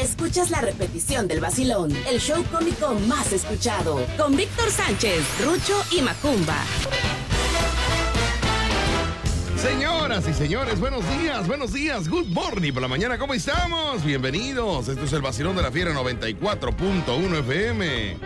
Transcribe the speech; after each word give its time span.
escuchas 0.00 0.50
la 0.50 0.60
repetición 0.60 1.26
del 1.26 1.40
vacilón, 1.40 1.92
el 2.08 2.20
show 2.20 2.44
cómico 2.52 2.94
más 3.08 3.32
escuchado, 3.32 4.00
con 4.16 4.36
Víctor 4.36 4.70
Sánchez, 4.70 5.24
Rucho 5.44 5.74
y 5.90 6.02
Macumba. 6.02 6.56
Señoras 9.56 10.28
y 10.28 10.34
señores, 10.34 10.78
buenos 10.78 11.02
días, 11.18 11.48
buenos 11.48 11.72
días, 11.72 12.08
good 12.08 12.28
morning 12.28 12.72
por 12.72 12.82
la 12.82 12.88
mañana, 12.88 13.18
¿cómo 13.18 13.34
estamos? 13.34 14.04
Bienvenidos, 14.04 14.86
esto 14.88 15.04
es 15.04 15.12
el 15.12 15.22
vacilón 15.22 15.56
de 15.56 15.62
la 15.62 15.72
fiera 15.72 15.92
94.1 15.92 17.38
FM. 17.40 18.16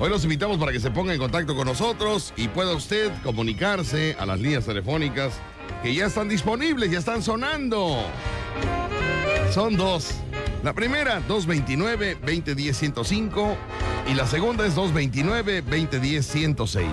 Hoy 0.00 0.10
los 0.10 0.24
invitamos 0.24 0.56
para 0.56 0.72
que 0.72 0.80
se 0.80 0.90
ponga 0.90 1.12
en 1.12 1.18
contacto 1.18 1.54
con 1.54 1.66
nosotros 1.66 2.32
y 2.36 2.48
pueda 2.48 2.74
usted 2.74 3.12
comunicarse 3.22 4.16
a 4.18 4.24
las 4.24 4.40
líneas 4.40 4.64
telefónicas 4.64 5.34
que 5.82 5.94
ya 5.94 6.06
están 6.06 6.28
disponibles, 6.28 6.90
ya 6.90 7.00
están 7.00 7.22
sonando. 7.22 7.98
Son 9.52 9.76
dos. 9.76 10.14
La 10.62 10.72
primera, 10.74 11.20
229-2010-105 11.26 13.56
y 14.08 14.14
la 14.14 14.28
segunda 14.28 14.64
es 14.64 14.76
229-2010-106. 14.76 16.84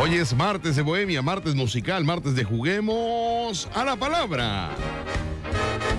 Hoy 0.00 0.16
es 0.16 0.34
martes 0.34 0.74
de 0.74 0.82
Bohemia, 0.82 1.22
martes 1.22 1.54
musical, 1.54 2.04
martes 2.04 2.34
de 2.34 2.42
Juguemos 2.42 3.68
a 3.74 3.84
la 3.84 3.94
Palabra. 3.94 4.70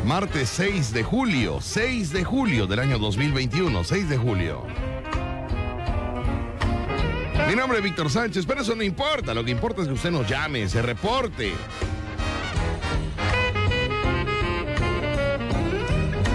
Martes 0.06 0.50
6 0.50 0.92
de 0.92 1.04
julio, 1.04 1.62
6 1.62 2.12
de 2.12 2.26
julio 2.26 2.68
del 2.68 2.80
año 2.80 3.00
2021, 3.00 3.86
6 3.86 4.10
de 4.10 4.18
julio. 4.18 4.68
Mi 7.48 7.56
nombre 7.56 7.78
es 7.78 7.84
Víctor 7.86 8.10
Sánchez, 8.10 8.46
pero 8.46 8.60
eso 8.62 8.76
no 8.76 8.84
importa. 8.84 9.34
Lo 9.34 9.46
que 9.46 9.52
importa 9.52 9.82
es 9.82 9.88
que 9.88 9.94
usted 9.94 10.12
nos 10.12 10.28
llame, 10.28 10.68
se 10.68 10.82
reporte. 10.82 11.54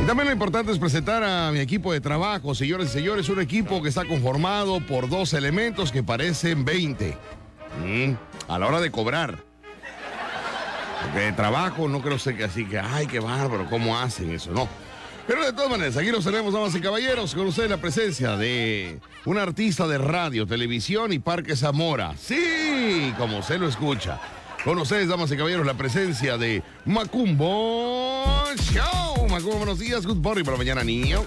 También 0.08 0.28
lo 0.28 0.32
importante 0.32 0.72
es 0.72 0.78
presentar 0.78 1.22
a 1.22 1.52
mi 1.52 1.58
equipo 1.58 1.92
de 1.92 2.00
trabajo, 2.00 2.54
señores 2.54 2.88
y 2.88 2.92
señores, 2.92 3.28
un 3.28 3.42
equipo 3.42 3.82
que 3.82 3.90
está 3.90 4.06
conformado 4.06 4.80
por 4.80 5.10
dos 5.10 5.34
elementos 5.34 5.92
que 5.92 6.02
parecen 6.02 6.64
20. 6.64 7.14
Mm, 7.84 8.12
a 8.50 8.58
la 8.58 8.66
hora 8.66 8.80
de 8.80 8.90
cobrar. 8.90 9.36
Porque 11.02 11.18
de 11.18 11.32
trabajo 11.32 11.90
no 11.90 12.00
creo 12.00 12.16
que 12.16 12.42
así 12.42 12.64
que, 12.64 12.78
ay, 12.78 13.06
qué 13.06 13.20
bárbaro, 13.20 13.68
¿cómo 13.68 13.98
hacen 13.98 14.30
eso? 14.30 14.50
No. 14.50 14.66
Pero 15.26 15.44
de 15.44 15.52
todas 15.52 15.70
maneras, 15.70 15.94
aquí 15.98 16.10
los 16.10 16.24
tenemos, 16.24 16.54
damas 16.54 16.74
y 16.74 16.80
caballeros, 16.80 17.34
con 17.34 17.46
ustedes 17.46 17.68
la 17.68 17.76
presencia 17.76 18.34
de 18.38 19.00
un 19.26 19.36
artista 19.36 19.86
de 19.86 19.98
radio, 19.98 20.46
televisión 20.46 21.12
y 21.12 21.18
Parque 21.18 21.54
Zamora. 21.54 22.14
Sí, 22.16 23.12
como 23.18 23.42
se 23.42 23.58
lo 23.58 23.68
escucha. 23.68 24.18
Con 24.64 24.76
ustedes, 24.78 25.08
damas 25.08 25.30
y 25.30 25.36
caballeros, 25.36 25.64
la 25.64 25.74
presencia 25.74 26.36
de 26.36 26.62
Macumbo 26.84 28.44
Show. 28.72 29.28
Macumbo, 29.28 29.58
buenos 29.58 29.78
días, 29.78 30.04
good 30.04 30.16
morning 30.16 30.44
para 30.44 30.56
mañana, 30.56 30.82
niño. 30.82 31.24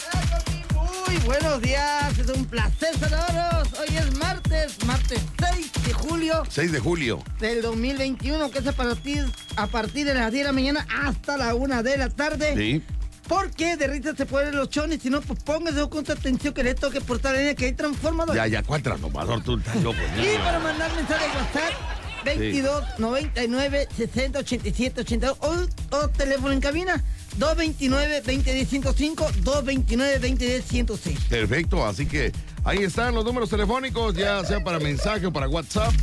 Muy 1.08 1.18
buenos 1.26 1.62
días, 1.62 2.18
es 2.20 2.28
un 2.30 2.46
placer 2.46 2.94
saludarlos. 3.00 3.70
Hoy 3.80 3.96
es 3.96 4.18
martes, 4.18 4.86
martes 4.86 5.22
6 5.40 5.72
de 5.86 5.94
julio 5.94 6.44
6 6.50 6.72
de 6.72 6.80
julio. 6.80 7.24
del 7.40 7.62
2021, 7.62 8.52
que 8.52 8.60
es 8.60 8.68
a 8.68 8.74
partir, 8.74 9.26
a 9.56 9.68
partir 9.68 10.06
de 10.06 10.14
las 10.14 10.32
10 10.32 10.44
de 10.44 10.48
la 10.48 10.54
mañana 10.54 10.86
hasta 11.04 11.38
la 11.38 11.56
1 11.56 11.84
de 11.84 11.98
la 11.98 12.10
tarde. 12.10 12.54
Sí. 12.56 12.84
Porque 13.28 13.78
de 13.78 13.88
risa 13.88 14.14
se 14.14 14.26
ponen 14.26 14.56
los 14.58 14.70
chones, 14.70 15.02
si 15.02 15.10
no, 15.10 15.22
pues 15.22 15.42
póngase 15.42 15.88
con 15.90 16.00
atención 16.12 16.54
que 16.54 16.64
le 16.64 16.76
toque 16.76 17.00
por 17.00 17.16
esta 17.16 17.32
línea 17.32 17.56
que 17.56 17.66
hay 17.68 17.74
transformador. 17.74 18.36
Ya, 18.36 18.46
ya, 18.46 18.62
¿cuál 18.62 18.84
transformador? 18.84 19.42
Tú 19.42 19.58
estás 19.58 19.78
loco. 19.78 19.98
Y 20.18 20.38
para 20.38 20.60
mandar 20.60 20.94
mensaje 20.94 21.30
de 21.30 21.38
WhatsApp, 21.38 22.01
22 22.24 23.00
99 23.00 23.88
60 23.96 24.40
87 24.40 25.02
82 25.02 25.38
o, 25.42 25.96
o 25.96 26.08
teléfono 26.10 26.52
en 26.54 26.62
cabina, 26.62 27.04
229 27.38 28.22
2010 28.22 28.70
105, 28.70 29.32
229 29.44 30.14
2010 30.20 30.66
106. 30.66 31.20
Perfecto, 31.30 31.86
así 31.86 32.06
que 32.06 32.32
ahí 32.64 32.80
están 32.80 33.16
los 33.16 33.26
números 33.26 33.50
telefónicos, 33.50 34.16
ya 34.16 34.44
sea 34.46 34.64
para 34.64 34.80
mensaje 34.80 35.26
o 35.26 35.32
para 35.34 35.48
WhatsApp. 35.48 35.94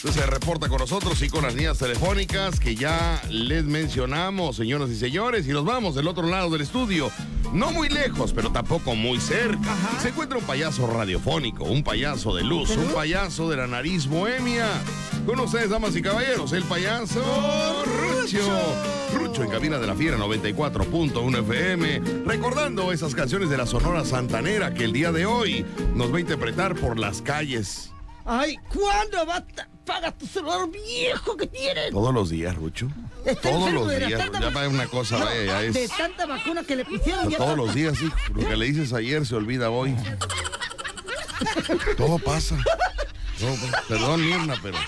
Se 0.00 0.24
reporta 0.24 0.66
con 0.70 0.78
nosotros 0.78 1.20
y 1.20 1.28
con 1.28 1.42
las 1.44 1.54
líneas 1.54 1.76
telefónicas 1.76 2.58
que 2.58 2.74
ya 2.74 3.22
les 3.28 3.64
mencionamos, 3.64 4.56
señoras 4.56 4.88
y 4.88 4.96
señores, 4.96 5.46
y 5.46 5.50
nos 5.50 5.66
vamos 5.66 5.94
del 5.94 6.08
otro 6.08 6.26
lado 6.26 6.48
del 6.48 6.62
estudio. 6.62 7.10
No 7.52 7.70
muy 7.70 7.90
lejos, 7.90 8.32
pero 8.32 8.50
tampoco 8.50 8.94
muy 8.94 9.20
cerca. 9.20 9.76
Se 10.00 10.08
encuentra 10.08 10.38
un 10.38 10.44
payaso 10.44 10.86
radiofónico, 10.86 11.64
un 11.64 11.82
payaso 11.82 12.34
de 12.34 12.42
luz, 12.42 12.70
un 12.70 12.94
payaso 12.94 13.50
de 13.50 13.58
la 13.58 13.66
nariz 13.66 14.06
bohemia. 14.06 14.66
Con 15.26 15.38
ustedes, 15.38 15.68
damas 15.68 15.94
y 15.94 16.00
caballeros, 16.00 16.54
el 16.54 16.64
payaso 16.64 17.22
Rucho. 17.84 18.38
Rucho 19.14 19.44
en 19.44 19.50
cabina 19.50 19.78
de 19.78 19.86
la 19.86 19.94
fiera 19.94 20.16
94.1 20.16 21.40
FM, 21.40 22.24
recordando 22.24 22.90
esas 22.90 23.14
canciones 23.14 23.50
de 23.50 23.58
la 23.58 23.66
Sonora 23.66 24.06
Santanera 24.06 24.72
que 24.72 24.84
el 24.84 24.94
día 24.94 25.12
de 25.12 25.26
hoy 25.26 25.66
nos 25.94 26.10
va 26.10 26.16
a 26.16 26.20
interpretar 26.20 26.74
por 26.74 26.98
las 26.98 27.20
calles. 27.20 27.90
Ay, 28.32 28.56
¿cuándo 28.72 29.26
va 29.26 29.38
a 29.38 29.44
ta- 29.44 29.68
paga 29.84 30.12
tu 30.12 30.24
celular 30.24 30.68
viejo 30.70 31.36
que 31.36 31.48
tienes? 31.48 31.90
Todos 31.90 32.14
los 32.14 32.30
días, 32.30 32.54
Rucho. 32.54 32.88
Está 33.24 33.50
Todos 33.50 33.72
los 33.72 33.88
de 33.88 33.98
la 34.00 34.06
días. 34.06 34.20
tanta- 34.20 34.40
Ya 34.40 34.50
para 34.52 34.68
una 34.68 34.86
cosa, 34.86 35.18
No, 35.18 35.24
vaya, 35.24 35.44
ya 35.44 35.60
De 35.72 35.84
es. 35.84 35.96
tanta 35.96 36.26
vacuna 36.26 36.62
que 36.62 36.76
le 36.76 36.84
pusieron 36.84 37.28
ya 37.28 37.38
Todos 37.38 37.50
está- 37.50 37.62
los 37.64 37.74
días, 37.74 37.98
sí. 37.98 38.08
Lo 38.32 38.46
que 38.48 38.56
le 38.56 38.66
dices 38.66 38.92
ayer 38.92 39.26
se 39.26 39.34
olvida 39.34 39.70
hoy. 39.70 39.96
Todo 41.96 42.18
pasa. 42.20 42.56
Todo 43.38 43.54
pasa. 43.54 43.82
Perdón, 43.88 44.24
Mirna, 44.24 44.54
pero. 44.62 44.78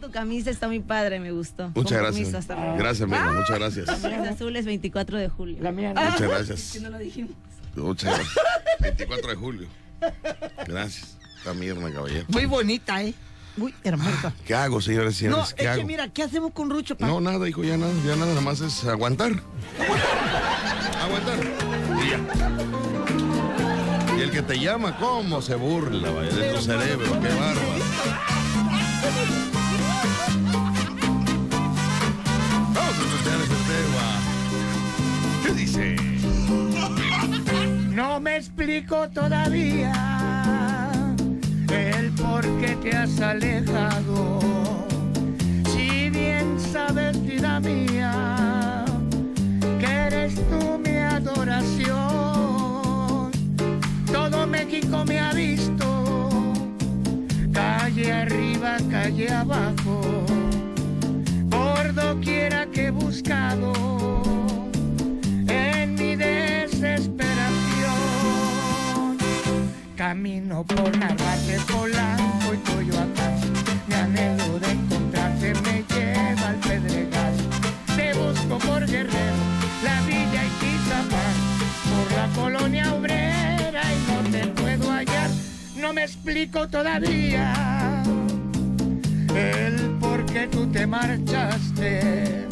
Tu 0.00 0.10
camisa 0.10 0.50
está 0.50 0.66
muy 0.68 0.80
padre, 0.80 1.18
me 1.18 1.32
gustó. 1.32 1.70
Muchas 1.74 1.92
Con 1.92 2.02
gracias. 2.02 2.34
hasta. 2.34 2.54
Gracias, 2.76 3.08
Mirna, 3.08 3.32
muchas 3.32 3.58
gracias. 3.58 3.86
Las 4.02 4.28
azules 4.28 4.66
24 4.66 5.16
de 5.16 5.28
julio. 5.30 5.56
La 5.62 5.72
mía 5.72 5.94
Muchas 5.96 6.20
gracias. 6.20 6.82
No 6.82 6.90
lo 6.90 6.98
dijimos. 6.98 7.30
Muchas 7.74 8.14
gracias. 8.14 8.34
24 8.80 9.30
de 9.30 9.36
julio. 9.36 9.68
Gracias. 10.66 11.16
Mirna, 11.52 11.92
caballero. 11.92 12.24
Muy 12.28 12.46
bonita, 12.46 13.02
¿eh? 13.02 13.12
Muy 13.56 13.74
hermosa. 13.84 14.32
¿Qué 14.46 14.54
hago, 14.54 14.80
señores 14.80 15.20
y 15.22 15.26
No, 15.26 15.42
es 15.42 15.54
¿Qué 15.54 15.62
que 15.62 15.68
hago? 15.68 15.84
mira, 15.84 16.08
¿qué 16.08 16.22
hacemos 16.24 16.52
con 16.52 16.70
Rucho? 16.70 16.96
pa? 16.96 17.06
No, 17.06 17.20
nada, 17.20 17.48
hijo, 17.48 17.62
ya 17.62 17.76
nada, 17.76 17.92
ya 18.04 18.16
nada, 18.16 18.26
nada 18.30 18.40
más 18.40 18.60
es 18.60 18.84
aguantar. 18.84 19.32
Aguantar. 21.02 21.38
Y 22.04 22.10
ya. 22.10 22.18
Y 24.16 24.20
el 24.22 24.30
que 24.30 24.42
te 24.42 24.58
llama, 24.58 24.96
¿cómo 24.98 25.40
se 25.42 25.54
burla, 25.54 26.10
vaya, 26.10 26.30
de 26.34 26.52
tu 26.54 26.60
cerebro? 26.62 27.06
Qué 27.20 27.28
bárbaro. 27.28 27.60
Vamos 32.74 32.94
a 32.98 33.02
escuchar 33.04 33.40
ese 33.40 33.58
tema. 33.70 34.06
¿Qué 35.44 35.52
dice? 35.54 35.96
No 37.94 38.18
me 38.20 38.36
explico 38.36 39.08
todavía 39.10 40.13
el 41.74 42.10
por 42.12 42.42
qué 42.60 42.76
te 42.82 42.96
has 42.96 43.20
alejado. 43.20 44.40
Si 45.72 46.10
bien 46.10 46.58
sabes, 46.72 47.20
vida 47.24 47.60
mía, 47.60 48.84
que 49.80 49.86
eres 49.86 50.34
tú 50.48 50.78
mi 50.78 50.96
adoración. 50.96 51.94
Todo 54.12 54.46
México 54.46 55.04
me 55.04 55.18
ha 55.20 55.32
visto, 55.32 56.42
calle 57.52 58.12
arriba, 58.12 58.76
calle 58.90 59.28
abajo, 59.30 60.00
por 61.50 61.94
doquiera 61.94 62.66
que 62.66 62.86
he 62.86 62.90
buscado 62.90 63.72
en 65.48 65.94
mi 65.94 66.16
desesperación. 66.16 67.33
Camino 70.06 70.62
por 70.64 70.94
Narvarte, 70.98 71.58
Polanco 71.72 72.52
y 72.52 72.58
Coyoacán. 72.58 73.40
Mi 73.88 73.94
anhelo 73.94 74.58
de 74.58 74.70
encontrarte 74.72 75.54
me 75.62 75.82
lleva 75.82 76.48
al 76.48 76.56
Pedregal. 76.56 77.34
Te 77.96 78.12
busco 78.12 78.58
por 78.58 78.86
Guerrero, 78.86 79.44
la 79.82 80.02
Villa 80.02 80.44
y 80.44 80.50
Tizapán. 80.60 81.34
Por 81.88 82.06
la 82.18 82.28
colonia 82.34 82.92
obrera 82.92 83.82
y 83.94 84.12
no 84.12 84.30
te 84.30 84.46
puedo 84.48 84.92
hallar. 84.92 85.30
No 85.80 85.94
me 85.94 86.02
explico 86.02 86.68
todavía 86.68 88.02
el 89.34 89.96
por 89.98 90.26
qué 90.26 90.48
tú 90.48 90.66
te 90.70 90.86
marchaste 90.86 92.43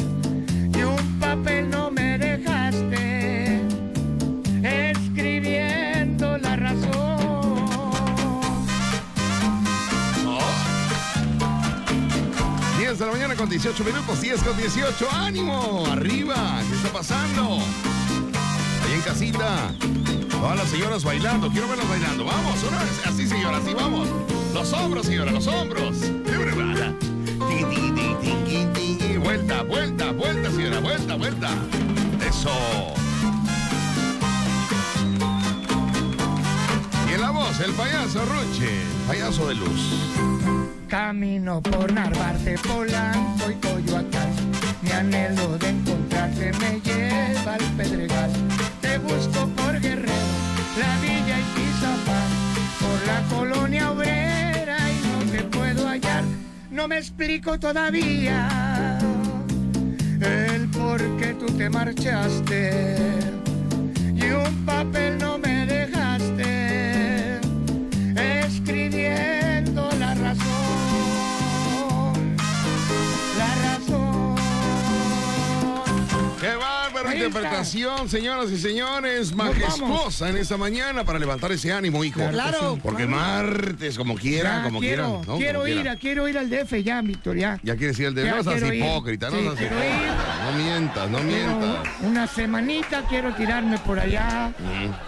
con 13.37 13.49
18 13.49 13.85
minutos, 13.85 14.21
10 14.21 14.43
con 14.43 14.57
18. 14.57 15.09
¡Ánimo! 15.11 15.87
¡Arriba! 15.87 16.61
¿Qué 16.69 16.75
está 16.75 16.93
pasando? 16.93 17.59
Ahí 18.85 18.95
en 18.95 19.01
casita. 19.01 19.71
Todas 20.31 20.57
las 20.57 20.69
señoras 20.69 21.05
bailando. 21.05 21.49
Quiero 21.51 21.69
verlas 21.69 21.89
bailando. 21.89 22.25
Vamos, 22.25 22.63
una 22.69 22.79
vez. 22.79 23.01
Así, 23.07 23.27
señora, 23.27 23.59
así 23.59 23.73
vamos. 23.75 24.09
Los 24.53 24.73
hombros, 24.73 25.07
señora, 25.07 25.31
los 25.31 25.47
hombros. 25.47 25.97
Vuelta, 29.23 29.63
vuelta, 29.63 30.13
vuelta, 30.13 30.51
señora. 30.51 30.81
Vuelta, 30.81 31.15
vuelta. 31.15 31.51
Eso. 32.29 32.51
Y 37.09 37.15
en 37.15 37.21
la 37.21 37.31
voz, 37.31 37.61
el 37.61 37.73
payaso 37.73 38.21
Ruche, 38.27 38.83
payaso 39.07 39.49
de 39.49 39.55
luz. 39.55 40.42
Camino 40.93 41.63
por 41.63 41.91
Narvarte, 41.91 42.55
Polanco 42.59 43.51
y 43.51 43.55
Coyoacán. 43.55 44.29
Mi 44.83 44.91
anhelo 44.91 45.57
de 45.57 45.71
encontrarte 45.71 46.53
me 46.61 46.83
lleva 46.83 47.55
al 47.55 47.65
Pedregal. 47.79 48.31
Te 48.83 48.99
busco 48.99 49.49
por 49.57 49.81
Guerrero, 49.81 50.13
la 50.79 51.01
Villa 51.01 51.39
y 51.41 51.45
Tizapán. 51.55 52.29
Por 52.79 53.07
la 53.07 53.23
colonia 53.35 53.91
obrera 53.91 54.77
y 54.91 55.09
no 55.09 55.33
te 55.33 55.43
puedo 55.45 55.89
hallar. 55.89 56.25
No 56.71 56.87
me 56.89 56.99
explico 56.99 57.59
todavía 57.59 58.99
el 60.21 60.69
por 60.69 61.01
qué 61.17 61.33
tú 61.41 61.47
te 61.57 61.71
marchaste. 61.71 62.97
Y 64.15 64.25
un 64.31 64.67
papel 64.67 65.17
no 65.17 65.39
me 65.39 65.52
interpretación, 77.27 78.09
señoras 78.09 78.51
y 78.51 78.59
señores! 78.59 79.35
Majestuosa 79.35 80.29
en 80.31 80.37
esta 80.37 80.57
mañana 80.57 81.05
para 81.05 81.19
levantar 81.19 81.53
ese 81.53 81.73
ánimo, 81.73 82.05
hijo. 82.05 82.21
Claro. 82.31 82.79
Porque 82.83 83.07
martes, 83.07 83.97
como 83.97 84.15
quiera, 84.17 84.59
Ya, 84.59 84.63
como 84.65 84.81
quiero, 84.81 85.05
quiera. 85.05 85.27
¿no? 85.33 85.37
quiero 85.39 85.59
Como 85.61 85.69
ir, 85.69 85.75
quiera. 85.75 85.97
quiero 85.97 86.29
ir 86.29 86.39
al 86.39 86.51
DF 86.51 86.73
ya, 86.83 87.01
Víctor, 87.03 87.37
ya. 87.37 87.59
Quieres 87.59 87.99
ir 87.99 88.07
al 88.09 88.15
Ya 88.15 88.37
no 88.37 88.43
seas 88.45 88.61
quiero 88.61 88.75
hipócrita, 88.75 89.31
no 89.31 89.39
seas 89.41 89.55
quiero 89.55 89.75
hipócrita. 89.77 90.43
No 90.51 90.59
mientas, 90.59 91.11
no 91.11 91.19
Quiero 91.19 91.57
mientas. 91.59 91.89
una 92.03 92.27
semanita 92.27 93.05
quiero 93.09 93.35
tirarme 93.35 93.79
por 93.79 93.99
allá. 93.99 94.53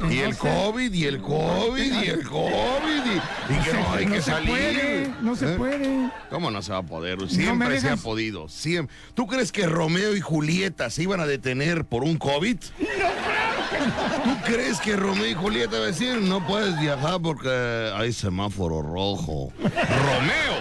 Mm. 0.00 0.12
Y 0.12 0.18
el 0.20 0.36
COVID, 0.36 0.92
y 0.92 1.04
el 1.04 1.20
COVID, 1.20 2.02
y 2.02 2.06
el 2.08 2.22
COVID, 2.22 3.04
y, 3.06 3.52
y 3.52 3.58
que 3.64 3.72
no 3.72 3.92
hay 3.92 4.06
que 4.06 4.16
se 4.22 4.30
salir. 4.30 4.48
puede, 4.50 5.10
no 5.22 5.36
se 5.36 5.52
¿Eh? 5.52 5.56
puede. 5.56 6.10
¿Cómo 6.30 6.50
no 6.50 6.62
se 6.62 6.72
va 6.72 6.78
a 6.78 6.82
poder? 6.82 7.18
Siempre 7.28 7.80
se 7.80 7.90
ha 7.90 7.96
podido. 7.96 8.48
Siempre. 8.48 8.94
¿Tú 9.14 9.26
crees 9.26 9.52
que 9.52 9.66
Romeo 9.66 10.16
y 10.16 10.20
Julieta 10.20 10.90
se 10.90 11.02
iban 11.02 11.20
a 11.20 11.26
detener 11.26 11.84
por 11.84 12.03
un 12.04 12.18
COVID? 12.18 12.56
¿Tú 12.58 14.36
crees 14.44 14.80
que 14.80 14.96
Romeo 14.96 15.26
y 15.26 15.34
Julieta 15.34 15.78
va 15.78 15.86
decir 15.86 16.20
no 16.20 16.46
puedes 16.46 16.78
viajar 16.78 17.20
porque 17.22 17.92
hay 17.94 18.12
semáforo 18.12 18.82
rojo? 18.82 19.52
Romeo 19.58 20.54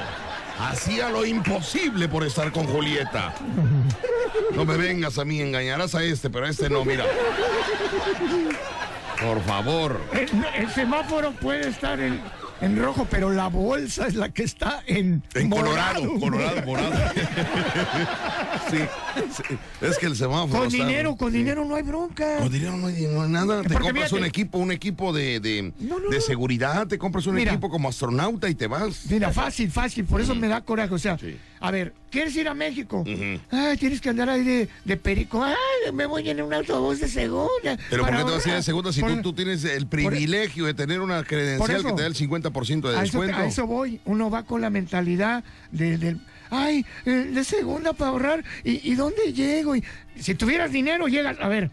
hacía 0.59 1.09
lo 1.09 1.25
imposible 1.25 2.07
por 2.07 2.25
estar 2.25 2.51
con 2.51 2.65
Julieta. 2.65 3.33
No 4.55 4.65
me 4.65 4.77
vengas 4.77 5.17
a 5.17 5.25
mí, 5.25 5.41
engañarás 5.41 5.95
a 5.95 6.03
este, 6.03 6.29
pero 6.29 6.45
a 6.45 6.49
este 6.49 6.69
no, 6.69 6.85
mira. 6.85 7.05
Por 9.21 9.41
favor. 9.43 10.01
El, 10.13 10.29
el 10.63 10.69
semáforo 10.71 11.31
puede 11.33 11.69
estar 11.69 11.99
en, 11.99 12.21
en 12.65 12.80
rojo, 12.81 13.07
pero 13.10 13.30
la 13.31 13.48
bolsa 13.48 14.07
es 14.07 14.15
la 14.15 14.30
que 14.30 14.44
está 14.44 14.81
en, 14.88 15.21
En 15.33 15.50
Colorado. 15.50 16.19
Colorado, 16.19 16.62
morado. 16.65 16.94
sí, 18.69 18.77
sí, 19.36 19.56
es 19.81 19.98
que 19.98 20.06
el 20.07 20.15
semáforo. 20.15 20.60
Con 20.60 20.68
está- 20.68 20.86
dinero, 20.86 21.15
con 21.15 21.31
sí. 21.31 21.38
dinero 21.39 21.65
no 21.65 21.75
hay 21.75 21.83
bronca. 21.83 22.38
Con 22.38 22.51
dinero 22.51 22.77
no 22.77 22.88
hay, 22.88 23.01
no 23.07 23.24
hay 23.24 23.30
nada. 23.30 23.62
Te 23.63 23.75
compras 23.75 24.12
un 24.13 24.25
equipo, 24.25 24.57
un 24.57 24.71
equipo 24.71 25.13
de, 25.13 25.39
de, 25.39 25.74
No, 25.80 26.00
no, 26.00 26.10
de 26.10 26.18
no. 26.18 26.21
seguridad, 26.21 26.88
te 26.88 26.98
compras 26.98 27.25
un 27.27 27.36
Mira. 27.36 27.51
equipo 27.51 27.69
como 27.69 27.89
astronauta 27.89 28.50
y 28.50 28.56
te 28.56 28.68
vas. 28.68 29.06
Mira, 29.10 29.31
fácil, 29.31 29.69
fácil, 29.71 30.06
por 30.06 30.21
eso 30.21 30.36
me 30.36 30.48
da 30.48 30.62
coraje. 30.62 30.94
O 30.94 31.00
sea, 31.00 31.18
Sí. 31.18 31.38
A 31.65 31.71
ver, 31.71 31.94
¿quieres 32.12 32.36
ir 32.36 32.50
a 32.50 32.54
México? 32.54 33.06
Ay, 33.50 33.77
tienes 33.77 34.01
que 34.01 34.10
andar 34.10 34.30
ahí 34.30 34.44
de, 34.44 34.69
de 34.83 34.98
perico. 34.98 35.42
Ay, 35.42 35.56
me 35.94 36.06
voy 36.06 36.30
en 36.30 36.42
un 36.42 36.54
autobús 36.54 37.00
de 37.00 37.07
segunda. 37.07 37.77
Pero 37.89 38.04
¿por 38.06 38.12
qué 38.18 38.24
te 38.25 38.31
vas 38.31 38.45
a 38.45 38.50
ir 38.50 38.56
de 38.56 38.63
segunda 38.63 38.92
si 38.92 39.00
Por- 39.00 39.15
tú, 39.15 39.21
tú 39.21 39.33
tienes 39.33 39.63
el 39.63 39.88
privilegio 39.88 40.65
de 40.65 40.74
tener 40.74 41.00
una 41.00 41.24
credencial 41.24 41.77
eso. 41.80 41.88
que 41.88 41.94
te 41.94 42.01
da 42.01 42.07
el 42.10 42.15
50% 42.15 42.81
de 42.81 42.89
a 42.89 42.92
eso, 42.92 43.01
descuento? 43.21 43.38
a 43.38 43.45
eso 43.45 43.65
voy. 43.65 44.01
Uno 44.04 44.30
va 44.30 44.44
con 44.44 44.60
la 44.60 44.69
mentalidad 44.69 45.45
de, 45.71 45.98
del, 45.98 46.19
ay, 46.50 46.86
eh, 47.06 47.10
de 47.12 47.44
segunda 47.45 47.94
para 47.94 48.12
ahorrar. 48.12 48.44
¿Y, 48.65 48.92
y 48.92 48.95
dónde 48.95 49.31
llego? 49.31 49.77
Y, 49.77 49.86
si 50.19 50.36
tuvieras 50.36 50.69
dinero, 50.74 51.07
llegas, 51.07 51.38
a 51.39 51.48
ver, 51.48 51.71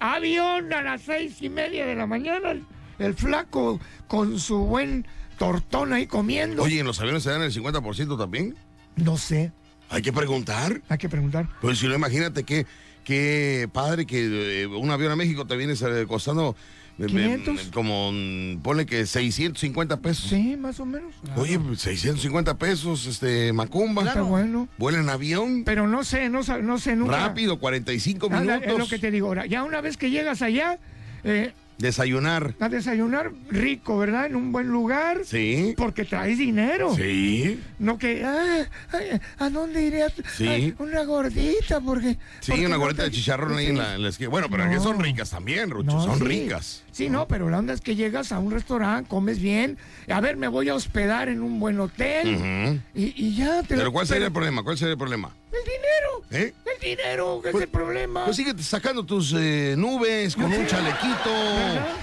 avión 0.00 0.72
a 0.72 0.80
las 0.80 1.02
seis 1.02 1.42
y 1.42 1.50
media 1.50 1.84
de 1.84 1.94
la 1.94 2.06
mañana, 2.06 2.52
el, 2.52 2.64
el 2.98 3.12
flaco 3.12 3.80
con 4.08 4.38
su 4.40 4.60
buen 4.60 5.06
tortón 5.38 5.92
ahí 5.92 6.06
comiendo. 6.06 6.62
Oye, 6.62 6.80
¿en 6.80 6.86
los 6.86 6.98
aviones 7.00 7.22
se 7.22 7.28
dan 7.28 7.42
el 7.42 7.52
50% 7.52 8.16
también? 8.16 8.54
No 8.96 9.16
sé, 9.16 9.52
Hay 9.88 10.02
que 10.02 10.12
preguntar. 10.12 10.80
hay 10.88 10.98
que 10.98 11.08
preguntar. 11.08 11.48
Pues 11.60 11.78
si 11.78 11.86
no, 11.86 11.94
imagínate 11.94 12.44
que, 12.44 12.66
qué 13.04 13.68
padre 13.72 14.06
que 14.06 14.62
eh, 14.62 14.66
un 14.66 14.90
avión 14.90 15.12
a 15.12 15.16
México 15.16 15.46
te 15.46 15.56
viene 15.56 15.74
eh, 15.74 16.04
costando 16.08 16.56
eh, 16.98 17.04
eh, 17.04 17.06
500. 17.06 17.70
como, 17.74 18.10
mm, 18.10 18.58
ponle 18.62 18.86
que 18.86 19.04
650 19.06 19.98
pesos. 20.00 20.30
Sí, 20.30 20.56
más 20.56 20.80
o 20.80 20.86
menos. 20.86 21.14
Oye, 21.36 21.58
pues, 21.60 21.80
650 21.82 22.56
pesos, 22.56 23.06
este, 23.06 23.52
Macumba. 23.52 24.04
Está 24.04 24.22
bueno. 24.22 24.66
Vuela 24.78 24.98
en 25.00 25.10
avión. 25.10 25.62
Pero 25.64 25.86
no 25.86 26.04
sé, 26.04 26.30
no, 26.30 26.40
no 26.62 26.78
sé 26.78 26.96
nunca. 26.96 27.18
Rápido, 27.18 27.58
45 27.58 28.26
Anda, 28.26 28.40
minutos. 28.40 28.72
es 28.72 28.78
lo 28.78 28.88
que 28.88 28.98
te 28.98 29.10
digo 29.10 29.26
ahora. 29.28 29.44
Ya 29.46 29.62
una 29.62 29.82
vez 29.82 29.98
que 29.98 30.10
llegas 30.10 30.40
allá, 30.40 30.78
eh, 31.22 31.52
Desayunar. 31.78 32.54
a 32.58 32.68
desayunar 32.68 33.32
rico, 33.50 33.98
¿verdad? 33.98 34.26
En 34.26 34.36
un 34.36 34.50
buen 34.52 34.68
lugar. 34.68 35.20
Sí. 35.24 35.74
Porque 35.76 36.04
traes 36.04 36.38
dinero. 36.38 36.94
Sí. 36.96 37.60
No 37.78 37.98
que, 37.98 38.24
ah, 38.24 38.66
ay, 38.92 39.20
¿a 39.38 39.50
dónde 39.50 39.82
iré? 39.82 40.04
a- 40.04 40.12
Sí. 40.36 40.74
una 40.78 41.04
gordita, 41.04 41.80
porque... 41.80 42.16
Sí, 42.40 42.50
porque 42.52 42.66
una 42.66 42.76
no 42.76 42.80
gorrita 42.80 43.02
te- 43.04 43.10
de 43.10 43.16
chicharrón 43.16 43.56
ahí 43.58 43.66
en 43.66 43.78
la, 43.78 43.94
en 43.94 44.02
la 44.02 44.08
esquina. 44.08 44.30
Bueno, 44.30 44.48
pero 44.50 44.64
No. 44.64 44.70
que 44.70 44.80
son 44.80 44.98
ricas 45.00 45.30
también, 45.30 45.68
Rucho. 45.70 45.92
No, 45.92 46.02
son 46.04 46.18
sí. 46.18 46.24
ricas. 46.24 46.82
Sí, 46.92 47.10
no, 47.10 47.28
pero 47.28 47.50
la 47.50 47.58
onda 47.58 47.74
es 47.74 47.82
que 47.82 47.94
llegas 47.94 48.32
a 48.32 48.38
un 48.38 48.50
restaurante, 48.50 49.08
comes 49.10 49.38
bien. 49.40 49.76
A 50.08 50.20
ver, 50.22 50.38
me 50.38 50.48
voy 50.48 50.70
a 50.70 50.74
hospedar 50.74 51.28
en 51.28 51.42
un 51.42 51.60
buen 51.60 51.78
hotel. 51.78 52.36
Ujú. 52.36 52.80
y, 52.94 53.12
y 53.22 53.36
ya 53.36 53.62
te 53.62 53.76
Pero 53.76 53.92
¿cuál 53.92 54.06
sería 54.06 54.26
el 54.26 54.32
pero- 54.32 54.40
problema? 54.40 54.62
¿Cuál 54.62 54.78
sería 54.78 54.92
el 54.92 54.98
problema? 54.98 55.30
El 55.52 55.60
dinero. 55.64 56.06
¿Eh? 56.30 56.54
El 56.80 56.96
dinero, 56.96 57.40
que 57.42 57.50
Pues- 57.50 57.62
es 57.62 57.66
el 57.66 57.68
problema. 57.68 58.24
Pues 58.24 58.36
sigue 58.36 58.52
sacando 58.62 59.04
tus 59.04 59.34
eh, 59.36 59.74
nubes 59.76 60.34
con 60.34 60.46
un 60.46 60.66
chalequito. 60.66 61.30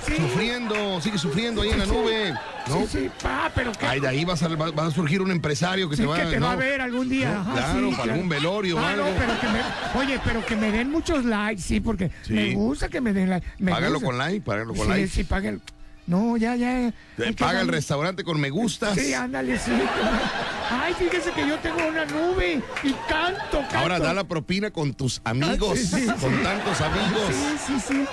Sí. 0.05 0.15
sufriendo, 0.17 1.01
sigue 1.01 1.17
sufriendo 1.17 1.61
ahí 1.61 1.69
en 1.71 1.79
la 1.79 1.85
nube, 1.85 2.33
¿no? 2.67 2.81
Sí, 2.81 2.87
sí, 2.91 3.09
pa, 3.21 3.51
pero 3.53 3.71
que... 3.71 3.85
Ay, 3.85 3.99
de 3.99 4.07
ahí 4.07 4.23
a- 4.23 4.47
va, 4.55 4.71
va 4.71 4.85
a 4.87 4.91
surgir 4.91 5.21
un 5.21 5.31
empresario 5.31 5.89
que 5.89 5.95
Sí, 5.95 6.01
te 6.03 6.07
va, 6.07 6.17
que 6.17 6.25
te 6.25 6.39
¿no? 6.39 6.45
va 6.47 6.51
a 6.53 6.55
ver 6.55 6.81
algún 6.81 7.09
día. 7.09 7.39
Ajá, 7.39 7.53
claro, 7.53 7.89
sí, 7.89 7.95
para 7.95 8.13
algún 8.13 8.29
velorio 8.29 8.75
o 8.77 8.79
Ah, 8.79 8.89
algo. 8.91 9.05
no, 9.05 9.11
pero 9.17 9.39
que 9.39 9.47
me, 9.47 9.61
oye, 10.01 10.19
pero 10.23 10.45
que 10.45 10.55
me 10.55 10.71
den 10.71 10.91
muchos 10.91 11.25
likes, 11.25 11.61
sí, 11.61 11.79
porque 11.79 12.11
Sí. 12.23 12.33
me 12.33 12.53
gusta 12.55 12.89
que 12.89 13.01
me 13.01 13.13
den 13.13 13.29
like. 13.29 13.47
me 13.59 13.71
Págalo 13.71 13.93
gusta. 13.95 14.05
con 14.07 14.17
like, 14.17 14.41
págalo 14.41 14.73
con 14.73 14.85
sí, 14.85 14.91
like. 14.91 15.07
Sí, 15.07 15.23
págalo. 15.23 15.59
No, 16.05 16.35
ya, 16.35 16.55
ya. 16.57 16.91
Paga 17.39 17.61
el 17.61 17.69
restaurante 17.69 18.25
con 18.25 18.37
me 18.39 18.49
gustas. 18.49 18.97
Sí, 18.99 19.13
ándale, 19.13 19.57
sí. 19.57 19.71
Ay, 20.69 20.93
fíjese 20.93 21.31
que 21.31 21.47
yo 21.47 21.57
tengo 21.59 21.87
una 21.87 22.05
nube 22.05 22.61
y 22.83 22.91
canto, 23.07 23.59
canto. 23.59 23.77
Ahora 23.77 23.99
da 23.99 24.13
la 24.13 24.23
propina 24.23 24.71
con 24.71 24.93
tus 24.93 25.21
amigos, 25.23 25.79
Sí, 25.79 25.87
sí, 25.87 26.05
con 26.19 26.41
tantos 26.43 26.81
amigos. 26.81 27.21
Sí, 27.29 27.57
sí, 27.67 27.79
sí. 27.87 28.05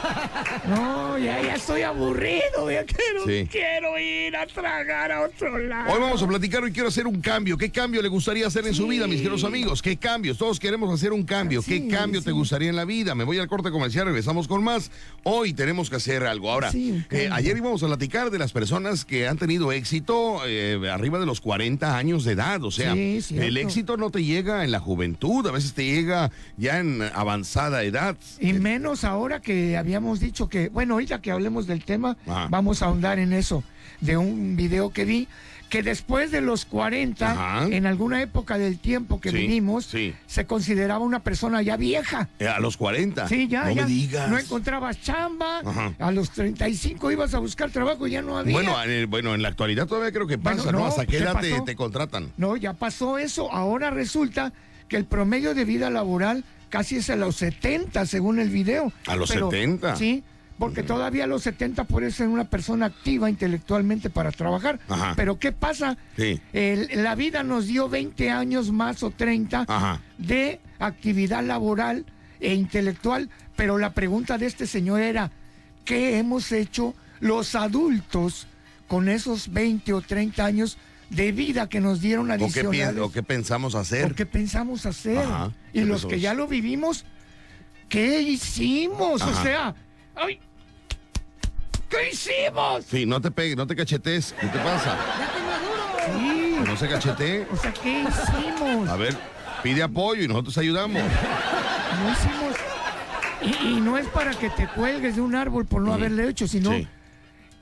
No, 0.69 1.19
ya, 1.19 1.40
ya 1.42 1.54
estoy 1.54 1.83
aburrido. 1.83 2.71
Ya 2.71 2.85
quiero, 2.85 3.49
quiero 3.50 3.99
ir 3.99 4.37
a 4.37 4.47
tragar 4.47 5.12
a 5.12 5.23
otro 5.23 5.59
lado. 5.59 5.92
Hoy 5.92 6.00
vamos 6.00 6.23
a 6.23 6.26
platicar, 6.26 6.62
hoy 6.62 6.73
quiero 6.73 6.88
hacer 6.88 7.07
un 7.07 7.21
cambio. 7.21 7.57
¿Qué 7.57 7.71
cambio 7.71 8.02
le 8.02 8.09
gustaría 8.09 8.47
hacer 8.47 8.66
en 8.66 8.75
su 8.75 8.87
vida, 8.87 9.07
mis 9.07 9.19
queridos 9.19 9.45
amigos? 9.45 9.83
¿Qué 9.83 9.97
cambios? 9.97 10.38
Todos 10.38 10.59
queremos 10.59 10.92
hacer 10.92 11.12
un 11.12 11.23
cambio. 11.25 11.62
¿Qué 11.62 11.88
cambio 11.88 12.23
te 12.23 12.33
gustaría 12.33 12.69
en 12.69 12.76
la 12.76 12.85
vida? 12.85 13.14
Me 13.14 13.25
voy 13.25 13.38
al 13.38 13.49
corte 13.49 13.71
comercial, 13.71 14.07
regresamos 14.07 14.49
con 14.49 14.62
más. 14.64 14.90
Hoy 15.23 15.52
tenemos 15.52 15.90
que 15.90 15.97
hacer 15.97 16.25
algo. 16.25 16.50
Ahora, 16.50 16.71
eh, 16.75 17.28
ayer 17.33 17.57
íbamos 17.57 17.83
a 17.83 17.87
platicar 17.87 18.30
de 18.30 18.38
las 18.38 18.52
personas 18.52 19.04
que 19.04 19.28
han 19.28 19.38
tenido 19.38 19.73
éxito 19.73 20.42
eh, 20.47 20.90
arriba 20.90 21.19
de 21.19 21.26
los 21.26 21.40
40 21.40 21.97
años 21.97 22.25
de 22.25 22.33
edad. 22.33 22.39
O 22.62 22.70
sea, 22.70 22.94
Sí, 22.94 23.20
el 23.37 23.56
éxito 23.56 23.97
no 23.97 24.11
te 24.11 24.25
llega 24.25 24.64
en 24.64 24.70
la 24.70 24.80
juventud, 24.80 25.47
a 25.47 25.52
veces 25.52 25.75
te 25.75 25.85
llega 25.85 26.30
ya 26.56 26.78
en 26.78 27.02
avanzada 27.02 27.82
edad. 27.82 28.16
Y 28.40 28.54
menos 28.54 29.04
ahora 29.04 29.40
que 29.40 29.76
habíamos 29.76 30.20
dicho 30.20 30.49
que, 30.49 30.68
bueno, 30.70 30.94
ahorita 30.94 31.20
que 31.20 31.30
hablemos 31.30 31.66
del 31.66 31.85
tema, 31.85 32.16
Ajá. 32.26 32.49
vamos 32.50 32.82
a 32.82 32.87
ahondar 32.87 33.18
en 33.18 33.32
eso, 33.32 33.62
de 34.00 34.16
un 34.16 34.56
video 34.56 34.90
que 34.90 35.04
vi, 35.04 35.28
que 35.71 35.83
después 35.85 36.31
de 36.33 36.41
los 36.41 36.65
40, 36.67 37.31
Ajá. 37.31 37.67
en 37.69 37.87
alguna 37.87 38.21
época 38.21 38.59
del 38.59 38.79
tiempo 38.79 39.21
que 39.21 39.31
Sí, 39.31 39.37
vivimos, 39.37 39.87
sí. 39.87 40.15
se 40.27 40.45
consideraba 40.45 41.03
una 41.05 41.21
persona 41.21 41.62
ya 41.62 41.77
vieja. 41.77 42.29
Eh, 42.41 42.49
a 42.49 42.59
los 42.59 42.77
40. 42.77 43.29
Sí, 43.29 43.47
ya, 43.49 43.65
no 43.65 43.71
ya. 43.71 43.83
me 43.83 43.89
digas. 43.89 44.29
No 44.29 44.37
encontrabas 44.39 45.00
chamba, 45.00 45.61
Ajá. 45.65 45.95
a 46.00 46.11
los 46.11 46.31
35 46.33 47.12
ibas 47.12 47.35
a 47.35 47.39
buscar 47.39 47.71
trabajo 47.71 48.07
y 48.07 48.11
ya 48.11 48.21
no 48.21 48.37
había. 48.37 48.53
Bueno, 48.53 48.83
en, 48.83 48.91
el- 48.91 49.07
bueno, 49.07 49.33
en 49.35 49.43
la 49.43 49.49
actualidad 49.49 49.87
todavía 49.87 50.11
creo 50.12 50.27
que 50.27 50.39
pasa, 50.39 50.73
¿no? 50.73 50.81
no, 50.81 50.87
¿Hasta 50.87 51.07
qué 51.07 51.12
¿qué 51.12 51.23
edad 51.23 51.41
te, 51.65 51.77
contratan? 51.77 52.33
No, 52.37 52.57
ya 52.57 52.73
pasó 52.75 53.17
eso. 53.19 53.50
Ahora 53.53 53.91
resulta 53.91 54.53
que 54.89 54.97
el 54.97 55.05
promedio 55.05 55.55
de 55.55 55.65
vida 55.65 55.89
laboral 55.89 56.45
casi 56.69 56.97
es 56.97 57.09
a 57.11 57.17
los 57.17 57.37
70, 57.37 58.07
según 58.07 58.41
el 58.41 58.50
video. 58.50 58.93
¿A 59.07 59.15
los 59.15 59.29
70? 59.31 59.95
Sí, 59.95 60.25
porque 60.61 60.85
todavía 60.85 61.25
a 61.25 61.26
los 61.26 61.43
70 61.43 61.85
puedes 61.85 62.14
ser 62.14 62.29
una 62.29 62.45
persona 62.49 62.87
activa 62.87 63.29
intelectualmente 63.29 64.11
para 64.11 64.31
trabajar. 64.31 64.79
Ajá. 64.88 65.14
Pero 65.17 65.38
¿qué 65.40 65.50
pasa? 65.50 65.97
Sí. 66.17 66.40
El- 66.52 66.88
la 67.02 67.14
vida 67.17 67.43
nos 67.43 67.67
dio 67.67 67.88
20 67.88 68.31
años 68.31 68.71
más 68.71 69.02
o 69.02 69.11
30 69.11 69.64
Ajá. 69.67 70.00
de 70.19 70.61
actividad 70.79 71.43
laboral 71.43 72.05
e 72.38 72.55
intelectual, 72.55 73.29
pero 73.57 73.79
la 73.79 73.93
pregunta 73.95 74.38
de 74.38 74.47
este 74.47 74.67
señor 74.67 75.00
era, 75.00 75.33
¿qué 75.85 76.19
hemos 76.19 76.52
hecho 76.52 76.95
los 77.21 77.55
adultos 77.55 78.47
con 78.87 79.09
esos 79.09 79.52
20 79.52 79.93
o 79.95 80.00
30 80.02 80.45
años 80.45 80.76
de 81.11 81.33
vida 81.33 81.69
que 81.69 81.81
nos 81.81 82.00
dieron 82.00 82.31
¿O 82.31 82.37
qué, 82.37 82.45
adicionales? 82.45 82.95
pi- 82.95 83.00
o 83.00 83.11
qué 83.11 83.23
pensamos 83.23 83.75
hacer? 83.75 84.12
¿O 84.12 84.14
qué 84.14 84.26
pensamos 84.26 84.87
hacer? 84.87 85.19
Ajá, 85.19 85.52
y 85.73 85.81
¿qué 85.81 85.85
los 85.87 86.02
que 86.02 86.09
pensamos? 86.11 86.23
ya 86.23 86.35
lo 86.35 86.47
vivimos, 86.47 87.05
¿qué 87.88 88.23
hicimos? 88.23 89.21
O 89.23 89.43
sea, 89.43 89.75
¡ay! 90.14 90.38
¿Qué 91.90 92.11
hicimos? 92.11 92.85
Sí, 92.90 93.04
no 93.04 93.20
te 93.20 93.30
pegues, 93.30 93.56
no 93.56 93.66
te 93.66 93.76
cachetes. 93.76 94.35
¿Qué 94.40 94.47
te 94.47 94.59
pasa? 94.59 94.97
Ya 95.18 95.32
te 95.32 95.40
maduro. 95.42 96.18
Sí, 96.18 96.54
Que 96.62 96.70
no 96.70 96.76
se 96.76 96.88
cachete. 96.88 97.47
o 97.52 97.56
sea, 97.56 97.73
¿qué 97.75 98.00
hicimos? 98.09 98.88
A 98.88 98.97
ver, 98.97 99.16
pide 99.62 99.82
apoyo 99.82 100.23
y 100.23 100.28
nosotros 100.28 100.56
ayudamos. 100.59 101.02
No 101.02 102.12
hicimos. 102.12 102.56
Y, 103.42 103.68
y 103.76 103.80
no 103.80 103.97
es 103.99 104.06
para 104.09 104.32
que 104.32 104.50
te 104.50 104.66
cuelgues 104.68 105.16
de 105.16 105.20
un 105.23 105.35
árbol 105.35 105.66
por 105.66 105.82
no 105.82 105.92
haberle 105.94 106.28
hecho, 106.28 106.47
sino 106.47 106.73
Sí. 106.73 106.87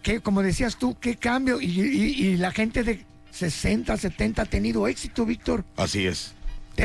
que, 0.02 0.20
como 0.20 0.42
decías 0.42 0.76
tú, 0.76 0.96
qué 1.00 1.16
cambio. 1.16 1.60
Y, 1.60 1.66
y- 1.66 2.26
y 2.26 2.36
la 2.36 2.50
gente 2.52 2.82
de 2.84 3.04
60, 3.30 3.96
70 3.96 4.42
ha 4.42 4.46
tenido 4.46 4.88
éxito, 4.88 5.24
Víctor. 5.24 5.64
Así 5.76 6.06
es. 6.06 6.34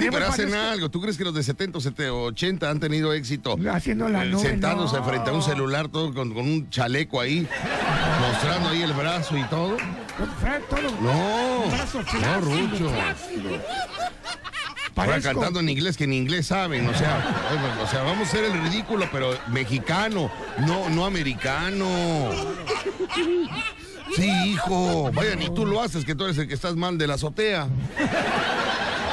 Sí, 0.01 0.07
pero 0.11 0.27
hacen 0.27 0.53
algo. 0.53 0.89
¿Tú 0.89 0.99
crees 1.01 1.17
que 1.17 1.23
los 1.23 1.33
de 1.33 1.43
70, 1.43 1.79
70, 1.79 2.11
80 2.13 2.69
han 2.69 2.79
tenido 2.79 3.13
éxito? 3.13 3.55
Haciendo 3.71 4.09
la 4.09 4.23
Eh, 4.25 4.29
nube, 4.29 4.41
Sentándose 4.41 4.97
no. 4.97 5.03
frente 5.03 5.29
a 5.29 5.33
un 5.33 5.41
celular 5.43 5.87
todo 5.89 6.13
con, 6.13 6.33
con 6.33 6.45
un 6.47 6.69
chaleco 6.69 7.21
ahí, 7.21 7.47
mostrando 8.19 8.69
ahí 8.69 8.81
el 8.81 8.93
brazo 8.93 9.37
y 9.37 9.43
todo. 9.45 9.77
No, 11.01 11.65
no, 12.21 12.41
Rucho. 12.41 12.91
Ahora 14.95 15.19
cantando 15.21 15.59
en 15.59 15.69
inglés 15.69 15.97
que 15.97 16.03
en 16.03 16.13
inglés 16.13 16.45
saben, 16.47 16.87
o 16.87 16.93
sea, 16.93 17.47
o 17.83 17.87
sea, 17.87 18.03
vamos 18.03 18.27
a 18.27 18.29
hacer 18.29 18.43
el 18.45 18.53
ridículo, 18.61 19.07
pero 19.11 19.31
mexicano, 19.47 20.29
no, 20.67 20.87
no 20.89 21.05
americano. 21.05 22.29
Sí, 24.15 24.29
hijo, 24.51 25.11
vaya, 25.11 25.35
ni 25.35 25.49
tú 25.53 25.65
lo 25.65 25.81
haces, 25.81 26.05
que 26.05 26.13
tú 26.13 26.25
eres 26.25 26.37
el 26.37 26.47
que 26.47 26.53
estás 26.53 26.75
mal 26.75 26.99
de 26.99 27.07
la 27.07 27.15
azotea. 27.15 27.67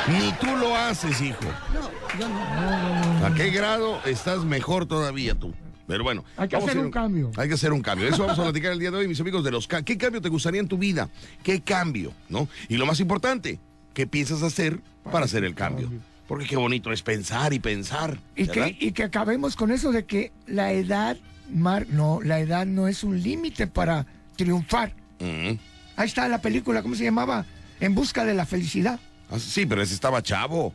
Ni 0.08 0.32
tú 0.40 0.56
lo 0.56 0.76
haces, 0.76 1.20
hijo. 1.20 1.44
No, 1.74 2.18
yo 2.18 2.28
no. 2.28 3.26
¿A 3.26 3.34
qué 3.34 3.50
grado 3.50 4.00
estás 4.04 4.44
mejor 4.44 4.86
todavía 4.86 5.34
tú? 5.34 5.54
Pero 5.86 6.04
bueno. 6.04 6.24
Hay 6.36 6.48
que 6.48 6.56
hacer 6.56 6.78
un 6.78 6.90
cambio. 6.90 7.30
Hay 7.36 7.48
que 7.48 7.54
hacer 7.54 7.72
un 7.72 7.82
cambio. 7.82 8.08
Eso 8.08 8.22
vamos 8.22 8.38
a 8.38 8.42
platicar 8.44 8.72
el 8.72 8.78
día 8.78 8.90
de 8.90 8.98
hoy, 8.98 9.08
mis 9.08 9.20
amigos 9.20 9.44
de 9.44 9.50
los 9.50 9.66
¿Qué 9.66 9.98
cambio 9.98 10.20
te 10.20 10.28
gustaría 10.28 10.60
en 10.60 10.68
tu 10.68 10.78
vida? 10.78 11.08
¿Qué 11.42 11.60
cambio? 11.60 12.12
¿No? 12.28 12.48
Y 12.68 12.76
lo 12.76 12.86
más 12.86 13.00
importante, 13.00 13.58
¿qué 13.92 14.06
piensas 14.06 14.42
hacer 14.42 14.80
para 15.10 15.24
hacer 15.24 15.44
el 15.44 15.54
cambio? 15.54 15.90
Porque 16.28 16.46
qué 16.46 16.56
bonito 16.56 16.92
es 16.92 17.02
pensar 17.02 17.52
y 17.52 17.58
pensar. 17.58 18.18
Y 18.36 18.46
que, 18.46 18.76
y 18.78 18.92
que 18.92 19.02
acabemos 19.02 19.56
con 19.56 19.72
eso 19.72 19.90
de 19.90 20.04
que 20.04 20.30
la 20.46 20.72
edad, 20.72 21.16
Mar, 21.52 21.86
no, 21.88 22.20
la 22.22 22.38
edad 22.38 22.66
no 22.66 22.86
es 22.86 23.02
un 23.02 23.20
límite 23.20 23.66
para 23.66 24.06
triunfar. 24.36 24.94
Ahí 25.20 26.06
está 26.06 26.28
la 26.28 26.40
película, 26.40 26.82
¿cómo 26.82 26.94
se 26.94 27.02
llamaba? 27.02 27.46
En 27.80 27.96
busca 27.96 28.24
de 28.24 28.34
la 28.34 28.46
felicidad. 28.46 29.00
Ah, 29.30 29.38
Sí, 29.38 29.66
pero 29.66 29.82
ese 29.82 29.94
estaba 29.94 30.22
chavo. 30.22 30.72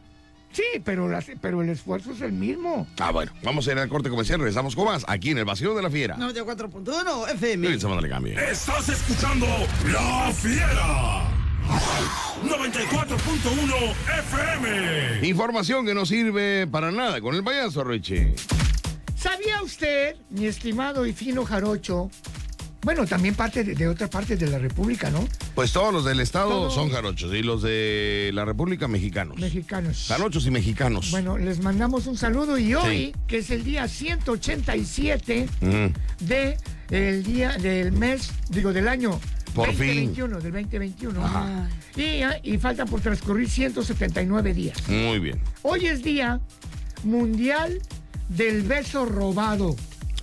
Sí, 0.51 0.63
pero, 0.85 1.09
las- 1.09 1.25
pero 1.41 1.61
el 1.61 1.69
esfuerzo 1.69 2.13
es 2.13 2.21
el 2.21 2.31
mismo. 2.31 2.87
Ah, 2.99 3.11
bueno, 3.11 3.31
vamos 3.43 3.67
a 3.67 3.73
ir 3.73 3.77
al 3.79 3.89
corte 3.89 4.09
comercial, 4.09 4.39
regresamos 4.39 4.73
con 4.75 4.85
más 4.85 5.03
aquí 5.07 5.31
en 5.31 5.37
el 5.39 5.43
vacío 5.45 5.75
de 5.75 5.81
la 5.81 5.89
fiera. 5.89 6.15
94.1 6.17 7.27
FM. 7.33 7.77
Dale 7.77 8.09
cambio. 8.09 8.39
Estás 8.39 8.87
escuchando 8.87 9.45
La 9.91 10.31
Fiera. 10.31 11.23
94.1 12.43 13.95
FM. 14.19 15.27
Información 15.27 15.85
que 15.85 15.93
no 15.93 16.05
sirve 16.05 16.67
para 16.67 16.91
nada 16.91 17.19
con 17.19 17.35
el 17.35 17.43
payaso, 17.43 17.83
Richie. 17.83 18.35
¿Sabía 19.17 19.61
usted, 19.63 20.15
mi 20.29 20.45
estimado 20.45 21.05
y 21.05 21.11
fino 21.13 21.43
jarocho? 21.43 22.09
Bueno, 22.85 23.07
también 23.07 23.33
parte 23.33 23.63
de, 23.63 23.73
de 23.73 23.87
otra 23.87 24.07
parte 24.07 24.37
de 24.37 24.47
la 24.47 24.59
República, 24.59 25.09
¿no? 25.09 25.27
Pues 25.55 25.73
todos 25.73 25.91
los 25.91 26.05
del 26.05 26.19
estado 26.19 26.69
son 26.69 26.91
jarochos 26.91 27.33
y 27.33 27.41
los 27.41 27.63
de 27.63 28.29
la 28.31 28.45
República 28.45 28.87
mexicanos. 28.87 29.39
Mexicanos. 29.39 30.05
Jarochos 30.07 30.45
y 30.45 30.51
mexicanos. 30.51 31.09
Bueno, 31.09 31.35
les 31.39 31.59
mandamos 31.61 32.05
un 32.05 32.15
saludo 32.15 32.59
y 32.59 32.75
hoy, 32.75 33.15
que 33.27 33.39
es 33.39 33.49
el 33.49 33.63
día 33.63 33.87
187 33.87 35.47
Mm. 35.61 36.25
de 36.25 36.57
el 36.91 37.23
día 37.23 37.57
del 37.57 37.91
mes, 37.91 38.29
digo, 38.49 38.71
del 38.71 38.87
año 38.87 39.19
Por 39.55 39.69
fin. 39.69 40.13
2021, 40.13 40.39
del 40.39 40.51
2021. 40.53 41.25
Ajá. 41.25 41.67
Y, 41.97 42.21
y 42.53 42.57
faltan 42.59 42.87
por 42.87 43.01
transcurrir 43.01 43.49
179 43.49 44.53
días. 44.53 44.77
Muy 44.87 45.17
bien. 45.17 45.41
Hoy 45.63 45.87
es 45.87 46.03
día 46.03 46.39
mundial 47.03 47.81
del 48.29 48.61
beso 48.61 49.05
robado. 49.07 49.75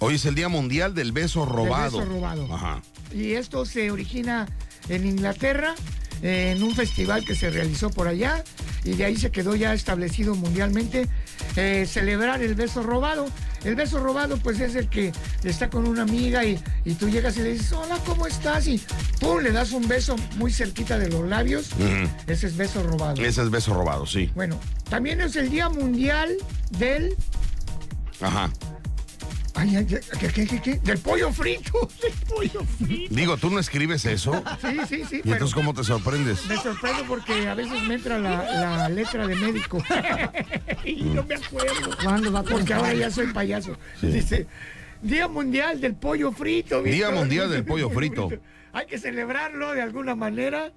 Hoy 0.04 0.16
es 0.16 0.24
el 0.24 0.34
Día 0.34 0.48
Mundial 0.48 0.96
del 0.96 1.12
Beso 1.12 1.46
Robado. 1.46 2.00
beso 2.00 2.10
robado. 2.10 2.52
Ajá. 2.52 2.82
Y 3.14 3.34
esto 3.34 3.64
se 3.64 3.88
origina 3.92 4.48
en 4.88 5.06
Inglaterra, 5.06 5.76
en 6.22 6.60
un 6.60 6.74
festival 6.74 7.24
que 7.24 7.36
se 7.36 7.50
realizó 7.50 7.88
por 7.88 8.08
allá, 8.08 8.42
y 8.82 8.94
de 8.94 9.04
ahí 9.04 9.16
se 9.16 9.30
quedó 9.30 9.54
ya 9.54 9.72
establecido 9.72 10.34
mundialmente 10.34 11.08
eh, 11.54 11.86
celebrar 11.88 12.42
el 12.42 12.56
beso 12.56 12.82
robado. 12.82 13.26
El 13.62 13.76
beso 13.76 14.00
robado, 14.00 14.38
pues 14.38 14.58
es 14.58 14.74
el 14.74 14.88
que 14.88 15.12
está 15.44 15.70
con 15.70 15.86
una 15.86 16.02
amiga 16.02 16.44
y, 16.44 16.60
y 16.84 16.94
tú 16.94 17.08
llegas 17.08 17.36
y 17.36 17.42
le 17.42 17.52
dices, 17.52 17.72
hola, 17.72 17.96
¿cómo 18.04 18.26
estás? 18.26 18.66
Y 18.66 18.82
pum, 19.20 19.38
le 19.38 19.52
das 19.52 19.70
un 19.70 19.86
beso 19.86 20.16
muy 20.34 20.52
cerquita 20.52 20.98
de 20.98 21.10
los 21.10 21.28
labios. 21.28 21.70
Ujú. 21.74 22.10
Ese 22.26 22.48
es 22.48 22.56
beso 22.56 22.82
robado. 22.82 23.22
Ese 23.22 23.40
es 23.40 23.50
beso 23.50 23.72
robado, 23.72 24.04
sí. 24.04 24.32
Bueno, 24.34 24.58
también 24.90 25.20
es 25.20 25.36
el 25.36 25.48
Día 25.48 25.68
Mundial 25.68 26.34
del. 26.70 27.14
Ajá. 28.20 28.50
Ay, 29.62 29.76
ay, 29.76 29.86
¿qué, 29.86 30.00
qué, 30.28 30.46
qué, 30.46 30.60
qué? 30.60 30.74
Del 30.80 30.98
pollo 30.98 31.32
frito. 31.32 31.88
Del 32.02 32.12
pollo 32.28 32.64
frito. 32.64 33.14
Digo, 33.14 33.36
¿tú 33.36 33.48
no 33.48 33.60
escribes 33.60 34.04
eso? 34.04 34.42
Sí, 34.60 34.76
sí, 34.88 35.04
sí. 35.08 35.16
¿Y 35.16 35.22
pero- 35.22 35.34
entonces 35.34 35.54
cómo 35.54 35.72
te 35.72 35.84
sorprendes? 35.84 36.44
Me 36.46 36.56
sorprendo 36.56 37.04
porque 37.06 37.48
a 37.48 37.54
veces 37.54 37.80
me 37.84 37.94
entra 37.94 38.18
la, 38.18 38.42
la 38.78 38.88
letra 38.88 39.26
de 39.28 39.36
médico. 39.36 39.78
y 40.84 41.04
no 41.04 41.22
me 41.22 41.36
acuerdo. 41.36 41.96
¿Cuándo 42.02 42.32
va 42.32 42.40
a 42.40 42.42
Porque 42.42 42.74
ahora 42.74 42.92
ya 42.92 43.10
soy 43.10 43.28
payaso. 43.32 43.76
Dice, 44.00 44.48
Día 45.00 45.28
Mundial 45.28 45.80
del 45.80 45.94
Pollo 45.94 46.32
Frito. 46.32 46.82
Día. 46.82 47.10
Mundial 47.10 47.50
del 47.50 47.64
Pollo 47.64 47.88
Frito. 47.90 48.30
Hay 48.72 48.86
que 48.86 48.98
celebrarlo 48.98 49.72
de 49.74 49.82
alguna 49.82 50.16
manera. 50.16 50.72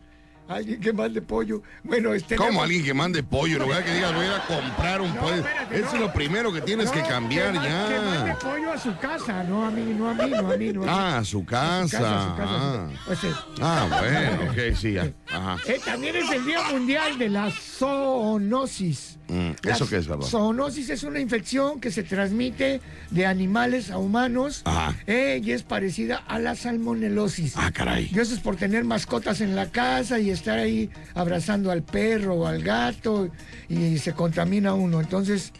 Alguien 0.47 0.79
que 0.79 0.93
mande 0.93 1.21
pollo. 1.21 1.61
Bueno, 1.83 2.13
este. 2.13 2.35
¿Cómo 2.35 2.61
alguien 2.61 2.83
que 2.83 2.93
mande 2.93 3.23
pollo? 3.23 3.55
En 3.57 3.63
lugar 3.63 3.83
que 3.83 3.93
digas, 3.95 4.13
voy 4.13 4.25
a 4.25 4.27
ir 4.27 4.33
a 4.33 4.45
comprar 4.45 5.01
un 5.01 5.13
No, 5.15 5.21
pollo. 5.21 5.35
espérate, 5.37 5.79
Eso 5.79 5.95
es 5.95 6.01
lo 6.01 6.13
primero 6.13 6.53
que 6.53 6.61
tienes 6.61 6.91
que 6.91 7.01
cambiar 7.01 7.53
que 7.53 7.59
ma- 7.59 7.63
Que 7.65 7.99
mande 7.99 8.27
ya. 8.27 8.39
pollo 8.39 8.71
a 8.73 8.77
su 8.77 8.95
casa, 8.97 9.43
no 9.43 9.65
a 9.65 9.71
mí, 9.71 9.81
no 9.97 10.09
a 10.09 10.13
mí, 10.13 10.29
no 10.29 10.37
a 10.51 10.57
mí. 10.57 10.71
No 10.73 10.83
a 10.83 10.85
mí. 10.85 10.91
Ah, 10.91 11.17
a 11.17 11.23
su 11.23 11.39
A 11.39 11.41
su 11.41 11.45
casa. 11.45 11.97
casa, 11.99 12.17
a 12.19 12.29
su 12.31 12.37
casa. 12.37 12.53
Ah. 12.55 12.89
O 13.07 13.15
sea, 13.15 13.31
Ah, 13.61 13.87
bueno, 13.99 14.51
ok, 14.51 14.75
sí, 14.75 14.93
ya. 14.93 15.11
Ajá. 15.31 15.57
Eh, 15.67 15.79
también 15.83 16.15
es 16.15 16.29
el 16.31 16.45
Día 16.45 16.59
Mundial 16.71 17.17
de 17.17 17.29
la 17.29 17.49
Zoonosis. 17.51 19.17
Mm, 19.27 19.49
La 19.63 19.71
¿Eso 19.73 19.89
qué 19.89 19.97
es, 19.97 20.05
perdón? 20.05 20.29
Zoonosis 20.29 20.89
es 20.91 21.01
una 21.03 21.19
infección 21.19 21.79
que 21.79 21.89
se 21.89 22.03
transmite 22.03 22.79
de 23.09 23.25
animales 23.25 23.89
a 23.89 23.97
humanos 23.97 24.61
Ajá. 24.65 24.95
eh, 25.07 25.41
y 25.43 25.51
es 25.51 25.63
parecida 25.63 26.17
a 26.27 26.37
la 26.37 26.53
salmonelosis. 26.55 27.53
Ah, 27.57 27.71
caray. 27.71 28.11
Y 28.13 28.19
eso 28.19 28.35
es 28.35 28.39
por 28.39 28.55
tener 28.55 28.83
mascotas 28.83 29.41
en 29.41 29.55
la 29.55 29.71
casa 29.71 30.19
y 30.19 30.29
estar 30.35 30.59
ahí 30.59 30.89
abrazando 31.13 31.71
al 31.71 31.83
perro 31.83 32.35
o 32.35 32.47
al 32.47 32.61
gato 32.61 33.29
y 33.67 33.97
se 33.97 34.13
contamina 34.13 34.73
uno. 34.73 35.01
Entonces 35.01 35.51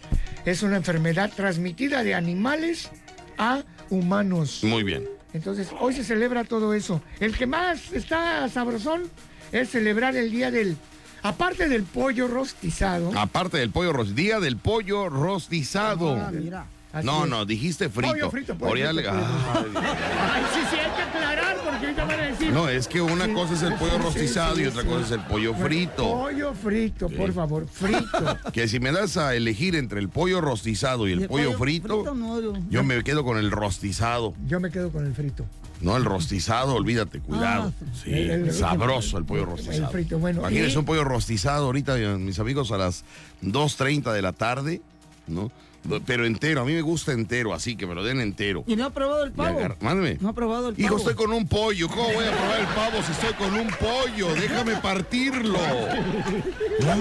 es 0.45 0.63
una 0.63 0.77
enfermedad 0.77 1.31
transmitida 1.35 2.03
de 2.03 2.13
animales 2.13 2.89
a 3.37 3.63
humanos. 3.89 4.63
Muy 4.63 4.83
bien. 4.83 5.07
Entonces, 5.33 5.67
hoy 5.81 5.93
se 5.93 6.05
celebra 6.05 6.45
todo 6.45 6.73
eso. 6.73 7.01
El 7.19 7.35
que 7.35 7.45
más 7.45 7.91
está 7.91 8.47
sabrosón 8.47 9.03
es 9.51 9.69
celebrar 9.69 10.15
el 10.15 10.31
día 10.31 10.49
del. 10.49 10.77
Aparte 11.23 11.67
del 11.67 11.83
pollo 11.83 12.27
rostizado. 12.27 13.11
Aparte 13.17 13.57
del 13.57 13.69
pollo 13.69 13.91
rostizado. 13.91 14.15
Día 14.15 14.39
del 14.39 14.57
pollo 14.57 15.09
rostizado. 15.09 16.15
Ah, 16.15 16.31
mira. 16.31 16.67
Así 16.95 17.05
No, 17.05 17.23
es. 17.25 17.29
no, 17.29 17.45
dijiste 17.45 17.89
frito. 17.89 18.11
Pollo 18.13 18.31
frito, 18.31 18.55
pollo 18.57 18.69
Ahora 18.69 18.93
ya 18.93 18.93
frito, 18.93 19.09
pollo 19.11 19.79
Ay, 19.79 20.43
sí, 20.53 20.59
sí, 20.71 20.75
hay 20.77 20.91
que 20.95 21.01
aclarar 21.01 21.57
porque 21.63 21.85
ahorita 21.87 22.05
van 22.05 22.19
a 22.19 22.23
decir. 22.23 22.51
No, 22.51 22.69
es 22.69 22.87
que 22.87 23.01
una 23.01 23.25
Sí, 23.25 23.33
cosa 23.33 23.53
es 23.53 23.61
el 23.63 23.73
pollo 23.75 23.91
sí, 23.97 24.03
rostizado 24.03 24.55
sí, 24.55 24.61
y 24.61 24.65
otra 24.65 24.81
sí. 24.81 24.87
cosa 24.87 25.05
es 25.05 25.11
el 25.11 25.19
pollo 25.21 25.53
frito. 25.55 26.03
Pollo 26.11 26.53
frito, 26.53 27.09
por 27.09 27.33
favor, 27.33 27.67
frito. 27.67 28.37
Que 28.53 28.67
si 28.67 28.79
me 28.79 28.91
das 28.91 29.17
a 29.17 29.35
elegir 29.35 29.75
entre 29.75 29.99
el 29.99 30.09
pollo 30.09 30.41
rostizado 30.41 31.07
y 31.07 31.11
el, 31.13 31.19
¿Y 31.19 31.23
el 31.23 31.27
pollo, 31.29 31.45
pollo 31.53 31.57
frito, 31.59 31.95
frito? 32.03 32.15
No, 32.15 32.41
yo- 32.41 32.53
yo 32.69 32.83
me 32.83 33.03
quedo 33.03 33.23
con 33.23 33.37
el 33.37 33.51
rostizado. 33.51 34.33
Yo 34.47 34.59
me 34.59 34.71
quedo 34.71 34.91
con 34.91 35.05
el 35.05 35.13
frito. 35.13 35.45
No, 35.81 35.97
el 35.97 36.05
rostizado, 36.05 36.73
olvídate, 36.75 37.19
cuidado. 37.19 37.73
sí, 38.01 38.09
El- 38.13 38.29
el- 38.47 38.53
sabroso 38.53 39.17
el 39.17 39.25
pollo 39.25 39.41
el 39.41 39.47
rostizado. 39.49 39.91
frito, 39.91 40.17
bueno, 40.17 40.39
Imagínense 40.39 40.75
y- 40.75 40.77
un 40.77 40.85
pollo 40.85 41.03
rostizado 41.03 41.65
ahorita, 41.65 41.95
mis 42.17 42.39
amigos, 42.39 42.71
a 42.71 42.77
las 42.77 43.03
2.30 43.41 44.13
de 44.13 44.21
la 44.21 44.31
tarde, 44.31 44.81
¿no? 45.27 45.51
Pero 46.05 46.25
entero, 46.25 46.61
a 46.61 46.65
mí 46.65 46.73
me 46.73 46.81
gusta 46.81 47.11
entero, 47.11 47.53
así 47.53 47.75
que 47.75 47.85
me 47.87 47.95
lo 47.95 48.03
den 48.03 48.19
entero. 48.21 48.63
¿Y 48.67 48.75
no 48.75 48.85
ha 48.85 48.89
probado 48.89 49.23
el 49.23 49.31
pavo? 49.31 49.57
agar- 49.59 49.77
Mándame. 49.81 50.17
No 50.21 50.29
ha 50.29 50.33
probado 50.33 50.69
el 50.69 50.75
pavo. 50.75 50.85
Hijo, 50.85 50.97
estoy 50.97 51.15
con 51.15 51.31
un 51.31 51.47
pollo. 51.47 51.87
¿Cómo 51.87 52.03
voy 52.13 52.25
a 52.25 52.31
probar 52.31 52.59
el 52.59 52.67
pavo 52.67 53.03
si 53.05 53.11
estoy 53.11 53.33
con 53.33 53.53
un 53.53 53.67
pollo? 53.67 54.33
Déjame 54.35 54.75
partirlo. 54.77 55.59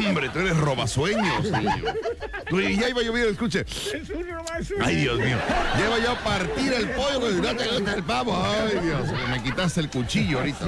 Hombre, 0.07 0.29
tú 0.31 0.38
eres 0.41 0.57
robasueños, 0.57 1.50
niño. 1.50 1.85
Y 2.71 2.76
ya 2.76 2.88
iba 2.88 3.03
yo, 3.03 3.12
mira, 3.12 3.26
escuche. 3.26 3.61
Es 3.61 4.11
un 4.11 4.25
Ay, 4.81 4.97
Dios 4.97 5.19
mío. 5.19 5.37
Ya 5.79 5.87
iba 5.87 5.99
yo 5.99 6.11
a 6.12 6.19
partir 6.23 6.73
el 6.73 6.88
pollo, 6.91 7.21
pues, 7.21 7.35
no 7.37 7.57
te 7.57 7.69
gusta 7.69 7.95
el 7.95 8.03
pavo. 8.05 8.37
Ay, 8.45 8.79
Dios, 8.85 9.00
me 9.31 9.43
quitaste 9.43 9.81
el 9.81 9.88
cuchillo 9.91 10.38
ahorita. 10.38 10.64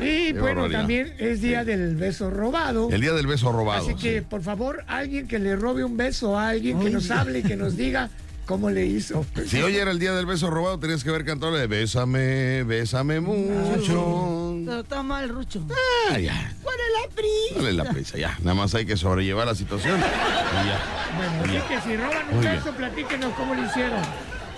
Y 0.00 0.32
bueno, 0.32 0.62
barbaridad. 0.62 0.78
también 0.80 1.14
es 1.18 1.40
día 1.40 1.64
del 1.64 1.96
beso 1.96 2.28
robado. 2.30 2.90
El 2.90 3.00
día 3.00 3.12
del 3.12 3.26
beso 3.26 3.52
robado. 3.52 3.84
Así 3.88 3.94
que, 3.94 4.18
sí. 4.20 4.26
por 4.28 4.42
favor, 4.42 4.84
alguien 4.86 5.26
que 5.26 5.38
le 5.38 5.56
robe 5.56 5.84
un 5.84 5.96
beso 5.96 6.38
a 6.38 6.48
alguien 6.48 6.78
que 6.80 6.90
nos 6.90 7.03
hable 7.10 7.40
y 7.40 7.42
que 7.42 7.56
nos 7.56 7.76
diga 7.76 8.10
cómo 8.46 8.70
le 8.70 8.84
hizo. 8.86 9.24
Si 9.46 9.60
hoy 9.62 9.76
era 9.76 9.90
el 9.90 9.98
día 9.98 10.12
del 10.12 10.26
beso 10.26 10.50
robado, 10.50 10.78
tenías 10.78 11.02
que 11.04 11.10
haber 11.10 11.24
cantado 11.24 11.52
la 11.52 11.58
de 11.58 11.66
Bésame, 11.66 12.62
bésame 12.64 13.20
mucho. 13.20 14.60
Pero 14.64 14.80
está 14.80 15.02
mal, 15.02 15.28
Rucho. 15.28 15.66
Ah, 16.10 16.18
ya. 16.18 16.52
¿Cuál 16.62 16.76
es 16.76 17.02
la 17.02 17.14
prisa? 17.14 17.54
Dale 17.56 17.72
la 17.72 17.84
prisa, 17.90 18.18
ya. 18.18 18.38
Nada 18.40 18.54
más 18.54 18.74
hay 18.74 18.86
que 18.86 18.96
sobrellevar 18.96 19.46
la 19.46 19.54
situación. 19.54 19.98
Y 20.54 20.66
ya. 20.68 20.80
Bueno, 21.16 21.42
así 21.44 21.52
Ya. 21.54 21.68
que 21.68 21.80
si 21.80 21.96
roban 21.96 22.28
un 22.28 22.34
Muy 22.36 22.46
bien. 22.46 22.56
beso, 22.56 22.72
platíquenos 22.76 23.34
cómo 23.34 23.54
lo 23.54 23.64
hicieron. 23.66 24.00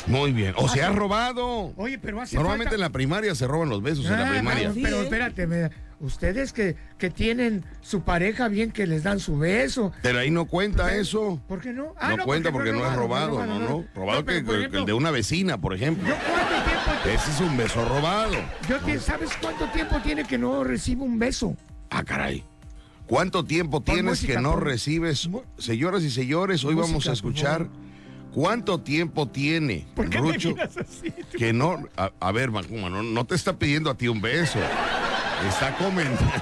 Muy 0.07 0.33
bien. 0.33 0.55
O 0.57 0.69
se 0.69 0.83
ha 0.83 0.91
robado. 0.91 1.73
Oye, 1.76 1.99
pero 1.99 2.21
hace 2.21 2.37
Normalmente 2.37 2.75
en 2.76 2.81
la 2.81 2.91
primaria 2.91 3.35
se 3.35 3.47
roban 3.47 3.69
los 3.69 3.83
besos 3.83 4.05
en 4.07 4.12
la 4.12 4.29
Ah, 4.29 4.31
primaria. 4.33 4.73
Pero, 4.75 5.03
espérate, 5.03 5.47
mira, 5.47 5.71
ustedes 6.00 6.53
que, 6.53 6.76
que 6.99 7.11
tienen 7.11 7.65
su 7.81 8.03
pareja 8.03 8.49
bien 8.49 8.71
que 8.71 8.87
les 8.87 9.03
dan 9.03 9.21
su 9.21 9.38
beso. 9.38 9.93
Pero 10.03 10.19
ahí 10.19 10.31
no 10.31 10.47
cuenta 10.47 10.95
eso. 10.95 11.41
¿Por 11.49 11.61
qué 11.61 11.73
no? 11.73 11.95
no, 12.17 12.25
cuenta 12.25 12.53
porque, 12.53 12.73
no 12.73 12.87
es 12.87 12.95
robado, 12.95 13.45
no, 13.45 13.59
no. 13.59 13.85
Robado 13.95 14.25
que, 14.25 14.38
el 14.38 14.85
de 14.85 14.93
una 14.93 15.11
vecina, 15.11 15.59
por 15.59 15.75
ejemplo. 15.75 16.09
¿Yo 16.09 16.15
cuánto 16.15 16.65
tiempo, 16.65 17.09
Ese 17.09 17.31
es 17.31 17.41
un 17.41 17.57
beso 17.57 17.85
robado. 17.88 18.35
yo 18.69 19.00
¿Sabes 19.00 19.31
cuánto 19.41 19.67
tiempo 19.71 20.00
tiene 20.03 20.25
que 20.25 20.38
no 20.38 20.65
recibo 20.65 21.05
un 21.05 21.19
beso? 21.19 21.57
Ah, 21.91 22.05
caray. 22.05 22.45
¿Cuánto 23.07 23.45
tiempo 23.45 23.81
Pon 23.81 23.95
tienes 23.95 24.23
música, 24.23 24.35
que 24.35 24.41
no 24.41 24.57
recibes? 24.57 25.29
Señoras 25.59 26.03
y 26.03 26.11
señores, 26.11 26.65
hoy 26.65 26.75
Música, 26.75 26.88
vamos 26.88 27.09
a 27.09 27.12
escuchar 27.12 27.69
cuánto 28.33 28.81
tiempo 28.81 29.29
tiene 29.29 29.87
¿Por 29.95 30.11
qué 30.11 30.21
me 30.21 30.37
miras 30.37 30.76
así? 30.76 31.12
que 31.38 31.53
no... 31.53 31.85
A, 31.97 32.11
a 32.19 32.33
ver, 32.33 32.50
Macuma, 32.50 32.91
no, 32.91 33.03
no 33.03 33.25
te 33.25 33.37
está 33.37 33.57
pidiendo 33.59 33.91
a 33.91 33.97
ti 33.97 34.09
un 34.09 34.21
beso. 34.21 34.59
Está 35.49 35.76
comentando. 35.76 36.33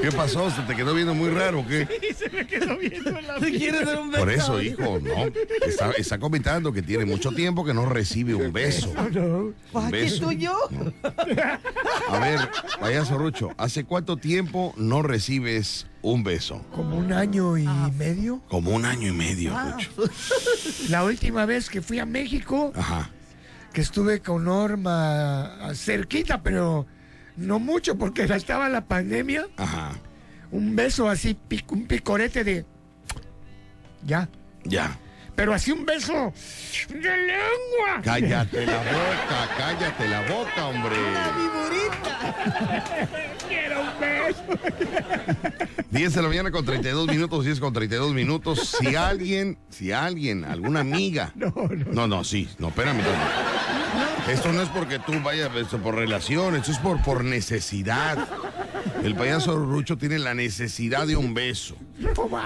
¿Qué 0.00 0.10
pasó? 0.10 0.50
¿Se 0.50 0.62
te 0.62 0.74
quedó 0.74 0.94
viendo 0.94 1.14
muy 1.14 1.30
raro 1.30 1.60
o 1.60 1.66
qué? 1.66 1.86
Y 2.10 2.12
se 2.14 2.28
me 2.30 2.44
quedó 2.46 2.76
viendo 2.76 3.10
en 3.16 3.26
la 3.26 3.38
¿Te 3.38 3.50
quieres 3.52 3.86
dar 3.86 4.00
un 4.00 4.10
beso? 4.10 4.20
Por 4.24 4.32
eso, 4.32 4.60
hijo, 4.60 4.98
no. 5.00 5.26
Está, 5.66 5.92
está 5.92 6.18
comentando 6.18 6.72
que 6.72 6.82
tiene 6.82 7.04
mucho 7.04 7.30
tiempo 7.30 7.64
que 7.64 7.72
no 7.72 7.86
recibe 7.86 8.34
un 8.34 8.52
beso. 8.52 8.92
No, 9.12 9.52
beso. 9.90 10.14
estoy 10.16 10.38
yo. 10.38 10.56
A 12.08 12.18
ver, 12.18 12.40
payaso 12.80 13.16
Rucho, 13.16 13.50
¿hace 13.56 13.84
cuánto 13.84 14.16
tiempo 14.16 14.74
no 14.76 15.02
recibes 15.02 15.86
un 16.02 16.24
beso? 16.24 16.64
como 16.74 16.96
un 16.96 17.12
año 17.12 17.56
y 17.56 17.64
Ah. 17.68 17.90
medio. 17.96 18.40
Como 18.48 18.72
un 18.72 18.84
año 18.84 19.08
y 19.08 19.12
medio, 19.12 19.52
Rucho. 19.56 19.90
La 20.88 21.04
última 21.04 21.46
vez 21.46 21.70
que 21.70 21.80
fui 21.80 22.00
a 22.00 22.06
México, 22.06 22.72
Ajá. 22.74 23.08
Que 23.72 23.80
estuve 23.80 24.20
con 24.20 24.44
Norma 24.44 25.72
cerquita, 25.74 26.42
pero 26.42 26.86
no 27.36 27.58
mucho 27.58 27.96
porque 27.96 28.24
estaba 28.24 28.68
la 28.68 28.84
pandemia. 28.84 29.46
Ajá. 29.56 29.92
Un 30.50 30.76
beso 30.76 31.08
así, 31.08 31.36
un 31.68 31.86
picorete 31.86 32.44
de... 32.44 32.66
Ya. 34.04 34.28
Ya. 34.64 34.98
Pero 35.34 35.54
así 35.54 35.72
un 35.72 35.84
beso 35.84 36.32
de 36.88 37.16
lengua. 37.16 38.02
Cállate 38.04 38.66
la 38.66 38.78
boca, 38.78 39.48
cállate 39.56 40.08
la 40.08 40.20
boca, 40.28 40.66
hombre. 40.66 40.96
Quiero 43.48 43.80
un 43.80 44.00
beso. 44.00 44.42
10 45.90 46.14
de 46.14 46.22
la 46.22 46.28
mañana 46.28 46.50
con 46.50 46.64
32 46.64 47.06
minutos, 47.08 47.44
10 47.44 47.60
con 47.60 47.72
32 47.72 48.12
minutos. 48.14 48.76
Si 48.78 48.94
alguien, 48.94 49.58
si 49.70 49.92
alguien, 49.92 50.44
alguna 50.44 50.80
amiga. 50.80 51.32
No, 51.34 51.52
no. 51.56 51.92
No, 51.92 52.06
no, 52.06 52.24
sí, 52.24 52.48
no, 52.58 52.68
espérame. 52.68 53.02
Esto 54.28 54.52
no 54.52 54.62
es 54.62 54.68
porque 54.68 54.98
tú 55.00 55.12
vayas 55.22 55.54
esto 55.56 55.78
por 55.78 55.94
relación, 55.96 56.54
esto 56.56 56.70
es 56.70 56.78
por, 56.78 57.02
por 57.02 57.24
necesidad. 57.24 58.18
El 59.04 59.14
payaso 59.16 59.56
Rucho 59.56 59.96
tiene 59.98 60.18
la 60.18 60.34
necesidad 60.34 61.06
de 61.06 61.16
un 61.16 61.34
beso. 61.34 61.76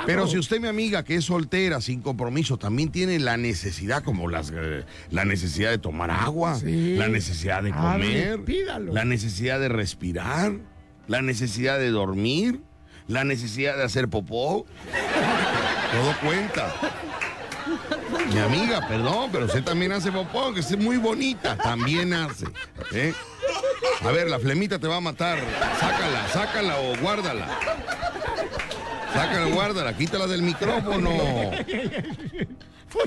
Pero 0.06 0.26
si 0.26 0.38
usted, 0.38 0.60
mi 0.60 0.68
amiga, 0.68 1.04
que 1.04 1.16
es 1.16 1.24
soltera, 1.24 1.80
sin 1.80 2.00
compromiso, 2.00 2.56
también 2.58 2.90
tiene 2.90 3.18
la 3.18 3.36
necesidad, 3.36 4.02
como 4.02 4.28
las, 4.28 4.52
eh, 4.54 4.84
la 5.10 5.24
necesidad 5.24 5.70
de 5.70 5.78
tomar 5.78 6.10
agua, 6.10 6.54
Sí. 6.58 6.96
la 6.96 7.08
necesidad 7.08 7.62
de 7.62 7.70
comer, 7.72 8.40
la 8.92 9.04
necesidad 9.04 9.60
de 9.60 9.68
respirar, 9.68 10.52
la 11.08 11.22
necesidad 11.22 11.78
de 11.78 11.90
dormir, 11.90 12.60
la 13.06 13.24
necesidad 13.24 13.76
de 13.76 13.84
hacer 13.84 14.08
popó, 14.08 14.66
todo 15.92 16.28
cuenta. 16.28 16.74
Mi 18.32 18.38
amiga, 18.38 18.86
perdón, 18.86 19.30
pero 19.32 19.46
usted 19.46 19.62
también 19.62 19.92
hace 19.92 20.10
popó, 20.12 20.52
que 20.52 20.60
es 20.60 20.78
muy 20.78 20.96
bonita, 20.96 21.56
también 21.56 22.12
hace. 22.12 22.46
¿eh? 22.92 23.14
A 24.04 24.10
ver, 24.10 24.28
la 24.28 24.38
flemita 24.38 24.78
te 24.78 24.86
va 24.86 24.96
a 24.96 25.00
matar. 25.00 25.38
Sácala, 25.80 26.28
sácala 26.32 26.78
o 26.80 26.96
guárdala. 26.98 27.46
Sácala, 29.12 29.46
guárdala, 29.46 29.96
quítala 29.96 30.26
del 30.26 30.42
micrófono. 30.42 31.10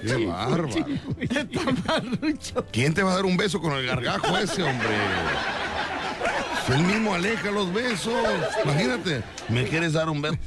Qué 0.02 0.26
bárbaro. 0.26 0.70
¿Quién 2.72 2.94
te 2.94 3.04
va 3.04 3.12
a 3.12 3.16
dar 3.16 3.26
un 3.26 3.38
beso 3.38 3.60
con 3.60 3.74
el 3.74 3.86
gargajo 3.86 4.38
ese, 4.38 4.64
hombre? 4.64 4.90
Él 6.74 6.84
mismo 6.84 7.14
aleja 7.14 7.52
los 7.52 7.74
besos. 7.74 8.14
Imagínate, 8.64 9.24
¿me 9.50 9.66
quieres 9.66 9.94
dar 9.94 10.10
un 10.10 10.22
beso? 10.22 10.38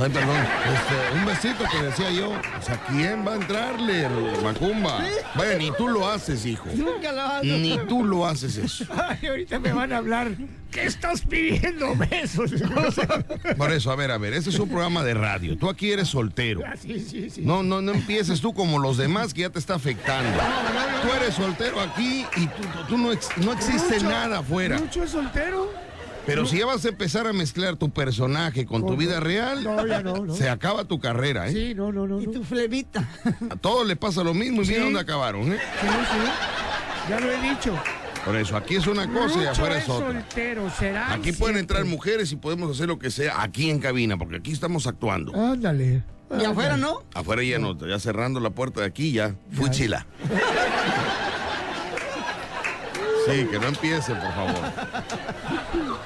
Ay, 0.00 0.10
perdón. 0.10 0.36
Este, 0.74 1.18
un 1.18 1.24
besito 1.24 1.64
que 1.70 1.82
decía 1.84 2.10
yo. 2.10 2.30
O 2.30 2.62
sea, 2.62 2.80
¿quién 2.88 3.26
va 3.26 3.32
a 3.32 3.36
entrarle, 3.36 4.08
Macumba? 4.42 5.04
Vaya, 5.34 5.56
ni 5.56 5.70
tú 5.72 5.88
lo 5.88 6.08
haces, 6.08 6.44
hijo. 6.46 6.68
Nunca 6.74 7.12
lo 7.12 7.20
hago. 7.20 7.44
Ni 7.44 7.78
tú 7.88 8.04
lo 8.04 8.26
haces 8.26 8.56
eso. 8.56 8.84
Ay, 9.08 9.26
ahorita 9.28 9.58
me 9.58 9.72
van 9.72 9.92
a 9.92 9.98
hablar. 9.98 10.32
¿Qué 10.70 10.84
estás 10.84 11.22
pidiendo 11.22 11.94
besos? 11.96 12.52
Por 13.56 13.72
eso, 13.72 13.90
a 13.90 13.96
ver, 13.96 14.10
a 14.10 14.18
ver, 14.18 14.34
este 14.34 14.50
es 14.50 14.58
un 14.58 14.68
programa 14.68 15.02
de 15.02 15.14
radio. 15.14 15.56
Tú 15.56 15.68
aquí 15.70 15.90
eres 15.90 16.08
soltero. 16.08 16.60
Ah, 16.66 16.74
sí, 16.76 17.00
sí, 17.00 17.30
sí. 17.30 17.40
No, 17.42 17.62
no, 17.62 17.80
no 17.80 17.92
empieces 17.92 18.40
tú 18.40 18.52
como 18.52 18.78
los 18.78 18.96
demás 18.98 19.32
que 19.32 19.40
ya 19.42 19.50
te 19.50 19.58
está 19.58 19.74
afectando. 19.74 20.38
Tú 21.02 21.08
eres 21.16 21.34
soltero 21.34 21.80
aquí 21.80 22.26
y 22.36 22.46
tú, 22.88 22.98
no, 22.98 23.12
ex- 23.12 23.30
no 23.38 23.52
existe 23.52 24.00
nada 24.00 24.38
afuera. 24.40 24.76
¿Rucho 24.78 25.02
es 25.04 25.10
soltero? 25.10 25.72
Pero 26.26 26.44
si 26.44 26.58
ya 26.58 26.66
vas 26.66 26.84
a 26.84 26.88
empezar 26.88 27.26
a 27.26 27.32
mezclar 27.32 27.76
tu 27.76 27.88
personaje 27.88 28.66
con 28.66 28.82
tu 28.82 28.90
No, 28.92 28.96
vida 28.98 29.14
no. 29.14 29.20
real, 29.20 29.64
No, 29.64 29.86
ya 29.86 30.02
no, 30.02 30.26
no. 30.26 30.34
se 30.34 30.50
acaba 30.50 30.84
tu 30.84 31.00
carrera, 31.00 31.48
¿eh? 31.48 31.52
Sí, 31.52 31.74
no, 31.74 31.90
no, 31.90 32.06
no. 32.06 32.20
Y 32.20 32.26
no. 32.26 32.32
tu 32.32 32.44
flemita. 32.44 33.08
A 33.48 33.56
todos 33.56 33.86
le 33.86 33.96
pasa 33.96 34.22
lo 34.22 34.34
mismo 34.34 34.60
y 34.62 34.66
mira 34.66 34.84
dónde 34.84 35.00
acabaron, 35.00 35.50
¿eh? 35.50 35.58
Sí, 35.80 35.86
sí. 35.88 37.08
Ya 37.08 37.20
lo 37.20 37.32
he 37.32 37.40
dicho. 37.48 37.74
Por 38.28 38.36
eso, 38.36 38.58
aquí 38.58 38.76
es 38.76 38.86
una 38.86 39.10
cosa 39.10 39.42
y 39.42 39.46
afuera 39.46 39.78
es 39.78 39.84
es 39.84 39.88
otra. 39.88 40.12
soltero, 40.12 40.70
será. 40.78 41.14
Aquí 41.14 41.32
pueden 41.32 41.56
siempre. 41.56 41.60
entrar 41.60 41.84
mujeres 41.86 42.30
y 42.30 42.36
podemos 42.36 42.70
hacer 42.70 42.86
lo 42.86 42.98
que 42.98 43.10
sea 43.10 43.40
aquí 43.40 43.70
en 43.70 43.78
cabina, 43.78 44.18
porque 44.18 44.36
aquí 44.36 44.52
estamos 44.52 44.86
actuando. 44.86 45.34
Ándale. 45.34 46.02
Y 46.38 46.44
afuera 46.44 46.76
no. 46.76 47.04
Afuera 47.14 47.42
ya 47.42 47.58
no, 47.58 47.74
ya 47.86 47.98
cerrando 47.98 48.38
la 48.38 48.50
puerta 48.50 48.82
de 48.82 48.86
aquí 48.86 49.12
ya. 49.12 49.34
Fuchila. 49.52 50.06
Sí, 53.26 53.44
que 53.44 53.58
no 53.58 53.66
empiece, 53.66 54.14
por 54.14 54.32
favor. 54.32 54.72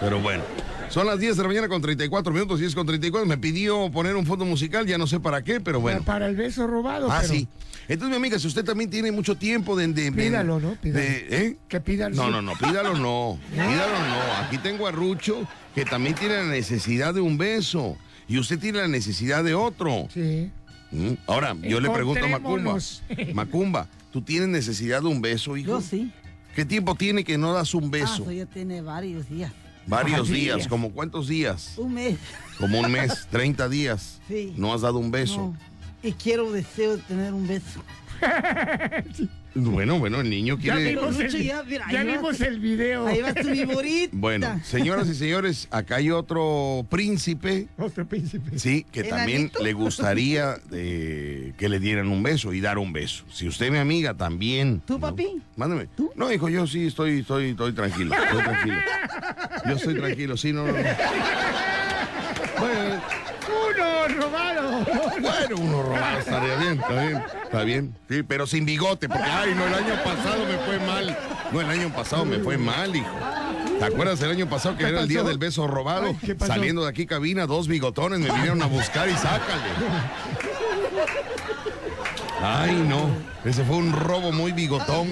Pero 0.01 0.19
bueno. 0.21 0.43
Son 0.92 1.07
las 1.07 1.18
10 1.18 1.37
de 1.38 1.42
la 1.42 1.48
mañana 1.48 1.68
con 1.68 1.81
34 1.81 2.33
minutos, 2.35 2.61
10 2.61 2.74
con 2.74 2.87
34. 2.87 3.26
Me 3.26 3.38
pidió 3.38 3.90
poner 3.90 4.14
un 4.14 4.26
fondo 4.26 4.44
musical, 4.44 4.87
ya 4.87 4.98
no 4.98 5.07
sé 5.07 5.20
para 5.20 5.42
qué, 5.42 5.59
pero 5.59 5.81
bueno. 5.81 6.02
Para 6.02 6.26
el 6.26 6.37
beso 6.37 6.66
robado. 6.66 7.11
Ah, 7.11 7.20
pero 7.22 7.33
sí. 7.33 7.48
Entonces, 7.88 8.11
mi 8.11 8.16
amiga, 8.16 8.38
si 8.38 8.46
usted 8.46 8.62
también 8.62 8.90
tiene 8.90 9.11
mucho 9.11 9.35
tiempo 9.37 9.74
de... 9.74 9.88
de- 9.88 10.12
Pídalo, 10.12 10.61
¿no? 10.61 10.74
Pídalo. 10.74 11.02
de- 11.05 11.26
¿eh? 11.31 11.57
Que 11.66 11.81
pidan. 11.81 12.12
No, 12.14 12.31
no, 12.31 12.42
no, 12.42 12.52
pídalo 12.59 12.94
no. 12.98 13.38
Pídalo 13.50 13.68
no. 13.70 14.46
Aquí 14.46 14.59
tengo 14.59 14.87
a 14.87 14.92
Rucho, 14.92 15.48
que 15.74 15.87
también 15.87 16.14
tiene 16.14 16.37
la 16.37 16.44
necesidad 16.44 17.14
de 17.14 17.22
un 17.22 17.38
beso. 17.38 17.96
Y 18.28 18.38
usted 18.38 18.59
tiene 18.59 18.78
la 18.81 18.88
necesidad 18.88 19.42
de 19.42 19.55
otro. 19.55 20.09
Sí. 20.12 20.50
Mm, 20.90 21.12
Ahora, 21.26 21.57
yo 21.62 21.81
le 21.81 21.88
pregunto 21.88 22.22
a 22.24 22.28
Macumba. 22.28 22.76
Macumba, 23.35 23.88
¿tú 24.12 24.20
tienes 24.20 24.50
necesidad 24.50 25.00
de 25.00 25.09
un 25.09 25.22
beso, 25.22 25.57
hijo? 25.57 25.68
Yo 25.70 25.81
sí. 25.81 26.12
¿Qué 26.55 26.66
tiempo 26.66 26.94
tiene 26.96 27.24
que 27.24 27.38
no 27.38 27.55
das 27.55 27.74
un 27.74 27.85
Ah, 27.85 27.88
beso? 27.90 28.22
eso 28.24 28.31
ya 28.33 28.44
tiene 28.44 28.83
varios 28.83 29.26
días. 29.31 29.50
Varios 29.87 30.29
días. 30.29 30.57
días. 30.59 30.68
¿Como 30.68 30.92
cuántos 30.92 31.29
días? 31.29 31.75
Un 31.77 31.95
mes. 31.95 32.18
Como 32.59 32.81
un 32.81 32.90
mes, 32.90 33.27
30 33.31 33.68
días. 33.68 34.21
Sí. 34.29 34.53
No 34.57 34.73
has 34.73 34.81
dado 34.83 34.99
un 34.99 35.11
beso. 35.11 35.37
No. 35.37 35.57
Y 36.03 36.12
quiero 36.12 36.51
deseo 36.53 36.97
de 36.97 37.03
tener 37.03 37.33
un 37.33 37.47
beso. 37.47 37.81
Bueno, 39.55 39.99
bueno, 39.99 40.21
el 40.21 40.31
niño 40.31 40.57
Ya 40.59 40.75
quiere... 40.77 40.91
vimos, 40.95 41.17
Lucho, 41.19 41.37
el, 41.37 41.43
ya, 41.45 41.62
mira, 41.62 41.87
ya 41.93 42.05
vimos 42.05 42.38
tu- 42.38 42.45
el 42.45 42.59
video. 42.59 43.07
Ahí 43.07 43.21
va 43.21 43.35
tu 43.35 43.51
viborita. 43.51 44.09
Bueno, 44.17 44.61
señoras 44.65 45.09
y 45.09 45.15
señores, 45.15 45.69
acá 45.71 45.97
hay 45.97 46.11
otro 46.11 46.87
príncipe, 46.88 47.67
Otro 47.77 48.07
príncipe. 48.07 48.59
sí, 48.59 48.87
que 48.91 49.05
también 49.05 49.51
le 49.62 49.73
gustaría 49.75 50.57
eh, 50.73 51.53
que 51.59 51.69
le 51.69 51.81
dieran 51.81 52.09
un 52.09 52.23
beso 52.23 52.53
y 52.55 52.61
dar 52.61 52.79
un 52.79 52.93
beso. 52.93 53.25
Si 53.31 53.47
usted, 53.47 53.71
mi 53.71 53.79
amiga, 53.79 54.15
también. 54.15 54.81
¿Tú, 54.87 54.95
¿no? 54.95 55.01
papi? 55.01 55.43
Mándame. 55.57 55.88
No, 56.17 56.33
hijo, 56.33 56.49
yo 56.49 56.67
sí 56.67 56.87
estoy, 56.87 57.21
estoy, 57.21 57.51
estoy 57.51 57.73
tranquilo, 57.73 58.15
estoy 58.15 58.43
tranquilo. 58.43 58.77
Yo 59.67 59.73
estoy 59.77 59.95
tranquilo, 59.95 60.37
sí, 60.37 60.53
no, 60.53 60.67
no. 60.67 60.73
no. 60.73 60.79
Bueno, 62.59 63.01
Uno 63.75 64.21
robado. 64.21 64.85
Bueno, 65.21 65.57
uno 65.57 65.83
robado 65.83 66.19
estaría 66.21 66.57
bien, 66.57 66.81
está 66.81 67.01
bien, 67.03 67.25
está 67.45 67.63
bien. 67.63 67.97
Sí, 68.09 68.23
pero 68.23 68.47
sin 68.47 68.65
bigote, 68.65 69.09
porque, 69.09 69.25
ay, 69.25 69.55
no, 69.55 69.67
el 69.67 69.75
año 69.75 69.95
pasado 70.05 70.45
me 70.47 70.59
fue 70.59 70.79
mal. 70.81 71.19
No, 71.53 71.61
el 71.61 71.71
año 71.71 71.89
pasado 71.91 72.25
me 72.25 72.39
fue 72.39 72.57
mal, 72.59 72.95
hijo. 72.95 73.11
¿Te 73.79 73.85
acuerdas 73.85 74.21
el 74.23 74.31
año 74.31 74.49
pasado 74.49 74.77
que 74.77 74.85
¿Qué 74.85 74.91
era 74.91 75.01
el 75.01 75.09
día 75.09 75.23
del 75.23 75.39
beso 75.39 75.67
robado? 75.67 76.07
Ay, 76.07 76.19
¿qué 76.25 76.35
pasó? 76.35 76.53
Saliendo 76.53 76.83
de 76.83 76.89
aquí 76.89 77.07
cabina, 77.07 77.47
dos 77.47 77.69
bigotones 77.69 78.21
me 78.21 78.31
vinieron 78.31 78.63
a 78.63 78.67
buscar 78.67 79.09
y 79.09 79.15
sácale. 79.15 79.63
Ay, 82.41 82.75
no. 82.89 83.09
Ese 83.45 83.65
fue 83.65 83.77
un 83.77 83.93
robo 83.93 84.33
muy 84.33 84.53
bigotón. 84.53 85.09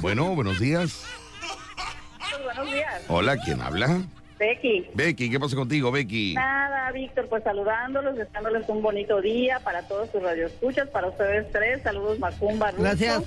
Bueno, 0.00 0.34
buenos 0.34 0.58
días. 0.60 1.02
Buenos 2.44 2.72
días, 2.72 3.02
Hola, 3.08 3.36
¿quién 3.38 3.60
habla? 3.60 4.02
Becky. 4.44 4.86
Becky, 4.92 5.30
¿qué 5.30 5.40
pasa 5.40 5.56
contigo, 5.56 5.90
Becky? 5.90 6.34
Nada, 6.34 6.92
Víctor, 6.92 7.28
pues 7.28 7.42
saludándolos, 7.44 8.16
deseándoles 8.16 8.68
un 8.68 8.82
bonito 8.82 9.20
día 9.22 9.58
para 9.60 9.88
todos 9.88 10.10
sus 10.10 10.22
radioescuchas, 10.22 10.88
para 10.88 11.08
ustedes 11.08 11.50
tres. 11.50 11.82
Saludos, 11.82 12.18
Macumba, 12.18 12.70
Russo. 12.70 12.82
Gracias. 12.82 13.22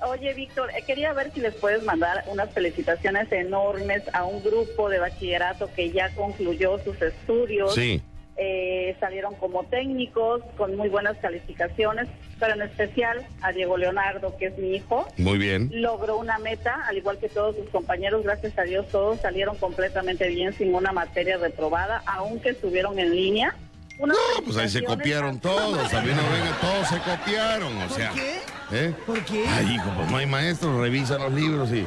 Oye, 0.00 0.32
Víctor, 0.34 0.70
eh, 0.70 0.82
quería 0.86 1.12
ver 1.12 1.30
si 1.32 1.40
les 1.40 1.54
puedes 1.54 1.82
mandar 1.82 2.24
unas 2.28 2.50
felicitaciones 2.52 3.30
enormes 3.32 4.02
a 4.14 4.24
un 4.24 4.42
grupo 4.42 4.88
de 4.88 4.98
bachillerato 4.98 5.70
que 5.74 5.90
ya 5.90 6.14
concluyó 6.14 6.78
sus 6.78 7.00
estudios. 7.02 7.74
Sí. 7.74 8.02
Eh, 8.38 8.94
salieron 9.00 9.34
como 9.36 9.64
técnicos 9.64 10.42
con 10.58 10.76
muy 10.76 10.90
buenas 10.90 11.16
calificaciones, 11.18 12.06
pero 12.38 12.52
en 12.52 12.62
especial 12.62 13.26
a 13.40 13.50
Diego 13.52 13.78
Leonardo, 13.78 14.36
que 14.36 14.46
es 14.46 14.58
mi 14.58 14.76
hijo. 14.76 15.08
Muy 15.16 15.38
bien. 15.38 15.70
logró 15.72 16.18
una 16.18 16.38
meta, 16.38 16.84
al 16.86 16.98
igual 16.98 17.18
que 17.18 17.30
todos 17.30 17.56
sus 17.56 17.68
compañeros, 17.70 18.24
gracias 18.24 18.58
a 18.58 18.62
Dios 18.62 18.86
todos 18.88 19.20
salieron 19.20 19.56
completamente 19.56 20.28
bien 20.28 20.52
sin 20.52 20.74
una 20.74 20.92
materia 20.92 21.38
reprobada, 21.38 22.02
aunque 22.06 22.50
estuvieron 22.50 22.98
en 22.98 23.16
línea. 23.16 23.54
Unas 23.98 24.18
No, 24.18 24.44
pues 24.44 24.58
ahí 24.58 24.68
se 24.68 24.84
copiaron 24.84 25.40
todos, 25.40 25.94
a 25.94 26.02
mí 26.02 26.10
no 26.10 26.22
venga, 26.30 26.58
todos 26.60 26.88
se 26.88 26.98
copiaron, 26.98 27.74
o 27.78 27.88
sea. 27.88 28.12
qué? 28.12 28.40
¿eh? 28.72 28.94
¿Por 29.06 29.24
qué? 29.24 29.46
Ay, 29.48 29.76
hijo, 29.76 29.90
pues 29.96 30.10
no 30.10 30.16
hay 30.18 30.26
maestros, 30.26 30.78
revisa 30.78 31.16
los 31.16 31.32
libros 31.32 31.70
y 31.72 31.86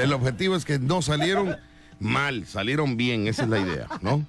el 0.00 0.12
objetivo 0.14 0.56
es 0.56 0.64
que 0.64 0.78
no 0.78 1.02
salieron 1.02 1.58
mal, 1.98 2.46
salieron 2.46 2.96
bien, 2.96 3.26
esa 3.26 3.42
es 3.42 3.50
la 3.50 3.58
idea, 3.58 3.86
¿no? 4.00 4.24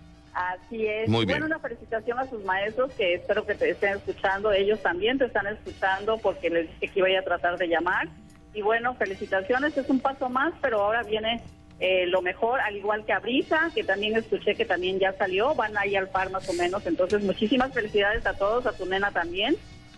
Así 0.49 0.85
es. 0.85 1.07
Muy 1.07 1.23
Y 1.23 1.25
bien. 1.25 1.39
Bueno, 1.39 1.55
una 1.55 1.59
felicitación 1.59 2.17
a 2.19 2.27
sus 2.27 2.43
maestros 2.43 2.91
que 2.93 3.15
espero 3.15 3.45
que 3.45 3.55
te 3.55 3.69
estén 3.69 3.97
escuchando. 3.97 4.51
Ellos 4.51 4.81
también 4.81 5.17
te 5.17 5.25
están 5.25 5.47
escuchando 5.47 6.17
porque 6.17 6.49
les 6.49 6.67
dije 6.79 6.93
que 6.93 6.99
iba 6.99 7.19
a 7.19 7.23
tratar 7.23 7.57
de 7.57 7.67
llamar. 7.67 8.07
Y 8.53 8.61
bueno, 8.61 8.95
felicitaciones, 8.95 9.77
es 9.77 9.89
un 9.89 9.99
paso 9.99 10.29
más, 10.29 10.53
pero 10.61 10.81
ahora 10.81 11.03
viene 11.03 11.41
eh, 11.79 12.05
lo 12.07 12.21
mejor, 12.21 12.59
al 12.59 12.75
igual 12.75 13.05
que 13.05 13.13
a 13.13 13.19
Brisa, 13.19 13.71
que 13.73 13.83
también 13.83 14.15
escuché 14.15 14.55
que 14.55 14.65
también 14.65 14.99
ya 14.99 15.13
salió, 15.13 15.55
van 15.55 15.77
ahí 15.77 15.95
al 15.95 16.09
par 16.09 16.29
más 16.29 16.47
o 16.49 16.53
menos. 16.53 16.85
Entonces, 16.85 17.23
muchísimas 17.23 17.73
felicidades 17.73 18.25
a 18.25 18.33
todos, 18.33 18.65
a 18.65 18.73
tu 18.73 18.85
nena 18.85 19.11
también. 19.11 19.55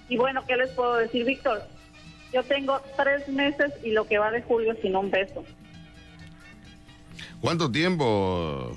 Y 0.10 0.18
bueno, 0.18 0.44
¿qué 0.48 0.56
les 0.56 0.70
puedo 0.72 0.96
decir, 0.98 1.26
Víctor? 1.26 1.64
Yo 2.32 2.44
tengo 2.44 2.82
tres 2.96 3.28
meses 3.28 3.72
y 3.84 3.92
lo 3.92 4.06
que 4.06 4.18
va 4.18 4.32
de 4.32 4.42
julio 4.42 4.76
sin 4.82 4.96
un 4.96 5.10
beso. 5.12 5.44
¿Cuánto 7.42 7.72
tiempo? 7.72 8.76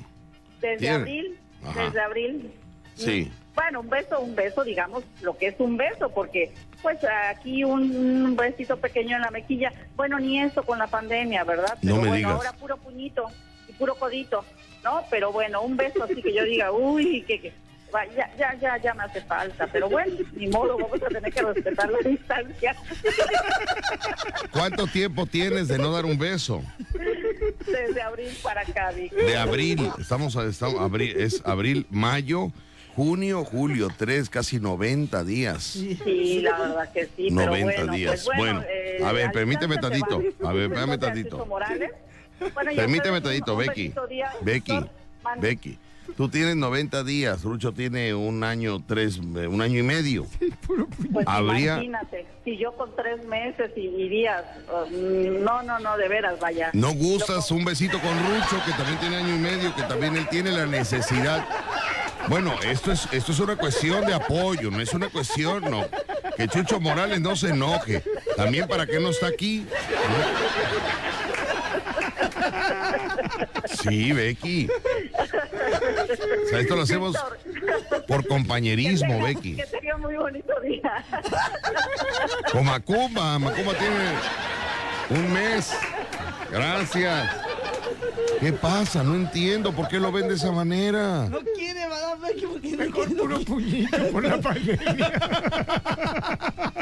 Desde 0.61 0.91
abril, 0.91 1.39
Ajá. 1.65 1.85
desde 1.85 2.01
abril. 2.01 2.53
Sí. 2.95 3.31
Bueno, 3.55 3.81
un 3.81 3.89
beso, 3.89 4.21
un 4.21 4.35
beso, 4.35 4.65
digamos, 4.65 5.03
lo 5.23 5.37
que 5.37 5.49
es 5.49 5.55
un 5.59 5.77
beso, 5.77 6.11
porque 6.11 6.53
pues 6.83 6.99
aquí 7.31 7.65
un 7.65 8.37
besito 8.37 8.77
pequeño 8.77 9.17
en 9.17 9.23
la 9.23 9.31
mejilla, 9.31 9.73
bueno, 9.97 10.19
ni 10.19 10.41
eso 10.41 10.63
con 10.63 10.79
la 10.79 10.87
pandemia, 10.87 11.43
¿verdad? 11.45 11.75
No 11.83 11.95
Pero 11.95 11.95
me 11.97 12.01
bueno, 12.09 12.15
digas. 12.17 12.33
ahora 12.33 12.53
puro 12.53 12.77
puñito 12.77 13.25
y 13.69 13.73
puro 13.73 13.95
codito, 13.95 14.45
¿no? 14.85 15.03
Pero 15.11 15.33
bueno, 15.33 15.63
un 15.63 15.77
beso 15.77 16.05
así 16.05 16.23
que 16.23 16.35
yo 16.35 16.45
diga, 16.45 16.71
uy, 16.73 17.23
que, 17.27 17.41
que 17.41 17.53
ya, 18.15 18.31
ya, 18.37 18.55
ya, 18.61 18.77
ya 18.77 18.95
me 18.95 19.05
hace 19.05 19.23
falta, 19.23 19.67
pero 19.73 19.89
bueno, 19.89 20.15
ni 20.35 20.49
modo, 20.49 20.77
vamos 20.77 21.03
a 21.03 21.07
tener 21.09 21.33
que 21.33 21.41
respetar 21.43 21.91
la 21.91 21.99
distancia. 22.11 22.77
¿Cuánto 24.53 24.87
tiempo 24.87 25.25
tienes 25.25 25.69
de 25.69 25.79
no 25.79 25.93
dar 25.93 26.05
un 26.05 26.19
beso? 26.19 26.63
Desde 27.67 28.03
abril 28.03 28.31
para 28.43 28.63
acá. 28.63 28.93
De 28.93 29.37
abril, 29.37 29.91
estamos, 29.99 30.35
estamos 30.37 30.81
abril, 30.81 31.15
es 31.17 31.43
abril, 31.45 31.87
mayo, 31.91 32.53
junio, 32.95 33.45
julio, 33.45 33.89
tres, 33.97 34.31
casi 34.31 34.59
90 34.59 35.25
días. 35.25 35.63
Sí, 35.63 36.41
la 36.43 36.59
verdad 36.59 36.93
que 36.93 37.05
sí. 37.05 37.29
pero 37.29 37.47
90 37.47 37.75
bueno, 37.77 37.93
días. 37.93 38.23
Pues 38.25 38.39
Bueno, 38.39 38.63
eh, 38.69 38.99
a 39.05 39.13
ver, 39.13 39.31
permíteme 39.33 39.77
tantito. 39.77 40.23
A 40.45 40.53
ver, 40.53 40.71
de 40.71 40.99
tantito. 40.99 41.45
Bueno, 41.47 42.71
Permíteme 42.75 43.21
tantito, 43.21 43.57
Becky. 43.57 43.93
día, 44.09 44.33
Becky. 44.43 44.81
Becky. 45.41 45.79
Tú 46.17 46.29
tienes 46.29 46.57
90 46.57 47.05
días, 47.05 47.43
Rucho 47.43 47.73
tiene 47.73 48.15
un 48.15 48.43
año, 48.45 48.83
tres, 48.87 49.19
eh, 49.37 49.47
un 49.47 49.61
año 49.61 49.79
y 49.79 49.83
medio. 49.83 50.27
Pues 51.13 51.27
habría- 51.29 51.75
imagínate, 51.75 52.27
si 52.45 52.57
yo 52.57 52.73
con 52.77 52.95
tres 52.97 53.25
meses 53.27 53.71
y, 53.77 53.81
y 53.81 54.09
días, 54.09 54.43
uh, 54.71 54.91
no, 55.43 55.63
no, 55.63 55.79
no, 55.79 55.97
de 55.97 56.09
veras, 56.09 56.39
vaya. 56.41 56.71
¿No 56.73 56.93
gustas 56.95 57.51
un 57.51 57.65
besito 57.65 57.99
con 58.01 58.13
Rucho, 58.19 58.63
que 58.65 58.73
también 58.73 58.99
tiene 58.99 59.17
año 59.17 59.35
y 59.35 59.39
medio, 59.39 59.75
que 59.75 59.83
también 59.83 60.17
él 60.17 60.27
tiene 60.29 60.53
la 60.53 60.67
necesidad? 60.67 61.45
Bueno, 62.29 62.55
esto 62.65 62.91
es, 62.93 63.07
esto 63.13 63.33
es 63.33 63.39
una 63.41 63.57
cuestión 63.57 64.05
de 64.05 64.15
apoyo, 64.15 64.71
no 64.71 64.81
es 64.81 64.93
una 64.95 65.09
cuestión, 65.09 65.63
no. 65.71 65.85
Que 66.37 66.49
Chucho 66.49 66.81
Morales 66.81 67.21
no 67.21 67.37
se 67.37 67.51
enoje. 67.51 68.03
También 68.37 68.67
para 68.67 68.85
que 68.87 68.99
no 68.99 69.11
está 69.11 69.29
aquí. 69.29 69.65
Sí, 73.83 74.13
Becky. 74.13 74.69
O 74.69 76.49
sea, 76.49 76.61
esto 76.61 76.77
lo 76.77 76.83
hacemos 76.83 77.17
por 78.09 78.23
que 78.23 78.29
compañerismo, 78.29 79.15
tenga- 79.15 79.25
Becky. 79.27 79.57
Que 79.57 79.67
tenga 79.67 79.97
muy 79.99 80.17
bonito 80.17 80.53
día. 80.63 81.05
Con 82.53 82.65
Macumba, 82.65 83.39
Macumba 83.39 83.75
tiene 83.75 83.97
un 85.11 85.33
mes. 85.33 85.73
Gracias. 86.51 87.29
¿Qué 88.41 88.53
pasa? 88.53 89.03
No 89.03 89.15
entiendo 89.15 89.73
por 89.73 89.89
qué 89.89 89.99
lo 89.99 90.13
ven 90.13 90.29
de 90.29 90.35
esa 90.35 90.53
manera. 90.53 91.27
No 91.29 91.39
quiere, 91.55 91.89
Madame 91.89 92.29
Becky, 92.29 92.47
porque 92.47 92.71
no 92.71 92.77
Mejor 92.77 93.07
quiere. 93.07 93.21
puro 93.23 93.41
puñito 93.41 94.07
por 94.13 94.25
la 94.25 94.41
pandemia. 94.41 95.13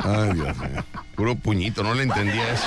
Ay, 0.02 0.32
Dios 0.34 0.56
mío. 0.58 0.84
Puro 1.14 1.34
puñito, 1.36 1.82
no 1.82 1.94
le 1.94 2.02
entendía 2.04 2.52
eso. 2.52 2.66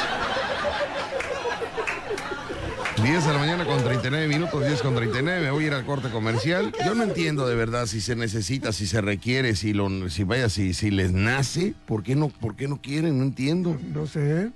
10 3.04 3.26
de 3.28 3.34
la 3.34 3.38
mañana 3.38 3.66
con 3.66 3.84
39 3.84 4.28
minutos, 4.28 4.66
10 4.66 4.82
con 4.82 4.96
39, 4.96 5.42
me 5.42 5.52
voy 5.52 5.66
a 5.66 5.68
ir 5.68 5.74
al 5.74 5.86
corte 5.86 6.10
comercial. 6.10 6.74
Yo 6.84 6.96
no 6.96 7.04
entiendo 7.04 7.48
de 7.48 7.56
verdad 7.56 7.86
si 7.86 8.02
se 8.02 8.16
necesita, 8.16 8.72
si 8.74 8.88
se 8.88 9.02
requiere, 9.02 9.56
si 9.56 9.74
lo, 9.74 10.10
si 10.10 10.24
vaya, 10.24 10.50
si, 10.50 10.74
si 10.74 10.90
les 10.90 11.12
nace, 11.12 11.76
¿por 11.86 12.02
qué 12.02 12.16
no, 12.16 12.30
por 12.30 12.56
qué 12.56 12.68
no 12.68 12.82
quieren? 12.82 13.20
No 13.20 13.24
entiendo. 13.24 13.78
No 13.94 14.08
sé. 14.08 14.50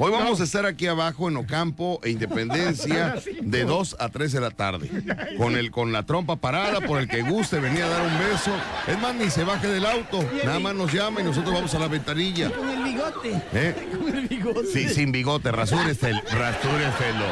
Hoy 0.00 0.12
vamos 0.12 0.40
a 0.40 0.44
estar 0.44 0.64
aquí 0.64 0.86
abajo 0.86 1.28
en 1.28 1.36
Ocampo 1.36 1.98
e 2.04 2.10
Independencia 2.10 3.16
de 3.42 3.64
2 3.64 3.96
a 3.98 4.08
3 4.08 4.30
de 4.32 4.40
la 4.40 4.50
tarde. 4.50 4.88
Con 5.36 5.56
el 5.56 5.72
con 5.72 5.92
la 5.92 6.04
trompa 6.04 6.36
parada, 6.36 6.80
por 6.80 7.00
el 7.00 7.08
que 7.08 7.22
guste 7.22 7.58
venir 7.58 7.82
a 7.82 7.88
dar 7.88 8.02
un 8.06 8.18
beso. 8.18 8.52
Es 8.86 8.96
más, 9.00 9.14
ni 9.16 9.28
se 9.28 9.42
baje 9.42 9.66
del 9.66 9.84
auto. 9.84 10.24
Nada 10.44 10.60
más 10.60 10.74
nos 10.76 10.92
llama 10.92 11.20
y 11.20 11.24
nosotros 11.24 11.52
vamos 11.52 11.74
a 11.74 11.80
la 11.80 11.88
ventanilla. 11.88 12.50
Con 12.50 12.70
el 12.70 12.84
bigote. 12.84 13.42
¿Eh? 13.52 13.74
Con 13.98 14.16
el 14.16 14.28
bigote. 14.28 14.66
Sí, 14.72 14.88
sin 14.88 15.10
bigote, 15.10 15.50
rasúreselo. 15.50 16.20
Rasúreselo. 16.30 17.26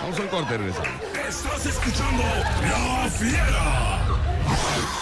Vamos 0.00 0.20
al 0.20 0.28
corte, 0.28 0.58
regresamos. 0.58 0.88
Estás 1.28 1.66
escuchando 1.66 2.22
La 2.22 3.10
Fiera. 3.10 5.01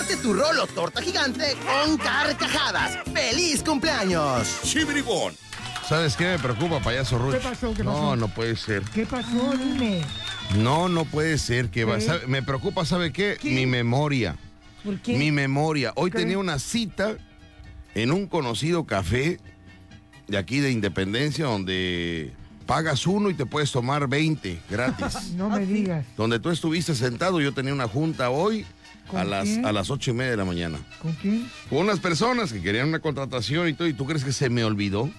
Parte 0.00 0.16
tu 0.16 0.32
rolo 0.32 0.66
torta 0.66 1.02
gigante 1.02 1.54
con 1.66 1.98
carcajadas. 1.98 3.00
¡Feliz 3.12 3.62
cumpleaños! 3.62 4.48
¡Chibribón! 4.62 5.34
¿Sabes 5.86 6.16
qué 6.16 6.24
me 6.24 6.38
preocupa, 6.38 6.80
payaso 6.80 7.18
Ruch? 7.18 7.34
¿Qué 7.34 7.40
pasó? 7.40 7.74
¿Qué 7.74 7.84
No, 7.84 7.92
pasó? 7.92 8.16
no 8.16 8.28
puede 8.28 8.56
ser. 8.56 8.82
¿Qué 8.94 9.04
pasó? 9.04 9.52
Dime. 9.58 10.00
No, 10.56 10.88
no 10.88 11.04
puede 11.04 11.36
ser 11.36 11.68
que 11.68 11.84
va. 11.84 11.98
Me 12.26 12.42
preocupa, 12.42 12.86
¿sabe 12.86 13.12
qué? 13.12 13.36
¿Qué? 13.38 13.50
Mi 13.50 13.66
memoria. 13.66 14.36
¿Por 14.82 14.98
qué? 15.00 15.18
Mi 15.18 15.32
memoria. 15.32 15.92
Hoy 15.96 16.10
¿Qué? 16.10 16.16
tenía 16.20 16.38
una 16.38 16.58
cita 16.58 17.16
en 17.94 18.10
un 18.10 18.26
conocido 18.26 18.84
café 18.86 19.38
de 20.28 20.38
aquí 20.38 20.60
de 20.60 20.70
Independencia 20.70 21.44
donde 21.44 22.32
pagas 22.64 23.06
uno 23.06 23.28
y 23.28 23.34
te 23.34 23.44
puedes 23.44 23.70
tomar 23.70 24.08
20 24.08 24.60
gratis. 24.70 25.32
No 25.36 25.50
me 25.50 25.66
digas. 25.66 26.06
donde 26.16 26.40
tú 26.40 26.48
estuviste 26.50 26.94
sentado, 26.94 27.38
yo 27.42 27.52
tenía 27.52 27.74
una 27.74 27.86
junta 27.86 28.30
hoy 28.30 28.64
a 29.18 29.24
las, 29.24 29.44
quién? 29.44 29.66
a 29.66 29.72
las 29.72 29.90
ocho 29.90 30.10
y 30.10 30.14
media 30.14 30.32
de 30.32 30.36
la 30.36 30.44
mañana. 30.44 30.78
¿Con 31.00 31.12
quién? 31.14 31.48
Con 31.68 31.78
unas 31.78 31.98
personas 32.00 32.52
que 32.52 32.60
querían 32.62 32.88
una 32.88 33.00
contratación 33.00 33.68
y 33.68 33.72
todo, 33.74 33.88
y 33.88 33.92
tú 33.94 34.06
crees 34.06 34.24
que 34.24 34.32
se 34.32 34.48
me 34.50 34.64
olvidó. 34.64 35.10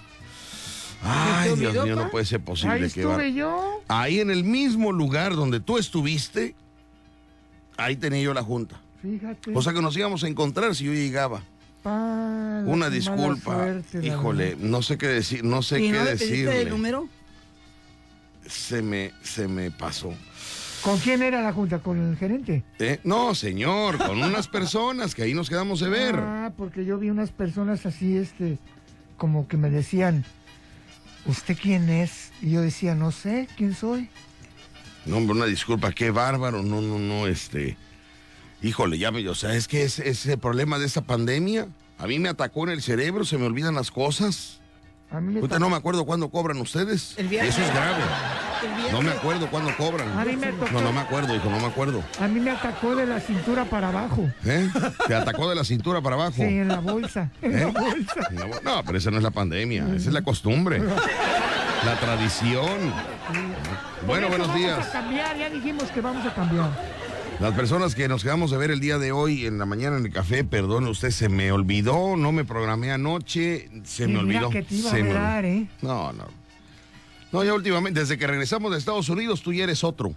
Ay, 1.04 1.54
Dios 1.56 1.72
mío, 1.84 1.96
pa? 1.96 2.02
no 2.04 2.10
puede 2.10 2.24
ser 2.24 2.40
posible. 2.40 2.74
Ahí 2.84 2.90
qué 2.90 3.04
bar- 3.04 3.20
estuve 3.20 3.34
yo. 3.38 3.82
Ahí 3.88 4.20
en 4.20 4.30
el 4.30 4.44
mismo 4.44 4.92
lugar 4.92 5.34
donde 5.34 5.58
tú 5.60 5.76
estuviste, 5.78 6.54
ahí 7.76 7.96
tenía 7.96 8.22
yo 8.22 8.32
la 8.34 8.42
junta. 8.42 8.80
Fíjate. 9.02 9.50
O 9.54 9.62
sea 9.62 9.72
que 9.72 9.82
nos 9.82 9.96
íbamos 9.96 10.22
a 10.22 10.28
encontrar 10.28 10.74
si 10.76 10.84
yo 10.84 10.92
llegaba. 10.92 11.42
Pa, 11.82 12.62
Una 12.66 12.88
disculpa. 12.88 13.54
suerte, 13.56 14.06
Híjole, 14.06 14.56
no 14.60 14.82
sé 14.82 14.96
qué 14.96 15.08
decir, 15.08 15.42
no 15.42 15.62
sé 15.62 15.80
¿Y 15.82 15.90
qué 15.90 15.98
no 15.98 16.04
decirle. 16.04 16.62
el 16.62 16.68
número? 16.70 17.08
Se 18.46 18.82
me, 18.82 19.12
se 19.24 19.48
me 19.48 19.72
pasó. 19.72 20.14
¿Con 20.82 20.98
quién 20.98 21.22
era 21.22 21.42
la 21.42 21.52
junta? 21.52 21.78
¿Con 21.78 22.10
el 22.10 22.16
gerente? 22.16 22.64
¿Eh? 22.80 22.98
No, 23.04 23.34
señor, 23.34 23.98
con 23.98 24.20
unas 24.22 24.48
personas 24.48 25.14
que 25.14 25.22
ahí 25.22 25.32
nos 25.34 25.48
quedamos 25.48 25.78
de 25.80 25.88
ver. 25.88 26.16
Ah, 26.18 26.52
porque 26.56 26.84
yo 26.84 26.98
vi 26.98 27.08
unas 27.10 27.30
personas 27.30 27.86
así, 27.86 28.16
este, 28.16 28.58
como 29.16 29.46
que 29.46 29.56
me 29.56 29.70
decían, 29.70 30.24
¿usted 31.26 31.56
quién 31.60 31.88
es? 31.88 32.32
Y 32.42 32.50
yo 32.50 32.60
decía, 32.62 32.96
no 32.96 33.12
sé, 33.12 33.46
¿quién 33.56 33.74
soy? 33.74 34.08
No, 35.06 35.18
hombre, 35.18 35.36
una 35.36 35.46
disculpa, 35.46 35.92
qué 35.92 36.10
bárbaro, 36.10 36.62
no, 36.62 36.80
no, 36.80 36.98
no, 36.98 37.26
este. 37.28 37.76
Híjole, 38.60 38.98
ya 38.98 39.10
me, 39.12 39.28
o 39.28 39.34
sea, 39.36 39.54
es 39.54 39.68
que 39.68 39.82
es, 39.84 39.98
es 40.00 40.26
el 40.26 40.38
problema 40.38 40.78
de 40.80 40.86
esta 40.86 41.02
pandemia. 41.02 41.68
A 41.98 42.06
mí 42.08 42.18
me 42.18 42.28
atacó 42.28 42.64
en 42.64 42.70
el 42.70 42.82
cerebro, 42.82 43.24
se 43.24 43.38
me 43.38 43.46
olvidan 43.46 43.74
las 43.76 43.90
cosas. 43.92 44.58
A 45.12 45.20
mí 45.20 45.28
me, 45.34 45.40
Ahorita 45.40 45.56
ta- 45.56 45.58
no 45.60 45.70
me 45.70 45.76
acuerdo 45.76 46.04
cuándo 46.04 46.28
cobran 46.30 46.58
ustedes. 46.58 47.14
El 47.18 47.28
viernes. 47.28 47.54
Eso 47.54 47.64
es 47.64 47.72
grave. 47.72 48.02
No 48.90 49.02
me 49.02 49.10
acuerdo 49.10 49.48
cuándo 49.50 49.74
cobran. 49.76 50.08
a 50.18 50.24
mí 50.24 50.36
me 50.36 50.52
tocó, 50.52 50.70
No, 50.72 50.80
no 50.82 50.92
me 50.92 51.00
acuerdo, 51.00 51.34
hijo, 51.34 51.48
no 51.50 51.58
me 51.60 51.66
acuerdo. 51.66 52.02
a 52.20 52.28
mí 52.28 52.40
me 52.40 52.50
atacó 52.50 52.94
de 52.94 53.06
la 53.06 53.20
cintura 53.20 53.64
para 53.64 53.88
abajo. 53.88 54.28
¿Eh? 54.44 54.68
Te 55.06 55.14
atacó 55.14 55.48
de 55.48 55.54
la 55.54 55.64
cintura 55.64 56.00
para 56.00 56.16
abajo. 56.16 56.34
Sí, 56.36 56.42
en 56.42 56.68
la 56.68 56.80
bolsa, 56.80 57.30
en 57.42 57.56
¿Eh? 57.58 57.60
la 57.72 57.80
bolsa. 57.80 58.28
No, 58.32 58.46
no, 58.62 58.84
pero 58.84 58.98
esa 58.98 59.10
no 59.10 59.16
es 59.18 59.22
la 59.22 59.30
pandemia, 59.30 59.84
esa 59.94 60.08
es 60.08 60.12
la 60.12 60.22
costumbre. 60.22 60.80
La 61.84 61.98
tradición. 61.98 62.92
Bueno, 64.06 64.28
buenos 64.28 64.48
vamos 64.48 64.62
días. 64.62 64.86
a 64.88 64.92
cambiar, 64.92 65.36
ya 65.36 65.50
dijimos 65.50 65.84
que 65.90 66.00
vamos 66.00 66.24
a 66.26 66.34
cambiar. 66.34 66.70
Las 67.40 67.54
personas 67.54 67.94
que 67.96 68.06
nos 68.06 68.22
quedamos 68.22 68.52
de 68.52 68.56
ver 68.58 68.70
el 68.70 68.78
día 68.78 68.98
de 68.98 69.10
hoy 69.10 69.46
en 69.46 69.58
la 69.58 69.66
mañana 69.66 69.96
en 69.96 70.04
el 70.04 70.12
café, 70.12 70.44
perdón, 70.44 70.86
usted 70.86 71.10
se 71.10 71.28
me 71.28 71.50
olvidó, 71.50 72.16
no 72.16 72.30
me 72.30 72.44
programé 72.44 72.92
anoche, 72.92 73.68
se 73.84 74.06
me 74.06 74.18
olvidó. 74.20 74.50
que 74.50 74.62
te 74.62 74.76
iba 74.76 74.90
a 74.90 74.92
Se 74.92 75.02
me 75.02 75.08
hablar, 75.10 75.44
¿eh? 75.44 75.66
No, 75.80 76.12
no. 76.12 76.26
No, 77.32 77.42
ya 77.44 77.54
últimamente, 77.54 78.00
desde 78.00 78.18
que 78.18 78.26
regresamos 78.26 78.72
de 78.72 78.78
Estados 78.78 79.08
Unidos, 79.08 79.42
tú 79.42 79.52
ya 79.52 79.64
eres 79.64 79.82
otro. 79.84 80.12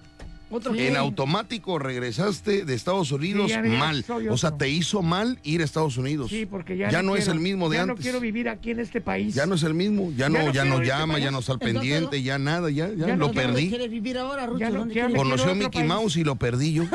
Otro 0.51 0.73
Sí. 0.75 0.82
En 0.86 0.95
automático 0.95 1.80
regresaste 1.80 2.65
de 2.65 2.73
Estados 2.75 3.12
Unidos 3.12 3.47
Sí, 3.47 3.51
ya, 3.58 3.63
ya 3.63 3.80
mal. 3.80 4.06
O 4.30 4.38
sea, 4.38 4.51
te 4.51 4.69
hizo 4.69 5.01
mal 5.01 5.39
ir 5.43 5.62
a 5.62 5.63
Estados 5.63 5.97
Unidos. 5.97 6.30
Sí, 6.30 6.45
porque 6.45 6.78
ya, 6.78 6.91
Ya 6.91 7.01
no 7.01 7.15
es 7.15 7.23
quiero- 7.25 7.34
el 7.34 7.39
mismo 7.43 7.67
de 7.69 7.78
ya 7.78 7.84
antes. 7.84 7.95
no 7.97 8.01
quiero 8.01 8.19
vivir 8.19 8.47
aquí 8.47 8.71
en 8.71 8.80
este 8.80 9.01
país. 9.01 9.34
Ya 9.34 9.47
no 9.47 9.56
es 9.56 9.63
el 9.63 9.73
mismo, 9.73 10.12
ya 10.15 10.30
no, 10.30 10.38
no 10.43 10.51
ya 10.51 10.63
no 10.65 10.75
irte 10.75 10.88
llama, 10.88 11.17
ya 11.17 11.32
no 11.32 11.39
está 11.39 11.54
al 11.54 11.60
pendiente, 11.60 12.21
ya 12.21 12.38
nada, 12.38 12.69
ya, 12.69 12.89
ya, 12.89 13.08
Ya 13.08 13.15
lo 13.15 13.28
no 13.28 13.32
perdí. 13.34 13.54
¿Dónde 13.54 13.69
quieres 13.69 13.89
vivir 13.89 14.17
ahora, 14.19 14.45
Rucho? 14.45 14.60
Ya 14.60 14.69
no 14.69 14.80
¿Dónde 14.80 14.93
quiero- 14.93 15.08
quieres? 15.08 15.23
Conoció 15.23 15.51
a 15.51 15.56
Mickey 15.56 15.69
país. 15.82 15.88
Mouse 15.88 16.15
y 16.17 16.23
lo 16.23 16.36
perdí 16.36 16.73
yo. 16.73 16.84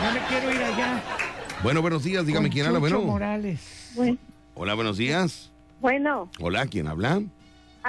Ya 0.00 0.12
me 0.14 0.20
quiero 0.28 0.54
ir 0.54 0.62
allá. 0.62 1.02
Bueno, 1.64 1.82
buenos 1.82 2.04
días, 2.04 2.24
dígame 2.24 2.46
con 2.48 2.52
quién 2.54 2.66
habla. 2.66 2.78
Bueno. 2.78 3.00
Morales. 3.02 3.90
Bueno, 3.96 4.16
Hola, 4.54 4.74
buenos 4.74 4.96
días. 4.96 5.50
bueno, 5.80 6.30
Hola, 6.38 6.66
¿quién 6.66 6.86
habla? 6.86 7.20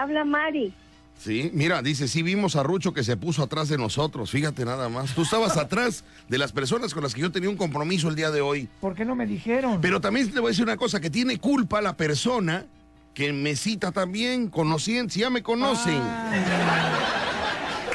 Habla 0.01 0.25
Mari. 0.25 0.73
Sí, 1.17 1.51
mira, 1.53 1.81
dice, 1.81 2.07
sí 2.07 2.23
vimos 2.23 2.55
a 2.55 2.63
Rucho 2.63 2.93
que 2.93 3.03
se 3.03 3.17
puso 3.17 3.43
atrás 3.43 3.67
de 3.67 3.77
nosotros, 3.77 4.31
fíjate 4.31 4.63
nada 4.63 4.87
más. 4.87 5.13
Tú 5.13 5.23
estabas 5.23 5.57
atrás 5.57 6.05
de 6.29 6.37
las 6.37 6.53
personas 6.53 6.93
con 6.93 7.03
las 7.03 7.13
que 7.13 7.21
yo 7.21 7.31
tenía 7.31 7.49
un 7.49 7.57
compromiso 7.57 8.07
el 8.07 8.15
día 8.15 8.31
de 8.31 8.39
hoy. 8.39 8.69
¿Por 8.79 8.95
qué 8.95 9.03
no 9.03 9.15
me 9.15 9.25
dijeron? 9.25 9.81
Pero 9.81 9.99
también 9.99 10.31
te 10.31 10.39
voy 10.39 10.47
a 10.47 10.51
decir 10.51 10.63
una 10.63 10.77
cosa, 10.77 11.01
que 11.01 11.09
tiene 11.09 11.37
culpa 11.37 11.81
la 11.81 11.97
persona 11.97 12.65
que 13.13 13.33
me 13.33 13.57
cita 13.57 13.91
también, 13.91 14.47
conocien, 14.47 15.09
si 15.09 15.19
ya 15.19 15.29
me 15.29 15.43
conocen. 15.43 16.01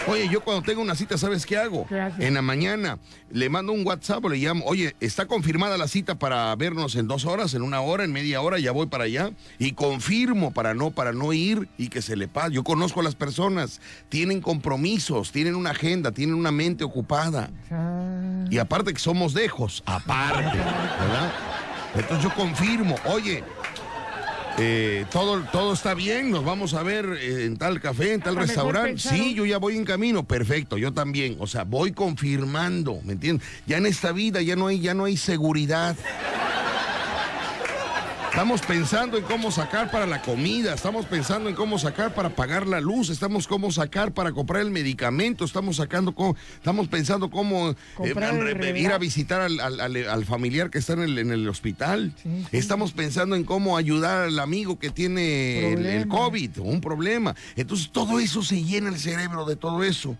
Oye, 0.06 0.28
yo 0.28 0.42
cuando 0.42 0.62
tengo 0.62 0.82
una 0.82 0.94
cita, 0.94 1.16
¿sabes 1.16 1.46
qué 1.46 1.56
hago? 1.56 1.86
En 2.18 2.34
la 2.34 2.42
mañana 2.42 2.98
le 3.30 3.48
mando 3.48 3.72
un 3.72 3.86
WhatsApp 3.86 4.22
o 4.24 4.28
le 4.28 4.36
llamo, 4.36 4.64
oye, 4.66 4.94
está 5.00 5.24
confirmada 5.26 5.78
la 5.78 5.88
cita 5.88 6.14
para 6.16 6.54
vernos 6.56 6.94
en 6.96 7.08
dos 7.08 7.24
horas, 7.24 7.54
en 7.54 7.62
una 7.62 7.80
hora, 7.80 8.04
en 8.04 8.12
media 8.12 8.42
hora, 8.42 8.58
ya 8.58 8.70
voy 8.72 8.86
para 8.86 9.04
allá. 9.04 9.30
Y 9.58 9.72
confirmo 9.72 10.52
para 10.52 10.74
no, 10.74 10.90
para 10.90 11.12
no 11.12 11.32
ir 11.32 11.68
y 11.78 11.88
que 11.88 12.02
se 12.02 12.16
le 12.16 12.28
pase. 12.28 12.52
Yo 12.52 12.64
conozco 12.64 13.00
a 13.00 13.02
las 13.02 13.14
personas, 13.14 13.80
tienen 14.10 14.42
compromisos, 14.42 15.32
tienen 15.32 15.54
una 15.54 15.70
agenda, 15.70 16.12
tienen 16.12 16.34
una 16.34 16.50
mente 16.52 16.84
ocupada. 16.84 17.50
Ah, 17.70 18.44
Y 18.50 18.58
aparte 18.58 18.92
que 18.92 19.00
somos 19.00 19.32
dejos, 19.32 19.82
aparte, 19.86 20.58
¿verdad? 20.58 21.32
Entonces 21.94 22.22
yo 22.24 22.34
confirmo, 22.34 22.96
oye, 23.06 23.42
eh, 24.58 25.04
todo, 25.10 25.42
todo 25.50 25.72
está 25.72 25.94
bien, 25.94 26.30
nos 26.30 26.44
vamos 26.44 26.74
a 26.74 26.82
ver 26.82 27.06
eh, 27.20 27.44
en 27.44 27.56
tal 27.56 27.80
café, 27.80 28.12
en 28.12 28.20
tal 28.20 28.36
restaurante. 28.36 28.98
Sí, 28.98 29.34
yo 29.34 29.44
ya 29.44 29.58
voy 29.58 29.76
en 29.76 29.84
camino, 29.84 30.24
perfecto, 30.24 30.78
yo 30.78 30.92
también. 30.92 31.36
O 31.40 31.46
sea, 31.46 31.64
voy 31.64 31.92
confirmando, 31.92 33.00
¿me 33.04 33.14
entiendes? 33.14 33.46
Ya 33.66 33.78
en 33.78 33.86
esta 33.86 34.12
vida 34.12 34.42
ya 34.42 34.54
no 34.54 34.68
hay, 34.68 34.80
ya 34.80 34.94
no 34.94 35.04
hay 35.06 35.16
seguridad. 35.16 35.96
Estamos 38.34 38.62
pensando 38.62 39.16
en 39.16 39.22
cómo 39.22 39.52
sacar 39.52 39.92
para 39.92 40.06
la 40.06 40.20
comida, 40.20 40.74
estamos 40.74 41.06
pensando 41.06 41.48
en 41.48 41.54
cómo 41.54 41.78
sacar 41.78 42.14
para 42.16 42.30
pagar 42.30 42.66
la 42.66 42.80
luz, 42.80 43.08
estamos 43.08 43.46
cómo 43.46 43.70
sacar 43.70 44.12
para 44.12 44.32
comprar 44.32 44.62
el 44.62 44.72
medicamento, 44.72 45.44
estamos 45.44 45.76
sacando 45.76 46.12
cómo, 46.16 46.36
estamos 46.56 46.88
pensando 46.88 47.30
cómo 47.30 47.70
eh, 47.70 47.76
relax. 48.12 48.80
ir 48.80 48.90
a 48.90 48.98
visitar 48.98 49.40
al, 49.40 49.60
al- 49.60 49.78
al- 49.80 50.08
al 50.08 50.24
familiar 50.24 50.68
que 50.68 50.78
está 50.78 50.94
en 50.94 51.02
el, 51.02 51.18
en 51.18 51.30
el 51.30 51.48
hospital. 51.48 52.12
Sí, 52.20 52.28
sí. 52.50 52.56
Estamos 52.56 52.90
pensando 52.92 53.36
en 53.36 53.44
cómo 53.44 53.76
ayudar 53.76 54.22
al 54.24 54.38
amigo 54.40 54.80
que 54.80 54.90
tiene 54.90 55.72
el, 55.72 55.86
el. 55.86 56.08
COVID, 56.08 56.58
un 56.58 56.80
problema. 56.80 57.36
Entonces 57.54 57.90
todo 57.92 58.18
eso 58.18 58.42
se 58.42 58.64
llena 58.64 58.88
el 58.88 58.98
cerebro 58.98 59.44
de 59.44 59.54
todo 59.54 59.84
eso. 59.84 60.16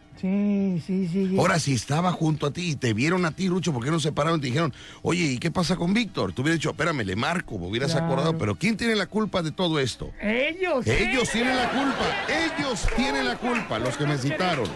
Sí, 0.86 1.08
sí, 1.10 1.28
sí. 1.28 1.36
Ahora, 1.38 1.58
si 1.58 1.74
estaba 1.74 2.12
junto 2.12 2.46
a 2.46 2.52
ti 2.52 2.70
y 2.70 2.76
te 2.76 2.94
vieron 2.94 3.24
a 3.26 3.32
ti, 3.32 3.48
Lucho, 3.48 3.72
¿por 3.72 3.84
qué 3.84 3.90
no 3.90 4.00
se 4.00 4.12
pararon 4.12 4.38
y 4.38 4.42
te 4.42 4.46
dijeron, 4.48 4.72
oye, 5.02 5.24
¿y 5.24 5.38
qué 5.38 5.50
pasa 5.50 5.76
con 5.76 5.92
Víctor? 5.94 6.32
Tú 6.32 6.42
hubieras 6.42 6.58
dicho, 6.60 6.70
espérame, 6.70 7.02
le 7.04 7.16
marco, 7.16 7.58
me 7.58 7.66
hubieras 7.66 7.92
Claro. 7.92 8.06
acordado, 8.06 8.38
pero 8.38 8.54
¿quién 8.56 8.76
tiene 8.76 8.94
la 8.96 9.06
culpa 9.06 9.42
de 9.42 9.52
todo 9.52 9.78
esto? 9.78 10.10
Ellos. 10.20 10.86
Ellos 10.86 11.28
tienen 11.30 11.56
la 11.56 11.70
culpa, 11.70 12.04
ellos 12.28 12.86
tienen 12.96 13.26
la 13.26 13.36
culpa, 13.36 13.78
los 13.78 13.96
que 13.96 14.06
me 14.06 14.18
citaron. 14.18 14.68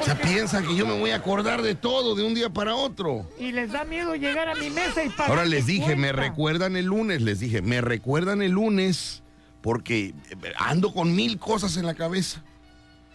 O 0.00 0.02
sea, 0.02 0.14
piensan 0.18 0.66
que 0.66 0.74
yo 0.74 0.86
me 0.86 0.98
voy 0.98 1.10
a 1.10 1.16
acordar 1.16 1.60
de 1.60 1.74
todo 1.74 2.14
de 2.14 2.24
un 2.24 2.34
día 2.34 2.48
para 2.48 2.74
otro. 2.74 3.26
Y 3.38 3.52
les 3.52 3.70
da 3.70 3.84
miedo 3.84 4.14
llegar 4.14 4.48
a 4.48 4.54
mi 4.54 4.70
mesa 4.70 5.04
y 5.04 5.10
pagar 5.10 5.28
Ahora 5.30 5.44
les 5.44 5.66
dije, 5.66 5.94
me 5.94 6.12
recuerdan 6.12 6.74
el 6.76 6.86
lunes, 6.86 7.20
les 7.20 7.38
dije, 7.40 7.60
me 7.60 7.80
recuerdan 7.82 8.40
el 8.40 8.52
lunes 8.52 9.22
porque 9.60 10.14
ando 10.56 10.94
con 10.94 11.14
mil 11.14 11.38
cosas 11.38 11.76
en 11.76 11.84
la 11.84 11.94
cabeza. 11.94 12.42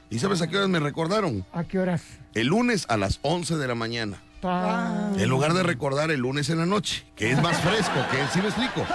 ¿Y 0.10 0.20
sabes 0.20 0.42
a 0.42 0.48
qué 0.48 0.58
horas 0.58 0.70
me 0.70 0.80
recordaron? 0.80 1.46
¿A 1.54 1.64
qué 1.64 1.80
horas? 1.80 2.02
El 2.34 2.48
lunes 2.48 2.86
a 2.90 2.98
las 2.98 3.20
11 3.24 3.58
de 3.58 3.68
la 3.68 3.76
mañana. 3.76 4.22
Pa- 4.42 5.10
En 5.18 5.28
lugar 5.30 5.54
de 5.54 5.64
recordar 5.64 6.12
el 6.12 6.20
lunes 6.20 6.50
en 6.50 6.60
la 6.60 6.66
noche, 6.66 7.06
que 7.16 7.32
es 7.32 7.42
más 7.42 7.58
fresco, 7.62 7.94
que 8.12 8.18
sí 8.32 8.40
me 8.42 8.48
explico. 8.50 8.86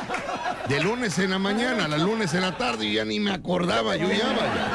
De 0.69 0.81
lunes 0.81 1.19
en 1.19 1.31
la 1.31 1.39
mañana, 1.39 1.87
a 1.87 1.89
la 1.89 1.99
lunes 1.99 2.33
en 2.35 2.43
la 2.43 2.57
tarde, 2.57 2.87
yo 2.87 2.93
ya 2.99 3.05
ni 3.05 3.19
me 3.19 3.33
acordaba, 3.33 3.97
yo 3.97 4.09
ya 4.09 4.29
vaya. 4.29 4.69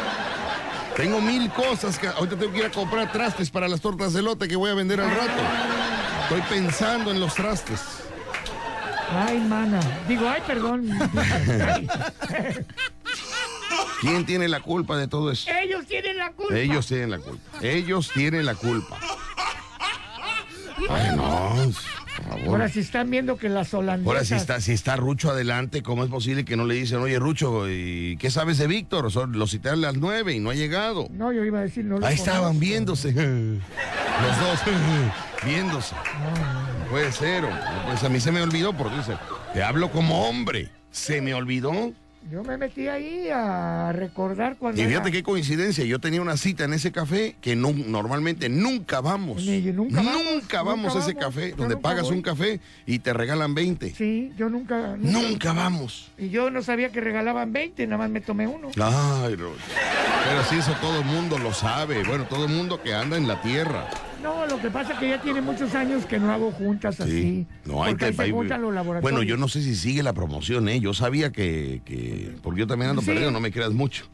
Tengo 0.97 1.21
mil 1.21 1.49
cosas 1.51 1.97
que 1.99 2.07
ahorita 2.07 2.35
tengo 2.37 2.51
que 2.51 2.59
ir 2.59 2.65
a 2.65 2.71
comprar 2.71 3.11
trastes 3.11 3.49
para 3.49 3.67
las 3.69 3.79
tortas 3.81 4.11
de 4.13 4.21
lote 4.21 4.47
que 4.47 4.55
voy 4.55 4.71
a 4.71 4.73
vender 4.73 4.99
al 5.01 5.11
rato. 5.11 5.41
Estoy 6.23 6.41
pensando 6.49 7.11
en 7.11 7.19
los 7.19 7.33
trastes. 7.35 7.79
Ay, 9.11 9.39
mana. 9.39 9.79
Digo, 10.07 10.27
ay, 10.27 10.41
perdón. 10.47 10.89
¿Quién 14.01 14.25
tiene 14.25 14.47
la 14.47 14.59
culpa 14.59 14.97
de 14.97 15.07
todo 15.07 15.31
eso? 15.31 15.49
Ellos 15.51 15.85
tienen 15.85 16.17
la 16.17 16.31
culpa. 16.31 16.55
Ellos 16.57 16.87
tienen 16.87 17.11
la 17.11 17.19
culpa. 17.19 17.43
Ellos 17.61 18.11
tienen 18.13 18.45
la 18.45 18.55
culpa. 18.55 18.99
Ay, 20.89 21.15
no. 21.15 21.55
Ahora 22.47 22.69
si 22.69 22.79
están 22.79 23.09
viendo 23.09 23.37
que 23.37 23.49
las 23.49 23.73
holandesas... 23.73 24.07
Ahora, 24.07 24.25
si 24.25 24.33
está, 24.35 24.61
si 24.61 24.71
está 24.71 24.95
Rucho 24.95 25.31
adelante, 25.31 25.83
¿cómo 25.83 26.03
es 26.03 26.09
posible 26.09 26.45
que 26.45 26.55
no 26.55 26.65
le 26.65 26.75
dicen, 26.75 26.99
oye, 26.99 27.19
Rucho, 27.19 27.69
¿y 27.69 28.17
qué 28.17 28.29
sabes 28.31 28.57
de 28.57 28.67
Víctor? 28.67 29.13
Lo 29.35 29.47
cité 29.47 29.69
a 29.69 29.75
las 29.75 29.95
nueve 29.95 30.33
y 30.33 30.39
no 30.39 30.49
ha 30.49 30.53
llegado. 30.55 31.07
No, 31.11 31.31
yo 31.31 31.43
iba 31.43 31.59
a 31.59 31.63
decir... 31.63 31.85
No 31.85 31.97
lo 31.99 32.05
Ahí 32.05 32.15
estaban 32.15 32.41
conozco. 32.41 32.59
viéndose. 32.59 33.11
Los 33.13 34.39
dos 34.39 34.59
viéndose. 35.45 35.95
No 35.95 36.89
puede 36.89 37.11
ser. 37.11 37.43
hombre. 37.45 37.61
Pues 37.87 38.03
a 38.03 38.09
mí 38.09 38.19
se 38.19 38.31
me 38.31 38.41
olvidó 38.41 38.73
porque 38.73 38.97
dice, 38.97 39.17
te 39.53 39.61
hablo 39.63 39.91
como 39.91 40.27
hombre. 40.27 40.69
Se 40.91 41.21
me 41.21 41.33
olvidó. 41.33 41.93
Yo 42.31 42.43
me 42.43 42.57
metí 42.57 42.87
ahí 42.87 43.29
a 43.31 43.91
recordar 43.93 44.57
cuando... 44.57 44.81
Y 44.81 44.85
fíjate 44.85 45.09
era- 45.09 45.11
qué 45.11 45.21
coincidencia, 45.21 45.85
yo 45.85 45.99
tenía 45.99 46.21
una 46.23 46.37
cita 46.37 46.63
en 46.63 46.73
ese 46.73 46.91
café 46.91 47.35
que 47.39 47.55
normalmente 47.55 48.49
nunca 48.49 48.99
vamos. 48.99 49.43
Ni- 49.45 49.61
nunca 49.71 49.97
vamos, 50.01 50.23
Nunca 50.33 50.63
vamos 50.63 50.85
nunca 50.95 50.99
a 50.99 51.01
ese 51.03 51.13
vamos. 51.13 51.25
café 51.35 51.51
donde 51.51 51.77
pagas 51.77 52.05
voy. 52.05 52.13
un 52.15 52.21
café 52.23 52.59
y 52.87 52.97
te 52.99 53.13
regalan 53.13 53.53
20. 53.53 53.93
Sí, 53.93 54.33
yo 54.37 54.49
nunca, 54.49 54.97
nunca... 54.97 55.19
Nunca 55.19 55.53
vamos. 55.53 56.09
Y 56.17 56.29
yo 56.29 56.49
no 56.49 56.63
sabía 56.63 56.89
que 56.91 56.99
regalaban 56.99 57.53
20, 57.53 57.85
nada 57.85 57.99
más 57.99 58.09
me 58.09 58.21
tomé 58.21 58.47
uno. 58.47 58.69
Ay. 58.81 59.35
Pero 59.35 60.43
si 60.49 60.55
eso 60.55 60.73
todo 60.81 60.97
el 60.99 61.05
mundo 61.05 61.37
lo 61.37 61.53
sabe. 61.53 62.03
Bueno, 62.05 62.25
todo 62.25 62.45
el 62.45 62.51
mundo 62.51 62.81
que 62.81 62.95
anda 62.95 63.17
en 63.17 63.27
la 63.27 63.39
tierra. 63.43 63.87
No, 64.25 64.45
lo 64.47 64.59
que 64.59 64.69
pasa 64.71 64.93
es 64.93 64.99
que 64.99 65.09
ya 65.09 65.21
tiene 65.21 65.39
muchos 65.41 65.73
años 65.75 66.05
que 66.05 66.17
no 66.19 66.31
hago 66.33 66.51
juntas 66.51 66.99
así. 66.99 67.11
Sí. 67.11 67.47
No, 67.65 67.83
hay 67.83 67.91
porque 67.93 68.11
que 68.15 68.21
ahí 68.23 68.27
se 68.29 68.33
juntan 68.33 68.61
los 68.63 68.73
laboratorios. 68.73 69.01
Bueno, 69.03 69.21
yo 69.23 69.37
no 69.37 69.47
sé 69.47 69.61
si 69.61 69.75
sigue 69.75 70.01
la 70.01 70.13
promoción, 70.13 70.67
¿eh? 70.67 70.79
Yo 70.79 70.93
sabía 70.95 71.31
que, 71.31 71.81
que- 71.85 72.35
porque 72.41 72.61
yo 72.61 72.67
también 72.67 72.89
ando 72.89 73.01
Sí. 73.03 73.07
perdido, 73.07 73.29
no 73.31 73.39
me 73.39 73.51
creas 73.51 73.71
mucho. 73.71 74.05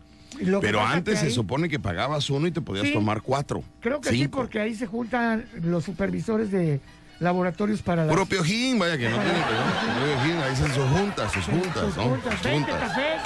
Pero 0.61 0.81
antes 0.81 1.19
se 1.19 1.29
supone 1.29 1.69
que 1.69 1.79
pagabas 1.79 2.29
uno 2.29 2.47
y 2.47 2.51
te 2.51 2.61
podías 2.61 2.87
Sí. 2.87 2.93
tomar 2.93 3.21
cuatro. 3.21 3.63
Creo 3.79 4.01
que 4.01 4.09
sí, 4.09 4.27
porque 4.27 4.59
ahí 4.59 4.75
se 4.75 4.85
juntan 4.87 5.45
los 5.61 5.83
supervisores 5.85 6.51
de 6.51 6.79
laboratorios 7.19 7.81
para 7.81 8.03
las... 8.05 8.11
Puro 8.13 8.25
piojín, 8.25 8.79
vaya 8.79 8.97
que 8.97 9.07
no 9.09 9.15
tiene 9.17 9.29
que 9.31 9.39
ver. 9.39 10.17
Piojín, 10.17 10.37
ahí 10.41 10.51
hacen 10.53 10.73
sus 10.73 10.85
juntas, 10.89 11.31
sus 11.31 11.45
juntas, 11.45 11.85
sus 11.85 11.97
¿no? 11.97 12.03
juntas. 12.03 12.33
Sus 12.33 12.43
20 12.43 12.71
juntas. 12.71 12.89
cafés. 12.89 13.21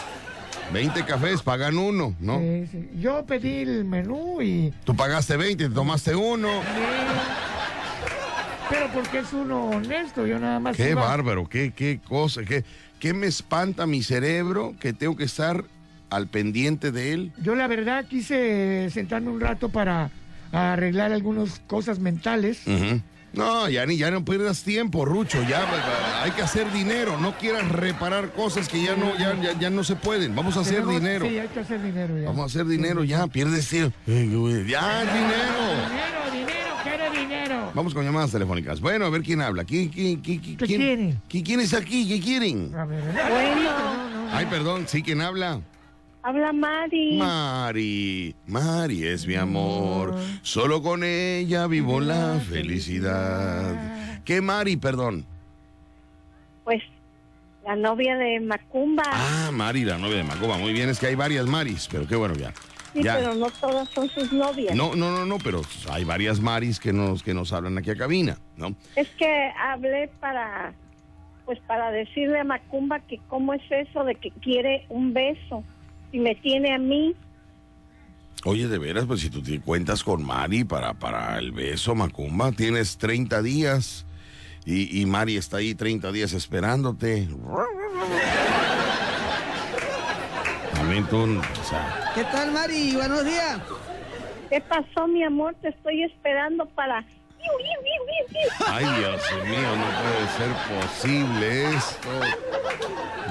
20 0.73 1.05
cafés, 1.05 1.41
pagan 1.41 1.77
uno, 1.77 2.15
¿no? 2.19 2.39
Sí, 2.39 2.67
sí. 2.71 2.89
Yo 2.99 3.25
pedí 3.25 3.59
el 3.61 3.85
menú 3.85 4.41
y... 4.41 4.73
Tú 4.83 4.95
pagaste 4.95 5.37
20, 5.37 5.69
te 5.69 5.73
tomaste 5.73 6.15
uno. 6.15 6.49
Pero 8.69 8.87
porque 8.93 9.19
es 9.19 9.31
uno 9.31 9.65
honesto, 9.69 10.25
yo 10.25 10.39
nada 10.39 10.59
más... 10.59 10.75
Qué 10.75 10.91
iba- 10.91 11.01
bárbaro, 11.05 11.47
qué, 11.47 11.71
qué 11.71 11.99
cosa, 12.07 12.43
qué, 12.43 12.63
qué 12.99 13.13
me 13.13 13.27
espanta 13.27 13.85
mi 13.85 14.01
cerebro 14.01 14.73
que 14.79 14.91
tengo 14.91 15.15
que 15.15 15.23
estar 15.23 15.63
al 16.09 16.27
pendiente 16.27 16.91
de 16.91 17.13
él. 17.13 17.31
Yo 17.41 17.55
la 17.55 17.67
verdad 17.67 18.05
quise 18.05 18.89
sentarme 18.89 19.29
un 19.29 19.39
rato 19.39 19.69
para 19.69 20.09
arreglar 20.51 21.11
algunas 21.11 21.59
cosas 21.67 21.99
mentales. 21.99 22.61
No, 23.35 23.67
ya 23.69 23.85
ni 23.85 23.97
ya 23.97 24.11
no 24.11 24.23
pierdas 24.23 24.63
tiempo, 24.63 25.05
Rucho. 25.05 25.41
Ya 25.43 26.23
hay 26.23 26.31
que 26.31 26.41
hacer 26.41 26.71
dinero. 26.71 27.17
No 27.19 27.37
quieras 27.37 27.67
reparar 27.69 28.31
cosas 28.33 28.67
que 28.69 28.81
ya 28.83 28.95
no, 28.95 29.17
ya, 29.17 29.35
ya, 29.41 29.59
ya 29.59 29.69
no 29.69 29.83
se 29.83 29.95
pueden. 29.95 30.35
Vamos 30.35 30.55
a 30.57 30.61
hacer 30.61 30.75
Tenemos- 30.83 30.93
dinero. 31.01 31.25
Sí, 31.27 31.37
hay 31.39 31.47
que 31.49 31.59
hacer 31.59 31.81
dinero 31.81 32.17
ya. 32.17 32.27
Vamos 32.27 32.41
a 32.43 32.45
hacer 32.45 32.65
dinero 32.65 33.03
ya. 33.03 33.27
Pierdes 33.27 33.67
tiempo. 33.69 33.95
Eh, 34.07 34.25
Ya, 34.67 35.01
dinero. 35.01 35.61
Dinero, 35.89 36.31
dinero, 36.31 36.75
quiero 36.83 37.11
dinero. 37.11 37.71
Vamos 37.73 37.93
con 37.93 38.05
llamadas 38.05 38.31
telefónicas. 38.31 38.79
Bueno, 38.79 39.05
a 39.05 39.09
ver 39.09 39.21
quién 39.21 39.41
habla. 39.41 39.63
¿Quién, 39.65 39.89
quién, 39.89 40.21
quién, 40.21 40.39
quién, 40.39 40.57
¿Qué 40.57 40.65
quién- 40.65 40.79
quiere? 40.81 41.15
quién- 41.29 41.43
quién 41.43 41.59
es 41.59 41.73
aquí? 41.73 42.07
¿Qué 42.07 42.19
quieren? 42.21 42.73
A 42.75 42.85
ver, 42.85 43.01
Bueno, 43.03 43.69
Ay, 44.31 44.45
perdón. 44.47 44.85
Sí, 44.87 45.01
¿quién 45.03 45.21
habla? 45.21 45.61
Habla 46.25 46.51
Mari. 46.51 47.17
Mari, 47.17 48.35
Mari 48.47 49.05
es 49.05 49.27
mi 49.27 49.35
amor, 49.35 50.15
solo 50.41 50.81
con 50.81 51.03
ella 51.03 51.67
vivo 51.67 51.99
la 51.99 52.39
felicidad. 52.39 54.21
¿Qué 54.25 54.41
Mari, 54.41 54.75
perdón? 54.77 55.23
Pues 56.63 56.81
la 57.63 57.75
novia 57.75 58.17
de 58.17 58.39
Macumba. 58.39 59.03
Ah, 59.05 59.51
Mari, 59.53 59.85
la 59.85 59.99
novia 59.99 60.17
de 60.17 60.23
Macoba. 60.23 60.57
Muy 60.57 60.73
bien, 60.73 60.89
es 60.89 60.99
que 60.99 61.05
hay 61.05 61.15
varias 61.15 61.45
Maris, 61.45 61.87
pero 61.91 62.07
qué 62.07 62.15
bueno 62.15 62.33
ya. 62.33 62.51
sí, 62.93 63.03
ya. 63.03 63.17
pero 63.17 63.35
no 63.35 63.51
todas 63.51 63.87
son 63.89 64.09
sus 64.09 64.33
novias. 64.33 64.75
No, 64.75 64.95
no, 64.95 65.11
no, 65.11 65.27
no, 65.27 65.37
pero 65.37 65.61
hay 65.91 66.05
varias 66.05 66.39
Maris 66.39 66.79
que 66.79 66.91
nos, 66.91 67.21
que 67.21 67.35
nos 67.35 67.53
hablan 67.53 67.77
aquí 67.77 67.91
a 67.91 67.95
cabina, 67.95 68.39
¿no? 68.57 68.75
Es 68.95 69.09
que 69.09 69.51
hablé 69.59 70.09
para, 70.19 70.73
pues 71.45 71.59
para 71.67 71.91
decirle 71.91 72.39
a 72.39 72.43
Macumba 72.43 72.99
que 73.01 73.19
cómo 73.27 73.53
es 73.53 73.61
eso 73.69 74.03
de 74.03 74.15
que 74.15 74.31
quiere 74.31 74.87
un 74.89 75.13
beso 75.13 75.63
y 76.15 76.19
me 76.19 76.33
tiene 76.35 76.73
a 76.73 76.77
mí. 76.77 77.13
Oye, 78.45 78.69
de 78.69 78.77
veras, 78.77 79.05
pues 79.05 79.19
si 79.19 79.29
tú 79.29 79.41
te 79.41 79.59
cuentas 79.59 80.01
con 80.01 80.23
Mari 80.23 80.63
para, 80.63 80.93
para 80.93 81.37
el 81.37 81.51
beso, 81.51 81.93
Macumba, 81.93 82.53
tienes 82.53 82.97
30 82.97 83.41
días 83.41 84.05
y, 84.65 85.01
y 85.01 85.05
Mari 85.05 85.35
está 85.35 85.57
ahí 85.57 85.75
30 85.75 86.11
días 86.13 86.31
esperándote. 86.31 87.27
También 90.73 91.05
tú, 91.07 91.17
o 91.17 91.63
sea, 91.67 92.11
¿Qué 92.15 92.23
tal, 92.25 92.53
Mari? 92.53 92.93
Buenos 92.95 93.25
días. 93.25 93.59
¿Qué 94.49 94.61
pasó, 94.61 95.07
mi 95.07 95.21
amor? 95.23 95.53
Te 95.61 95.69
estoy 95.69 96.03
esperando 96.03 96.65
para... 96.67 97.05
ay 98.67 98.85
Dios 98.99 99.21
mío, 99.45 99.75
no 99.75 99.85
puede 100.01 100.27
ser 100.37 100.79
posible 100.79 101.69
esto. 101.75 102.09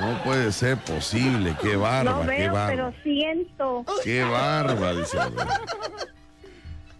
No 0.00 0.22
puede 0.24 0.52
ser 0.52 0.76
posible, 0.78 1.54
qué 1.62 1.74
No 1.74 1.80
bárbaro, 1.80 2.20
qué 2.22 2.26
veo, 2.26 2.52
bárbaro. 2.52 2.92
pero 2.92 3.02
siento. 3.02 3.84
Qué 4.02 4.22
bárbaro, 4.24 4.98
dice. 4.98 5.18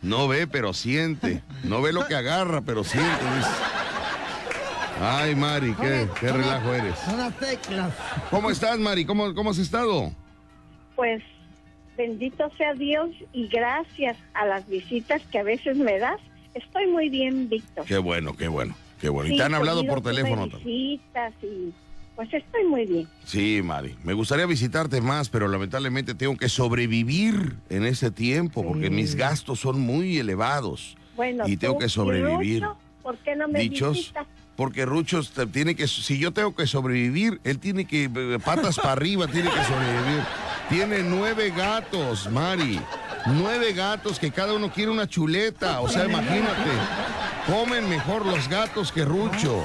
No 0.02 0.28
ve, 0.28 0.46
pero 0.46 0.72
siente. 0.72 1.42
No 1.64 1.82
ve 1.82 1.92
lo 1.92 2.06
que 2.06 2.14
agarra, 2.14 2.60
pero 2.60 2.84
siente, 2.84 3.24
dice. 3.36 3.50
Ay, 5.00 5.34
Mari, 5.34 5.74
qué, 5.74 6.08
qué 6.20 6.30
relajo 6.30 6.72
eres. 6.72 6.96
Son 7.00 7.18
las 7.18 7.34
teclas. 7.38 7.92
¿Cómo 8.30 8.50
estás, 8.50 8.78
Mari? 8.78 9.04
¿Cómo, 9.04 9.34
cómo 9.34 9.50
has 9.50 9.58
estado? 9.58 10.12
Pues 10.94 11.22
bendito 11.96 12.50
sea 12.56 12.74
Dios 12.74 13.10
y 13.32 13.48
gracias 13.48 14.16
a 14.34 14.46
las 14.46 14.68
visitas 14.68 15.20
que 15.32 15.38
a 15.38 15.42
veces 15.42 15.76
me 15.76 15.98
das, 15.98 16.20
estoy 16.54 16.86
muy 16.86 17.08
bien, 17.08 17.48
Víctor. 17.48 17.84
Qué 17.84 17.98
bueno, 17.98 18.36
qué 18.36 18.48
bueno, 18.48 18.74
qué 19.00 19.08
bueno. 19.08 19.28
Y 19.28 19.32
Sí, 19.32 19.36
te 19.38 19.42
han 19.44 19.54
hablado 19.54 19.84
por 19.86 20.00
teléfono 20.02 20.48
también. 20.48 20.68
y 20.68 21.00
pues 22.16 22.32
estoy 22.32 22.64
muy 22.64 22.86
bien. 22.86 23.08
Sí, 23.24 23.60
Mari. 23.62 23.96
Me 24.04 24.12
gustaría 24.12 24.46
visitarte 24.46 25.00
más, 25.00 25.28
pero 25.28 25.48
lamentablemente 25.48 26.14
tengo 26.14 26.36
que 26.36 26.48
sobrevivir 26.48 27.56
en 27.70 27.84
este 27.84 28.10
tiempo 28.12 28.62
porque 28.64 28.88
mis 28.88 29.16
gastos 29.16 29.60
son 29.60 29.80
muy 29.80 30.18
elevados. 30.18 30.96
Bueno, 31.16 31.46
y 31.48 31.56
tengo 31.56 31.74
tú 31.74 31.80
que 31.80 31.88
sobrevivir. 31.88 32.64
¿Por 33.02 33.18
qué 33.18 33.34
no 33.36 33.48
me 33.48 33.58
Dichos, 33.60 33.96
visitas? 33.96 34.26
Porque 34.56 34.84
Rucho 34.86 35.22
te- 35.22 35.46
tiene 35.46 35.74
que, 35.74 35.88
si 35.88 36.18
yo 36.18 36.32
tengo 36.32 36.54
que 36.54 36.66
sobrevivir, 36.66 37.40
él 37.44 37.58
tiene 37.58 37.86
que, 37.86 38.04
eh, 38.04 38.38
patas 38.44 38.76
para 38.76 38.92
arriba, 38.92 39.26
tiene 39.26 39.50
que 39.50 39.64
sobrevivir. 39.64 40.24
Tiene 40.68 41.02
nueve 41.02 41.52
gatos, 41.54 42.30
Mari. 42.30 42.80
Nueve 43.26 43.72
gatos 43.72 44.18
que 44.18 44.30
cada 44.30 44.54
uno 44.54 44.70
quiere 44.72 44.90
una 44.90 45.06
chuleta. 45.08 45.80
O 45.80 45.88
sea, 45.88 46.06
imagínate. 46.06 46.70
Comen 47.46 47.88
mejor 47.90 48.24
los 48.24 48.48
gatos 48.48 48.90
que 48.90 49.04
Rucho. 49.04 49.62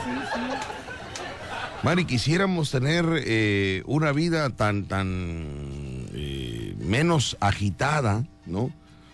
Mari, 1.84 2.04
quisiéramos 2.06 2.72
tener 2.72 3.06
eh, 3.26 3.84
una 3.86 4.12
vida 4.12 4.50
tan, 4.50 4.84
tan 4.84 6.06
eh, 6.14 6.76
menos 6.80 7.38
agitada, 7.40 8.26
¿no? 8.46 8.70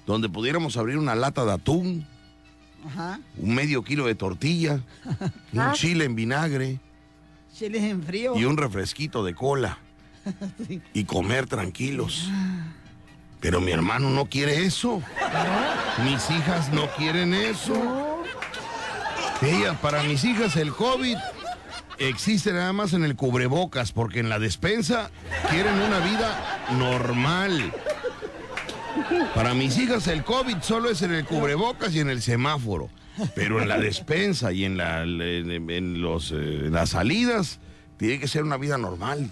Donde 0.08 0.30
pudiéramos 0.30 0.76
abrir 0.78 0.98
una 0.98 1.14
lata 1.14 1.46
de 1.46 1.54
atún, 1.54 2.08
Ajá. 2.88 3.20
un 3.38 3.56
medio 3.56 3.84
kilo 3.84 4.06
de 4.06 4.16
tortilla, 4.16 4.80
un 5.54 5.60
Ah. 5.60 5.74
chile 5.74 6.06
en 6.06 6.16
vinagre 6.16 6.80
Chiles 7.58 7.84
en 7.84 8.04
frío. 8.04 8.36
y 8.36 8.46
un 8.46 8.58
refresquito 8.58 9.24
de 9.24 9.34
cola 9.34 9.78
Sí. 10.68 10.82
y 10.94 11.04
comer 11.06 11.48
tranquilos. 11.48 12.30
Pero 13.40 13.62
mi 13.62 13.72
hermano 13.72 14.10
no 14.10 14.26
quiere 14.26 14.66
eso. 14.66 15.02
Mis 16.04 16.30
hijas 16.32 16.72
no 16.74 16.90
quieren 16.98 17.34
eso. 17.34 17.74
Ella, 19.42 19.74
para 19.82 20.02
mis 20.04 20.24
hijas 20.24 20.56
el 20.56 20.72
COVID 20.74 21.18
existe 22.00 22.52
nada 22.54 22.74
más 22.74 22.94
en 22.94 23.04
el 23.04 23.16
cubrebocas, 23.16 23.92
porque 23.92 24.20
en 24.20 24.30
la 24.30 24.40
despensa 24.40 25.12
quieren 25.52 25.76
una 25.76 26.00
vida 26.00 26.68
normal. 26.78 27.72
Para 29.34 29.54
mis 29.54 29.78
hijas 29.78 30.08
el 30.08 30.24
COVID 30.24 30.58
solo 30.62 30.90
es 30.90 31.02
en 31.02 31.14
el 31.14 31.26
cubrebocas 31.26 31.94
y 31.96 32.00
en 32.00 32.10
el 32.10 32.22
semáforo. 32.22 32.90
Pero 33.34 33.62
en 33.62 33.70
la 33.70 33.78
despensa 33.78 34.52
y 34.52 34.66
en, 34.66 34.78
la, 34.78 35.04
en, 35.04 35.70
en 35.70 36.02
los, 36.02 36.32
eh, 36.32 36.66
en 36.66 36.74
las 36.74 36.90
salidas 36.90 37.60
tiene 37.98 38.20
que 38.20 38.28
ser 38.28 38.44
una 38.44 38.58
vida 38.58 38.78
normal, 38.78 39.32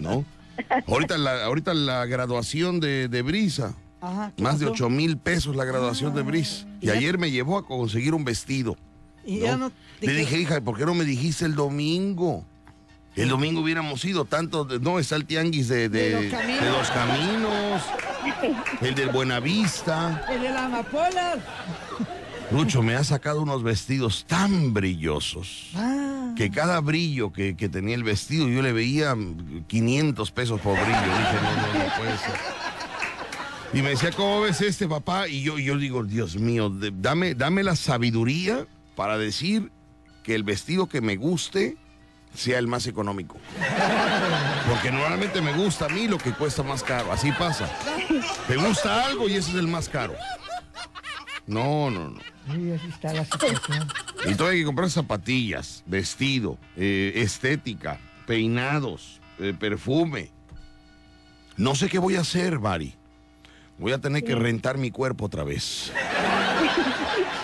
¿no? 0.00 0.24
Ahorita 0.86 1.16
la, 1.18 1.44
ahorita 1.44 1.74
la 1.74 2.06
graduación 2.06 2.80
de, 2.80 3.08
de 3.08 3.22
Brisa, 3.22 3.74
Ajá, 4.00 4.32
¿qué 4.36 4.42
más 4.42 4.58
de 4.58 4.66
pasó? 4.66 4.84
8 4.84 4.90
mil 4.90 5.16
pesos 5.16 5.56
la 5.56 5.64
graduación 5.64 6.14
de 6.14 6.22
Bris. 6.22 6.66
Y 6.80 6.90
ayer 6.90 7.18
me 7.18 7.30
llevó 7.30 7.56
a 7.58 7.66
conseguir 7.66 8.14
un 8.14 8.24
vestido. 8.24 8.76
Y 9.24 9.36
¿no? 9.36 9.44
ya 9.46 9.56
no 9.56 9.72
te 10.00 10.06
Le 10.06 10.14
dije, 10.14 10.38
hija, 10.38 10.60
¿por 10.60 10.76
qué 10.76 10.84
no 10.84 10.94
me 10.94 11.04
dijiste 11.04 11.46
el 11.46 11.54
domingo? 11.54 12.44
El 13.16 13.28
domingo 13.28 13.60
hubiéramos 13.60 14.04
ido 14.04 14.24
tanto, 14.24 14.64
de- 14.64 14.80
no, 14.80 14.98
está 14.98 15.14
el 15.16 15.24
tianguis 15.24 15.68
de, 15.68 15.88
de- 15.88 16.10
De 16.10 16.22
los 16.22 16.32
caminos. 16.32 16.60
de 16.64 16.70
los 16.70 16.90
caminos, 16.90 17.82
el 18.80 18.94
del 18.94 19.08
Buenavista. 19.10 20.26
El 20.30 20.42
de 20.42 20.50
la 20.50 20.64
amapola. 20.64 21.34
Lucho, 22.50 22.82
me 22.82 22.94
ha 22.94 23.04
sacado 23.04 23.40
unos 23.42 23.62
vestidos 23.62 24.24
tan 24.26 24.74
brillosos 24.74 25.70
Ah. 25.76 26.32
que 26.36 26.50
cada 26.50 26.80
brillo 26.80 27.32
que, 27.32 27.56
que 27.56 27.68
tenía 27.68 27.94
el 27.94 28.02
vestido 28.04 28.48
yo 28.48 28.60
le 28.62 28.72
veía 28.72 29.14
mm, 29.14 29.64
500 29.66 30.30
pesos 30.32 30.60
por 30.60 30.74
brillo. 30.74 30.90
Dije, 30.98 31.38
no, 31.42 31.50
no, 31.78 31.84
no 31.84 31.96
puede 31.96 32.18
ser. 32.18 32.34
Y 33.72 33.82
me 33.82 33.90
decía, 33.90 34.10
¿cómo 34.12 34.42
ves 34.42 34.60
este 34.60 34.86
papá? 34.88 35.26
Y 35.28 35.42
yo, 35.42 35.58
yo 35.58 35.76
digo, 35.78 36.04
Dios 36.04 36.36
mío, 36.36 36.70
dame, 36.70 37.34
dame 37.34 37.62
la 37.62 37.74
sabiduría 37.76 38.66
para 38.94 39.18
decir 39.18 39.70
que 40.22 40.34
el 40.34 40.42
vestido 40.44 40.86
que 40.88 41.00
me 41.00 41.16
guste 41.16 41.76
sea 42.34 42.58
el 42.58 42.66
más 42.66 42.86
económico. 42.86 43.38
Porque 44.68 44.90
normalmente 44.90 45.40
me 45.40 45.52
gusta 45.52 45.86
a 45.86 45.88
mí 45.88 46.08
lo 46.08 46.18
que 46.18 46.32
cuesta 46.32 46.62
más 46.62 46.82
caro. 46.82 47.12
Así 47.12 47.32
pasa. 47.32 47.68
Me 48.48 48.56
gusta 48.56 49.06
algo 49.06 49.28
y 49.28 49.34
ese 49.34 49.50
es 49.50 49.56
el 49.56 49.68
más 49.68 49.88
caro. 49.88 50.14
No, 51.46 51.90
no, 51.90 52.10
no. 52.10 52.20
Sí, 52.52 52.72
así 52.72 52.88
está 52.88 53.12
la 53.12 53.24
situación. 53.24 53.88
Y 54.26 54.36
todo 54.36 54.48
hay 54.48 54.60
que 54.60 54.64
comprar 54.64 54.88
zapatillas, 54.88 55.82
vestido, 55.84 56.56
eh, 56.78 57.12
estética, 57.16 58.00
peinados, 58.26 59.20
eh, 59.38 59.52
perfume. 59.52 60.30
No 61.58 61.74
sé 61.74 61.90
qué 61.90 61.98
voy 61.98 62.16
a 62.16 62.20
hacer, 62.20 62.58
Mari. 62.58 62.94
Voy 63.76 63.92
a 63.92 63.98
tener 63.98 64.24
que 64.24 64.34
rentar 64.34 64.78
mi 64.78 64.90
cuerpo 64.90 65.26
otra 65.26 65.44
vez. 65.44 65.92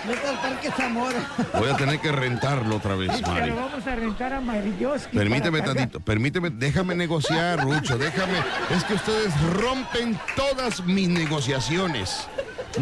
Vete 0.07 0.27
al 0.27 0.39
Parque 0.41 0.71
Zamora. 0.71 1.19
Voy 1.57 1.69
a 1.69 1.77
tener 1.77 1.99
que 1.99 2.11
rentarlo 2.11 2.75
otra 2.77 2.95
vez, 2.95 3.09
Es 3.11 3.17
que 3.21 3.29
Mari. 3.29 3.49
lo 3.49 3.55
vamos 3.55 3.85
a 3.87 3.95
rentar 3.95 4.33
a 4.33 4.41
Mariyoski. 4.41 5.15
Permíteme 5.17 5.61
tantito, 5.61 5.99
permíteme, 5.99 6.49
déjame 6.49 6.95
negociar, 6.95 7.61
Rucho, 7.63 7.97
déjame. 7.97 8.37
Es 8.75 8.83
que 8.83 8.95
ustedes 8.95 9.33
rompen 9.53 10.19
todas 10.35 10.83
mis 10.85 11.07
negociaciones. 11.09 12.27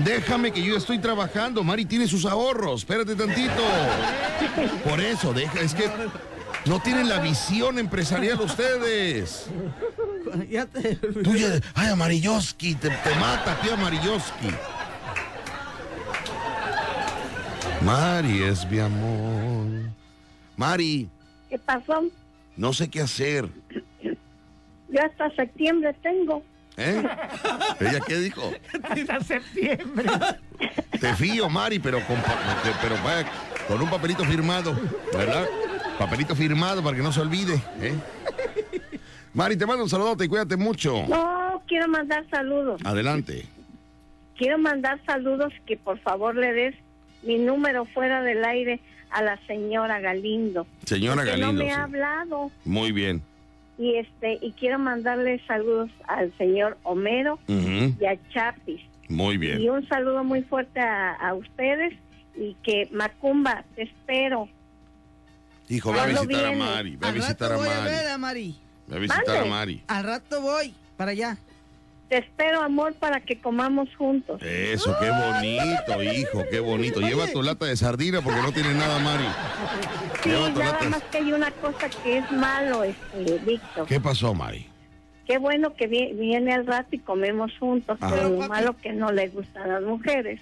Déjame 0.03 0.51
que 0.51 0.61
yo 0.61 0.77
estoy 0.77 0.99
trabajando, 0.99 1.63
Mari 1.63 1.85
tiene 1.85 2.07
sus 2.07 2.25
ahorros, 2.25 2.81
espérate 2.81 3.15
tantito. 3.15 3.63
Por 4.87 4.99
eso, 5.01 5.33
deja, 5.33 5.59
es 5.61 5.73
que 5.73 5.89
no 6.65 6.79
tienen 6.79 7.09
la 7.09 7.19
visión 7.19 7.79
empresarial 7.79 8.39
ustedes. 8.39 9.47
Ya 10.49 10.65
te... 10.67 10.95
Tú 10.95 11.35
ya, 11.35 11.47
ay, 11.73 11.89
Amarilloski, 11.89 12.75
te, 12.75 12.89
te 12.89 13.15
mata, 13.15 13.59
tío 13.61 13.73
Amarilloski. 13.73 14.49
Mari 17.83 18.43
es 18.43 18.69
mi 18.69 18.79
amor. 18.79 19.67
Mari, 20.57 21.09
¿Qué 21.49 21.57
pasó? 21.57 22.03
no 22.57 22.73
sé 22.73 22.89
qué 22.89 23.01
hacer. 23.01 23.47
Yo 24.89 24.99
hasta 25.03 25.29
septiembre 25.35 25.95
tengo. 26.01 26.43
¿Eh? 26.77 27.03
¿Ella 27.79 27.99
qué 28.05 28.15
dijo? 28.17 28.41
Hasta 28.83 29.19
septiembre. 29.19 30.09
Te 30.99 31.13
fío, 31.15 31.49
Mari, 31.49 31.77
pero 31.77 31.99
con, 32.07 32.15
pero 32.81 32.95
vaya, 33.03 33.27
con 33.67 33.81
un 33.81 33.89
papelito 33.89 34.23
firmado, 34.23 34.73
¿verdad? 35.13 35.45
Papelito 35.97 36.35
firmado 36.35 36.81
para 36.81 36.95
que 36.95 37.03
no 37.03 37.11
se 37.11 37.19
olvide. 37.19 37.61
¿eh? 37.81 37.93
Mari, 39.33 39.57
te 39.57 39.65
mando 39.65 39.83
un 39.83 39.89
saludote 39.89 40.25
y 40.25 40.27
cuídate 40.29 40.55
mucho. 40.55 41.05
No, 41.09 41.61
quiero 41.67 41.87
mandar 41.89 42.25
saludos. 42.31 42.81
Adelante. 42.85 43.45
Quiero 44.37 44.57
mandar 44.57 45.01
saludos 45.05 45.51
que 45.67 45.75
por 45.75 45.99
favor 45.99 46.33
le 46.35 46.53
des 46.53 46.75
mi 47.23 47.37
número 47.37 47.85
fuera 47.85 48.21
del 48.23 48.43
aire 48.45 48.79
a 49.11 49.21
la 49.23 49.37
señora 49.47 49.99
Galindo. 49.99 50.67
Señora 50.85 51.23
que 51.23 51.31
no 51.37 51.47
Galindo. 51.47 51.63
me 51.63 51.69
sí. 51.69 51.75
ha 51.75 51.83
hablado. 51.83 52.51
Muy 52.65 52.91
bien. 52.91 53.21
Y 53.77 53.95
este 53.95 54.37
y 54.41 54.51
quiero 54.53 54.77
mandarle 54.77 55.41
saludos 55.47 55.89
al 56.07 56.33
señor 56.37 56.77
Homero 56.83 57.39
Ujú, 57.47 57.95
y 57.99 58.05
a 58.05 58.17
Chapis. 58.33 58.81
Muy 59.07 59.37
bien. 59.37 59.61
Y 59.61 59.69
un 59.69 59.87
saludo 59.87 60.23
muy 60.23 60.41
fuerte 60.43 60.79
a, 60.81 61.13
a 61.15 61.33
ustedes 61.33 61.93
y 62.35 62.55
que 62.63 62.87
Macumba, 62.91 63.63
te 63.75 63.83
espero. 63.83 64.47
Hijo, 65.69 65.91
ve 65.93 65.99
a 65.99 66.03
¿Cuándo 66.03 66.21
visitar 66.25 66.45
a 66.45 66.49
viene? 66.49 66.63
Mari. 66.65 66.95
Ve 66.97 67.07
a 67.07 67.11
visitar 67.11 67.51
a 67.51 67.55
voy 67.57 67.67
a 67.67 67.79
ver 67.83 67.93
Mari. 67.93 68.07
a 68.07 68.17
Mari. 68.17 68.55
Ve 68.87 68.95
a 68.95 68.99
visitar 68.99 69.29
a 69.29 69.33
Mande. 69.33 69.49
Mari. 69.49 69.83
Al 69.87 70.03
rato 70.03 70.41
voy 70.41 70.73
para 70.97 71.11
allá. 71.11 71.37
Te 72.09 72.17
espero, 72.17 72.61
amor, 72.63 72.95
para 72.95 73.19
que 73.21 73.39
comamos 73.39 73.87
juntos. 73.95 74.41
Eso, 74.41 74.95
qué 74.99 75.09
bonito, 75.11 76.01
hijo, 76.03 76.43
qué 76.49 76.59
bonito. 76.59 76.99
Lleva 77.01 77.27
tu 77.27 77.43
lata 77.43 77.65
de 77.67 77.77
sardina 77.77 78.21
porque 78.21 78.41
no 78.41 78.51
tiene 78.51 78.73
nada, 78.73 78.97
Mari. 78.99 79.25
Sí, 80.23 80.29
Lleva 80.29 80.51
tu 80.51 80.59
nada 80.59 80.71
lata 80.71 80.83
de- 80.85 80.89
más 80.89 81.03
que 81.03 81.17
hay 81.19 81.31
una 81.33 81.51
cosa 81.51 81.87
que 82.03 82.17
es 82.17 82.31
malo, 82.31 82.83
este, 82.83 83.37
Víctor. 83.45 83.85
¿Qué 83.85 83.99
pasó, 83.99 84.33
Mari? 84.33 84.65
Qué 85.27 85.37
bueno 85.37 85.75
que 85.75 85.85
vi- 85.85 86.13
viene 86.13 86.51
al 86.53 86.65
rato 86.65 86.87
y 86.95 86.97
comemos 86.97 87.51
juntos, 87.59 87.95
Ajá. 88.01 88.15
pero 88.15 88.29
lo 88.29 88.37
Papi. 88.39 88.49
malo 88.49 88.75
que 88.81 88.91
no 88.91 89.11
le 89.11 89.27
gustan 89.27 89.69
las 89.69 89.83
mujeres. 89.83 90.41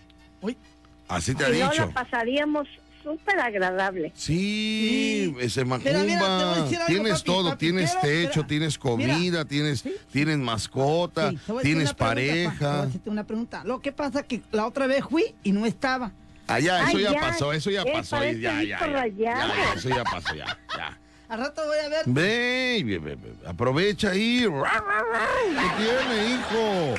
Así 1.09 1.33
te 1.35 1.43
ha 1.45 1.47
Si 1.47 1.53
no, 1.59 1.65
la 1.65 1.71
dicho. 1.71 1.89
pasaríamos 1.93 2.67
súper 3.11 3.39
agradable. 3.39 4.11
Sí, 4.15 5.35
ese 5.39 5.63
mira, 5.65 5.79
te 5.79 5.91
voy 5.93 6.11
a 6.11 6.19
macumba. 6.19 6.61
decir 6.63 6.77
algo, 6.77 6.87
Tienes 6.87 7.11
papi, 7.13 7.23
todo, 7.25 7.49
papi, 7.49 7.57
tienes 7.65 7.91
quiero- 7.91 8.07
techo, 8.07 8.29
espera. 8.29 8.47
tienes 8.47 8.77
comida, 8.77 9.45
tienes, 9.45 9.83
tienes 10.11 10.37
mascota, 10.37 11.31
Sí, 11.31 11.39
tienes 11.61 11.89
una 11.91 11.93
pregunta, 11.93 11.95
pa, 11.95 12.15
te 12.15 12.21
voy 12.21 12.29
a 12.29 12.49
pareja. 12.49 12.81
hacerte 12.83 13.09
una 13.09 13.23
pregunta. 13.25 13.61
Lo 13.65 13.79
que 13.81 13.91
pasa 13.91 14.23
que 14.23 14.41
la 14.51 14.65
otra 14.67 14.87
vez 14.87 15.03
fui 15.09 15.33
y 15.43 15.51
no 15.51 15.65
estaba. 15.65 16.11
Ah, 16.47 16.59
ya, 16.59 16.87
eso 16.87 16.97
Ay, 16.97 17.03
ya, 17.03 17.11
ya, 17.13 17.19
pasó, 17.19 17.51
eso 17.53 17.69
ya 17.71 17.81
eh, 17.81 17.91
pasó. 17.93 18.23
Ya, 18.23 18.31
ya, 18.31 18.63
ya, 18.63 18.79
ya, 18.87 19.07
ya, 19.07 19.73
eso 19.75 19.89
ya 19.89 20.03
pasó, 20.03 20.33
ya, 20.35 20.45
ya. 20.77 20.97
Al 21.29 21.39
rato 21.39 21.61
voy 21.65 21.77
a 21.85 21.89
ver. 21.89 22.03
Ve, 22.05 22.83
ve, 22.85 22.99
ve, 22.99 23.15
ve, 23.15 23.33
aprovecha 23.45 24.11
ahí. 24.11 24.45
¿Qué 24.47 25.83
tiene, 25.83 26.33
hijo? 26.35 26.95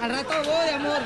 Al 0.00 0.10
rato 0.10 0.32
voy, 0.44 0.68
amor. 0.74 0.98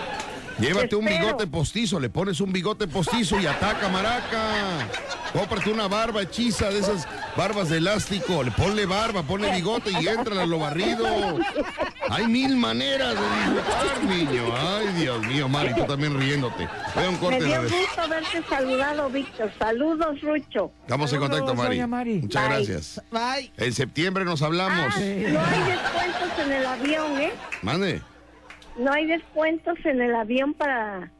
Llévate 0.58 0.94
un 0.96 1.04
bigote 1.04 1.46
postizo, 1.46 1.98
le 1.98 2.10
pones 2.10 2.40
un 2.40 2.52
bigote 2.52 2.86
postizo 2.86 3.38
y 3.40 3.46
ataca, 3.46 3.88
maraca. 3.88 4.88
Cómprate 5.32 5.70
una 5.70 5.88
barba 5.88 6.22
hechiza 6.22 6.68
de 6.68 6.80
esas 6.80 7.08
barbas 7.36 7.70
de 7.70 7.78
elástico. 7.78 8.42
Le 8.42 8.50
ponle 8.50 8.84
barba, 8.86 9.22
ponle 9.22 9.50
bigote 9.52 9.90
y 10.00 10.06
entra 10.06 10.42
a 10.42 10.46
lo 10.46 10.58
barrido. 10.58 11.06
Hay 12.10 12.26
mil 12.26 12.56
maneras 12.56 13.14
de 13.14 13.52
disfrutar, 13.52 14.04
niño. 14.04 14.42
Ay, 14.56 14.88
Dios 15.00 15.26
mío, 15.26 15.48
Mari, 15.48 15.74
tú 15.74 15.84
también 15.84 16.18
riéndote. 16.20 16.68
Ve 16.94 17.08
un 17.08 17.14
Me 17.14 17.18
corte. 17.20 17.38
dio 17.44 17.48
la 17.48 17.60
vez. 17.60 17.72
gusto 17.72 18.08
verte 18.08 18.42
saludado, 18.48 19.08
Víctor. 19.10 19.50
Saludos, 19.58 20.20
Rucho. 20.20 20.70
Estamos 20.82 21.12
en 21.12 21.18
contacto, 21.20 21.54
Mari. 21.54 22.20
Muchas 22.20 22.48
Bye. 22.48 22.56
gracias. 22.66 23.00
Bye. 23.10 23.50
En 23.56 23.72
septiembre 23.72 24.24
nos 24.26 24.42
hablamos. 24.42 24.94
Ah, 24.94 24.98
no 24.98 25.04
hay 25.04 25.62
descuentos 25.64 26.38
en 26.44 26.52
el 26.52 26.66
avión, 26.66 27.20
¿eh? 27.20 27.32
Mande. 27.62 28.02
No 28.78 28.92
hay 28.92 29.06
descuentos 29.06 29.76
en 29.84 30.00
el 30.00 30.14
avión 30.14 30.54
para 30.54 31.10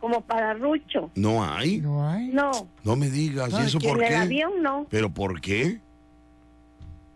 como 0.00 0.22
para 0.22 0.54
Rucho. 0.54 1.10
¿No 1.14 1.44
hay? 1.44 1.78
No 1.78 2.08
hay. 2.08 2.28
No, 2.28 2.50
No 2.84 2.96
me 2.96 3.10
digas. 3.10 3.50
¿Y 3.80 3.86
en 3.86 4.02
el 4.02 4.14
avión 4.14 4.62
no. 4.62 4.86
¿Pero 4.88 5.10
por 5.10 5.40
qué? 5.40 5.78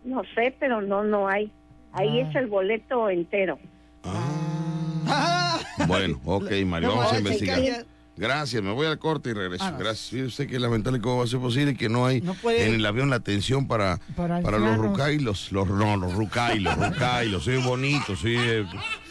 No 0.03 0.21
sé, 0.35 0.55
pero 0.59 0.81
no, 0.81 1.03
no 1.03 1.27
hay. 1.27 1.51
Ahí 1.93 2.19
Ah. 2.19 2.29
es 2.29 2.35
el 2.35 2.47
boleto 2.47 3.09
entero. 3.09 3.57
Ah, 4.03 5.59
Bueno, 5.87 6.19
ok, 6.25 6.51
Mari, 6.65 6.85
No, 6.85 6.95
vamos 6.95 7.13
a 7.13 7.17
investigar. 7.17 7.85
Gracias, 8.17 8.63
me 8.63 8.71
voy 8.71 8.87
al 8.87 8.97
corte 8.97 9.31
y 9.31 9.33
regreso. 9.33 9.63
Ah, 9.65 9.71
no. 9.71 9.77
Gracias. 9.77 10.11
Yo 10.11 10.29
sé 10.29 10.47
que 10.47 10.57
lamentable 10.57 11.01
cómo 11.01 11.17
va 11.17 11.25
a 11.25 11.27
ser 11.27 11.39
posible 11.39 11.75
que 11.75 11.89
no 11.89 12.05
hay 12.05 12.21
No 12.21 12.33
puede- 12.33 12.65
en 12.67 12.75
el 12.75 12.85
avión 12.85 13.09
la 13.09 13.17
atención 13.17 13.67
para, 13.67 13.99
Para 14.15 14.41
para, 14.41 14.57
los 14.57 14.77
rucailos. 14.77 15.51
Los, 15.51 15.67
no, 15.67 15.97
los 15.97 16.13
rucailos, 16.13 16.77
rucailos. 16.77 17.43
Soy 17.43 17.57
bonito, 17.57 18.15
soy 18.15 18.37
eh, 18.39 18.65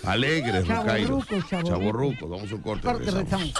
alegre, 0.05 0.63
rucailos. 0.63 1.25
Chavorruco. 1.65 2.29
Vamos 2.29 2.51
a 2.51 2.55
un 2.55 2.63
corte. 2.63 2.83
corte, 2.87 3.11
regresamos. 3.11 3.53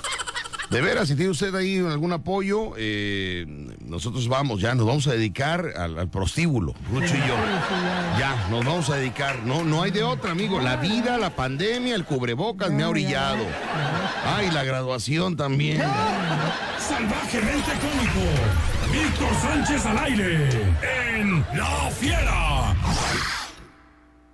De 0.71 0.81
veras, 0.81 1.09
si 1.09 1.15
tiene 1.15 1.31
usted 1.31 1.55
ahí 1.55 1.77
algún 1.79 2.13
apoyo, 2.13 2.73
eh, 2.79 3.45
nosotros 3.85 4.27
vamos, 4.29 4.63
ya 4.63 4.75
nos 4.75 4.87
vamos 4.87 5.07
a 5.07 5.13
dedicar 5.13 5.73
al, 5.77 5.99
al 5.99 6.09
prostíbulo, 6.09 6.73
Rucho 6.91 7.15
y 7.15 7.19
yo. 7.19 7.37
Ya, 8.19 8.49
nos 8.51 8.65
vamos 8.65 8.89
a 8.89 8.97
dedicar. 8.97 9.41
No, 9.45 9.63
no 9.63 9.83
hay 9.83 9.91
de 9.91 10.03
otra, 10.03 10.31
amigo. 10.31 10.61
La 10.61 10.77
vida, 10.77 11.19
la 11.19 11.37
pandemia, 11.37 11.95
el 11.95 12.05
cubrebocas 12.05 12.73
me 12.73 12.83
ha 12.83 12.89
orillado. 12.89 13.45
Ay, 14.25 14.51
la 14.51 14.65
graduación 14.65 15.37
también. 15.37 15.79
Salvajemente 16.79 17.71
cómico. 17.81 18.93
Víctor 18.93 19.35
Sánchez 19.43 19.87
al 19.87 19.99
aire. 19.99 20.49
En 21.19 21.41
La 21.57 21.91
Fiera. 21.91 22.75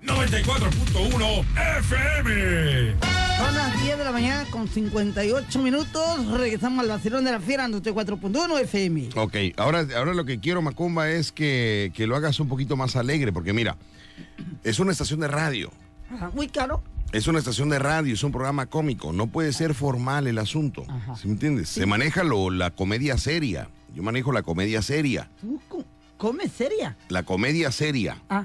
94.1 0.02 1.44
FM. 1.78 2.94
Son 3.38 3.54
las 3.54 3.82
10 3.82 3.98
de 3.98 4.04
la 4.04 4.12
mañana 4.12 4.46
con 4.50 4.66
58 4.68 5.58
minutos. 5.58 6.26
Regresamos 6.38 6.80
al 6.80 6.88
vacilón 6.88 7.24
de 7.24 7.32
la 7.32 7.40
fiera 7.40 7.68
94.1 7.68 8.60
FM. 8.60 9.10
Ok, 9.16 9.36
ahora, 9.56 9.86
ahora 9.96 10.14
lo 10.14 10.24
que 10.24 10.40
quiero, 10.40 10.62
Macumba, 10.62 11.10
es 11.10 11.32
que, 11.32 11.92
que 11.94 12.06
lo 12.06 12.16
hagas 12.16 12.40
un 12.40 12.48
poquito 12.48 12.76
más 12.76 12.96
alegre, 12.96 13.32
porque 13.32 13.52
mira, 13.52 13.76
es 14.64 14.78
una 14.78 14.92
estación 14.92 15.20
de 15.20 15.28
radio. 15.28 15.70
Ajá, 16.14 16.30
Muy 16.34 16.48
caro. 16.48 16.82
Es 17.12 17.26
una 17.26 17.38
estación 17.40 17.68
de 17.68 17.78
radio, 17.80 18.14
es 18.14 18.22
un 18.22 18.30
programa 18.30 18.66
cómico, 18.66 19.12
no 19.12 19.26
puede 19.26 19.52
ser 19.52 19.74
formal 19.74 20.26
el 20.28 20.38
asunto. 20.38 20.84
Ajá. 20.88 21.16
¿Sí 21.16 21.26
me 21.26 21.32
entiendes? 21.34 21.68
Se 21.68 21.84
maneja 21.86 22.22
lo, 22.22 22.50
la 22.50 22.70
comedia 22.70 23.18
seria. 23.18 23.68
Yo 23.94 24.02
manejo 24.04 24.30
la 24.32 24.42
comedia 24.42 24.80
seria. 24.80 25.28
¿Tú 25.40 25.60
co- 25.68 25.84
comes 26.16 26.52
seria? 26.52 26.96
La 27.08 27.24
comedia 27.24 27.72
seria. 27.72 28.16
Ah. 28.28 28.44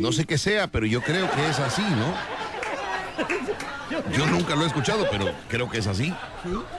No 0.00 0.12
sé 0.12 0.24
qué 0.24 0.38
sea, 0.38 0.70
pero 0.70 0.86
yo 0.86 1.00
creo 1.02 1.28
que 1.32 1.48
es 1.48 1.58
así, 1.58 1.82
¿no? 1.82 2.14
Yo 4.16 4.26
nunca 4.26 4.54
lo 4.56 4.64
he 4.64 4.66
escuchado, 4.66 5.06
pero 5.10 5.32
creo 5.48 5.68
que 5.68 5.78
es 5.78 5.86
así. 5.86 6.12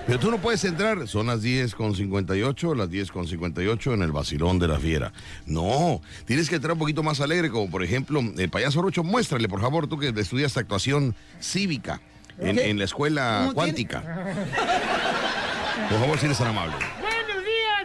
Pero 0.07 0.20
tú 0.20 0.32
no 0.32 0.38
puedes 0.38 0.63
entrar, 0.65 1.07
son 1.07 1.28
las 1.28 1.41
10 1.41 1.76
con 1.76 1.95
58, 1.95 2.76
las 2.76 2.89
10 2.89 3.11
con 3.11 3.28
58 3.28 3.93
en 3.93 4.01
el 4.01 4.11
vacilón 4.11 4.59
de 4.59 4.67
la 4.67 4.80
fiera. 4.80 5.11
No, 5.45 6.01
tienes 6.26 6.49
que 6.49 6.55
entrar 6.55 6.74
un 6.74 6.80
poquito 6.80 7.03
más 7.03 7.22
alegre, 7.22 7.49
como 7.49 7.70
por 7.70 7.84
ejemplo, 7.84 8.22
el 8.38 8.49
payaso 8.49 8.82
Rucho, 8.82 9.03
muéstrale, 9.03 9.47
por 9.47 9.61
favor, 9.61 9.88
tú 9.88 9.97
que 9.97 10.09
estudiaste 10.09 10.59
actuación 10.59 11.15
cívica 11.39 12.01
en, 12.39 12.59
en 12.59 12.78
la 12.78 12.86
escuela 12.86 13.51
cuántica. 13.53 14.01
Por 15.89 15.99
favor, 15.99 16.17
si 16.20 16.26
eres 16.26 16.38
tan 16.38 16.47
amable. 16.47 16.76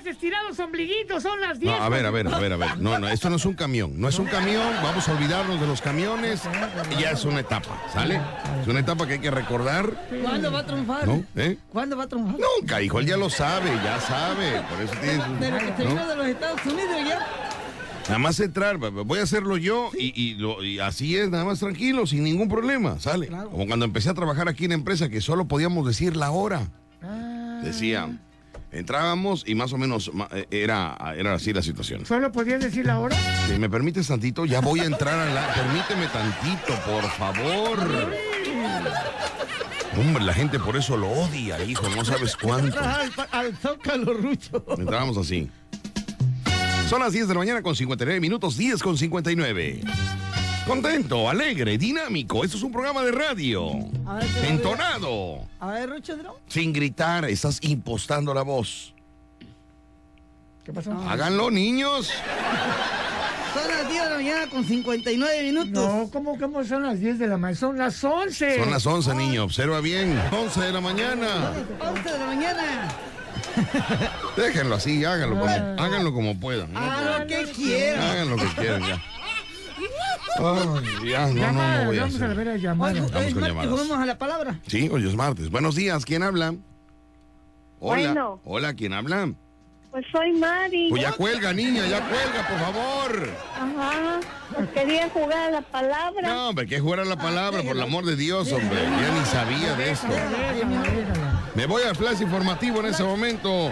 Buenos 0.04 0.20
días, 0.20 0.32
estirados 0.34 0.60
ombliguitos, 0.60 1.22
son 1.22 1.40
las 1.40 1.58
10. 1.58 1.72
No, 1.78 1.82
a 1.82 1.88
ver, 1.88 2.04
a 2.04 2.10
ver, 2.10 2.28
a 2.28 2.38
ver, 2.38 2.52
a 2.52 2.56
ver. 2.56 2.78
No, 2.78 2.98
no, 2.98 3.08
esto 3.08 3.30
no 3.30 3.36
es 3.36 3.46
un 3.46 3.54
camión. 3.54 3.98
No 3.98 4.08
es 4.08 4.18
un 4.18 4.26
camión, 4.26 4.62
vamos 4.82 5.08
a 5.08 5.12
olvidarnos 5.12 5.58
de 5.60 5.66
los 5.66 5.80
camiones. 5.80 6.42
Y 6.90 7.00
ya 7.00 7.12
es 7.12 7.24
una 7.24 7.40
etapa, 7.40 7.80
¿sale? 7.92 8.20
Es 8.60 8.68
una 8.68 8.80
etapa 8.80 9.06
que 9.06 9.14
hay 9.14 9.18
que 9.20 9.30
recordar. 9.30 9.90
¿Cuándo 10.22 10.52
va 10.52 10.58
a 10.60 10.66
triunfar? 10.66 11.06
¿No? 11.08 11.24
¿Eh? 11.36 11.56
¿Cuándo 11.72 11.96
va 11.96 12.04
a 12.04 12.08
triunfar? 12.08 12.36
Nunca, 12.38 12.82
hijo, 12.82 12.98
él 13.00 13.06
ya 13.06 13.16
lo 13.16 13.30
sabe, 13.30 13.70
ya 13.82 13.98
sabe. 14.00 14.60
Por 14.68 14.82
eso 14.82 14.94
tienes. 15.00 15.40
De 15.40 15.50
lo 15.50 15.58
que 15.58 15.76
se 15.76 15.84
¿no? 15.84 15.90
vino 15.90 16.06
de 16.08 16.16
los 16.16 16.26
Estados 16.26 16.60
Unidos 16.66 16.96
ya. 17.08 17.26
Nada 18.06 18.18
más 18.18 18.38
entrar, 18.40 18.76
voy 18.76 19.18
a 19.18 19.22
hacerlo 19.22 19.56
yo 19.56 19.90
y, 19.98 20.12
y 20.22 20.34
lo- 20.34 20.62
y 20.62 20.78
así 20.80 21.16
es, 21.16 21.30
nada 21.30 21.46
más 21.46 21.60
tranquilo, 21.60 22.06
sin 22.06 22.22
ningún 22.24 22.50
problema, 22.50 23.00
sale. 23.00 23.28
Como 23.28 23.66
cuando 23.66 23.86
empecé 23.86 24.10
a 24.10 24.14
trabajar 24.14 24.46
aquí 24.50 24.64
en 24.64 24.70
la 24.70 24.74
empresa 24.74 25.08
que 25.08 25.22
solo 25.22 25.46
podíamos 25.46 25.86
decir 25.86 26.14
la 26.14 26.30
hora. 26.30 26.68
Decía, 27.62 28.18
entrábamos 28.74 29.44
y 29.46 29.54
más 29.54 29.72
o 29.72 29.78
menos 29.78 30.10
eh, 30.32 30.46
era, 30.50 30.96
era 31.16 31.34
así 31.34 31.52
la 31.52 31.62
situación. 31.62 32.04
¿Solo 32.06 32.30
podías 32.32 32.62
decir 32.62 32.86
la 32.86 32.98
hora? 32.98 33.16
Si 33.48 33.58
me 33.58 33.70
permites 33.70 34.08
tantito, 34.08 34.44
ya 34.44 34.60
voy 34.60 34.80
a 34.80 34.84
entrar 34.84 35.18
a 35.18 35.32
la... 35.32 35.54
Permíteme 35.54 36.06
tantito, 36.08 36.74
por 36.90 37.04
favor. 37.12 37.78
Hombre, 39.96 40.24
la 40.24 40.34
gente 40.34 40.58
por 40.58 40.76
eso 40.76 40.96
lo 40.96 41.08
odia, 41.08 41.62
hijo, 41.64 41.88
no 41.88 42.04
sabes 42.04 42.36
cuánto. 42.36 42.78
Al, 42.80 43.10
al 43.30 43.56
Zócalo, 43.56 44.12
Rucho. 44.14 44.64
Entramos 44.76 45.16
así. 45.16 45.48
Son 46.88 47.00
las 47.00 47.12
10 47.12 47.28
de 47.28 47.34
la 47.34 47.38
mañana 47.40 47.62
con 47.62 47.74
59 47.74 48.20
minutos, 48.20 48.56
10 48.56 48.82
con 48.82 48.98
59. 48.98 49.80
Contento, 50.66 51.28
alegre, 51.28 51.76
dinámico. 51.76 52.42
Esto 52.42 52.56
es 52.56 52.62
un 52.62 52.72
programa 52.72 53.02
de 53.02 53.12
radio. 53.12 53.70
A 54.06 54.14
ver, 54.14 54.26
¿qué 54.26 54.48
Entonado. 54.48 55.46
A 55.60 55.70
ver, 55.72 55.90
Rucho, 55.90 56.16
¿no? 56.16 56.36
Sin 56.48 56.72
gritar, 56.72 57.26
estás 57.26 57.58
impostando 57.62 58.32
la 58.32 58.42
voz. 58.42 58.94
¿Qué 60.64 60.72
pasó? 60.72 60.92
Háganlo, 61.06 61.50
niños. 61.50 62.10
Son 63.52 63.68
las 63.68 63.88
10 63.88 64.04
de 64.04 64.10
la 64.10 64.16
mañana 64.16 64.46
con 64.48 64.64
59 64.64 65.42
minutos. 65.42 65.70
No, 65.70 66.10
¿cómo, 66.10 66.38
cómo 66.38 66.64
son 66.64 66.82
las 66.84 66.98
10 66.98 67.18
de 67.18 67.26
la 67.26 67.36
mañana? 67.36 67.58
Son 67.58 67.76
las 67.76 68.02
11. 68.02 68.58
Son 68.58 68.70
las 68.70 68.86
11, 68.86 69.14
niño. 69.14 69.44
Observa 69.44 69.80
bien. 69.80 70.18
11 70.32 70.60
de 70.60 70.72
la 70.72 70.80
mañana. 70.80 71.52
11 71.78 72.10
de 72.10 72.18
la 72.18 72.26
mañana. 72.26 72.88
Déjenlo 74.36 74.74
así, 74.76 75.04
háganlo 75.04 75.38
como, 75.38 75.52
háganlo 75.54 76.12
como 76.12 76.40
puedan. 76.40 76.72
¿no? 76.72 76.80
Haz 76.80 77.20
lo 77.20 77.26
que 77.26 77.52
quieran. 77.52 78.02
Hagan 78.02 78.30
lo 78.30 78.36
que 78.36 78.46
quieran 78.46 78.82
ya. 78.82 79.13
Ay, 80.36 81.10
ya, 81.10 81.26
no, 81.28 81.52
no, 81.52 81.52
no 81.52 81.84
voy 81.86 81.98
a 81.98 82.00
vamos 82.02 82.20
a 82.20 82.24
hacer. 82.24 82.36
ver 82.36 82.48
a 82.48 82.52
Oye, 82.52 82.62
llamadas. 82.62 83.12
Vamos 83.12 83.26
es 83.26 83.34
con 83.34 83.42
martes, 83.42 83.48
llamadas. 83.48 83.88
Vamos 83.88 83.98
a 83.98 84.06
la 84.06 84.18
palabra. 84.18 84.60
Sí, 84.66 84.88
hoy 84.92 85.06
es 85.06 85.14
martes. 85.14 85.50
Buenos 85.50 85.74
días, 85.76 86.04
¿quién 86.04 86.22
habla? 86.22 86.54
Hola. 87.80 88.02
Bueno. 88.02 88.40
Hola, 88.44 88.74
¿quién 88.74 88.92
habla? 88.92 89.32
Pues 89.90 90.04
soy 90.10 90.32
Mari. 90.32 90.88
Pues 90.90 91.02
ya 91.02 91.12
cuelga, 91.12 91.52
niña, 91.52 91.86
ya 91.86 92.00
cuelga, 92.00 92.48
por 92.48 92.58
favor. 92.58 93.30
Ajá. 93.54 94.20
Pues 94.52 94.68
quería 94.70 95.08
jugar 95.08 95.38
a 95.38 95.50
la 95.52 95.60
palabra. 95.62 96.28
No, 96.28 96.48
hombre, 96.48 96.66
que 96.66 96.80
jugar 96.80 96.98
a 97.00 97.04
la 97.04 97.16
palabra, 97.16 97.62
por 97.62 97.76
el 97.76 97.82
amor 97.82 98.04
de 98.04 98.16
Dios, 98.16 98.50
hombre. 98.50 98.82
Ya 98.82 99.14
ni 99.16 99.24
sabía 99.26 99.74
de 99.76 99.92
esto. 99.92 100.08
Déjala, 100.08 100.82
déjala. 100.82 101.40
Me 101.54 101.66
voy 101.66 101.82
al 101.84 101.94
flash 101.94 102.20
informativo 102.22 102.80
en 102.80 102.86
ese 102.86 103.04
momento 103.04 103.70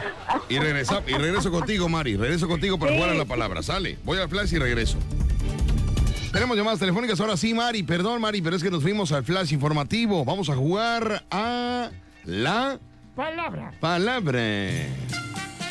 y, 0.48 0.60
regresa, 0.60 1.02
y 1.08 1.14
regreso 1.14 1.50
contigo, 1.50 1.88
Mari. 1.88 2.16
Regreso 2.16 2.46
contigo 2.46 2.78
para 2.78 2.94
jugar 2.94 3.10
a 3.10 3.14
la 3.14 3.24
palabra. 3.24 3.60
Sale, 3.64 3.98
voy 4.04 4.18
al 4.18 4.28
flash 4.28 4.52
y 4.54 4.58
regreso. 4.58 4.98
Tenemos 6.32 6.56
llamadas 6.56 6.78
telefónicas 6.80 7.20
ahora 7.20 7.36
sí, 7.36 7.52
Mari. 7.52 7.82
Perdón, 7.82 8.20
Mari, 8.20 8.40
pero 8.40 8.56
es 8.56 8.62
que 8.62 8.70
nos 8.70 8.82
fuimos 8.82 9.12
al 9.12 9.24
flash 9.24 9.52
informativo. 9.52 10.24
Vamos 10.24 10.48
a 10.48 10.56
jugar 10.56 11.24
a 11.30 11.90
la 12.24 12.78
Palabra. 13.14 13.72
palabra. 13.80 14.40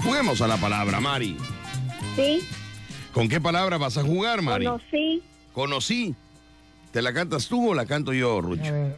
Juguemos 0.03 0.41
a 0.41 0.47
la 0.47 0.57
palabra, 0.57 0.99
Mari. 0.99 1.35
Sí, 2.15 2.41
¿Con 3.13 3.27
qué 3.27 3.41
palabra 3.41 3.77
vas 3.77 3.97
a 3.97 4.03
jugar, 4.03 4.41
Mari? 4.41 4.65
conocí. 4.65 5.23
Conocí. 5.53 6.15
¿Te 6.91 7.01
la 7.01 7.13
cantas 7.13 7.47
tú 7.47 7.71
o 7.71 7.73
la 7.73 7.85
canto 7.85 8.13
yo, 8.13 8.37
A 8.37 8.41
Rucho? 8.41 8.71
ver. 8.71 8.97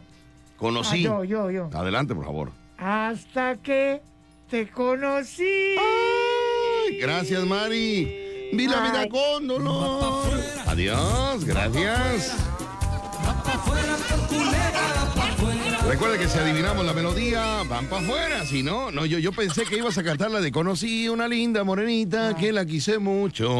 Conocí. 0.56 1.00
Ah, 1.06 1.08
yo, 1.08 1.24
yo, 1.24 1.50
yo. 1.50 1.70
Adelante, 1.72 2.14
por 2.14 2.24
favor. 2.24 2.52
Hasta 2.78 3.56
que 3.56 4.00
te 4.50 4.68
conocí. 4.68 5.76
Ay, 5.78 6.98
gracias, 7.00 7.44
Mari. 7.44 8.23
Vi 8.56 8.66
la 8.66 8.80
vida 8.80 9.08
con 9.08 9.46
dolor. 9.48 10.40
Adiós, 10.66 11.44
gracias. 11.44 12.32
Recuerda 15.88 16.18
que 16.18 16.28
si 16.28 16.38
adivinamos 16.38 16.86
la 16.86 16.92
melodía, 16.92 17.62
van 17.68 17.86
para 17.86 18.02
afuera. 18.02 18.46
Si 18.46 18.62
no, 18.62 18.90
no, 18.90 19.04
yo, 19.06 19.18
yo 19.18 19.32
pensé 19.32 19.64
que 19.64 19.76
ibas 19.76 19.98
a 19.98 20.02
cantar 20.02 20.30
la 20.30 20.40
de 20.40 20.50
Conocí 20.50 21.08
una 21.08 21.28
linda 21.28 21.62
morenita 21.62 22.34
que 22.36 22.52
la 22.52 22.64
quise 22.64 22.98
mucho. 22.98 23.50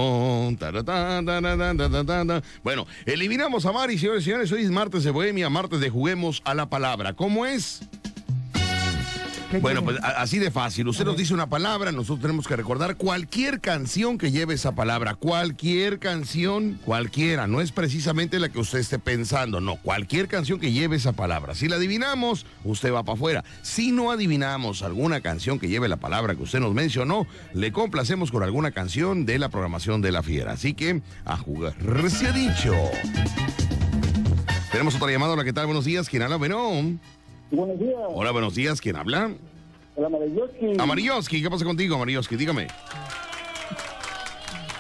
Bueno, 2.63 2.87
eliminamos 3.05 3.67
a 3.67 3.73
Mari, 3.73 3.99
señores 3.99 4.23
y 4.23 4.25
señores. 4.25 4.53
Hoy 4.53 4.63
es 4.63 4.71
martes 4.71 5.05
de 5.05 5.11
Bohemia, 5.11 5.51
martes 5.51 5.81
de 5.81 5.91
Juguemos 5.91 6.41
a 6.45 6.55
la 6.55 6.71
Palabra. 6.71 7.15
¿Cómo 7.15 7.47
es? 7.47 7.83
¿Qué 9.55 9.61
Bueno, 9.61 9.85
quieren? 9.85 10.03
pues 10.03 10.17
así 10.17 10.39
de 10.41 10.51
fácil. 10.51 10.89
Usted 10.89 11.05
nos 11.05 11.17
dice 11.17 11.33
una 11.33 11.49
palabra, 11.49 11.93
nosotros 11.93 12.21
tenemos 12.21 12.49
que 12.49 12.57
recordar 12.57 12.97
cualquier 12.97 13.61
canción 13.61 14.19
que 14.19 14.33
lleve 14.33 14.55
esa 14.55 14.73
palabra. 14.73 15.15
Cualquier 15.15 16.01
canción, 16.01 16.81
cualquiera. 16.85 17.47
No 17.47 17.61
es 17.61 17.71
precisamente 17.71 18.41
la 18.41 18.49
que 18.49 18.59
usted 18.59 18.81
esté 18.81 18.99
pensando, 18.99 19.61
no. 19.61 19.77
Cualquier 19.77 20.27
canción 20.27 20.59
que 20.59 20.73
lleve 20.73 20.97
esa 20.97 21.13
palabra. 21.13 21.55
Si 21.55 21.69
la 21.69 21.77
adivinamos, 21.77 22.47
usted 22.65 22.93
va 22.93 23.05
para 23.05 23.15
afuera. 23.15 23.45
Si 23.63 23.93
no 23.93 24.11
adivinamos 24.11 24.83
alguna 24.83 25.21
canción 25.21 25.61
que 25.61 25.69
lleve 25.69 25.89
la 25.89 25.99
palabra 25.99 26.35
que 26.35 26.43
usted 26.43 26.59
nos 26.59 26.75
mencionó, 26.75 27.27
le 27.53 27.71
complacemos 27.71 28.33
con 28.33 28.43
alguna 28.43 28.73
canción 28.73 29.25
de 29.25 29.39
la 29.39 29.51
programación 29.51 30.03
de 30.03 30.11
la 30.11 30.25
fiera. 30.25 30.53
Así 30.53 30.75
que, 30.75 31.01
a 31.25 31.37
jugar. 31.37 31.75
Se 32.09 32.27
ha 32.27 32.33
dicho. 32.33 32.75
Tenemos 34.73 34.97
otra 34.97 35.13
llamada. 35.13 35.35
Hola, 35.35 35.45
¿qué 35.45 35.53
tal? 35.53 35.67
Buenos 35.67 35.85
días. 35.85 36.09
¿Quién 36.09 36.23
habla? 36.23 36.37
Bueno. 36.37 36.99
Buenos 37.51 37.79
días. 37.79 37.99
Hola, 38.09 38.31
buenos 38.31 38.55
días. 38.55 38.81
¿Quién 38.81 38.97
habla? 38.97 39.33
Hola, 39.97 40.09
Marayoski. 40.09 40.73
Amarioski, 40.79 41.43
¿qué 41.43 41.51
pasa 41.51 41.65
contigo, 41.65 41.95
Amarioski? 41.95 42.37
Dígame. 42.37 42.67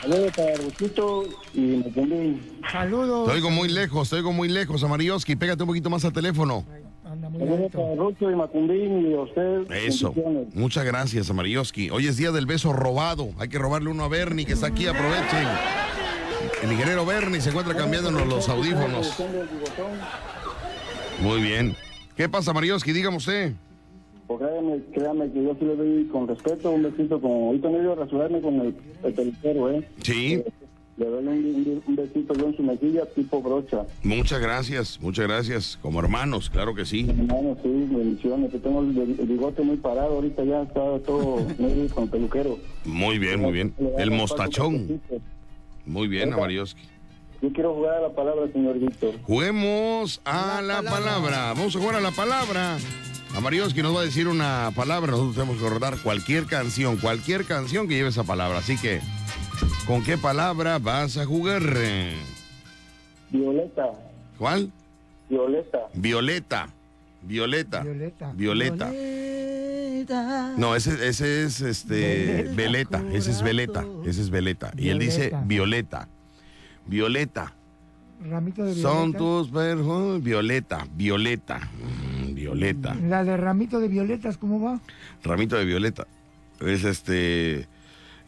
Saludos 0.01 0.33
para 0.37 0.55
Rusito 0.57 1.25
y 1.55 1.61
Macumbi. 1.61 2.41
Saludos. 2.71 3.27
Te 3.27 3.35
oigo 3.35 3.51
muy 3.51 3.69
lejos, 3.69 4.11
te 4.11 4.17
oigo 4.17 4.33
muy 4.33 4.49
lejos, 4.49 4.83
Amarioski. 4.83 5.37
Pégate 5.37 5.62
un 5.62 5.69
poquito 5.69 5.89
más 5.89 6.05
al 6.05 6.12
teléfono. 6.12 6.65
Saludos 7.05 7.71
para 7.73 7.95
Rucho 7.95 8.31
y 8.31 8.35
y 8.35 9.15
a 9.15 9.21
usted. 9.21 9.71
Eso. 9.73 10.12
Muchas 10.55 10.85
gracias, 10.85 11.31
Amarioski. 11.31 11.91
Hoy 11.91 12.07
es 12.07 12.17
día 12.17 12.33
del 12.33 12.47
beso 12.47 12.73
robado. 12.73 13.31
Hay 13.39 13.49
que 13.49 13.59
robarle 13.59 13.91
uno 13.91 14.05
a 14.05 14.09
Bernie, 14.09 14.45
que 14.45 14.55
está 14.55 14.67
aquí. 14.67 14.87
Aprovechen. 14.87 15.47
El 16.62 16.73
ingeniero 16.73 17.07
Bernie 17.07 17.41
se 17.41 17.51
encuentra 17.51 17.75
cambiándonos 17.75 18.27
los 18.27 18.49
audífonos. 18.49 19.15
Muy 21.21 21.41
bien. 21.41 21.77
¿Qué 22.17 22.29
pasa, 22.29 22.53
Amarioski? 22.53 22.93
Dígame 22.93 23.17
usted. 23.17 23.53
Pues 24.27 24.41
créame, 24.41 24.81
créame 24.95 25.33
que 25.33 25.43
yo 25.43 25.55
sí 25.59 25.65
le 25.65 25.77
doy 25.77 26.05
con 26.07 26.29
respeto 26.29 26.71
un 26.71 26.83
besito. 26.83 27.21
Como 27.21 27.47
ahorita 27.49 27.69
me 27.69 27.93
a 27.93 27.95
rasurarme 27.95 28.41
con 28.41 28.61
el, 28.61 28.75
el 29.03 29.12
peluquero, 29.12 29.71
¿eh? 29.71 29.89
Sí. 30.03 30.43
Le 30.97 31.07
doy 31.07 31.27
un, 31.27 31.97
besito 31.97 32.35
yo 32.35 32.47
en 32.47 32.57
su 32.57 32.62
mejilla 32.62 33.05
tipo 33.07 33.43
brocha. 33.43 33.85
Muchas 34.05 34.41
gracias, 34.41 35.01
muchas 35.03 35.27
gracias. 35.27 35.79
Como 35.83 35.99
hermanos, 35.99 36.49
claro 36.49 36.73
que 36.75 36.85
sí. 36.85 37.07
Hermano, 37.09 37.57
sí, 37.62 37.69
bendiciones. 37.69 38.53
Yo 38.53 38.61
tengo 38.61 38.81
el, 38.81 38.97
el 39.19 39.27
bigote 39.27 39.62
muy 39.62 39.77
parado. 39.77 40.15
Ahorita 40.15 40.45
ya 40.45 40.62
está 40.62 40.99
todo 41.01 41.45
medio 41.59 41.89
con 41.93 42.09
peluquero. 42.09 42.59
Muy 42.85 43.19
bien, 43.19 43.41
muy 43.41 43.53
bien. 43.53 43.75
El 43.99 44.12
mostachón. 44.12 45.01
Muy 45.85 46.07
bien, 46.07 46.33
Amarioski. 46.33 46.81
Yo 47.45 47.53
quiero 47.53 47.74
jugar 47.74 47.97
a 47.97 48.01
la 48.01 48.09
palabra, 48.09 48.51
señor 48.51 48.78
Víctor. 48.78 49.16
Juguemos 49.24 50.22
a 50.24 50.62
la, 50.62 50.80
palabra. 50.80 51.49
Vamos 51.49 51.76
a 51.76 51.78
jugar 51.78 51.97
a 51.97 52.01
la 52.01 52.11
palabra. 52.11 52.78
Amarioski 53.36 53.82
nos 53.82 53.95
va 53.95 54.01
a 54.01 54.05
decir 54.05 54.28
una 54.28 54.70
palabra. 54.74 55.11
Nosotros 55.11 55.34
tenemos 55.34 55.59
que 55.59 55.64
recordar 55.64 55.99
cualquier 56.03 56.47
canción, 56.47 56.97
cualquier 56.97 57.45
canción 57.45 57.86
que 57.86 57.97
lleve 57.97 58.09
esa 58.09 58.24
palabra. 58.24 58.61
Así 58.61 58.78
que, 58.78 59.01
¿con 59.86 60.03
qué 60.03 60.16
palabra 60.16 60.78
vas 60.78 61.18
a 61.18 61.26
jugar? 61.26 61.61
Violeta, 63.28 63.90
¿Cuál? 64.38 64.72
Violeta. 65.28 65.80
Violeta. 65.92 66.68
Violeta. 67.20 67.82
Violeta. 67.82 68.32
Violeta. 68.32 68.90
Violeta. 68.90 70.55
No, 70.57 70.74
ese, 70.74 71.07
ese 71.07 71.42
es 71.42 71.61
este 71.61 72.49
Veleta. 72.55 73.05
Ese 73.12 73.32
es 73.32 73.42
Veleta. 73.42 73.84
Ese 74.07 74.22
es 74.22 74.30
Veleta. 74.30 74.72
Y 74.78 74.88
él 74.88 74.99
dice 74.99 75.30
Violeta. 75.45 76.09
Violeta. 76.87 77.55
Ramito 78.22 78.64
de 78.64 78.74
Son 78.74 79.12
violeta. 79.12 79.18
tus 79.18 79.51
perros. 79.51 80.22
Violeta. 80.22 80.87
Violeta. 80.95 81.59
Mm, 81.59 82.35
Violeta. 82.35 82.95
La 82.95 83.24
de 83.24 83.37
ramito 83.37 83.80
de 83.80 83.89
violetas, 83.89 84.37
¿cómo 84.39 84.61
va? 84.61 84.80
Ramito 85.22 85.57
de 85.57 85.64
Violeta. 85.64 86.07
Es 86.61 86.85
este. 86.85 87.68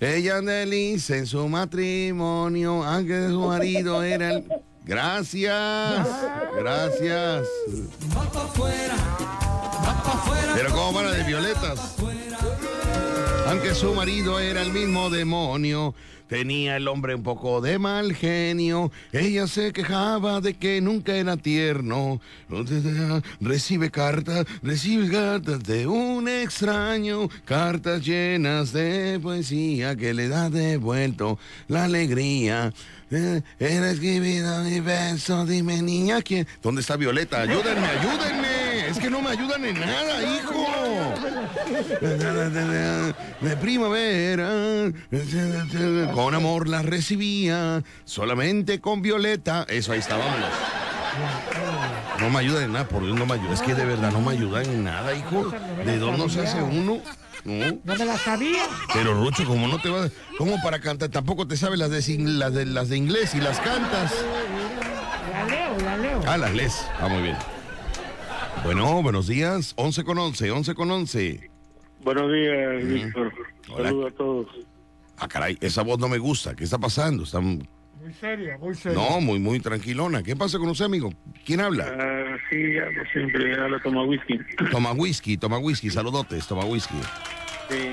Ella 0.00 0.40
desliza 0.42 1.16
en 1.16 1.26
su 1.26 1.48
matrimonio, 1.48 2.84
aunque 2.84 3.28
su 3.28 3.40
marido 3.46 4.02
era 4.02 4.32
el. 4.34 4.44
Gracias. 4.84 6.06
Gracias. 6.56 7.46
Pero 10.54 10.70
¿cómo 10.70 10.92
va 10.94 11.02
la 11.04 11.12
de 11.12 11.24
Violetas? 11.24 11.96
Aunque 13.48 13.74
su 13.74 13.94
marido 13.94 14.38
era 14.40 14.62
el 14.62 14.72
mismo 14.72 15.08
demonio, 15.10 15.94
tenía 16.28 16.76
el 16.76 16.88
hombre 16.88 17.14
un 17.14 17.22
poco 17.22 17.60
de 17.60 17.78
mal 17.78 18.14
genio. 18.14 18.90
Ella 19.12 19.46
se 19.46 19.72
quejaba 19.72 20.40
de 20.40 20.54
que 20.54 20.80
nunca 20.80 21.14
era 21.14 21.36
tierno. 21.36 22.20
Recibe 23.40 23.90
cartas, 23.90 24.46
recibe 24.62 25.08
cartas 25.10 25.62
de 25.64 25.86
un 25.86 26.28
extraño, 26.28 27.28
cartas 27.44 28.04
llenas 28.04 28.72
de 28.72 29.18
poesía 29.22 29.96
que 29.96 30.14
le 30.14 30.28
da 30.28 30.50
devuelto 30.50 31.38
la 31.68 31.84
alegría. 31.84 32.72
Eh, 33.10 33.40
Era 33.60 33.92
escribida 33.92 34.62
mi 34.64 34.80
beso, 34.80 35.46
dime 35.46 35.80
niña, 35.80 36.22
¿quién? 36.22 36.46
¿Dónde 36.60 36.80
está 36.80 36.96
Violeta? 36.96 37.42
Ayúdenme, 37.42 37.86
ayúdenme. 37.86 38.65
Es 38.88 38.98
que 38.98 39.10
no 39.10 39.20
me 39.20 39.30
ayudan 39.30 39.64
en 39.64 39.80
nada, 39.80 40.22
hijo. 40.22 40.66
De 43.40 43.56
primavera, 43.56 44.92
con 46.14 46.34
amor 46.34 46.68
la 46.68 46.82
recibía, 46.82 47.82
solamente 48.04 48.80
con 48.80 49.02
Violeta. 49.02 49.66
Eso, 49.68 49.92
ahí 49.92 49.98
está, 49.98 50.16
vámonos. 50.16 50.50
No 52.20 52.30
me 52.30 52.38
ayuda 52.38 52.64
en 52.64 52.72
nada, 52.72 52.88
por 52.88 53.02
Dios 53.02 53.16
no 53.16 53.26
me 53.26 53.34
ayuda. 53.34 53.54
Es 53.54 53.62
que 53.62 53.74
de 53.74 53.84
verdad 53.84 54.12
no 54.12 54.20
me 54.20 54.32
ayuda 54.32 54.62
en 54.62 54.84
nada, 54.84 55.14
hijo. 55.14 55.52
¿De 55.84 55.98
dónde 55.98 56.28
se 56.30 56.40
hace 56.40 56.62
uno? 56.62 57.00
No. 57.44 57.78
No 57.84 57.94
me 57.94 58.04
la 58.04 58.18
sabía. 58.18 58.64
Pero 58.92 59.14
Rucho, 59.14 59.44
como 59.44 59.68
no 59.68 59.78
te 59.80 59.88
va, 59.88 60.08
¿cómo 60.36 60.56
para 60.62 60.80
cantar? 60.80 61.10
Tampoco 61.10 61.46
te 61.46 61.56
sabes 61.56 61.78
las 61.78 61.90
de, 61.90 62.18
las 62.18 62.52
de 62.52 62.66
las 62.66 62.88
de 62.88 62.96
inglés 62.96 63.34
y 63.34 63.40
las 63.40 63.60
cantas. 63.60 64.12
La 65.32 65.44
leo, 65.44 65.76
la 65.84 65.96
leo. 65.96 66.20
Ah, 66.26 66.36
las 66.38 66.52
lees. 66.54 66.86
Ah, 67.00 67.08
muy 67.08 67.22
bien. 67.22 67.36
Bueno, 68.66 69.00
buenos 69.00 69.28
días. 69.28 69.74
11 69.76 70.02
con 70.02 70.18
11, 70.18 70.50
11 70.50 70.74
con 70.74 70.90
11. 70.90 71.50
Buenos 72.02 72.32
días, 72.32 72.84
Víctor. 72.84 73.32
Hola. 73.68 73.88
Saludos 73.90 74.12
a 74.12 74.16
todos. 74.16 74.46
Ah, 75.18 75.28
caray, 75.28 75.56
esa 75.60 75.82
voz 75.82 76.00
no 76.00 76.08
me 76.08 76.18
gusta. 76.18 76.56
¿Qué 76.56 76.64
está 76.64 76.76
pasando? 76.76 77.22
Está... 77.22 77.40
Muy 77.40 77.62
seria, 78.20 78.58
muy 78.58 78.74
seria. 78.74 78.98
No, 78.98 79.20
muy, 79.20 79.38
muy 79.38 79.60
tranquilona. 79.60 80.24
¿Qué 80.24 80.34
pasa 80.34 80.58
con 80.58 80.68
usted, 80.68 80.84
amigo? 80.84 81.12
¿Quién 81.44 81.60
habla? 81.60 81.94
Ah, 81.96 82.36
sí, 82.50 82.76
hablo 82.76 83.04
siempre, 83.12 83.54
hablo 83.54 83.80
toma 83.82 84.02
whisky. 84.02 84.36
Toma 84.72 84.90
whisky, 84.90 85.36
toma 85.36 85.58
whisky. 85.58 85.88
Saludotes, 85.88 86.48
toma 86.48 86.64
whisky. 86.64 86.98
Sí. 87.70 87.90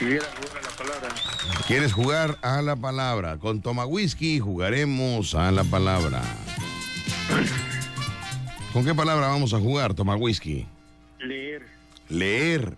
Quisiera 0.00 0.26
jugar 0.36 0.58
a 0.58 0.62
la 0.62 0.76
palabra. 0.76 1.08
¿Quieres 1.68 1.92
jugar 1.92 2.38
a 2.42 2.60
la 2.60 2.74
palabra? 2.74 3.38
Con 3.38 3.62
toma 3.62 3.86
whisky 3.86 4.40
jugaremos 4.40 5.36
a 5.36 5.52
la 5.52 5.62
palabra. 5.62 6.22
¿Con 8.72 8.84
qué 8.86 8.94
palabra 8.94 9.28
vamos 9.28 9.52
a 9.52 9.60
jugar, 9.60 9.92
toma 9.92 10.16
whisky? 10.16 10.66
Leer. 11.20 11.62
Leer. 12.08 12.74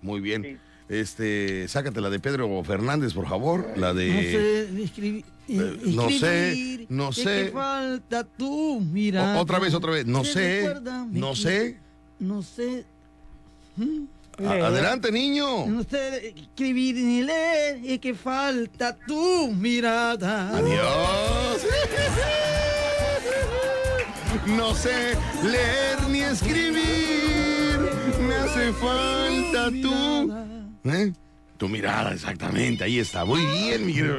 Muy 0.00 0.20
bien. 0.20 0.58
Este, 0.88 1.68
sácate 1.68 2.00
la 2.00 2.08
de 2.08 2.18
Pedro 2.18 2.62
Fernández, 2.64 3.12
por 3.12 3.28
favor. 3.28 3.74
La 3.76 3.92
de. 3.92 4.08
No 4.08 4.20
sé 4.22 4.82
escribir. 4.82 5.24
Eh, 5.48 5.78
no 5.86 6.08
sé, 6.08 6.86
no 6.88 7.08
¿De 7.08 7.12
sé. 7.12 7.50
falta 7.52 8.24
tú, 8.24 8.80
mira. 8.80 9.38
Otra 9.38 9.58
vez, 9.58 9.74
otra 9.74 9.90
vez. 9.92 10.06
No 10.06 10.24
sé. 10.24 10.60
recuerda, 10.66 11.06
No 11.10 11.34
sé. 11.34 11.76
No 12.18 12.42
sé. 12.42 12.84
Adelante, 14.38 15.12
niño. 15.12 15.66
No 15.66 15.82
sé 15.82 16.34
escribir 16.36 16.96
ni 16.96 17.22
leer. 17.22 17.80
Y 17.82 17.98
que 17.98 18.14
falta 18.14 18.96
tu 19.06 19.48
mirada. 19.52 20.56
Adiós. 20.56 21.66
No 24.46 24.74
sé 24.74 25.16
leer 25.44 26.08
ni 26.10 26.20
escribir. 26.20 26.82
Me 28.26 28.34
hace 28.34 28.72
falta 28.72 29.70
tú. 29.82 30.32
¿Eh? 30.84 31.12
Tu 31.56 31.68
mirada, 31.68 32.12
exactamente. 32.12 32.84
Ahí 32.84 32.98
está. 32.98 33.24
Muy 33.24 33.40
bien, 33.46 33.86
mi 33.86 33.94
querido. 33.94 34.18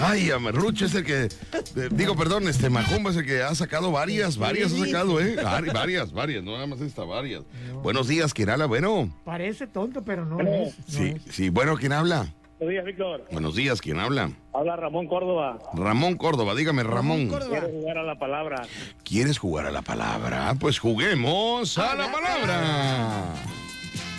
Ay, 0.00 0.30
Amerrucho 0.30 0.86
es 0.86 0.94
el 0.94 1.04
que. 1.04 1.24
eh, 1.24 1.88
digo, 1.90 2.14
perdón, 2.16 2.46
este 2.48 2.70
Macumba 2.70 3.10
es 3.10 3.16
el 3.16 3.26
que 3.26 3.42
ha 3.42 3.52
sacado 3.56 3.90
varias, 3.90 4.38
varias 4.38 4.72
ha 4.72 4.78
sacado, 4.86 5.20
¿eh? 5.20 5.36
Vari- 5.36 5.72
Varias, 5.72 6.12
varias, 6.12 6.44
no 6.44 6.52
nada 6.52 6.66
más 6.68 6.80
esta, 6.80 7.02
varias. 7.04 7.42
Buenos 7.82 8.06
días, 8.06 8.32
¿quién 8.32 8.50
habla? 8.50 8.66
Bueno. 8.66 9.12
Parece 9.24 9.66
tonto, 9.66 10.02
pero 10.02 10.24
no 10.24 10.38
es. 10.40 10.78
no 10.78 10.84
Sí, 10.86 11.14
es. 11.26 11.34
sí, 11.34 11.48
bueno, 11.50 11.76
¿quién 11.76 11.92
habla? 11.92 12.32
Buenos 12.60 12.74
días, 12.74 12.84
Víctor. 12.84 13.24
Buenos 13.32 13.54
días, 13.54 13.80
¿quién 13.80 13.98
habla? 13.98 14.32
Habla 14.52 14.76
Ramón 14.76 15.06
Córdoba. 15.06 15.58
Ramón 15.72 16.18
Córdoba, 16.18 16.54
dígame, 16.54 16.82
Ramón. 16.82 17.28
Quiero 17.28 17.70
jugar 17.70 17.96
a 17.96 18.02
la 18.02 18.18
palabra. 18.18 18.62
¿Quieres 19.02 19.38
jugar 19.38 19.64
a 19.64 19.70
la 19.70 19.80
palabra? 19.80 20.54
Pues 20.60 20.78
juguemos 20.78 21.78
a 21.78 21.94
la 21.94 22.12
palabra. 22.12 23.34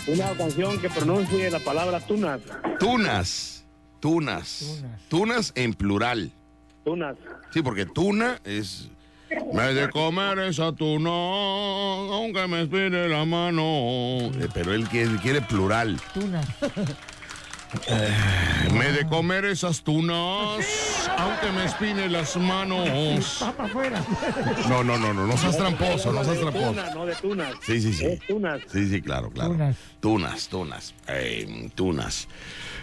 Una 0.08 0.32
canción 0.36 0.82
que 0.82 0.90
pronuncie 0.90 1.52
la 1.52 1.60
palabra 1.60 2.00
tunas. 2.00 2.42
Tunas. 2.80 3.64
Tunas. 4.00 4.84
Tunas 5.08 5.52
en 5.54 5.76
plural. 5.76 6.32
Tunas. 6.84 7.18
Sí, 7.52 7.62
porque 7.62 7.86
tuna 7.86 8.40
es. 8.44 8.90
Me 9.54 9.72
de 9.72 9.88
comer 9.92 10.40
esa 10.40 10.72
tuna, 10.72 11.12
aunque 11.12 12.48
me 12.48 12.64
espine 12.64 13.08
la 13.08 13.24
mano. 13.24 14.32
Eh, 14.34 14.50
pero 14.52 14.74
él 14.74 14.90
quiere, 14.90 15.16
quiere 15.18 15.42
plural. 15.42 16.02
Tuna. 16.16 16.42
Me 18.74 18.88
he 18.88 18.92
de 18.92 19.08
comer 19.08 19.46
esas 19.46 19.82
tunas, 19.82 21.10
aunque 21.18 21.52
me 21.56 21.64
espine 21.66 22.10
las 22.10 22.36
manos. 22.36 23.42
No, 24.68 24.84
no, 24.84 24.98
no, 24.98 25.14
no, 25.14 25.26
no 25.26 25.38
seas 25.38 25.56
tramposo, 25.58 26.12
no 26.12 26.24
seas 26.24 26.36
de 26.36 26.42
tramposo. 26.42 26.70
tuna, 26.72 26.94
no 26.94 27.06
de 27.06 27.16
tunas. 27.16 27.54
Sí, 27.62 27.80
sí, 27.80 27.94
sí. 27.94 28.20
Tunas. 28.28 28.62
Sí, 28.72 28.90
sí, 28.90 29.02
claro, 29.02 29.30
claro. 29.30 29.52
Tunas. 29.52 29.78
Tunas, 30.02 30.48
tunas. 30.50 30.94
Eh, 31.08 31.70
tunas. 31.74 32.28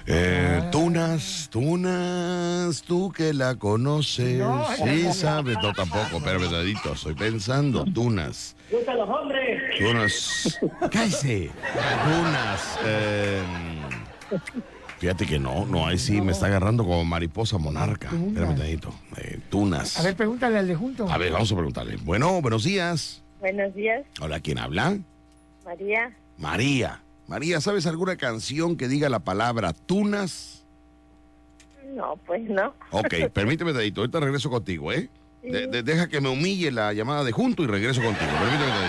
Eh, 0.07 0.63
tunas, 0.73 1.49
tunas, 1.51 2.81
tú 2.81 3.13
que 3.13 3.35
la 3.35 3.57
conoces. 3.57 4.39
No, 4.39 4.67
sí, 4.75 5.13
sabes. 5.13 5.59
No, 5.63 5.75
tampoco, 5.75 6.23
pero 6.25 6.41
verdadito, 6.41 6.95
estoy 6.95 7.15
pensando. 7.15 7.85
Tunas. 7.85 8.57
¡Gusta 8.71 8.95
los 8.95 9.09
hombres! 9.09 9.79
Tunas. 9.79 10.59
Cállese. 10.91 11.51
Tunas. 12.05 12.79
eh, 12.85 13.43
fíjate 14.99 15.27
que 15.27 15.39
no, 15.39 15.65
no, 15.67 15.87
ahí 15.87 15.99
sí 15.99 16.21
me 16.21 16.33
está 16.33 16.47
agarrando 16.47 16.85
como 16.85 17.05
mariposa 17.05 17.59
monarca. 17.59 18.09
Espérame 18.09 18.57
tantito. 18.57 18.93
Eh, 19.17 19.39
tunas. 19.51 19.99
A 19.99 20.03
ver, 20.03 20.17
pregúntale 20.17 20.59
al 20.59 20.67
de 20.67 20.75
junto. 20.75 21.09
A 21.11 21.19
ver, 21.19 21.33
vamos 21.33 21.51
a 21.53 21.55
preguntarle. 21.55 21.97
Bueno, 21.97 22.41
buenos 22.43 22.65
días. 22.65 23.23
Buenos 23.41 23.73
días, 23.75 24.05
Hola, 24.21 24.41
¿quién 24.41 24.59
habla? 24.59 24.99
María. 25.65 26.13
María. 26.39 27.03
María, 27.29 27.61
¿sabes 27.61 27.87
alguna 27.87 28.17
canción 28.17 28.77
que 28.77 28.89
diga 28.89 29.09
la 29.09 29.21
palabra 29.21 29.73
tunas? 29.73 30.65
No, 31.95 32.17
pues 32.27 32.43
no. 32.49 32.75
Ok, 32.91 33.15
permíteme, 33.33 33.73
Dadito, 33.73 34.01
ahorita 34.01 34.19
regreso 34.21 34.51
contigo, 34.51 34.93
¿eh? 34.93 35.09
De- 35.43 35.67
de- 35.69 35.83
deja 35.85 36.09
que 36.09 36.21
me 36.21 36.29
humille 36.29 36.71
la 36.73 36.93
llamada 36.93 37.23
de 37.23 37.31
junto 37.33 37.63
y 37.63 37.67
regreso 37.67 38.03
contigo. 38.03 38.31
Permíteme, 38.41 38.67
Dadito. 38.67 38.88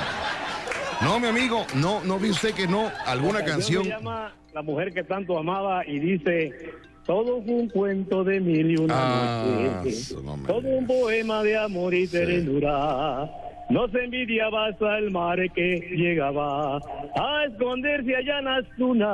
No, 1.02 1.20
mi 1.20 1.28
amigo, 1.28 1.66
no, 1.76 2.04
no 2.04 2.20
vi 2.20 2.30
usted 2.30 2.54
que 2.54 2.68
no. 2.68 2.92
¿Alguna 3.06 3.40
La 3.40 3.46
canción? 3.46 3.84
Se 3.84 3.90
llama 3.90 4.34
La 4.54 4.62
mujer 4.62 4.94
que 4.94 5.04
tanto 5.04 5.38
amaba 5.38 5.86
y 5.88 6.00
dice. 6.00 6.52
Todo 7.06 7.42
fue 7.44 7.54
un 7.56 7.70
cuento 7.70 8.24
de 8.24 8.40
mil 8.40 8.70
y 8.72 8.76
una 8.78 8.94
Ah. 8.96 9.84
Todo 10.46 10.68
un 10.68 10.86
poema 10.86 11.42
de 11.42 11.58
amor 11.58 11.94
y 11.96 12.08
ternura. 12.08 13.28
No 13.72 13.88
se 13.90 14.04
envidiaba 14.04 14.68
hasta 14.68 14.98
el 15.00 15.10
mar 15.12 15.40
que 15.56 15.80
llegaba 15.96 16.78
a 16.78 17.46
esconderse 17.48 18.16
allá 18.16 18.40
en 18.40 18.46
las 18.46 18.66
tunas. 18.78 19.10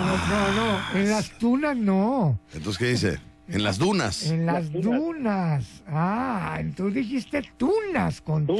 No, 0.00 0.52
no, 0.52 1.00
en 1.00 1.10
las 1.10 1.30
tunas 1.38 1.76
no. 1.76 2.38
Entonces, 2.52 2.78
¿qué 2.78 2.86
dice? 2.90 3.18
En 3.48 3.62
las 3.62 3.78
dunas. 3.78 4.30
En 4.30 4.44
las 4.46 4.70
dunas. 4.72 5.82
Ah, 5.86 6.60
tú 6.76 6.90
dijiste 6.90 7.42
tunas 7.56 8.20
con 8.20 8.46
T. 8.46 8.52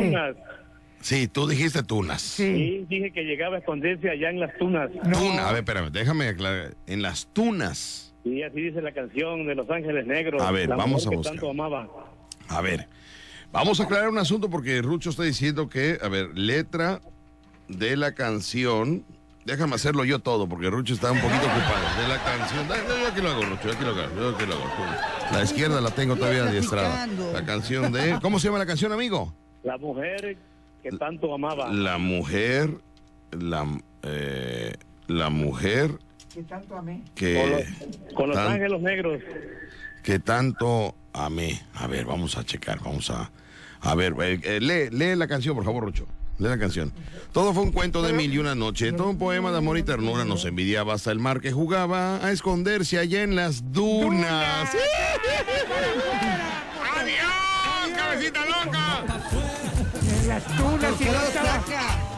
Sí, 1.01 1.29
tú 1.29 1.47
dijiste 1.49 1.83
tunas. 1.83 2.21
Sí. 2.21 2.45
Sí, 2.55 2.87
dije 2.89 3.11
que 3.13 3.23
llegaba 3.23 3.57
a 3.57 3.59
esconderse 3.61 4.11
allá 4.11 4.31
en 4.31 4.41
las 4.41 4.57
tunas. 4.59 4.91
Tuna, 5.13 5.49
a 5.49 5.53
ver, 5.53 5.61
espérame, 5.61 5.91
déjame 5.91 6.29
aclarar. 6.29 6.75
En 6.87 7.03
las 7.03 7.27
tunas. 7.33 8.15
Y 8.25 8.43
así 8.43 8.61
dice 8.61 8.83
la 8.83 8.93
canción 8.93 9.47
de 9.47 9.55
Los 9.55 9.71
Ángeles 9.71 10.07
Negros. 10.07 10.43
A 10.43 10.51
ver, 10.51 10.69
la 10.69 10.77
vamos 10.77 11.05
mujer 11.05 11.07
a 11.07 11.11
que 11.11 11.17
buscar. 11.17 11.33
tanto 11.35 11.51
amaba. 11.51 11.89
A 12.49 12.61
ver, 12.61 12.87
vamos 13.51 13.81
a 13.81 13.85
aclarar 13.85 14.11
un 14.11 14.19
asunto 14.19 14.51
porque 14.51 14.83
Rucho 14.83 15.11
está 15.11 15.23
diciendo 15.23 15.69
que, 15.71 15.99
a 16.03 16.09
ver, 16.09 16.37
letra 16.37 17.01
de 17.69 17.97
la 17.97 18.13
canción. 18.15 19.05
Déjame 19.47 19.77
hacerlo 19.77 20.05
yo 20.05 20.19
todo 20.19 20.47
porque 20.51 20.69
Rucho 20.69 20.93
está 20.93 21.11
un 21.13 21.19
poquito 21.19 21.41
ocupado. 21.47 22.03
De 22.03 22.09
la 22.09 22.23
canción. 22.23 22.69
Yo 22.69 23.09
aquí 23.09 23.21
lo 23.23 23.31
hago, 23.31 23.43
Rucho, 23.43 23.63
yo 23.69 23.73
aquí 23.73 23.85
lo 23.85 23.91
hago. 23.91 24.17
Yo 24.17 24.29
aquí 24.37 24.47
lo 24.47 24.53
hago. 24.55 24.65
La 25.33 25.43
izquierda 25.43 25.81
la 25.81 25.91
tengo 25.93 26.15
todavía 26.17 26.43
adiestrada. 26.45 27.07
La 27.33 27.47
canción 27.47 27.91
de. 27.91 28.19
¿Cómo 28.21 28.39
se 28.39 28.49
llama 28.49 28.59
la 28.59 28.67
canción, 28.67 28.93
amigo? 28.93 29.35
La 29.63 29.79
mujer 29.79 30.37
que 30.83 30.91
tanto 30.93 31.35
amaba. 31.35 31.73
La 31.73 31.99
mujer. 31.99 32.71
La, 33.33 33.65
eh, 34.03 34.75
la 35.07 35.31
mujer 35.31 35.93
¿Qué 36.35 36.43
tanto 36.43 36.77
amé? 36.77 37.03
que. 37.15 37.35
Con 37.37 37.51
los, 37.51 38.15
con 38.15 38.29
los 38.31 38.37
ángeles 38.39 38.81
negros. 38.81 39.23
que 40.03 40.19
tanto 40.19 40.95
amé. 41.13 41.61
A 41.75 41.87
ver, 41.87 42.07
vamos 42.07 42.37
a 42.37 42.45
checar, 42.45 42.81
vamos 42.83 43.11
a. 43.11 43.31
A 43.83 43.95
ver, 43.95 44.15
eh, 44.21 44.41
eh, 44.43 44.61
lee, 44.61 44.89
lee 44.97 45.15
la 45.17 45.27
canción, 45.29 45.55
por 45.55 45.65
favor, 45.65 45.85
Rucho. 45.85 46.07
lee 46.39 46.49
la 46.49 46.59
canción. 46.59 46.93
Todo 47.33 47.55
fue 47.55 47.63
un 47.63 47.71
cuento 47.73 48.03
de 48.03 48.13
mil 48.13 48.33
y 48.35 48.39
una 48.39 48.55
noche, 48.57 48.93
todo 48.93 49.09
un 49.11 49.19
poema 49.19 49.53
de 49.53 49.59
amor 49.59 49.79
y 49.79 49.83
ternura. 49.85 50.25
Nos 50.25 50.45
envidiaba 50.45 50.95
hasta 50.95 51.13
el 51.13 51.19
mar 51.21 51.41
que 51.41 51.53
jugaba 51.53 52.17
a 52.25 52.33
esconderse 52.33 52.99
allá 52.99 53.23
en 53.23 53.37
las 53.37 53.73
dunas. 53.73 54.71
¡Adiós, 56.97 57.97
cabecita 57.97 58.41
loca! 58.47 59.20
Las 60.47 60.57
tunas 60.57 61.01
y 61.01 61.05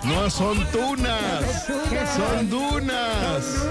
no. 0.06 0.14
No 0.14 0.30
son 0.30 0.58
tunas, 0.70 1.66
son 2.16 2.50
dunas. 2.50 3.66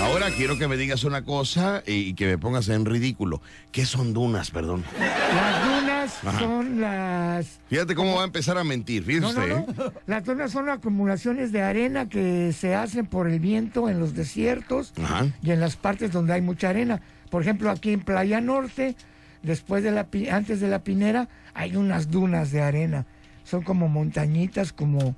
Ahora 0.00 0.30
quiero 0.30 0.56
que 0.58 0.68
me 0.68 0.76
digas 0.76 1.02
una 1.04 1.22
cosa 1.24 1.82
y 1.86 2.14
que 2.14 2.26
me 2.26 2.38
pongas 2.38 2.68
en 2.68 2.84
ridículo. 2.84 3.42
¿Qué 3.72 3.84
son 3.84 4.12
dunas, 4.14 4.50
perdón? 4.50 4.84
Las 4.98 5.64
dunas 5.66 6.24
Ajá. 6.24 6.38
son 6.38 6.80
las. 6.80 7.58
Fíjate 7.68 7.94
cómo 7.94 8.14
va 8.14 8.22
a 8.22 8.24
empezar 8.26 8.56
a 8.58 8.64
mentir, 8.64 9.02
fíjese 9.02 9.26
No, 9.26 9.32
no, 9.32 9.46
no. 9.46 9.56
¿eh? 9.86 9.92
Las 10.06 10.24
dunas 10.24 10.52
son 10.52 10.68
acumulaciones 10.68 11.50
de 11.52 11.62
arena 11.62 12.08
que 12.08 12.52
se 12.52 12.74
hacen 12.74 13.06
por 13.06 13.28
el 13.28 13.40
viento 13.40 13.88
en 13.88 13.98
los 13.98 14.14
desiertos 14.14 14.92
Ajá. 15.02 15.26
y 15.42 15.50
en 15.50 15.60
las 15.60 15.76
partes 15.76 16.12
donde 16.12 16.32
hay 16.32 16.42
mucha 16.42 16.70
arena. 16.70 17.00
Por 17.28 17.42
ejemplo, 17.42 17.70
aquí 17.70 17.92
en 17.92 18.00
Playa 18.00 18.40
Norte, 18.40 18.94
después 19.42 19.82
de 19.82 19.90
la 19.90 20.06
antes 20.30 20.60
de 20.60 20.68
la 20.68 20.78
pinera, 20.78 21.28
hay 21.54 21.74
unas 21.76 22.10
dunas 22.10 22.52
de 22.52 22.62
arena. 22.62 23.04
Son 23.48 23.62
como 23.62 23.88
montañitas, 23.88 24.74
como, 24.74 25.16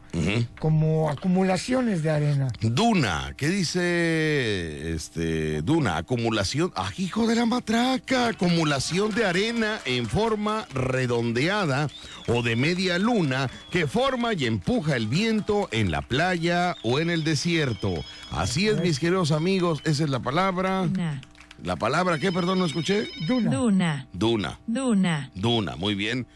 como 0.61 1.11
acumulaciones 1.11 2.05
de 2.05 2.11
arena. 2.11 2.49
Duna, 2.61 3.35
¿qué 3.37 3.49
dice 3.49 4.93
este 4.95 5.63
Duna? 5.63 5.97
Acumulación, 5.97 6.73
ah, 6.77 6.93
hijo 6.97 7.27
de 7.27 7.35
la 7.35 7.47
matraca, 7.47 8.29
acumulación 8.29 9.13
de 9.13 9.25
arena 9.25 9.81
en 9.85 10.07
forma 10.07 10.67
redondeada 10.73 11.89
o 12.29 12.43
de 12.43 12.55
media 12.55 13.01
luna 13.01 13.51
que 13.73 13.89
forma 13.89 14.33
y 14.35 14.47
empuja 14.47 14.95
el 14.95 15.09
viento 15.09 15.69
en 15.73 15.91
la 15.91 16.03
playa 16.03 16.77
o 16.85 17.01
en 17.01 17.11
el 17.11 17.25
desierto. 17.25 17.95
Así 18.31 18.69
es, 18.69 18.81
mis 18.81 19.01
queridos 19.01 19.33
amigos, 19.33 19.81
esa 19.85 20.05
es 20.05 20.11
la 20.11 20.21
palabra. 20.21 20.83
Duna. 20.83 21.21
La 21.65 21.75
palabra, 21.75 22.19
¿qué? 22.19 22.31
Perdón, 22.31 22.61
no 22.61 22.67
escuché. 22.67 23.09
Duna. 23.27 23.51
Duna. 23.51 24.07
Duna. 24.13 24.61
Duna. 24.69 25.31
Duna, 25.35 25.75
muy 25.75 25.97
bien. 25.97 26.27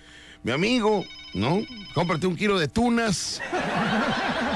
Mi 0.45 0.53
amigo, 0.53 1.05
¿no? 1.35 1.63
Cómprate 1.95 2.27
un 2.27 2.37
kilo 2.37 2.59
de 2.59 2.69
tunas. 2.69 3.41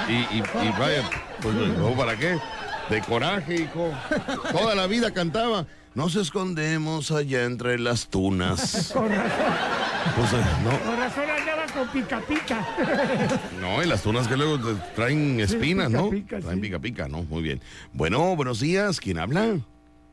Y, 0.09 0.13
y- 0.37 0.39
y 0.39 0.71
vaya, 0.79 1.03
pues, 1.43 1.55
¿no? 1.55 1.91
¿para 1.97 2.17
qué? 2.17 2.39
De 2.91 3.01
coraje, 3.03 3.63
hijo. 3.63 3.91
Toda 4.53 4.75
la 4.75 4.87
vida 4.87 5.11
cantaba. 5.13 5.67
Nos 5.95 6.15
escondemos 6.15 7.11
allá 7.11 7.45
entre 7.45 7.79
las 7.79 8.09
tunas. 8.09 8.91
Con 8.95 9.09
razón, 9.09 9.31
Pues, 10.17 10.33
eh, 10.33 10.45
no, 10.63 10.71
con 10.79 10.97
razón 10.99 11.25
andaba 11.29 11.67
con 11.67 11.89
pica 11.89 12.21
pica. 12.21 12.67
no, 13.61 13.83
y 13.83 13.87
las 13.87 14.03
tunas 14.03 14.29
que 14.29 14.37
luego 14.37 14.59
te 14.59 14.75
traen 14.95 15.41
espinas, 15.41 15.89
pica, 15.89 15.99
¿no? 16.01 16.11
pica, 16.11 16.39
traen 16.41 16.57
sí. 16.57 16.61
pica 16.63 16.79
pica, 16.79 17.09
¿no? 17.09 17.23
Muy 17.25 17.43
bien. 17.43 17.61
Bueno, 17.93 18.37
buenos 18.37 18.61
días. 18.61 19.01
¿Quién 19.01 19.19
habla? 19.19 19.59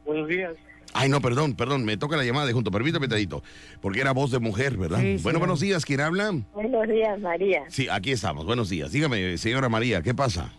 Buenos 0.06 0.28
días. 0.28 0.54
Ay, 0.98 1.10
no, 1.10 1.20
perdón, 1.20 1.56
perdón, 1.56 1.84
me 1.84 1.98
toca 1.98 2.16
la 2.16 2.24
llamada 2.24 2.48
de 2.48 2.54
junto. 2.54 2.72
Permítame, 2.72 3.10
Tadito. 3.10 3.43
Porque 3.82 4.00
era 4.00 4.14
voz 4.14 4.32
de 4.32 4.39
mujer, 4.39 4.78
¿verdad? 4.78 5.02
Sí, 5.02 5.18
bueno, 5.22 5.39
buenos 5.39 5.60
días. 5.60 5.84
¿Quién 5.84 6.00
habla? 6.00 6.32
Buenos 6.54 6.88
días, 6.88 7.20
María. 7.20 7.64
Sí, 7.68 7.89
aquí 7.91 8.14
estamos. 8.14 8.46
Buenos 8.46 8.70
días. 8.70 8.93
Dígame, 8.93 9.38
señora 9.38 9.68
María, 9.68 10.02
¿qué 10.02 10.14
pasa? 10.16 10.54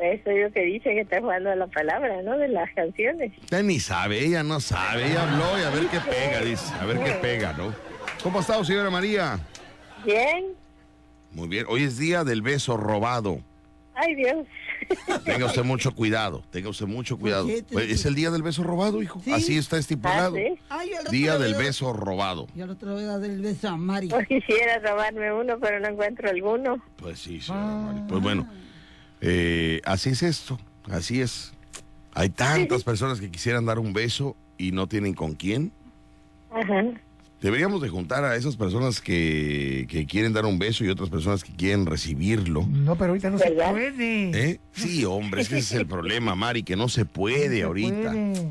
Eso 0.00 0.32
yo 0.32 0.52
que 0.52 0.64
dice 0.64 0.90
que 0.90 1.02
está 1.02 1.20
jugando 1.20 1.50
a 1.50 1.54
la 1.54 1.68
palabra, 1.68 2.20
¿no? 2.22 2.36
De 2.36 2.48
las 2.48 2.68
canciones. 2.74 3.32
Usted 3.38 3.62
ni 3.62 3.78
sabe, 3.78 4.24
ella 4.24 4.42
no 4.42 4.58
sabe. 4.58 5.06
Ella 5.06 5.22
habló 5.22 5.56
y 5.56 5.62
a 5.62 5.70
ver 5.70 5.86
qué 5.86 6.00
pega, 6.00 6.40
dice. 6.40 6.74
A 6.80 6.84
ver 6.84 6.98
qué 6.98 7.12
pega, 7.12 7.52
¿no? 7.52 7.72
¿Cómo 8.24 8.38
ha 8.38 8.40
estado, 8.40 8.64
señora 8.64 8.90
María? 8.90 9.38
Bien. 10.04 10.46
Muy 11.30 11.46
bien. 11.46 11.64
Hoy 11.68 11.84
es 11.84 11.96
día 11.96 12.24
del 12.24 12.42
beso 12.42 12.76
robado. 12.76 13.38
Ay, 13.94 14.14
Dios. 14.14 14.46
Tenga 15.24 15.46
usted 15.46 15.64
mucho 15.64 15.94
cuidado. 15.94 16.42
Tenga 16.50 16.68
usted 16.70 16.86
mucho 16.86 17.18
cuidado. 17.18 17.48
¿Es 17.48 18.06
el 18.06 18.14
día 18.14 18.30
del 18.30 18.42
beso 18.42 18.62
robado, 18.62 19.02
hijo? 19.02 19.20
Sí. 19.24 19.32
Así 19.32 19.56
está 19.58 19.78
estipulado. 19.78 20.36
Ah, 20.70 20.82
Día 21.10 21.38
del 21.38 21.54
beso 21.54 21.92
robado. 21.92 22.46
Yo 22.54 22.64
al 22.64 22.70
otro 22.70 22.94
voy 22.94 23.04
a 23.04 23.18
dar 23.18 23.24
el 23.30 23.40
beso 23.40 23.68
a 23.68 23.76
Mari. 23.76 24.08
Pues 24.08 24.26
quisiera 24.28 24.78
robarme 24.78 25.32
uno, 25.32 25.58
pero 25.60 25.78
no 25.80 25.88
encuentro 25.88 26.28
alguno. 26.30 26.82
Pues 26.96 27.18
sí, 27.18 27.40
señora 27.40 27.66
María. 27.66 28.06
Pues 28.08 28.22
bueno, 28.22 28.48
eh, 29.20 29.80
así 29.84 30.10
es 30.10 30.22
esto. 30.22 30.58
Así 30.90 31.20
es. 31.20 31.52
Hay 32.14 32.30
tantas 32.30 32.84
personas 32.84 33.20
que 33.20 33.30
quisieran 33.30 33.64
dar 33.66 33.78
un 33.78 33.92
beso 33.92 34.36
y 34.58 34.72
no 34.72 34.86
tienen 34.88 35.14
con 35.14 35.34
quién. 35.34 35.72
Ajá. 36.50 36.82
Deberíamos 37.42 37.82
de 37.82 37.88
juntar 37.88 38.24
a 38.24 38.36
esas 38.36 38.56
personas 38.56 39.00
que, 39.00 39.86
que 39.88 40.06
quieren 40.06 40.32
dar 40.32 40.46
un 40.46 40.60
beso 40.60 40.84
y 40.84 40.88
otras 40.88 41.10
personas 41.10 41.42
que 41.42 41.52
quieren 41.52 41.86
recibirlo. 41.86 42.64
No, 42.68 42.94
pero 42.94 43.10
ahorita 43.10 43.30
no 43.30 43.38
se 43.38 43.50
puede. 43.50 44.30
¿Eh? 44.30 44.60
Sí, 44.70 45.04
hombre, 45.04 45.42
es 45.42 45.48
que 45.48 45.58
ese 45.58 45.74
es 45.74 45.80
el 45.80 45.86
problema, 45.88 46.36
Mari, 46.36 46.62
que 46.62 46.76
no 46.76 46.88
se 46.88 47.04
puede 47.04 47.62
ahorita. 47.62 48.12
puede. 48.12 48.46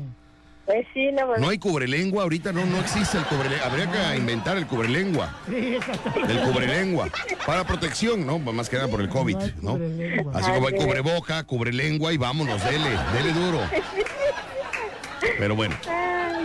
Pues 0.66 0.86
sí, 0.94 1.10
no, 1.10 1.26
pues, 1.26 1.40
No 1.40 1.48
hay 1.48 1.58
cubrelengua, 1.58 2.22
ahorita 2.22 2.52
no, 2.52 2.64
no 2.66 2.78
existe 2.78 3.18
el 3.18 3.24
cubrelengua. 3.24 3.66
Habría 3.66 3.90
que 3.90 4.16
inventar 4.16 4.56
el 4.58 4.66
cubrelengua. 4.66 5.36
Sí, 5.48 5.74
exacto. 5.74 6.12
El 6.28 6.40
cubrelengua. 6.40 7.08
Para 7.46 7.66
protección, 7.66 8.26
¿no? 8.26 8.38
Más 8.38 8.68
que 8.68 8.76
nada 8.76 8.88
por 8.88 9.00
el 9.00 9.08
COVID, 9.08 9.36
No. 9.62 9.78
Así 10.34 10.50
como 10.52 10.68
hay 10.68 10.74
cubreboca, 10.74 11.42
cubrelengua 11.44 12.12
y 12.12 12.18
vámonos, 12.18 12.62
dele, 12.64 12.90
dele 13.12 13.32
duro. 13.32 13.60
Pero 15.38 15.56
bueno. 15.56 15.74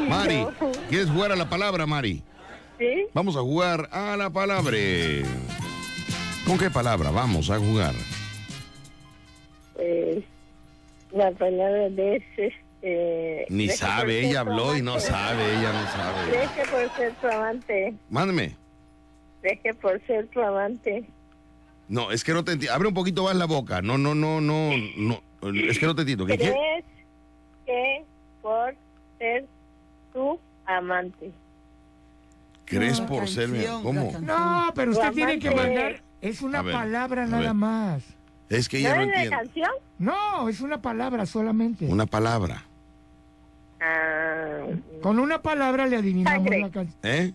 Mari. 0.07 0.47
¿quieres 0.89 1.09
jugar 1.09 1.31
a 1.31 1.35
la 1.35 1.49
palabra, 1.49 1.85
Mari? 1.85 2.23
¿Sí? 2.77 3.05
Vamos 3.13 3.35
a 3.35 3.41
jugar 3.41 3.89
a 3.91 4.15
la 4.17 4.29
palabra. 4.29 4.77
¿Con 6.45 6.57
qué 6.57 6.69
palabra 6.69 7.11
vamos 7.11 7.49
a 7.49 7.57
jugar? 7.57 7.93
Pues, 9.73 10.23
la 11.11 11.31
palabra 11.31 11.89
de 11.89 12.17
ese, 12.17 12.53
este... 12.81 13.45
Ni 13.49 13.65
¿crees 13.65 13.79
que 13.79 13.85
por 13.85 13.95
sabe, 13.95 14.27
ella 14.27 14.39
habló 14.41 14.75
y 14.75 14.81
no 14.81 14.99
sabe, 14.99 15.43
ella 15.57 15.73
no 15.73 15.87
sabe. 15.91 16.29
¿Crees 16.29 16.51
que 16.51 16.61
por 16.71 16.95
ser 16.95 17.13
tu 17.15 17.27
amante? 17.27 17.93
Mándeme. 18.09 18.55
¿Crees 19.41 19.59
que 19.61 19.73
por 19.73 20.05
ser 20.05 20.27
tu 20.27 20.41
amante? 20.41 21.05
No, 21.87 22.11
es 22.11 22.23
que 22.23 22.33
no 22.33 22.43
te 22.43 22.53
entiendo. 22.53 22.75
Abre 22.75 22.87
un 22.89 22.93
poquito 22.93 23.23
más 23.23 23.35
la 23.35 23.45
boca. 23.45 23.81
No, 23.81 23.97
no, 23.97 24.13
no, 24.13 24.41
no, 24.41 24.71
no. 24.97 25.21
Es 25.53 25.79
que 25.79 25.85
no 25.85 25.95
te 25.95 26.01
entiendo. 26.01 26.25
¿Qué 26.25 26.37
qué? 26.37 26.51
¿Crees 26.51 26.85
que 27.65 28.05
por 28.41 28.75
ser 29.17 29.45
tu 30.13 30.39
amante? 30.65 31.31
¿Crees 32.67 32.99
por 33.01 33.27
ser? 33.27 33.49
¿Cómo? 33.81 34.11
No, 34.21 34.71
pero 34.75 34.91
usted 34.91 35.11
tiene 35.13 35.39
que 35.39 35.49
mandar. 35.51 36.01
Es 36.21 36.41
una 36.41 36.61
ver, 36.61 36.73
palabra 36.73 37.25
nada 37.25 37.53
más. 37.53 38.03
Es 38.49 38.67
que 38.69 38.81
¿No 38.81 38.87
ella 38.89 38.95
no 38.97 39.01
entiende. 39.03 39.29
canción? 39.29 39.71
No, 39.99 40.49
es 40.49 40.61
una 40.61 40.81
palabra 40.81 41.25
solamente. 41.25 41.85
Una 41.85 42.05
palabra. 42.05 42.63
Ah, 43.79 44.65
Con 45.01 45.19
una 45.19 45.41
palabra 45.41 45.85
le 45.85 45.97
adivinamos 45.97 46.37
Sangre. 46.43 46.59
la 46.61 46.69
canción. 46.69 46.99
¿Eh? 47.03 47.33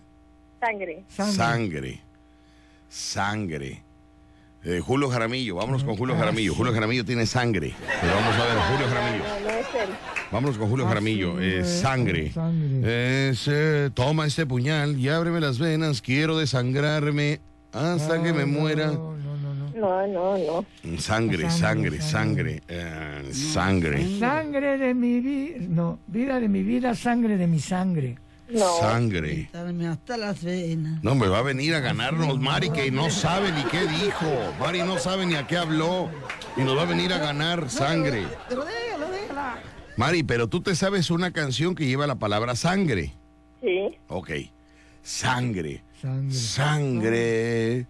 sangre. 0.59 1.03
Sangre. 1.07 1.33
Sangre. 1.35 2.01
Sangre. 2.89 3.83
Eh, 4.65 4.79
Julio 4.79 5.09
Jaramillo, 5.09 5.55
vámonos 5.55 5.83
con 5.83 5.97
Julio 5.97 6.15
Ah, 6.15 6.19
Jaramillo. 6.19 6.53
Julio 6.55 6.73
Jaramillo 6.73 7.03
tiene 7.05 7.25
sangre. 7.25 7.73
Pero 8.01 8.13
vamos 8.15 8.35
a 8.35 8.45
ver, 8.45 8.57
Julio 8.71 8.87
Jaramillo. 8.87 9.23
No, 9.23 9.39
no 9.39 9.49
es 9.49 9.67
él. 9.75 9.89
Vámonos 10.33 10.57
con 10.57 10.67
Julio 10.69 10.85
Ah, 10.85 10.89
Jaramillo. 10.89 11.37
sí, 11.37 11.43
Eh, 11.43 11.59
eh, 11.59 11.63
sangre. 11.63 12.31
eh, 12.35 13.89
toma 13.93 14.25
este 14.25 14.45
puñal 14.45 14.99
y 14.99 15.07
ábreme 15.09 15.39
las 15.39 15.59
venas. 15.59 16.01
Quiero 16.01 16.37
desangrarme 16.37 17.39
hasta 17.71 18.21
que 18.21 18.33
me 18.33 18.41
No, 18.45 18.59
muera. 18.59 18.87
No, 18.87 19.15
no, 19.15 19.37
no, 19.37 19.53
no. 19.53 19.71
No, 19.73 20.07
no, 20.07 20.37
no. 20.83 20.97
Sangre, 20.99 21.49
Sangre, 21.51 21.51
sangre, 21.51 22.01
sangre. 22.01 22.01
sangre. 22.01 22.63
eh, 22.67 23.33
sangre. 23.33 24.19
Sangre 24.19 24.77
de 24.77 24.93
mi 24.93 25.19
vida. 25.19 25.57
No, 25.69 25.99
vida 26.07 26.39
de 26.39 26.49
mi 26.49 26.63
vida, 26.63 26.95
sangre 26.95 27.37
de 27.37 27.47
mi 27.47 27.59
sangre. 27.59 28.17
No. 28.49 28.77
Sangre. 28.79 29.49
Hasta 29.89 30.17
las 30.17 30.43
venas. 30.43 31.03
No, 31.03 31.15
me 31.15 31.27
va 31.27 31.39
a 31.39 31.41
venir 31.43 31.73
a 31.75 31.79
ganarnos 31.79 32.39
Mari, 32.39 32.69
que 32.71 32.91
no 32.91 33.09
sabe 33.09 33.51
ni 33.51 33.63
qué 33.63 33.81
dijo. 33.87 34.53
Mari 34.59 34.79
no 34.83 34.97
sabe 34.99 35.25
ni 35.25 35.35
a 35.35 35.47
qué 35.47 35.57
habló. 35.57 36.09
Y 36.57 36.61
nos 36.61 36.77
va 36.77 36.83
a 36.83 36.85
venir 36.85 37.13
a 37.13 37.17
ganar 37.19 37.69
sangre. 37.69 38.23
Pero. 38.49 38.63
Mari, 39.95 40.23
pero 40.23 40.47
tú 40.47 40.61
te 40.61 40.75
sabes 40.75 41.11
una 41.11 41.31
canción 41.31 41.75
que 41.75 41.85
lleva 41.85 42.07
la 42.07 42.15
palabra 42.15 42.55
sangre. 42.55 43.13
Sí. 43.61 43.97
Ok. 44.07 44.31
Sangre. 45.03 45.83
Sangre. 46.01 46.33
Sangre. 46.35 47.85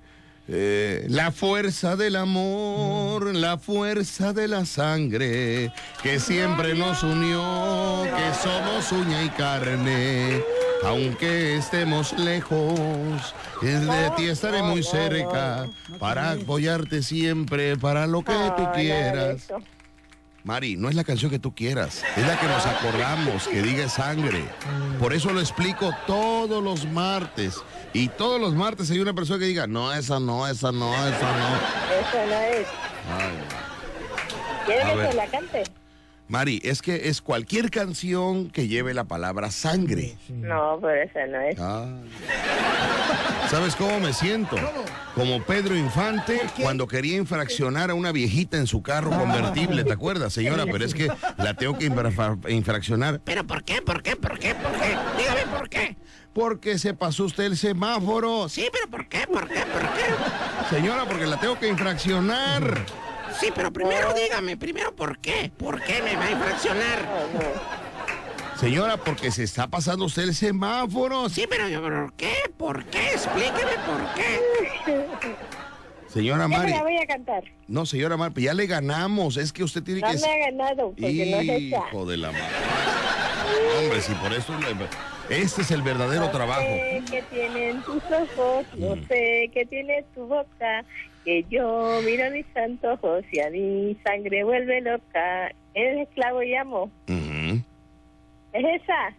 eh, 0.49 1.05
la 1.07 1.31
fuerza 1.31 1.95
del 1.95 2.17
amor, 2.17 3.33
la 3.33 3.57
fuerza 3.57 4.33
de 4.33 4.47
la 4.49 4.65
sangre, 4.65 5.71
que 6.01 6.19
siempre 6.19 6.75
nos 6.75 7.01
unió, 7.03 8.03
que 8.03 8.33
somos 8.43 8.91
uña 8.91 9.23
y 9.23 9.29
carne. 9.29 10.43
Aunque 10.85 11.55
estemos 11.55 12.11
lejos, 12.19 13.33
es 13.61 13.87
de 13.87 14.11
ti 14.17 14.25
estaré 14.25 14.61
muy 14.61 14.83
cerca 14.83 15.69
para 15.97 16.31
apoyarte 16.31 17.01
siempre, 17.01 17.77
para 17.77 18.05
lo 18.05 18.21
que 18.21 18.33
tú 18.57 18.67
quieras. 18.75 19.47
Mari, 20.43 20.75
no 20.75 20.89
es 20.89 20.95
la 20.95 21.05
canción 21.05 21.31
que 21.31 21.39
tú 21.39 21.55
quieras, 21.55 22.03
es 22.17 22.27
la 22.27 22.37
que 22.37 22.47
nos 22.47 22.65
acordamos, 22.65 23.47
que 23.47 23.61
diga 23.61 23.87
sangre. 23.87 24.43
Por 24.99 25.13
eso 25.13 25.31
lo 25.31 25.39
explico 25.39 25.91
todos 26.05 26.61
los 26.61 26.85
martes. 26.85 27.55
Y 27.93 28.09
todos 28.09 28.41
los 28.41 28.53
martes 28.53 28.91
hay 28.91 28.99
una 28.99 29.13
persona 29.13 29.39
que 29.39 29.45
diga, 29.45 29.67
no, 29.67 29.93
esa 29.93 30.19
no, 30.19 30.45
esa 30.45 30.73
no, 30.73 30.93
esa 30.93 31.37
no. 31.37 31.55
Eso 31.95 32.25
no 32.27 32.33
es. 32.33 32.67
Ay, 33.09 33.33
¿Quieres 34.65 34.85
que 34.85 35.07
te 35.07 35.13
la 35.13 35.27
cante? 35.27 35.63
Mari, 36.33 36.59
es 36.63 36.81
que 36.81 37.09
es 37.09 37.21
cualquier 37.21 37.69
canción 37.69 38.49
que 38.49 38.67
lleve 38.67 38.95
la 38.95 39.03
palabra 39.03 39.51
sangre. 39.51 40.17
No, 40.29 40.79
pero 40.81 41.03
esa 41.03 41.27
no 41.27 41.39
es. 41.41 41.59
Ay. 41.59 42.09
¿Sabes 43.51 43.75
cómo 43.75 43.99
me 43.99 44.13
siento? 44.13 44.55
Como 45.13 45.43
Pedro 45.43 45.75
Infante 45.77 46.41
cuando 46.59 46.87
quería 46.87 47.17
infraccionar 47.17 47.91
a 47.91 47.93
una 47.93 48.11
viejita 48.11 48.57
en 48.57 48.65
su 48.65 48.81
carro 48.81 49.11
convertible, 49.11 49.83
¿te 49.83 49.93
acuerdas, 49.93 50.33
señora? 50.33 50.65
Pero 50.65 50.83
es 50.83 50.95
que 50.95 51.07
la 51.37 51.53
tengo 51.53 51.77
que 51.77 51.85
infra- 51.85 52.35
infraccionar. 52.49 53.21
¿Pero 53.23 53.45
por 53.45 53.63
qué? 53.63 53.83
¿Por 53.83 54.01
qué? 54.01 54.15
¿Por 54.15 54.39
qué? 54.39 54.55
¿Por 54.55 54.71
qué? 54.71 54.97
Dígame 55.19 55.41
por 55.55 55.69
qué. 55.69 55.97
Porque 56.33 56.79
se 56.79 56.95
pasó 56.95 57.25
usted 57.25 57.43
el 57.43 57.57
semáforo. 57.57 58.49
Sí, 58.49 58.67
pero 58.73 58.89
¿por 58.89 59.07
qué? 59.07 59.27
¿Por 59.31 59.47
qué? 59.47 59.59
¿Por 59.71 59.81
qué? 59.81 60.75
Señora, 60.75 61.05
porque 61.05 61.27
la 61.27 61.39
tengo 61.39 61.59
que 61.59 61.67
infraccionar. 61.67 62.83
Sí, 63.43 63.51
pero 63.53 63.73
primero 63.73 64.13
dígame, 64.13 64.55
primero 64.55 64.95
por 64.95 65.17
qué. 65.19 65.51
¿Por 65.57 65.81
qué 65.83 66.01
me 66.01 66.15
va 66.15 66.25
a 66.25 66.31
infraccionar? 66.31 66.99
Señora, 68.57 68.95
porque 68.97 69.31
se 69.31 69.43
está 69.43 69.67
pasando 69.67 70.05
usted 70.05 70.23
el 70.23 70.33
semáforo. 70.35 71.27
Sí, 71.27 71.45
pero 71.49 71.67
yo, 71.67 71.81
¿por 71.81 72.13
qué? 72.13 72.31
¿Por 72.57 72.85
qué? 72.85 73.11
Explíqueme 73.11 73.71
por 73.85 74.13
qué. 74.15 75.35
Señora 76.07 76.47
Mari. 76.47 76.71
la 76.71 76.83
voy 76.83 76.97
a 76.97 77.05
cantar. 77.05 77.43
No, 77.67 77.85
señora 77.85 78.15
Mari, 78.15 78.33
pues 78.33 78.45
ya 78.45 78.53
le 78.53 78.65
ganamos. 78.67 79.35
Es 79.35 79.51
que 79.51 79.63
usted 79.63 79.83
tiene 79.83 79.99
No 79.99 80.07
que... 80.11 80.19
me 80.19 80.25
ha 80.31 80.37
ganado, 80.51 80.89
porque 80.91 81.25
no 81.31 81.37
es 81.41 81.49
esa. 81.49 81.87
Hijo 81.89 82.05
de 82.05 82.17
la 82.17 82.31
madre. 82.31 82.45
Hombre, 83.79 84.01
si 84.01 84.13
por 84.13 84.31
eso... 84.31 84.53
le- 84.59 85.35
Este 85.41 85.63
es 85.63 85.71
el 85.71 85.81
verdadero 85.81 86.29
trabajo. 86.29 86.61
sé 86.61 87.03
que 87.09 87.21
tienen 87.23 87.81
tus 87.81 88.01
ojos, 88.05 88.65
no 88.77 88.95
sé 89.07 89.49
que 89.53 89.65
tiene 89.69 90.05
tu 90.13 90.27
boca, 90.27 90.85
que 91.23 91.45
yo 91.49 92.01
miro 92.03 92.29
mis 92.31 92.45
antojos 92.55 93.23
y 93.31 93.39
a 93.39 93.49
mi 93.49 93.97
sangre 94.05 94.43
vuelve 94.43 94.81
loca. 94.81 95.51
Eres 95.73 96.07
esclavo 96.07 96.43
y 96.43 96.55
amo. 96.55 96.91
Ujú. 97.07 97.61
¿Es 98.53 98.81
esa? 98.81 99.15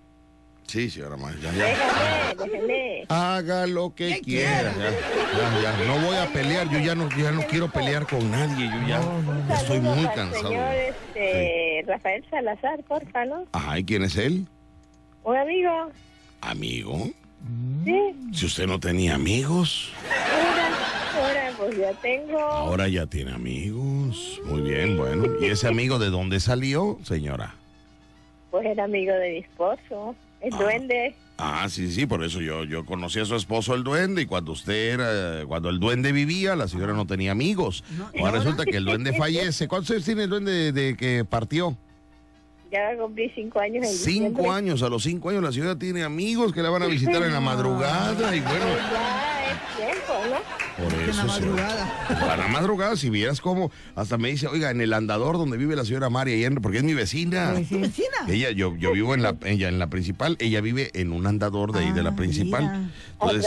Sí, 0.66 0.88
señora 0.88 1.16
Mari. 1.16 1.40
Ya, 1.40 1.52
ya. 1.52 1.64
Déjame, 1.66 2.52
déjame. 2.52 3.04
Haga 3.08 3.66
lo 3.66 3.94
que 3.94 4.20
quiera. 4.20 4.72
Ya, 4.76 4.90
ya, 5.62 5.78
ya. 5.78 5.86
No 5.86 6.06
voy 6.06 6.16
a 6.16 6.26
pelear. 6.32 6.68
Yo 6.70 6.78
ya 6.78 6.94
no, 6.94 7.08
ya 7.16 7.32
no 7.32 7.42
quiero 7.42 7.68
pelear 7.68 8.06
con 8.06 8.30
nadie. 8.30 8.66
Yo 8.66 8.88
ya, 8.88 9.00
ya 9.48 9.54
estoy 9.54 9.80
muy 9.80 10.06
cansado. 10.14 10.48
Señor 10.48 10.74
este, 10.74 11.84
Rafael 11.86 12.24
Salazar, 12.30 12.82
porfa, 12.84 13.24
¿no? 13.24 13.44
Ajá, 13.52 13.78
¿y 13.78 13.84
quién 13.84 14.04
es 14.04 14.16
él? 14.16 14.46
Un 15.22 15.36
amigo. 15.36 15.90
¿Amigo? 16.40 17.10
Sí, 17.84 18.14
Si 18.32 18.46
usted 18.46 18.66
no 18.66 18.80
tenía 18.80 19.14
amigos, 19.14 19.90
ahora, 20.08 20.68
ahora 21.28 21.52
pues 21.58 21.76
ya 21.78 21.92
tengo. 22.00 22.38
ahora 22.40 22.88
ya 22.88 23.06
tiene 23.06 23.32
amigos. 23.32 24.40
Muy 24.46 24.62
bien, 24.62 24.96
bueno. 24.96 25.26
¿Y 25.40 25.46
ese 25.46 25.68
amigo 25.68 25.98
de 25.98 26.10
dónde 26.10 26.40
salió, 26.40 26.98
señora? 27.02 27.54
Pues 28.50 28.64
era 28.66 28.84
amigo 28.84 29.12
de 29.14 29.30
mi 29.32 29.38
esposo, 29.38 30.14
el 30.40 30.50
duende. 30.50 31.14
Ah, 31.36 31.66
sí, 31.68 31.90
sí, 31.90 32.06
por 32.06 32.22
eso 32.22 32.40
yo, 32.40 32.62
yo 32.64 32.86
conocí 32.86 33.18
a 33.18 33.24
su 33.24 33.34
esposo 33.34 33.74
el 33.74 33.82
duende 33.82 34.22
y 34.22 34.26
cuando 34.26 34.52
usted 34.52 34.94
era, 34.94 35.44
cuando 35.46 35.68
el 35.68 35.80
duende 35.80 36.12
vivía, 36.12 36.54
la 36.54 36.68
señora 36.68 36.92
no 36.92 37.06
tenía 37.06 37.32
amigos. 37.32 37.82
Ahora 38.18 38.38
resulta 38.38 38.64
que 38.64 38.76
el 38.76 38.84
duende 38.84 39.12
fallece. 39.18 39.66
¿Cuántos 39.66 39.90
años 39.90 40.04
tiene 40.04 40.24
el 40.24 40.30
duende 40.30 40.52
de, 40.52 40.72
de 40.72 40.96
que 40.96 41.24
partió? 41.24 41.76
A 42.76 42.96
cumplir 42.96 43.30
cinco 43.34 43.60
años 43.60 43.84
en 43.86 43.92
Cinco 43.92 44.28
diciembre. 44.28 44.48
años, 44.50 44.82
a 44.82 44.88
los 44.88 45.02
cinco 45.04 45.30
años 45.30 45.42
la 45.42 45.52
señora 45.52 45.78
tiene 45.78 46.02
amigos 46.02 46.52
que 46.52 46.62
la 46.62 46.70
van 46.70 46.82
a 46.82 46.86
visitar 46.86 47.22
en 47.22 47.32
la 47.32 47.40
madrugada 47.40 48.34
y 48.34 48.40
bueno, 48.40 48.64
Ya 48.92 49.52
es 49.52 49.76
tiempo, 49.76 50.12
¿no? 50.30 50.64
por 50.84 50.92
eso 51.08 51.28
se 51.28 51.42
Para 52.14 52.36
la 52.44 52.48
madrugada, 52.48 52.96
si 52.96 53.08
vieras 53.10 53.40
cómo, 53.40 53.70
hasta 53.94 54.18
me 54.18 54.30
dice, 54.30 54.48
oiga, 54.48 54.70
en 54.72 54.80
el 54.80 54.92
andador 54.92 55.38
donde 55.38 55.56
vive 55.56 55.76
la 55.76 55.84
señora 55.84 56.10
María, 56.10 56.50
porque 56.60 56.78
es 56.78 56.84
mi 56.84 56.94
vecina. 56.94 57.52
¿Vecina? 57.52 57.86
Ella, 58.28 58.50
yo, 58.50 58.74
yo 58.76 58.90
vivo 58.92 59.14
en 59.14 59.22
la, 59.22 59.36
ella 59.44 59.68
en 59.68 59.78
la 59.78 59.86
principal, 59.88 60.36
ella 60.40 60.60
vive 60.60 60.90
en 60.94 61.12
un 61.12 61.26
andador 61.28 61.72
de 61.72 61.80
ahí 61.80 61.92
de 61.92 62.02
la 62.02 62.16
principal. 62.16 62.90
Entonces. 63.20 63.46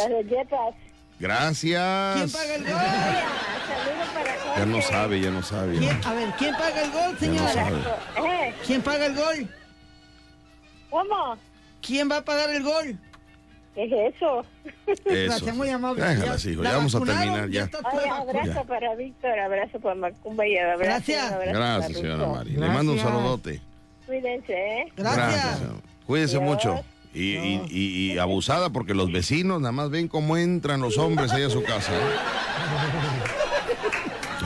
Gracias. 1.20 2.16
¿Quién 2.16 2.32
paga 2.32 2.56
el 2.56 2.64
gol? 2.64 2.72
Saludos 3.68 4.08
para 4.14 4.58
Ya 4.58 4.66
no 4.66 4.82
sabe, 4.82 5.22
ya 5.22 5.32
no 5.32 5.44
sabe. 5.44 5.78
¿Quién- 5.78 6.00
a 6.06 6.14
ver, 6.14 6.30
¿quién 6.38 6.54
paga 6.56 6.82
el 6.82 6.92
gol, 6.92 7.02
Ya 7.02 7.12
no 7.12 7.20
señora? 7.20 7.54
sabe. 7.54 7.78
Eh, 8.28 8.54
¿Quién 8.66 8.82
paga 8.82 9.06
el 9.06 9.16
gol? 9.16 9.50
¿Cómo? 10.90 11.38
¿Quién 11.82 12.10
va 12.10 12.18
a 12.18 12.22
pagar 12.26 12.50
el 12.50 12.64
gol? 12.64 12.98
¿Qué 13.76 13.84
es 13.86 14.16
eso? 14.16 14.44
Eso. 14.88 15.02
Gracias, 15.06 15.56
muy 15.56 15.70
amable. 15.70 16.04
Déjala, 16.04 16.36
Ya- 16.38 16.50
hijo, 16.50 16.64
¿la 16.64 16.70
ya 16.72 16.76
vamos 16.78 16.96
a 16.96 17.00
terminar 17.00 17.50
ya. 17.50 17.64
está 17.66 17.78
Oye, 17.94 18.10
abrazo 18.10 18.54
Ya. 18.54 18.64
para 18.64 18.96
Víctor, 18.96 19.40
abrazo 19.40 19.80
para 19.80 19.96
Macumba 19.96 20.48
y 20.48 20.58
abrazo, 20.58 20.80
Gracias. 20.84 21.32
abrazo 21.32 21.52
Gracias, 21.54 21.98
señora. 22.00 22.28
Mari. 22.28 22.50
Le 22.52 22.68
mando 22.70 22.94
un 22.94 22.98
Gracias. 22.98 23.04
saludote. 23.18 23.62
Cuídense, 24.08 24.54
¿eh? 24.54 24.92
Gracias. 24.96 25.60
Cuídese 26.08 26.32
Dios. 26.40 26.44
mucho. 26.44 26.84
Y, 27.18 27.36
y- 27.38 27.62
y- 27.70 28.14
y 28.14 28.18
abusada 28.20 28.70
porque 28.72 28.94
los 28.94 29.12
vecinos 29.12 29.60
nada 29.62 29.72
más 29.72 29.90
ven 29.90 30.08
cómo 30.08 30.38
entran 30.38 30.82
los 30.82 30.98
hombres 30.98 31.32
ahí 31.32 31.44
a 31.44 31.50
su 31.50 31.64
casa. 31.64 31.92
¿eh? 31.94 32.00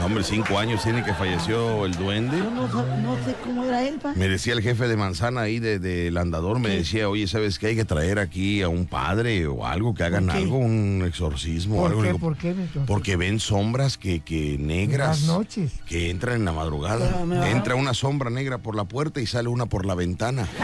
Hombre, 0.04 0.24
cinco 0.24 0.58
años 0.58 0.82
tiene 0.82 1.04
que 1.04 1.14
falleció 1.14 1.84
el 1.86 1.92
duende. 1.94 2.36
Yo 2.38 2.50
no, 2.50 2.66
no 2.66 3.14
sé 3.24 3.36
cómo 3.44 3.62
era 3.64 3.84
él, 3.86 4.00
pa. 4.02 4.12
Me 4.16 4.26
decía 4.26 4.52
el 4.54 4.60
jefe 4.60 4.88
de 4.88 4.96
manzana 4.96 5.42
ahí 5.42 5.60
de- 5.60 5.78
del 5.78 6.16
andador, 6.16 6.58
me 6.58 6.70
decía, 6.70 7.08
oye, 7.08 7.28
¿sabes 7.28 7.60
qué? 7.60 7.68
Hay 7.68 7.76
que 7.76 7.84
traer 7.84 8.18
aquí 8.18 8.62
a 8.62 8.68
un 8.68 8.86
padre 8.86 9.46
o 9.46 9.64
algo, 9.64 9.94
que 9.94 10.02
hagan 10.02 10.24
¿Por 10.26 10.34
qué? 10.34 10.42
algo, 10.42 10.58
un 10.58 11.04
exorcismo 11.06 11.76
o 11.76 11.82
¿Por 11.82 11.90
algo. 11.90 12.02
qué? 12.02 12.06
Digo, 12.08 12.18
¿Por 12.18 12.36
qué? 12.36 12.54
Porque 12.84 13.14
ven 13.16 13.38
sombras 13.38 13.96
que, 13.96 14.20
que 14.20 14.56
negras. 14.58 15.20
Las 15.20 15.28
noches. 15.28 15.70
Que 15.86 16.10
entran 16.10 16.34
en 16.36 16.46
la 16.46 16.52
madrugada. 16.52 17.22
Pero 17.28 17.44
Entra 17.44 17.74
una 17.76 17.94
sombra 17.94 18.28
negra 18.28 18.58
por 18.58 18.74
la 18.74 18.84
puerta 18.84 19.20
y 19.20 19.26
sale 19.26 19.48
una 19.48 19.66
por 19.66 19.86
la 19.86 19.94
ventana. 19.94 20.48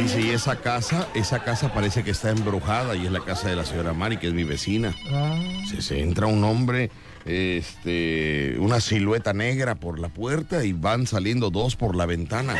Dice, 0.00 0.20
y 0.20 0.30
esa 0.30 0.56
casa, 0.56 1.06
esa 1.14 1.44
casa 1.44 1.72
parece 1.72 2.02
que 2.02 2.10
está 2.10 2.30
embrujada 2.30 2.96
y 2.96 3.06
es 3.06 3.12
la 3.12 3.20
casa 3.20 3.48
de 3.48 3.56
la 3.56 3.64
señora 3.64 3.92
Mari, 3.92 4.16
que 4.16 4.26
es 4.28 4.34
mi 4.34 4.42
vecina. 4.44 4.94
Ah, 5.12 5.38
Se, 5.68 5.80
se 5.82 6.00
entra 6.00 6.26
un 6.26 6.42
hombre, 6.44 6.90
este, 7.24 8.56
una 8.58 8.80
silueta 8.80 9.32
negra 9.32 9.76
por 9.76 9.98
la 10.00 10.08
puerta 10.08 10.64
y 10.64 10.72
van 10.72 11.06
saliendo 11.06 11.50
dos 11.50 11.76
por 11.76 11.94
la 11.94 12.06
ventana. 12.06 12.54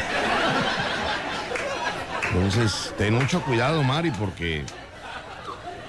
Entonces, 2.33 2.93
ten 2.99 3.15
mucho 3.15 3.43
cuidado, 3.43 3.83
Mari, 3.83 4.11
porque 4.13 4.65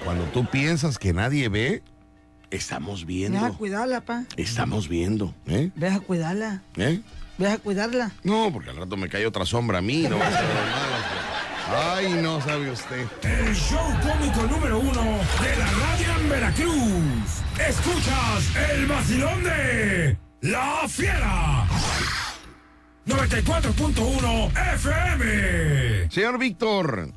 cuando 0.04 0.24
tú 0.26 0.46
piensas 0.46 0.98
que 0.98 1.12
nadie 1.12 1.48
ve, 1.48 1.82
estamos 2.50 3.00
Deja 3.00 3.06
viendo. 3.08 3.54
cuidarla, 3.54 4.00
pa. 4.02 4.24
Estamos 4.36 4.88
viendo, 4.88 5.34
¿eh? 5.46 5.70
Deja 5.74 6.00
cuidarla. 6.00 6.62
¿Eh? 6.76 7.00
Deja 7.38 7.58
cuidarla. 7.58 8.12
No, 8.22 8.50
porque 8.52 8.70
al 8.70 8.76
rato 8.76 8.96
me 8.96 9.08
cae 9.08 9.26
otra 9.26 9.44
sombra 9.44 9.78
a 9.78 9.82
mí, 9.82 10.06
no 10.08 10.18
va 10.18 10.26
a 10.26 10.30
ser. 10.30 10.46
Ay, 11.68 12.12
no 12.22 12.40
sabe 12.40 12.70
usted. 12.70 13.06
El 13.22 13.54
show 13.54 13.92
cómico 14.00 14.42
número 14.46 14.78
uno 14.78 15.02
de 15.02 15.56
la 15.58 15.66
radio 15.66 16.20
en 16.20 16.28
Veracruz. 16.28 17.42
Escuchas 17.68 18.56
el 18.70 18.86
vacilón 18.86 19.42
de 19.42 20.16
La 20.42 20.86
Fiera. 20.88 21.66
94.1 23.06 24.74
FM. 24.74 26.10
Señor 26.10 26.38
Víctor, 26.38 27.10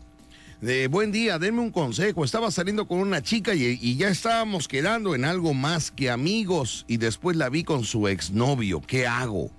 de 0.61 0.87
buen 0.87 1.11
día, 1.11 1.39
denme 1.39 1.61
un 1.61 1.71
consejo. 1.71 2.25
Estaba 2.25 2.51
saliendo 2.51 2.87
con 2.87 2.99
una 2.99 3.21
chica 3.21 3.53
y, 3.53 3.77
y 3.81 3.97
ya 3.97 4.09
estábamos 4.09 4.67
quedando 4.67 5.15
en 5.15 5.25
algo 5.25 5.53
más 5.53 5.91
que 5.91 6.09
amigos 6.09 6.85
y 6.87 6.97
después 6.97 7.37
la 7.37 7.49
vi 7.49 7.63
con 7.63 7.83
su 7.85 8.07
exnovio. 8.07 8.81
¿Qué 8.81 9.07
hago? 9.07 9.51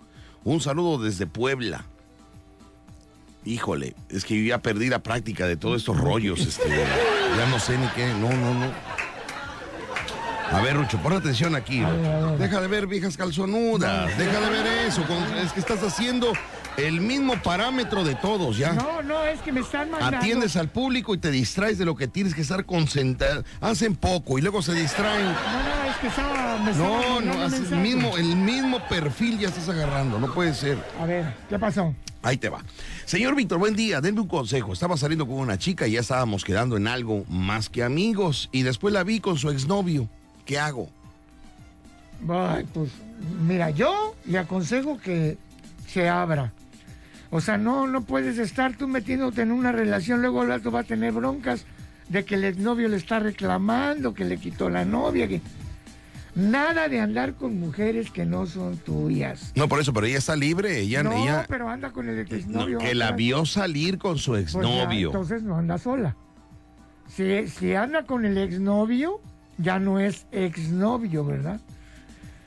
Un 0.45 0.61
saludo 0.61 1.03
desde 1.03 1.26
Puebla. 1.26 1.84
Híjole, 3.45 3.95
es 4.11 4.24
que 4.24 4.36
yo 4.36 4.49
ya 4.49 4.59
perdí 4.59 4.88
la 4.88 4.99
práctica 5.03 5.47
de 5.47 5.57
todos 5.57 5.78
estos 5.78 5.99
rollos. 5.99 6.41
Este, 6.41 6.68
ya 6.68 7.47
no 7.47 7.59
sé 7.59 7.76
ni 7.78 7.86
qué. 7.88 8.07
No, 8.14 8.28
no, 8.28 8.55
no. 8.55 9.01
A 10.53 10.61
ver, 10.61 10.76
Rucho, 10.76 10.99
pon 10.99 11.12
atención 11.12 11.55
aquí. 11.55 11.80
Rucho. 11.80 12.36
Deja 12.38 12.61
de 12.61 12.66
ver 12.66 12.86
viejas 12.86 13.16
calzonudas. 13.16 14.16
Deja 14.18 14.41
de 14.41 14.51
ver 14.51 14.66
eso. 14.88 15.05
Es 15.43 15.53
que 15.53 15.61
estás 15.61 15.82
haciendo 15.82 16.32
el 16.76 17.01
mismo 17.01 17.41
parámetro 17.43 18.05
de 18.05 18.14
todos, 18.14 18.57
¿ya? 18.57 18.72
no, 18.72 19.03
no, 19.03 19.24
es 19.24 19.41
que 19.41 19.53
me 19.53 19.61
están 19.61 19.91
mandando. 19.91 20.18
Atiendes 20.18 20.57
al 20.57 20.68
público 20.68 21.14
y 21.14 21.18
te 21.18 21.30
distraes 21.30 21.78
de 21.78 21.84
lo 21.84 21.95
que 21.95 22.09
tienes 22.09 22.34
que 22.34 22.41
estar 22.43 22.64
concentrado. 22.64 23.45
Hacen 23.61 23.97
poco 23.97 24.38
y 24.38 24.43
luego 24.43 24.62
se 24.62 24.74
distraen. 24.74 25.24
No, 25.24 25.32
no, 25.32 25.80
que 26.01 26.07
estaba. 26.09 26.59
Me 26.59 26.71
estaba 26.71 26.89
No, 26.89 27.21
no, 27.21 27.45
el 27.45 27.77
mismo, 27.77 28.17
el 28.17 28.37
mismo 28.37 28.81
perfil 28.89 29.39
ya 29.39 29.49
estás 29.49 29.69
agarrando. 29.69 30.19
No 30.19 30.33
puede 30.33 30.55
ser. 30.55 30.79
A 31.01 31.07
ver, 31.07 31.35
¿qué 31.49 31.59
pasó? 31.59 31.95
Ahí 32.23 32.37
te 32.37 32.49
va. 32.49 32.63
Señor 33.05 33.35
Víctor, 33.35 33.59
buen 33.59 33.75
día. 33.75 34.01
Denme 34.01 34.21
un 34.21 34.29
consejo. 34.29 34.73
Estaba 34.73 34.97
saliendo 34.97 35.27
con 35.27 35.37
una 35.37 35.59
chica 35.59 35.87
y 35.87 35.93
ya 35.93 36.01
estábamos 36.01 36.45
quedando 36.45 36.77
en 36.77 36.87
algo 36.87 37.25
más 37.29 37.69
que 37.69 37.83
amigos. 37.83 38.49
Y 38.53 38.63
después 38.63 38.93
la 38.93 39.05
vi 39.05 39.21
con 39.21 39.39
su 39.39 39.51
exnovio. 39.51 40.09
¿Qué 40.45 40.59
hago? 40.59 40.91
Ay, 42.29 42.67
pues 42.75 42.91
mira, 43.47 43.71
yo 43.71 44.15
le 44.27 44.39
aconsejo 44.39 44.99
que 44.99 45.39
se 45.87 46.09
abra. 46.09 46.53
O 47.31 47.41
sea, 47.41 47.57
no, 47.57 47.87
no 47.87 48.03
puedes 48.03 48.39
estar 48.39 48.77
tú 48.77 48.89
metiéndote 48.89 49.43
en 49.43 49.53
una 49.53 49.73
relación, 49.73 50.21
luego 50.21 50.43
el 50.43 50.51
otro 50.51 50.73
va 50.73 50.81
a 50.81 50.85
tener 50.85 51.13
broncas 51.13 51.65
de 52.09 52.25
que 52.25 52.35
el 52.35 52.45
exnovio 52.45 52.89
le 52.89 52.97
está 52.97 53.21
reclamando, 53.21 54.15
que 54.15 54.25
le 54.25 54.37
quitó 54.37 54.69
la 54.69 54.85
novia, 54.85 55.29
que... 55.29 55.41
Nada 56.35 56.89
de 56.89 57.01
andar 57.01 57.35
con 57.35 57.59
mujeres 57.59 58.11
que 58.11 58.24
no 58.24 58.47
son 58.47 58.76
tuyas. 58.78 59.53
No, 59.57 59.68
por 59.68 59.81
eso, 59.81 59.93
pero 59.93 60.07
ella 60.07 60.18
está 60.18 60.37
libre. 60.37 60.78
Ella, 60.78 61.03
no, 61.03 61.12
ella 61.12 61.45
pero 61.49 61.68
anda 61.68 61.91
con 61.93 62.09
el 62.09 62.16
no, 62.16 62.37
exnovio. 62.37 62.78
que 62.78 62.95
la 62.95 63.12
vio 63.12 63.45
salir 63.47 63.99
con 63.99 64.16
su 64.18 64.33
Pues 64.33 64.43
exnovio. 64.45 65.09
entonces 65.09 65.43
no 65.43 65.57
anda 65.57 65.76
sola. 65.78 66.16
Si, 67.09 67.49
si 67.49 67.74
anda 67.74 68.05
con 68.05 68.24
el 68.24 68.39
exnovio, 68.39 69.20
ya 69.59 69.78
no 69.81 69.99
es 69.99 70.26
exnovio, 70.31 71.24
¿verdad? 71.24 71.61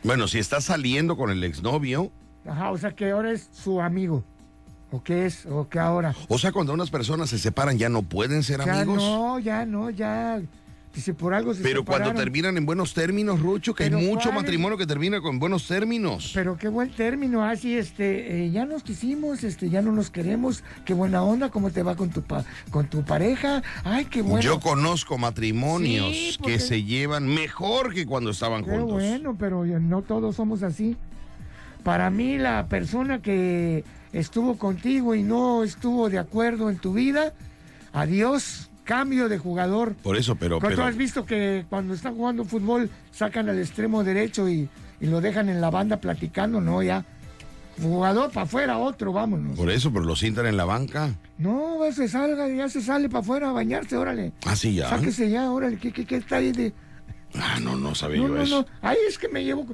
Bueno, 0.03 0.27
si 0.27 0.39
está 0.39 0.61
saliendo 0.61 1.17
con 1.17 1.29
el 1.31 1.43
exnovio, 1.43 2.11
Ajá, 2.45 2.71
o 2.71 2.77
sea 2.77 2.91
que 2.91 3.11
ahora 3.11 3.31
es 3.31 3.49
su 3.53 3.81
amigo. 3.81 4.23
¿O 4.91 5.01
qué 5.01 5.25
es? 5.25 5.45
¿O 5.45 5.67
qué 5.69 5.79
ahora? 5.79 6.13
o 6.27 6.37
sea, 6.37 6.51
cuando 6.51 6.73
unas 6.73 6.89
personas 6.89 7.29
se 7.29 7.39
separan 7.39 7.77
ya 7.77 7.89
no 7.89 8.03
pueden 8.03 8.43
ser 8.43 8.63
ya 8.65 8.75
amigos. 8.81 8.97
no, 8.97 9.39
ya 9.39 9.65
no, 9.65 9.89
ya. 9.89 10.41
Dice, 10.93 11.15
por 11.15 11.33
algo 11.33 11.55
se 11.55 11.63
Pero 11.63 11.83
cuando 11.83 12.13
terminan 12.13 12.55
en 12.55 12.67
buenos 12.67 12.93
términos, 12.93 13.39
Rucho, 13.39 13.73
que 13.73 13.85
hay 13.85 13.89
mucho 13.89 14.29
¿cuál 14.29 14.35
matrimonio 14.43 14.77
que 14.77 14.85
termina 14.85 15.21
con 15.21 15.39
buenos 15.39 15.67
términos. 15.67 16.31
Pero 16.35 16.55
qué 16.55 16.67
buen 16.67 16.91
término, 16.91 17.43
así, 17.43 17.75
este, 17.75 18.45
eh, 18.45 18.51
ya 18.51 18.65
nos 18.65 18.83
quisimos, 18.83 19.43
este, 19.43 19.71
ya 19.71 19.81
no 19.81 19.91
nos 19.91 20.11
queremos, 20.11 20.63
qué 20.85 20.93
buena 20.93 21.23
onda, 21.23 21.49
cómo 21.49 21.71
te 21.71 21.81
va 21.81 21.95
con 21.95 22.11
tu 22.11 22.21
pa- 22.21 22.45
con 22.69 22.85
tu 22.87 23.03
pareja, 23.03 23.63
ay, 23.83 24.05
qué 24.05 24.21
bueno. 24.21 24.41
Yo 24.41 24.59
conozco 24.59 25.17
matrimonios 25.17 26.11
Sí, 26.15 26.37
que 26.43 26.59
se 26.59 26.83
llevan 26.83 27.25
mejor 27.27 27.91
que 27.93 28.05
cuando 28.05 28.29
estaban 28.29 28.63
Qué 28.63 28.69
juntos. 28.69 28.91
bueno, 28.91 29.35
pero 29.39 29.65
no 29.65 30.03
todos 30.03 30.35
somos 30.35 30.61
así. 30.61 30.95
Para 31.83 32.11
mí, 32.11 32.37
la 32.37 32.67
persona 32.67 33.19
que 33.19 33.83
estuvo 34.13 34.59
contigo 34.59 35.15
y 35.15 35.23
no 35.23 35.63
estuvo 35.63 36.09
de 36.11 36.19
acuerdo 36.19 36.69
en 36.69 36.77
tu 36.77 36.93
vida, 36.93 37.33
adiós, 37.93 38.69
cambio 38.83 39.29
de 39.29 39.37
jugador. 39.37 39.95
Por 39.95 40.17
eso, 40.17 40.35
pero, 40.35 40.59
¿Cuánto 40.59 40.77
pero 40.77 40.87
has 40.87 40.95
visto 40.97 41.25
que 41.25 41.65
cuando 41.69 41.93
están 41.93 42.15
jugando 42.15 42.45
fútbol 42.45 42.89
sacan 43.11 43.49
al 43.49 43.59
extremo 43.59 44.03
derecho 44.03 44.47
y, 44.49 44.69
y 44.99 45.07
lo 45.07 45.21
dejan 45.21 45.49
en 45.49 45.61
la 45.61 45.69
banda 45.69 45.97
platicando? 45.97 46.61
No, 46.61 46.81
ya. 46.83 47.05
Jugador 47.81 48.31
para 48.31 48.43
afuera, 48.45 48.77
otro, 48.77 49.11
vámonos. 49.13 49.57
por 49.57 49.71
eso, 49.71 49.91
pero 49.91 50.05
lo 50.05 50.15
sientan 50.15 50.45
en 50.45 50.57
la 50.57 50.65
banca. 50.65 51.09
No, 51.39 51.79
se 51.91 52.07
salga, 52.07 52.47
ya 52.47 52.69
se 52.69 52.81
sale 52.81 53.09
para 53.09 53.21
afuera 53.21 53.49
a 53.49 53.53
bañarse, 53.53 53.97
órale. 53.97 54.31
Así 54.45 54.75
ya. 54.75 54.89
Sáquese 54.89 55.29
ya, 55.31 55.49
órale, 55.51 55.77
¿qué, 55.77 55.91
qué, 55.91 56.05
qué 56.05 56.17
está 56.17 56.35
ahí 56.35 56.51
de...? 56.51 56.71
Ah, 57.35 57.57
no, 57.59 57.75
no 57.75 57.95
sabía 57.95 58.21
No, 58.21 58.27
yo 58.27 58.35
no, 58.35 58.41
eso. 58.43 58.61
no. 58.61 58.67
Ay, 58.87 58.97
es 59.09 59.17
que 59.17 59.27
me 59.27 59.43
llevo. 59.43 59.65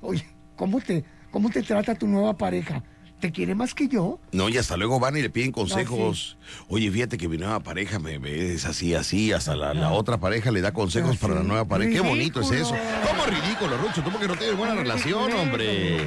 Oye, 0.00 0.26
¿cómo 0.56 0.80
te, 0.80 1.04
¿cómo 1.30 1.48
te 1.48 1.62
trata 1.62 1.94
tu 1.94 2.08
nueva 2.08 2.36
pareja? 2.36 2.82
¿Te 3.24 3.32
quiere 3.32 3.54
más 3.54 3.72
que 3.72 3.88
yo? 3.88 4.18
No, 4.32 4.50
y 4.50 4.58
hasta 4.58 4.76
luego 4.76 5.00
van 5.00 5.16
y 5.16 5.22
le 5.22 5.30
piden 5.30 5.50
consejos. 5.50 6.36
Ah, 6.38 6.64
Oye, 6.68 6.90
fíjate 6.90 7.16
que 7.16 7.26
mi 7.26 7.38
nueva 7.38 7.58
pareja 7.60 7.98
me 7.98 8.18
ves 8.18 8.66
así, 8.66 8.94
así. 8.94 9.32
Hasta 9.32 9.56
la, 9.56 9.72
la 9.72 9.92
otra 9.92 10.18
pareja 10.18 10.50
le 10.50 10.60
da 10.60 10.74
consejos 10.74 11.16
Ah, 11.16 11.18
para 11.22 11.34
la 11.36 11.42
nueva 11.42 11.64
pareja. 11.64 11.90
Qué 11.90 12.00
bonito 12.06 12.42
es 12.42 12.50
eso. 12.50 12.74
¿Cómo 13.08 13.24
ridículo, 13.24 13.78
Rucho? 13.78 14.02
Tú 14.02 14.10
porque 14.10 14.28
no 14.28 14.36
tienes 14.36 14.58
buena 14.58 14.74
relación, 14.74 15.32
hombre. 15.32 16.00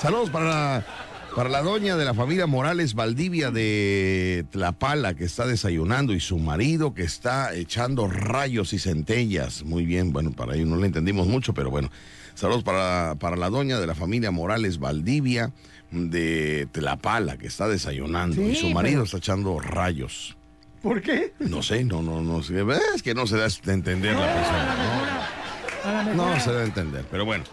Saludos 0.00 0.30
para 0.30 0.44
la, 0.44 0.86
para 1.34 1.48
la 1.48 1.62
doña 1.62 1.96
de 1.96 2.04
la 2.04 2.14
familia 2.14 2.46
Morales 2.46 2.94
Valdivia 2.94 3.50
de 3.50 4.44
Tlapala 4.52 5.14
que 5.14 5.24
está 5.24 5.46
desayunando 5.48 6.12
y 6.12 6.20
su 6.20 6.38
marido 6.38 6.94
que 6.94 7.02
está 7.02 7.52
echando 7.56 8.06
rayos 8.06 8.72
y 8.72 8.78
centellas. 8.78 9.64
Muy 9.64 9.84
bien, 9.84 10.12
bueno, 10.12 10.30
para 10.30 10.54
ello 10.54 10.66
no 10.66 10.76
le 10.76 10.86
entendimos 10.86 11.26
mucho, 11.26 11.54
pero 11.54 11.70
bueno. 11.70 11.90
Saludos 12.36 12.62
para, 12.62 13.16
para 13.18 13.34
la 13.34 13.50
doña 13.50 13.80
de 13.80 13.86
la 13.88 13.96
familia 13.96 14.30
Morales 14.30 14.78
Valdivia 14.78 15.50
de 15.90 16.68
Tlapala 16.72 17.36
que 17.36 17.46
está 17.46 17.68
desayunando 17.68 18.40
y 18.42 18.54
su 18.54 18.70
marido 18.70 18.96
pero- 18.98 19.04
está 19.04 19.16
echando 19.18 19.58
rayos. 19.60 20.36
¿Por 20.82 21.02
qué? 21.02 21.34
No 21.40 21.62
sé, 21.62 21.84
no, 21.84 22.00
no, 22.00 22.22
no 22.22 22.42
sé. 22.42 22.64
Es 22.94 23.02
que 23.02 23.14
no 23.14 23.26
se 23.26 23.36
da 23.36 23.44
a 23.46 23.72
entender 23.72 24.16
la 24.16 24.34
persona. 24.34 26.14
¿no? 26.14 26.40
Se 26.40 26.52
da 26.52 26.60
a 26.60 26.64
entender, 26.64 27.04
pero 27.10 27.24
bueno. 27.24 27.44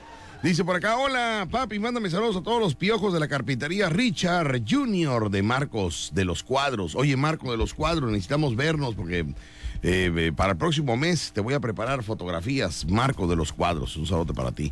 Dice 0.43 0.63
por 0.63 0.75
acá, 0.75 0.97
hola 0.97 1.47
papi, 1.49 1.79
mándame 1.79 2.09
saludos 2.11 2.37
a 2.37 2.43
todos 2.43 2.61
los 2.61 2.75
piojos 2.75 3.11
de 3.11 3.19
la 3.19 3.27
carpintería 3.27 3.89
Richard 3.89 4.61
Junior 4.69 5.31
de 5.31 5.41
Marcos 5.41 6.11
de 6.13 6.25
los 6.25 6.43
Cuadros. 6.43 6.95
Oye, 6.95 7.17
Marco 7.17 7.49
de 7.51 7.57
los 7.57 7.73
Cuadros, 7.73 8.11
necesitamos 8.11 8.55
vernos 8.55 8.93
porque 8.93 9.21
eh, 9.21 10.11
eh, 10.15 10.31
para 10.35 10.51
el 10.51 10.57
próximo 10.57 10.95
mes 10.95 11.31
te 11.33 11.41
voy 11.41 11.55
a 11.55 11.59
preparar 11.59 12.03
fotografías, 12.03 12.85
Marco 12.87 13.27
de 13.27 13.35
los 13.35 13.51
Cuadros. 13.51 13.97
Un 13.97 14.05
saludo 14.05 14.33
para 14.35 14.51
ti. 14.51 14.71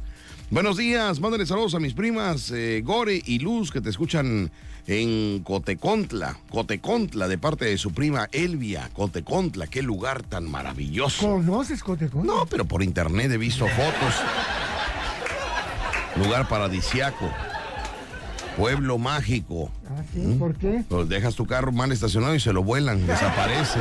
Buenos 0.52 0.78
días, 0.78 1.20
mándale 1.20 1.46
saludos 1.48 1.74
a 1.74 1.80
mis 1.80 1.94
primas 1.94 2.52
eh, 2.52 2.82
Gore 2.86 3.20
y 3.26 3.40
Luz 3.40 3.72
que 3.72 3.82
te 3.82 3.90
escuchan 3.90 4.52
en 4.86 5.42
Cotecontla, 5.44 6.38
Cotecontla, 6.52 7.28
de 7.28 7.40
parte 7.40 7.66
de 7.66 7.78
su 7.80 7.92
prima 7.92 8.30
Elvia. 8.32 8.90
Cotecontla, 8.94 9.66
qué 9.66 9.82
lugar 9.82 10.22
tan 10.22 10.50
maravilloso. 10.50 11.28
¿Conoces 11.28 11.84
Cotecón? 11.84 12.28
No, 12.28 12.46
pero 12.46 12.64
por 12.66 12.84
internet 12.84 13.32
he 13.32 13.38
visto 13.38 13.66
fotos. 13.68 14.14
Lugar 16.16 16.48
paradisiaco. 16.48 17.30
Pueblo 18.56 19.00
mágico. 19.00 19.72
Ah, 19.90 20.04
sí, 20.14 20.36
¿por 20.40 20.56
qué? 20.56 20.84
Pues 20.88 21.10
dejas 21.10 21.36
tu 21.36 21.48
carro 21.48 21.72
mal 21.72 21.92
estacionado 21.92 22.36
y 22.36 22.40
se 22.40 22.54
lo 22.54 22.64
vuelan, 22.64 23.06
desaparece. 23.08 23.80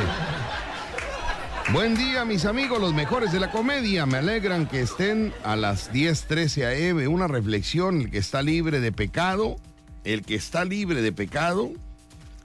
Buen 1.73 1.95
día, 1.95 2.25
mis 2.25 2.45
amigos, 2.45 2.79
los 2.79 2.93
mejores 2.93 3.31
de 3.31 3.39
la 3.39 3.49
comedia. 3.49 4.05
Me 4.05 4.19
alegran 4.19 4.67
que 4.67 4.81
estén 4.81 5.33
a 5.43 5.55
las 5.55 5.91
10:13 5.91 6.91
am. 6.91 7.11
Una 7.11 7.27
reflexión: 7.27 8.01
el 8.01 8.11
que 8.11 8.19
está 8.19 8.43
libre 8.43 8.79
de 8.79 8.91
pecado, 8.91 9.55
el 10.03 10.21
que 10.21 10.35
está 10.35 10.63
libre 10.63 11.01
de 11.01 11.11
pecado, 11.11 11.71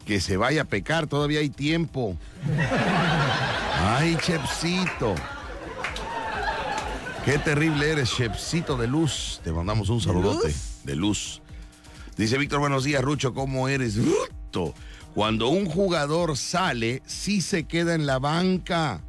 que 0.06 0.20
se 0.20 0.38
vaya 0.38 0.62
a 0.62 0.64
pecar, 0.64 1.06
todavía 1.06 1.40
hay 1.40 1.50
tiempo. 1.50 2.16
Ay, 3.84 4.16
Chepsito. 4.22 5.14
Qué 7.26 7.38
terrible 7.38 7.90
eres, 7.90 8.10
Chepsito 8.16 8.78
de 8.78 8.88
luz. 8.88 9.42
Te 9.44 9.52
mandamos 9.52 9.90
un 9.90 10.00
saludote 10.00 10.54
de 10.84 10.96
luz. 10.96 11.42
Dice 12.16 12.38
Víctor, 12.38 12.60
buenos 12.60 12.84
días, 12.84 13.02
Rucho, 13.02 13.34
¿cómo 13.34 13.68
eres? 13.68 13.96
Bruto. 13.96 14.74
Cuando 15.14 15.48
un 15.48 15.66
jugador 15.66 16.38
sale, 16.38 17.02
sí 17.04 17.42
se 17.42 17.64
queda 17.64 17.94
en 17.94 18.06
la 18.06 18.18
banca. 18.18 19.02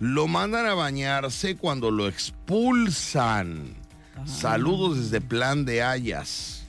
Lo 0.00 0.26
mandan 0.26 0.66
a 0.66 0.74
bañarse 0.74 1.56
cuando 1.56 1.90
lo 1.90 2.06
expulsan. 2.08 3.74
Saludos 4.24 4.98
desde 4.98 5.20
Plan 5.20 5.64
de 5.64 5.82
Hayas. 5.82 6.66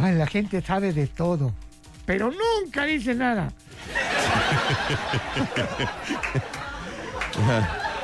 Ay, 0.00 0.14
la 0.14 0.26
gente 0.26 0.60
sabe 0.62 0.92
de 0.92 1.06
todo, 1.08 1.52
pero 2.06 2.30
nunca 2.30 2.84
dice 2.84 3.14
nada. 3.14 3.52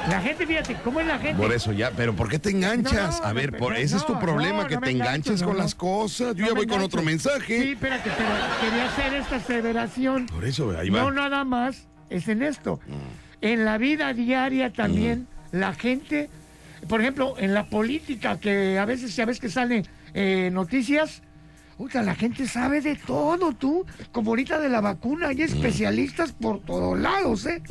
La 0.09 0.23
gente, 0.23 0.47
fíjate, 0.47 0.75
¿cómo 0.83 1.01
es 1.01 1.07
la 1.07 1.19
gente? 1.19 1.43
Por 1.43 1.53
eso 1.53 1.73
ya, 1.73 1.91
pero 1.91 2.15
¿por 2.17 2.31
qué 2.31 2.39
te 2.39 2.49
enganchas? 2.51 3.21
No, 3.21 3.27
a 3.27 3.33
ver, 3.35 3.53
no, 3.53 3.59
por 3.59 3.73
no, 3.73 3.79
ese 3.79 3.97
es 3.97 4.07
tu 4.07 4.19
problema, 4.19 4.63
no, 4.63 4.69
que 4.69 4.77
no 4.77 4.81
te 4.81 4.87
me 4.87 4.93
engancho, 4.93 5.33
enganches 5.33 5.43
con 5.43 5.57
no. 5.57 5.63
las 5.63 5.75
cosas. 5.75 6.35
Yo 6.35 6.45
No 6.45 6.49
ya 6.49 6.55
voy 6.55 6.67
con 6.67 6.81
otro 6.81 7.03
mensaje. 7.03 7.63
Sí, 7.63 7.73
espérate, 7.73 8.11
pero 8.17 8.29
quería 8.61 8.87
hacer 8.87 9.15
esta 9.15 9.37
aseveración. 9.37 10.27
Por 10.27 10.47
eso, 10.47 10.75
ahí 10.79 10.89
va. 10.89 11.01
No 11.01 11.11
nada 11.11 11.45
más 11.45 11.89
es 12.09 12.27
en 12.29 12.43
esto. 12.43 12.81
Mm. 12.87 13.28
En 13.41 13.65
la 13.65 13.79
vida 13.79 14.13
diaria 14.13 14.73
también 14.73 15.27
la 15.53 15.73
gente, 15.75 16.29
por 16.89 17.01
ejemplo, 17.01 17.35
en 17.39 17.55
la 17.55 17.69
política, 17.69 18.39
que 18.41 18.79
a 18.79 18.85
veces 18.85 19.15
ya 19.15 19.25
ves 19.25 19.41
que 19.41 19.49
salen 19.49 19.87
eh, 20.15 20.51
noticias, 20.53 21.23
puta, 21.77 22.03
la 22.03 22.17
gente 22.17 22.49
sabe 22.49 22.81
de 22.81 22.97
todo, 22.97 23.53
tú. 23.53 23.87
Como 24.11 24.33
ahorita 24.33 24.59
de 24.59 24.69
la 24.69 24.81
vacuna, 24.81 25.29
hay 25.29 25.43
especialistas 25.43 26.33
por 26.33 26.61
todos 26.63 26.99
lados, 26.99 27.47
¿eh? 27.47 27.63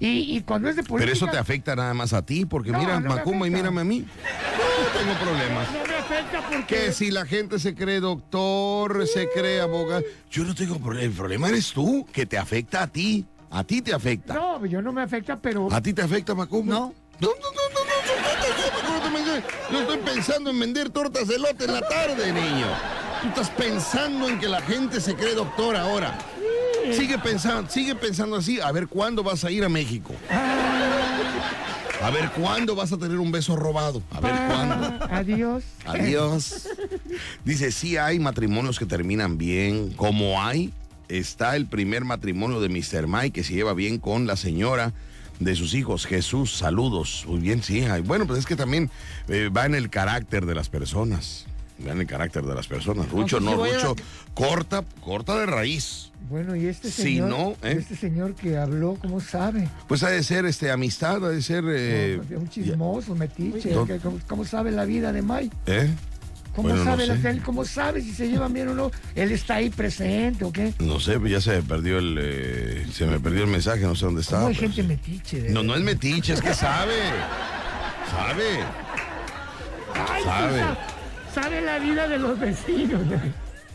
Y, 0.00 0.36
y 0.36 0.40
cuando 0.40 0.68
es 0.68 0.74
de 0.74 0.82
política... 0.82 1.06
Pero 1.06 1.12
eso 1.12 1.26
te 1.28 1.38
afecta 1.38 1.76
nada 1.76 1.94
más 1.94 2.12
a 2.12 2.26
ti, 2.26 2.44
porque 2.44 2.72
No, 2.72 2.80
mira, 2.80 2.98
no 2.98 3.10
Macumba 3.10 3.46
y 3.46 3.50
mírame 3.50 3.82
a 3.82 3.84
mí. 3.84 4.00
No 4.00 4.98
tengo 4.98 5.14
problemas. 5.20 5.68
No 5.72 5.86
me 5.86 5.94
afecta 5.94 6.42
porque... 6.50 6.74
Que 6.74 6.92
si 6.92 7.12
la 7.12 7.24
gente 7.24 7.60
se 7.60 7.76
cree 7.76 8.00
doctor, 8.00 9.06
se 9.06 9.28
cree 9.30 9.60
abogado. 9.60 10.02
Yo 10.30 10.42
no 10.42 10.56
tengo 10.56 10.80
problema. 10.80 11.04
El 11.04 11.12
problema 11.12 11.48
eres 11.48 11.72
tú, 11.72 12.04
que 12.12 12.26
te 12.26 12.36
afecta 12.36 12.82
a 12.82 12.86
ti. 12.88 13.24
A 13.54 13.62
ti 13.62 13.80
te 13.80 13.94
afecta. 13.94 14.34
No, 14.34 14.66
yo 14.66 14.82
no 14.82 14.92
me 14.92 15.00
afecta, 15.00 15.38
pero. 15.40 15.68
¿A 15.70 15.80
ti 15.80 15.92
te 15.92 16.02
afecta, 16.02 16.34
Macumba? 16.34 16.74
No. 16.74 16.94
No, 17.20 17.28
no, 17.28 17.34
no, 17.38 17.62
no, 19.00 19.20
no, 19.22 19.42
Yo 19.70 19.80
estoy 19.80 19.98
pensando 19.98 20.50
en 20.50 20.58
vender 20.58 20.90
tortas 20.90 21.28
de 21.28 21.38
lote 21.38 21.66
en 21.66 21.74
la 21.74 21.80
tarde, 21.82 22.32
niño. 22.32 22.66
Tú 23.22 23.28
estás 23.28 23.50
pensando 23.50 24.28
en 24.28 24.40
que 24.40 24.48
la 24.48 24.60
gente 24.60 25.00
se 25.00 25.14
cree 25.14 25.34
doctor 25.34 25.76
ahora. 25.76 26.18
Sigue 26.92 27.16
pensando, 27.18 27.70
sigue 27.70 27.94
pensando 27.94 28.34
así, 28.36 28.60
a 28.60 28.72
ver 28.72 28.88
cuándo 28.88 29.22
vas 29.22 29.44
a 29.44 29.52
ir 29.52 29.64
a 29.64 29.68
México. 29.68 30.12
A 32.02 32.10
ver 32.10 32.30
cuándo 32.32 32.74
vas 32.74 32.92
a 32.92 32.98
tener 32.98 33.18
un 33.18 33.30
beso 33.30 33.54
robado. 33.54 34.02
A 34.10 34.20
ver 34.20 34.34
cuándo. 34.48 35.06
Adiós. 35.10 35.62
Adiós. 35.86 36.68
Dice, 37.44 37.70
sí 37.70 37.96
hay 37.96 38.18
matrimonios 38.18 38.80
que 38.80 38.84
terminan 38.84 39.38
bien, 39.38 39.90
como 39.92 40.42
hay 40.42 40.72
está 41.08 41.56
el 41.56 41.66
primer 41.66 42.04
matrimonio 42.04 42.60
de 42.60 42.68
Mr. 42.68 43.06
Mike 43.06 43.32
que 43.32 43.44
se 43.44 43.54
lleva 43.54 43.74
bien 43.74 43.98
con 43.98 44.26
la 44.26 44.36
señora 44.36 44.92
de 45.40 45.54
sus 45.56 45.74
hijos. 45.74 46.06
Jesús, 46.06 46.56
saludos. 46.56 47.24
Muy 47.28 47.40
bien, 47.40 47.62
sí. 47.62 47.84
Bueno, 48.04 48.26
pues 48.26 48.38
es 48.40 48.46
que 48.46 48.56
también 48.56 48.90
eh, 49.28 49.48
va 49.54 49.66
en 49.66 49.74
el 49.74 49.90
carácter 49.90 50.46
de 50.46 50.54
las 50.54 50.68
personas. 50.68 51.46
Vean 51.78 52.00
el 52.00 52.06
carácter 52.06 52.44
de 52.44 52.54
las 52.54 52.68
personas. 52.68 53.10
Rucho, 53.10 53.40
no, 53.40 53.64
si 53.64 53.70
a- 53.70 53.74
Rucho, 53.74 53.96
corta, 54.32 54.84
corta 55.00 55.36
de 55.38 55.46
raíz. 55.46 56.12
Bueno, 56.30 56.54
y 56.56 56.66
este 56.66 56.90
Si 56.90 57.02
señor, 57.02 57.28
no, 57.28 57.50
¿eh? 57.68 57.76
este 57.78 57.96
señor 57.96 58.34
que 58.34 58.56
habló, 58.56 58.96
¿cómo 59.02 59.20
sabe? 59.20 59.68
Pues 59.88 60.02
ha 60.04 60.08
de 60.10 60.22
ser 60.22 60.46
este 60.46 60.70
amistad, 60.70 61.22
ha 61.26 61.28
de 61.30 61.42
ser. 61.42 61.64
eh, 61.68 62.20
No, 62.30 62.38
un 62.38 62.48
chismoso, 62.48 63.14
metiche. 63.16 63.72
No. 63.74 63.84
que- 63.86 63.98
¿Cómo, 63.98 64.18
cómo 64.28 64.44
sabe 64.44 64.70
la 64.70 64.84
vida 64.86 65.12
de 65.12 65.20
Mike? 65.20 65.54
¿Eh? 65.66 65.90
¿Cómo 66.54 66.68
Bueno, 66.68 66.84
no 66.84 66.90
sabe 66.90 67.06
sé. 67.20 67.30
él? 67.30 67.42
¿Cómo 67.42 67.64
sabe 67.64 68.00
si 68.00 68.12
se 68.12 68.28
llevan 68.28 68.52
bien 68.52 68.68
o 68.68 68.74
no? 68.74 68.90
Él 69.14 69.32
está 69.32 69.56
ahí 69.56 69.70
presente 69.70 70.44
o 70.44 70.52
qué. 70.52 70.72
No 70.78 71.00
sé, 71.00 71.18
ya 71.28 71.40
se 71.40 71.56
me 71.56 71.62
perdió 71.62 71.98
el. 71.98 72.16
eh, 72.20 72.86
se 72.92 73.06
me 73.06 73.18
perdió 73.18 73.42
el 73.44 73.50
mensaje, 73.50 73.80
no 73.82 73.94
sé 73.96 74.04
dónde 74.04 74.22
¿Cómo 74.22 74.36
estaba. 74.36 74.48
hay 74.48 74.54
pero 74.54 74.68
gente 74.72 74.82
sí. 74.82 74.88
metiche? 74.88 75.40
de 75.42 75.50
No, 75.50 75.62
no 75.64 75.74
es 75.74 75.80
metiche, 75.82 76.32
es 76.34 76.40
que 76.40 76.54
sabe. 76.54 76.94
Sabe. 78.10 78.44
Ay, 79.94 80.22
sabe. 80.24 80.48
pues, 80.50 80.62
sa- 81.34 81.42
sabe 81.42 81.60
la 81.62 81.78
vida 81.78 82.08
de 82.08 82.18
los 82.18 82.38
vecinos. 82.38 83.00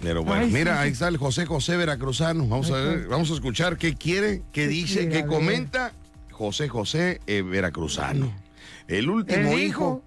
Pero 0.01 0.23
bueno, 0.23 0.43
Ay, 0.45 0.51
mira, 0.51 0.75
sí. 0.77 0.83
ahí 0.83 0.91
está 0.91 1.07
el 1.09 1.17
José 1.17 1.45
José 1.45 1.75
Veracruzano. 1.75 2.47
Vamos 2.47 2.71
a 2.71 2.75
ver, 2.75 3.07
vamos 3.07 3.29
a 3.31 3.33
escuchar 3.33 3.77
qué 3.77 3.95
quiere, 3.95 4.37
qué, 4.53 4.61
¿Qué 4.63 4.67
dice, 4.67 5.09
qué 5.09 5.25
comenta 5.25 5.91
José 6.31 6.69
José 6.69 7.19
eh, 7.27 7.41
Veracruzano. 7.41 8.31
El 8.87 9.09
último 9.09 9.51
El 9.51 9.59
hijo. 9.63 10.01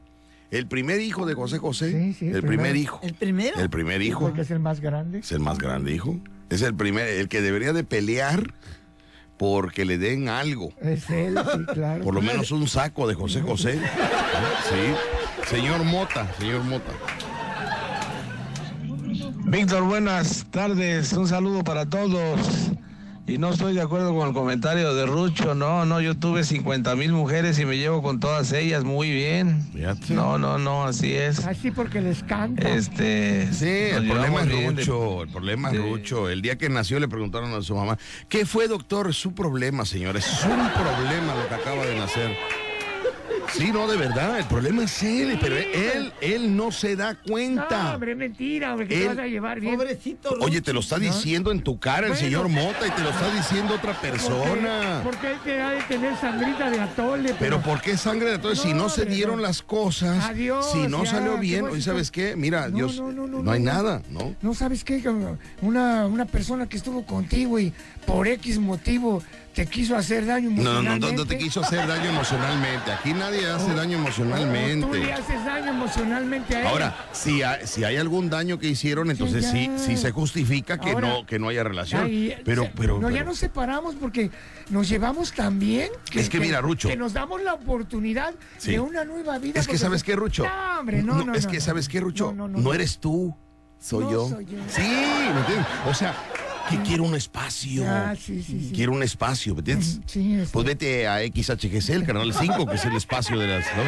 El 0.53 0.67
primer 0.67 1.01
hijo 1.01 1.25
de 1.25 1.33
José 1.33 1.57
José. 1.57 1.91
Sí, 1.91 2.13
sí, 2.13 2.29
el 2.29 2.37
el 2.37 2.43
primer 2.43 2.77
hijo. 2.77 3.01
¿El 3.03 3.15
primero? 3.15 3.59
El 3.59 3.71
primer 3.71 4.03
hijo. 4.03 4.21
Porque 4.21 4.43
es 4.43 4.51
el 4.51 4.61
más 4.61 4.81
grande. 4.81 5.21
Es 5.21 5.33
el 5.33 5.41
más 5.41 5.59
grande 5.59 5.93
hijo. 5.95 6.21
Es 6.51 6.61
el 6.61 6.75
primer, 6.75 7.09
el 7.09 7.29
que 7.31 7.41
debería 7.41 7.73
de 7.73 7.85
pelear 7.85 8.53
porque 9.39 9.87
le 9.87 9.97
den 9.97 10.29
algo. 10.29 10.75
Es 10.83 11.09
él, 11.09 11.39
sí, 11.39 11.65
claro. 11.73 12.05
Por 12.05 12.15
lo 12.15 12.21
menos 12.21 12.51
un 12.51 12.69
saco 12.69 13.09
de 13.09 13.15
José 13.15 13.41
José. 13.41 13.81
Sí. 14.69 15.55
Señor 15.57 15.83
Mota, 15.85 16.33
señor 16.39 16.63
Mota. 16.65 16.93
Víctor, 19.45 19.83
buenas 19.85 20.47
tardes. 20.51 21.13
Un 21.13 21.29
saludo 21.29 21.65
para 21.65 21.87
todos. 21.87 22.39
Y 23.25 23.39
no 23.39 23.51
estoy 23.51 23.73
de 23.75 23.81
acuerdo 23.81 24.13
con 24.15 24.29
el 24.29 24.35
comentario 24.35 24.95
de 24.95 25.07
Rucho. 25.07 25.55
No, 25.55 25.87
no, 25.87 26.01
yo 26.01 26.17
tuve 26.17 26.43
50 26.43 26.97
mil 26.97 27.13
mujeres 27.13 27.59
y 27.61 27.65
me 27.65 27.79
llevo 27.79 28.03
con 28.03 28.19
todas 28.19 28.53
ellas 28.53 28.83
muy 28.85 29.11
bien. 29.11 29.63
Fíjate. 29.73 30.13
No, 30.13 30.39
no, 30.39 30.59
no, 30.59 30.85
así 30.85 31.15
es. 31.15 31.47
Así 31.47 31.71
porque 31.71 32.01
les 32.01 32.23
canta. 32.25 32.69
Este. 32.69 33.51
Sí, 33.53 33.69
el 33.69 34.09
problema 34.09 34.43
es 34.43 34.49
de- 34.49 34.67
Rucho, 34.71 35.23
el 35.23 35.29
problema 35.29 35.71
es 35.71 35.79
Rucho. 35.79 36.29
El 36.29 36.43
día 36.43 36.59
que 36.59 36.69
nació 36.69 36.99
le 36.99 37.07
preguntaron 37.09 37.55
a 37.55 37.63
su 37.63 37.77
mamá, 37.77 37.97
¿qué 38.29 38.45
fue 38.45 38.67
doctor? 38.67 39.15
Su 39.15 39.33
problema, 39.35 39.85
señores, 39.87 40.27
es 40.27 40.45
un 40.45 40.51
problema 40.73 41.35
lo 41.37 41.49
que 41.49 41.55
acaba 41.55 41.87
de 41.87 41.97
nacer. 41.97 42.37
Sí, 43.53 43.71
no, 43.73 43.87
de 43.87 43.97
verdad, 43.97 44.39
el 44.39 44.45
problema 44.47 44.85
es 44.85 45.03
él, 45.03 45.39
pero 45.41 45.57
él, 45.57 46.13
él 46.21 46.57
no 46.57 46.73
se 46.73 46.97
da 46.97 47.13
No, 47.13 47.19
cuenta. 47.29 47.95
hombre, 47.95 48.13
es 48.13 48.17
mentira, 48.19 48.73
hombre, 48.73 48.89
que 48.89 48.99
te 49.01 49.09
vas 49.09 49.19
a 49.19 49.27
llevar 49.27 49.61
bien. 49.61 49.77
Pobrecito. 49.77 50.31
Oye, 50.41 50.61
te 50.63 50.73
lo 50.73 50.81
está 50.81 50.99
diciendo 50.99 51.53
en 51.53 51.63
tu 51.63 51.79
cara 51.79 52.07
el 52.07 52.13
Bueno. 52.13 52.21
señor 52.25 52.49
Mota 52.49 52.87
y 52.87 52.91
te 52.91 53.03
lo 53.03 53.11
está 53.11 53.33
diciendo 53.35 53.75
otra 53.75 53.93
persona. 54.01 55.01
Porque, 55.05 55.19
porque 55.19 55.33
él 55.33 55.39
te 55.45 55.61
ha 55.63 55.71
de 55.71 55.83
tener 55.83 56.17
sangrita 56.17 56.71
de 56.71 56.81
atole. 56.81 57.35
Pero 57.39 57.61
¿por 57.61 57.81
qué 57.81 57.97
sangre 57.97 58.31
de 58.31 58.39
todo? 58.39 58.55
si 58.55 58.73
no 58.73 58.89
se 58.89 59.03
hombre, 59.03 59.15
dieron 59.17 59.37
no. 59.37 59.43
las 59.43 59.63
cosas, 59.63 60.25
Adiós, 60.25 60.73
si 60.73 60.87
no 60.89 61.05
ya, 61.05 61.11
salió 61.11 61.35
¿qué 61.35 61.41
bien, 61.41 61.65
decir? 61.67 61.83
¿sabes 61.83 62.11
qué? 62.11 62.35
Mira, 62.37 62.69
No, 62.69 62.77
Dios, 62.77 62.97
no, 63.01 63.13
no, 63.13 63.27
no, 63.27 63.43
no, 63.43 63.51
hay 63.51 63.61
no. 63.61 63.73
nada, 63.73 64.03
¿no? 64.11 64.35
No 64.41 64.55
sabes 64.55 64.85
qué, 64.85 65.03
una, 65.61 66.07
una 66.07 66.25
persona 66.27 66.67
que 66.69 66.77
estuvo 66.77 67.05
contigo 67.05 67.59
y 67.59 67.73
por 68.07 68.27
X 68.29 68.59
motivo 68.59 69.23
te 69.55 69.67
quiso 69.67 69.97
hacer 69.97 70.25
daño 70.27 70.51
No, 70.51 70.63
no, 70.63 70.83
no, 70.83 70.83
no, 70.83 70.83
no 70.83 70.99
te 70.99 71.07
emocionalmente. 71.35 71.39
quiso 71.39 71.61
hacer 71.61 71.87
daño 71.87 72.11
emocionalmente. 72.11 72.93
Aquí 72.93 73.13
nadie 73.13 73.47
hace 73.51 73.75
daño 73.75 73.81
O 73.81 73.81
tú 73.83 73.85
le 73.85 73.95
emocionalmente. 73.97 75.13
haces 75.13 75.45
daño 75.45 75.71
emocionalmente 75.71 76.57
a 76.57 76.61
él. 76.61 76.67
Ahora, 76.67 76.97
si 77.13 77.43
hay, 77.43 77.67
si 77.67 77.85
hay 77.85 77.97
algún 77.97 78.31
daño 78.31 78.59
que 78.59 78.69
hicieron, 78.69 79.11
entonces 79.11 79.47
sí, 79.51 79.71
sí 79.77 79.97
se 79.97 80.11
justifica 80.11 80.79
que 80.79 80.95
no 80.95 81.27
que 81.27 81.39
no 81.39 81.49
haya 81.49 81.65
relación. 81.65 82.11
Pero, 82.45 82.71
pero, 82.77 82.99
no, 82.99 83.11
ya 83.11 83.25
nos 83.25 83.39
separamos 83.39 83.95
porque 83.97 84.31
nos 84.71 84.89
llevamos 84.89 85.33
tan 85.33 85.59
bien 85.59 85.91
Es 86.15 86.29
que 86.31 86.41
mira, 86.41 86.61
Rucho. 86.61 86.89
que 86.89 86.97
nos 86.97 87.13
damos 87.13 87.43
la 87.43 87.55
oportunidad 87.55 88.35
de 88.65 88.81
una 88.81 89.05
nueva 89.05 89.39
vida. 89.39 89.61
es 89.61 89.69
que 89.69 89.77
sabes 89.79 90.03
qué, 90.03 90.17
Rucho. 90.17 90.45
No, 90.45 90.81
hombre, 90.81 91.03
no, 91.03 91.25
no, 91.25 91.35
es 91.35 91.47
que 91.47 91.61
sabes 91.61 91.89
qué, 91.89 92.01
Rucho. 92.01 92.33
No, 92.33 92.43
No, 92.43 92.49
no, 92.49 92.59
no, 92.59 92.65
no. 92.65 92.75
eres 92.75 92.99
tú, 92.99 93.37
soy 93.79 94.05
yo. 94.11 94.29
soy 94.29 94.47
yo. 94.47 94.59
Sí, 94.69 94.81
¿me 94.83 95.41
entiendes? 95.41 95.67
O 95.87 95.95
sea, 95.95 96.15
que 96.77 96.83
quiero 96.83 97.05
un 97.05 97.15
espacio. 97.15 97.85
Ah, 97.87 98.15
sí, 98.17 98.43
sí, 98.43 98.67
sí. 98.69 98.73
Quiero 98.75 98.93
un 98.93 99.03
espacio, 99.03 99.55
¿me 99.55 99.61
entiendes? 99.61 100.01
Sí, 100.07 100.35
es- 100.35 100.51
Pues 100.51 100.67
vete 100.67 101.07
a 101.09 101.21
XHGC, 101.21 101.91
el 101.95 102.05
canal 102.05 102.33
5, 102.33 102.67
que 102.67 102.75
es 102.77 102.85
el 102.85 102.97
espacio 102.97 103.39
de 103.39 103.47
las. 103.49 103.65
¿no? 103.77 103.83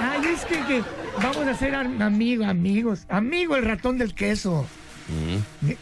Ay, 0.00 0.20
es 0.34 0.44
que, 0.44 0.54
que 0.66 0.82
vamos 1.22 1.46
a 1.46 1.54
ser 1.56 1.74
am- 1.74 2.00
amigo, 2.02 2.44
amigos. 2.44 3.00
Amigo 3.08 3.56
el 3.56 3.64
ratón 3.64 3.98
del 3.98 4.14
queso. 4.14 4.66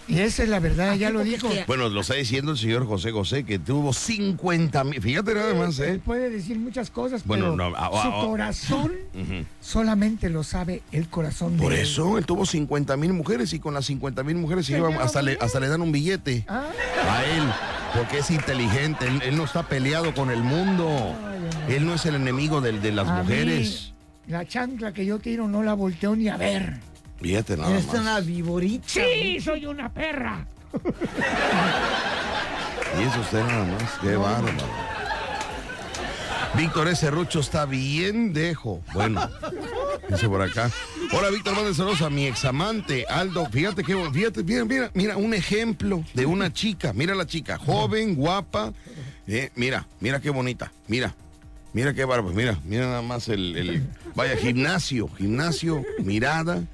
Y 0.08 0.18
esa 0.18 0.42
es 0.42 0.48
la 0.48 0.58
verdad, 0.60 0.94
ya 0.96 1.10
lo 1.10 1.22
dijo. 1.22 1.48
Bueno, 1.66 1.88
lo 1.88 2.00
está 2.00 2.14
diciendo 2.14 2.52
el 2.52 2.58
señor 2.58 2.86
José 2.86 3.12
José, 3.12 3.44
que 3.44 3.58
tuvo 3.58 3.92
50 3.92 4.84
mil. 4.84 5.00
Fíjate 5.00 5.34
nada 5.34 5.54
más, 5.54 5.78
Él 5.78 5.96
¿eh? 5.96 6.00
puede 6.04 6.30
decir 6.30 6.58
muchas 6.58 6.90
cosas, 6.90 7.24
Bueno, 7.24 7.54
pero 7.56 7.70
no, 7.70 7.76
ah, 7.76 7.88
su 7.90 7.96
ah, 8.08 8.12
ah. 8.22 8.26
corazón 8.26 8.92
solamente 9.60 10.28
lo 10.30 10.42
sabe 10.42 10.82
el 10.92 11.08
corazón 11.08 11.56
Por 11.56 11.72
él. 11.72 11.80
eso 11.80 12.18
él 12.18 12.26
tuvo 12.26 12.44
50 12.46 12.96
mil 12.96 13.12
mujeres 13.12 13.52
y 13.52 13.58
con 13.60 13.74
las 13.74 13.86
50 13.86 14.22
mil 14.22 14.36
mujeres 14.36 14.66
se 14.66 14.72
lleva 14.74 14.88
hasta, 15.02 15.22
le, 15.22 15.36
hasta 15.40 15.60
le 15.60 15.68
dan 15.68 15.82
un 15.82 15.92
billete 15.92 16.44
Ah, 16.48 16.64
a 17.08 17.24
él, 17.24 17.42
porque 17.96 18.18
es 18.18 18.30
inteligente, 18.30 19.06
él, 19.06 19.20
él 19.24 19.36
no 19.36 19.44
está 19.44 19.62
peleado 19.68 20.14
con 20.14 20.30
el 20.30 20.42
mundo, 20.42 21.14
él 21.68 21.84
no 21.86 21.94
es 21.94 22.04
el 22.06 22.14
enemigo 22.16 22.60
del- 22.60 22.80
de 22.82 22.92
las 22.92 23.08
a 23.08 23.16
mí, 23.16 23.22
mujeres. 23.22 23.92
la 24.26 24.46
chancla 24.46 24.92
que 24.92 25.04
yo 25.06 25.18
tiro 25.18 25.48
no 25.48 25.62
la 25.62 25.74
volteo 25.74 26.16
ni 26.16 26.28
a 26.28 26.36
ver. 26.36 26.78
Fíjate 27.20 27.56
nada 27.56 27.70
Eres 27.72 27.86
más. 27.86 27.96
una 28.00 28.20
viborita. 28.20 28.86
Sí, 28.88 29.40
soy 29.40 29.66
una 29.66 29.92
perra. 29.92 30.46
Y 32.98 33.02
eso 33.04 33.20
usted 33.20 33.38
nada 33.44 33.64
más, 33.66 33.92
qué 34.00 34.16
bárbaro. 34.16 34.56
Víctor 36.56 36.88
ese 36.88 37.08
Rucho 37.10 37.38
está 37.38 37.64
bien 37.64 38.32
dejo. 38.32 38.82
Bueno, 38.92 39.30
dice 40.08 40.28
por 40.28 40.42
acá. 40.42 40.70
Hola 41.12 41.30
Víctor, 41.30 41.54
manda 41.54 41.72
saludos 41.72 42.02
a 42.02 42.10
mi 42.10 42.26
examante 42.26 43.06
Aldo. 43.08 43.46
Fíjate 43.46 43.84
que, 43.84 43.94
fíjate, 44.12 44.42
mira, 44.42 44.64
mira, 44.64 44.90
mira, 44.94 45.16
un 45.16 45.34
ejemplo 45.34 46.04
de 46.14 46.26
una 46.26 46.52
chica. 46.52 46.92
Mira 46.92 47.14
la 47.14 47.26
chica, 47.26 47.58
joven, 47.58 48.16
guapa. 48.16 48.72
Eh, 49.28 49.50
mira, 49.54 49.86
mira 50.00 50.20
qué 50.20 50.30
bonita. 50.30 50.72
Mira, 50.88 51.14
mira 51.72 51.94
qué 51.94 52.04
bárbaro. 52.04 52.34
Mira, 52.34 52.58
mira 52.64 52.86
nada 52.88 53.02
más 53.02 53.28
el, 53.28 53.56
el- 53.56 53.86
vaya, 54.16 54.36
gimnasio, 54.36 55.08
gimnasio, 55.16 55.84
mirada, 55.98 56.64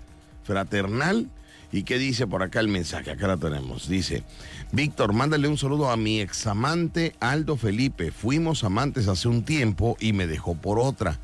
fraternal. 0.47 1.29
¿Y 1.73 1.83
qué 1.83 1.99
dice 1.99 2.27
por 2.27 2.43
acá 2.43 2.61
el 2.61 2.69
mensaje? 2.69 3.11
Acá 3.11 3.27
la 3.27 3.37
tenemos. 3.37 3.89
Dice, 3.89 4.23
Víctor, 4.73 5.13
mándale 5.13 5.49
un 5.49 5.59
saludo 5.59 5.91
a 5.91 5.97
mi 5.97 6.21
examante 6.21 7.15
Aldo 7.21 7.57
Felipe. 7.57 8.13
Fuimos 8.13 8.65
amantes 8.65 9.09
hace 9.09 9.29
un 9.29 9.45
tiempo 9.45 9.97
y 10.01 10.13
me 10.13 10.27
dejó 10.27 10.55
por 10.55 10.79
otra. 10.79 11.19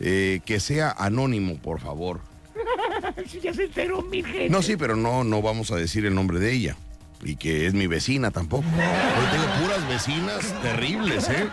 Eh, 0.00 0.40
que 0.44 0.58
sea 0.58 0.90
anónimo, 0.90 1.58
por 1.58 1.80
favor. 1.80 2.20
Si 3.28 3.40
ya 3.40 3.54
se 3.54 3.64
enteró 3.64 4.02
mi 4.02 4.22
gente. 4.22 4.48
No, 4.48 4.62
sí, 4.62 4.76
pero 4.76 4.96
no, 4.96 5.24
no 5.24 5.40
vamos 5.40 5.70
a 5.70 5.76
decir 5.76 6.04
el 6.06 6.14
nombre 6.14 6.40
de 6.40 6.52
ella. 6.52 6.76
Y 7.22 7.36
que 7.36 7.66
es 7.66 7.74
mi 7.74 7.86
vecina 7.86 8.30
tampoco. 8.30 8.64
Yo 8.64 9.30
tengo 9.30 9.46
puras 9.62 9.88
vecinas 9.88 10.62
terribles, 10.62 11.28
¿eh? 11.28 11.48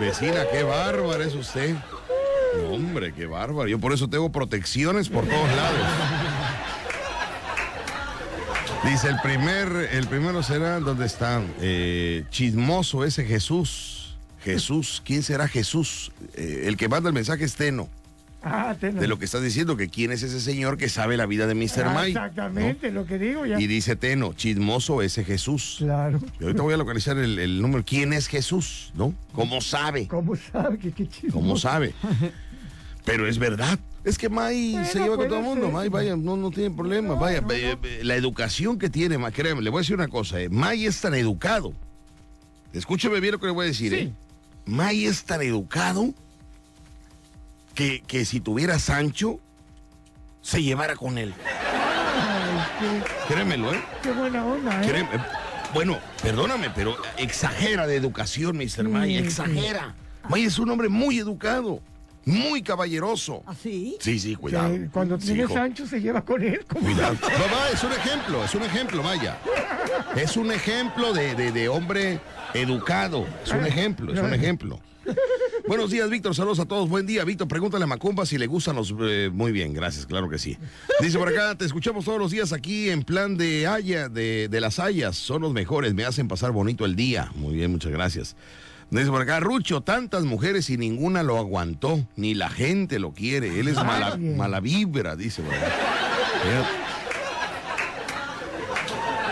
Vecina, 0.00 0.44
qué 0.50 0.62
bárbara 0.62 1.24
es 1.24 1.34
usted. 1.34 1.76
No, 2.56 2.68
hombre, 2.74 3.12
qué 3.12 3.26
bárbaro. 3.26 3.68
Yo 3.68 3.78
por 3.78 3.92
eso 3.92 4.08
tengo 4.08 4.30
protecciones 4.30 5.08
por 5.08 5.24
todos 5.26 5.48
lados. 5.56 5.80
Dice 8.84 9.08
el 9.08 9.16
primer, 9.22 9.88
el 9.92 10.06
primero 10.06 10.42
será, 10.42 10.78
¿dónde 10.78 11.06
está? 11.06 11.42
Eh, 11.60 12.24
chismoso 12.30 13.04
ese 13.04 13.24
Jesús. 13.24 14.16
Jesús, 14.42 15.00
¿quién 15.04 15.22
será 15.22 15.48
Jesús? 15.48 16.12
Eh, 16.34 16.64
el 16.66 16.76
que 16.76 16.88
manda 16.88 17.08
el 17.08 17.14
mensaje 17.14 17.44
es 17.44 17.54
Teno. 17.54 17.88
Ah, 18.46 18.76
te 18.78 18.92
lo- 18.92 19.00
De 19.00 19.08
lo 19.08 19.18
que 19.18 19.24
estás 19.24 19.42
diciendo, 19.42 19.78
que 19.78 19.88
quién 19.88 20.12
es 20.12 20.22
ese 20.22 20.38
señor 20.38 20.76
que 20.76 20.90
sabe 20.90 21.16
la 21.16 21.24
vida 21.24 21.46
de 21.46 21.54
Mr. 21.54 21.84
Ah, 21.86 21.94
Mike. 21.96 22.08
Exactamente, 22.08 22.90
lo 22.92 23.06
que 23.06 23.18
digo 23.18 23.46
ya. 23.46 23.58
Y 23.58 23.66
dice 23.66 23.96
Teno, 23.96 24.34
chismoso 24.34 25.00
ese 25.00 25.24
Jesús. 25.24 25.76
Claro. 25.78 26.20
Y 26.38 26.42
ahorita 26.44 26.60
voy 26.60 26.74
a 26.74 26.76
localizar 26.76 27.16
el, 27.16 27.38
el 27.38 27.62
número. 27.62 27.82
¿Quién 27.86 28.12
es 28.12 28.26
Jesús? 28.28 28.92
¿No? 28.94 29.14
¿Cómo 29.32 29.62
sabe? 29.62 30.06
¿Cómo 30.08 30.36
sabe 30.36 30.76
que 30.78 30.92
qué 30.92 31.08
chismoso? 31.08 31.32
¿Cómo 31.34 31.56
sabe? 31.56 31.94
Pero 33.04 33.28
es 33.28 33.38
verdad. 33.38 33.78
Es 34.02 34.18
que 34.18 34.28
May 34.28 34.72
Bueno, 34.72 34.86
se 34.86 34.98
lleva 34.98 35.16
con 35.16 35.28
todo 35.28 35.38
el 35.38 35.44
mundo. 35.44 35.70
May, 35.70 35.88
vaya, 35.88 36.16
no, 36.16 36.36
no 36.36 36.50
tiene 36.50 36.74
problema. 36.74 37.14
vaya, 37.14 37.38
eh, 37.50 37.76
eh, 37.82 38.00
la 38.02 38.16
educación 38.16 38.78
que 38.78 38.90
tiene, 38.90 39.18
May, 39.18 39.32
créeme, 39.32 39.62
le 39.62 39.70
voy 39.70 39.78
a 39.78 39.82
decir 39.82 39.94
una 39.96 40.08
cosa. 40.08 40.40
Eh. 40.40 40.48
May 40.48 40.86
es 40.86 41.00
tan 41.00 41.14
educado. 41.14 41.72
Escúcheme 42.72 43.20
bien 43.20 43.32
lo 43.32 43.38
que 43.38 43.46
le 43.46 43.52
voy 43.52 43.64
a 43.64 43.68
decir. 43.68 43.92
Sí. 43.92 43.98
Eh. 43.98 44.12
May 44.66 45.04
es 45.06 45.24
tan 45.24 45.42
educado 45.42 46.12
que, 47.74 48.02
que 48.06 48.24
si 48.24 48.40
tuviera 48.40 48.78
Sancho, 48.78 49.40
se 50.40 50.62
llevara 50.62 50.96
con 50.96 51.18
él. 51.18 51.34
Ay, 51.46 53.02
Créemelo, 53.28 53.74
¿eh? 53.74 53.82
qué, 54.02 54.12
buena 54.12 54.44
onda, 54.44 54.82
¿eh? 54.82 54.86
Créeme, 54.86 55.10
Bueno, 55.72 55.98
perdóname, 56.22 56.70
pero 56.74 56.96
exagera 57.16 57.86
de 57.86 57.96
educación, 57.96 58.56
Mr. 58.56 58.88
May, 58.88 59.18
Sí, 59.18 59.24
exagera. 59.24 59.94
May 60.28 60.44
es 60.44 60.58
un 60.58 60.70
hombre 60.70 60.88
muy 60.88 61.18
educado. 61.18 61.80
Muy 62.26 62.62
caballeroso. 62.62 63.42
¿Así? 63.46 63.96
Sí, 64.00 64.18
sí, 64.18 64.34
cuidado. 64.36 64.72
Que 64.74 64.88
cuando 64.88 65.20
Sí, 65.20 65.34
tiene. 65.34 65.46
Sancho 65.52 65.86
se 65.86 66.00
lleva 66.00 66.24
con 66.24 66.42
él. 66.42 66.64
como- 66.68 66.86
Cuidado. 66.86 67.14
Mamá, 67.22 67.68
es 67.72 67.82
un 67.84 67.92
ejemplo, 67.92 68.44
es 68.44 68.54
un 68.54 68.62
ejemplo, 68.62 69.02
vaya. 69.02 69.38
Es 70.16 70.36
un 70.36 70.50
ejemplo 70.52 71.12
de, 71.12 71.34
de- 71.34 71.52
de 71.52 71.68
hombre 71.68 72.20
educado. 72.54 73.26
Es 73.44 73.50
un 73.52 73.66
ejemplo, 73.66 74.12
es 74.12 74.20
un 74.20 74.32
ejemplo. 74.34 74.80
Buenos 75.68 75.90
días, 75.90 76.08
Víctor. 76.10 76.34
Saludos 76.34 76.60
a 76.60 76.64
todos. 76.66 76.88
Buen 76.88 77.06
día, 77.06 77.24
Víctor. 77.24 77.46
Pregúntale 77.48 77.84
a 77.84 77.86
Macumba 77.86 78.24
si 78.26 78.38
le 78.38 78.46
gustan 78.46 78.76
los. 78.76 78.94
eh, 79.02 79.30
muy 79.32 79.52
bien, 79.52 79.72
gracias, 79.74 80.06
claro 80.06 80.28
que 80.28 80.38
sí. 80.38 80.56
Dice 81.00 81.18
por 81.18 81.28
acá, 81.28 81.54
te 81.56 81.64
escuchamos 81.66 82.04
todos 82.06 82.18
los 82.18 82.30
días 82.30 82.52
aquí 82.52 82.88
en 82.90 83.02
plan 83.02 83.36
de 83.36 83.66
Haya, 83.66 84.08
de, 84.08 84.48
de 84.48 84.60
las 84.60 84.78
Hayas. 84.78 85.16
Son 85.16 85.42
los 85.42 85.52
mejores, 85.52 85.94
me 85.94 86.04
hacen 86.04 86.26
pasar 86.28 86.52
bonito 86.52 86.84
el 86.86 86.96
día. 86.96 87.30
Muy 87.34 87.54
bien, 87.54 87.70
muchas 87.70 87.92
gracias. 87.92 88.36
Dice 89.00 89.10
por 89.10 89.22
acá, 89.22 89.40
Rucho, 89.40 89.80
tantas 89.80 90.24
mujeres 90.24 90.70
y 90.70 90.76
ninguna 90.78 91.22
lo 91.22 91.36
aguantó, 91.38 92.06
ni 92.16 92.34
la 92.34 92.48
gente 92.48 92.98
lo 92.98 93.12
quiere. 93.12 93.58
Él 93.58 93.68
es 93.68 93.74
mala, 93.76 94.10
Nadie. 94.10 94.36
mala 94.36 94.60
vibra, 94.60 95.16
dice 95.16 95.42
por 95.42 95.52
acá. 95.52 95.72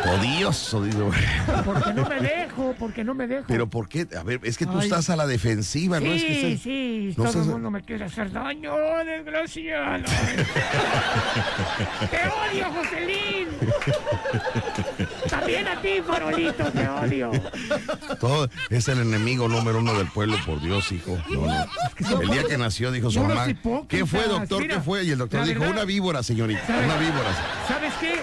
Odioso, 0.05 0.83
acá. 0.85 1.63
Porque 1.65 1.93
no 1.95 2.09
me 2.09 2.21
dejo, 2.21 2.75
porque 2.79 3.05
no 3.05 3.15
me 3.15 3.27
dejo. 3.27 3.45
Pero 3.49 3.69
¿por 3.69 3.89
qué? 3.89 4.07
A 4.19 4.23
ver, 4.23 4.41
es 4.43 4.59
que 4.59 4.67
tú 4.67 4.79
Ay. 4.79 4.85
estás 4.85 5.09
a 5.11 5.17
la 5.17 5.27
defensiva, 5.27 6.01
¿no? 6.01 6.07
Es 6.13 6.23
que 6.25 6.35
Sí, 6.35 6.61
sí, 6.63 7.07
no 7.11 7.15
todo 7.17 7.27
estás- 7.27 7.47
el 7.47 7.53
mundo 7.53 7.71
me 7.71 7.83
quiere 7.83 8.05
hacer 8.05 8.31
daño, 8.33 8.73
desgraciado. 9.05 10.05
te 12.11 12.17
odio, 12.19 12.67
Joselín. 12.75 13.49
También 15.29 15.69
a 15.69 15.81
ti, 15.81 16.01
Farolito, 16.07 16.65
te 16.73 16.89
odio. 16.89 17.31
Todo 18.21 18.49
es 18.71 18.89
el 18.89 19.01
enemigo 19.01 19.49
número 19.49 19.79
uno 19.79 19.95
del 19.95 20.09
pueblo, 20.09 20.37
por 20.45 20.61
Dios, 20.61 20.91
hijo. 20.93 21.17
No, 21.31 21.47
no. 21.47 22.21
El 22.21 22.29
día 22.31 22.45
que 22.45 22.59
nació 22.59 22.91
dijo 22.91 23.11
su 23.11 23.21
mamá. 23.23 23.47
¿qué 23.89 24.05
fue, 24.07 24.25
doctor? 24.27 24.63
Mira, 24.63 24.77
¿Qué 24.77 24.81
fue? 24.83 25.05
Y 25.05 25.11
el 25.13 25.19
doctor 25.19 25.45
dijo, 25.45 25.61
verdad- 25.61 25.75
una 25.77 25.85
víbora, 25.85 26.23
señorita, 26.23 26.63
una 26.69 26.97
víbora. 26.97 27.29
¿Sabes 27.69 27.93
qué? 28.01 28.21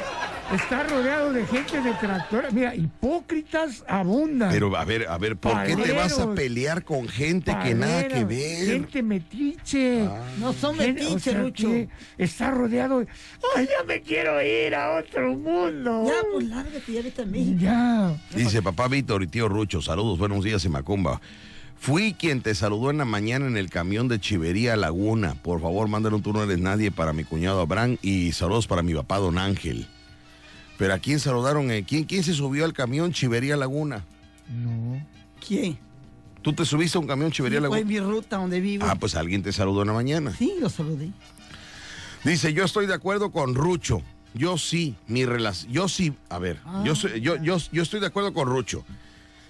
Está 0.53 0.81
rodeado 0.83 1.31
de 1.31 1.45
gente 1.45 1.79
detractora. 1.79 2.49
Mira, 2.49 2.73
hipócritas 2.75 3.83
abundan. 3.87 4.51
Pero 4.51 4.75
a 4.75 4.83
ver, 4.83 5.07
a 5.07 5.17
ver, 5.19 5.37
¿por 5.37 5.63
qué 5.63 5.75
te 5.75 5.91
vas 5.91 6.17
a 6.17 6.33
pelear 6.33 6.83
con 6.83 7.07
gente 7.07 7.55
que 7.63 7.75
nada 7.75 8.07
que 8.07 8.25
ver? 8.25 8.65
Gente 8.65 9.03
metiche. 9.03 10.09
No 10.39 10.53
son 10.53 10.77
metiche, 10.77 11.33
Rucho. 11.35 11.67
que 11.67 11.89
está 12.17 12.49
rodeado 12.49 12.99
de... 13.01 13.07
¡Ay, 13.55 13.67
ya 13.67 13.83
me 13.85 14.01
quiero 14.01 14.41
ir 14.41 14.73
a 14.73 14.97
otro 14.97 15.35
mundo! 15.35 16.05
Ya, 16.07 16.27
pues 16.33 16.47
lárgate, 16.47 16.93
ya 16.93 17.01
vete 17.03 17.21
a 17.21 17.25
México. 17.25 17.57
Ya. 17.59 18.21
Dice 18.35 18.63
papá 18.63 18.87
Víctor 18.87 19.21
y 19.21 19.27
tío 19.27 19.49
Rucho, 19.49 19.81
saludos, 19.83 20.17
buenos 20.17 20.43
días 20.43 20.65
en 20.65 20.71
Macumba. 20.71 21.21
Fui 21.77 22.13
quien 22.13 22.41
te 22.41 22.55
saludó 22.55 22.89
en 22.89 22.97
la 22.97 23.05
mañana 23.05 23.45
en 23.45 23.55
el 23.55 23.69
camión 23.69 24.07
de 24.07 24.19
Chivería 24.19 24.75
Laguna. 24.75 25.35
Por 25.35 25.61
favor, 25.61 25.87
mándale 25.87 26.15
un 26.15 26.23
turno 26.23 26.43
eres 26.43 26.59
nadie 26.59 26.89
para 26.89 27.13
mi 27.13 27.23
cuñado 27.23 27.61
Abraham 27.61 27.97
y 28.01 28.31
saludos 28.31 28.65
para 28.65 28.81
mi 28.81 28.95
papá 28.95 29.19
Don 29.19 29.37
Ángel. 29.37 29.87
Pero 30.79 30.93
¿a 30.95 30.97
quién 30.97 31.19
saludaron? 31.19 31.69
eh? 31.69 31.85
¿Quién, 31.87 32.05
quién 32.05 32.23
se 32.23 32.33
subió 32.33 32.65
al 32.65 32.73
camión 32.73 33.11
Chivería 33.13 33.55
Laguna? 33.55 34.03
No. 34.49 35.05
¿Quién? 35.45 35.77
¿Tú 36.41 36.53
te 36.53 36.65
subiste 36.65 36.97
a 36.97 37.01
un 37.01 37.07
camión 37.07 37.31
Chivería 37.31 37.59
Fue 37.59 37.63
Laguna? 37.63 37.81
en 37.81 37.87
mi 37.87 37.99
ruta 37.99 38.37
donde 38.37 38.59
vivo. 38.61 38.85
Ah, 38.89 38.95
pues 38.95 39.13
alguien 39.15 39.43
te 39.43 39.51
saludó 39.53 39.81
en 39.81 39.87
la 39.89 39.93
mañana. 39.93 40.33
Sí, 40.35 40.53
lo 40.59 40.69
saludé. 40.69 41.11
Dice, 42.23 42.53
yo 42.53 42.63
estoy 42.63 42.87
de 42.87 42.93
acuerdo 42.95 43.31
con 43.31 43.53
Rucho. 43.55 44.01
Yo 44.33 44.57
sí, 44.57 44.95
mi 45.07 45.25
relación, 45.25 45.71
yo 45.71 45.87
sí, 45.89 46.13
a 46.29 46.37
ver, 46.39 46.59
Ah. 46.65 46.83
yo, 46.85 46.95
soy- 46.95 47.19
yo, 47.21 47.35
yo, 47.43 47.57
yo 47.71 47.81
estoy 47.83 47.99
de 47.99 48.05
acuerdo 48.07 48.33
con 48.33 48.47
Rucho. 48.47 48.85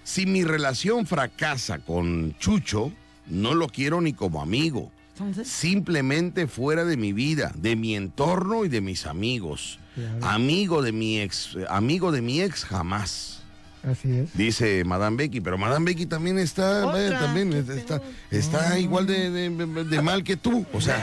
Si 0.04 0.26
mi 0.26 0.44
relación 0.44 1.06
fracasa 1.06 1.80
con 1.80 2.36
Chucho, 2.40 2.92
no 3.28 3.54
lo 3.54 3.68
quiero 3.68 4.02
ni 4.02 4.14
como 4.14 4.42
amigo. 4.42 4.92
Simplemente 5.44 6.48
fuera 6.48 6.86
de 6.86 6.98
mi 6.98 7.14
vida, 7.14 7.52
de 7.56 7.76
mi 7.76 7.96
entorno 7.96 8.66
y 8.66 8.70
de 8.70 8.82
mis 8.82 9.06
amigos. 9.06 9.80
Amigo 10.22 10.82
de 10.82 10.92
mi 10.94 11.20
ex, 11.20 11.58
amigo 11.70 12.12
de 12.12 12.22
mi 12.22 12.42
ex 12.42 12.64
jamás. 12.66 13.42
Así 13.84 14.12
es. 14.12 14.34
Dice 14.38 14.84
Madame 14.86 15.18
Becky, 15.18 15.40
pero 15.42 15.58
Madame 15.58 15.86
Becky 15.88 16.06
también 16.06 16.38
está, 16.38 16.86
vaya, 16.86 17.18
también 17.20 17.54
está, 17.54 18.02
está 18.30 18.78
igual 18.80 19.08
de, 19.08 19.30
de- 19.30 19.50
de 19.86 20.02
mal 20.02 20.24
que 20.24 20.36
tú. 20.38 20.66
O 20.74 20.82
sea, 20.82 20.98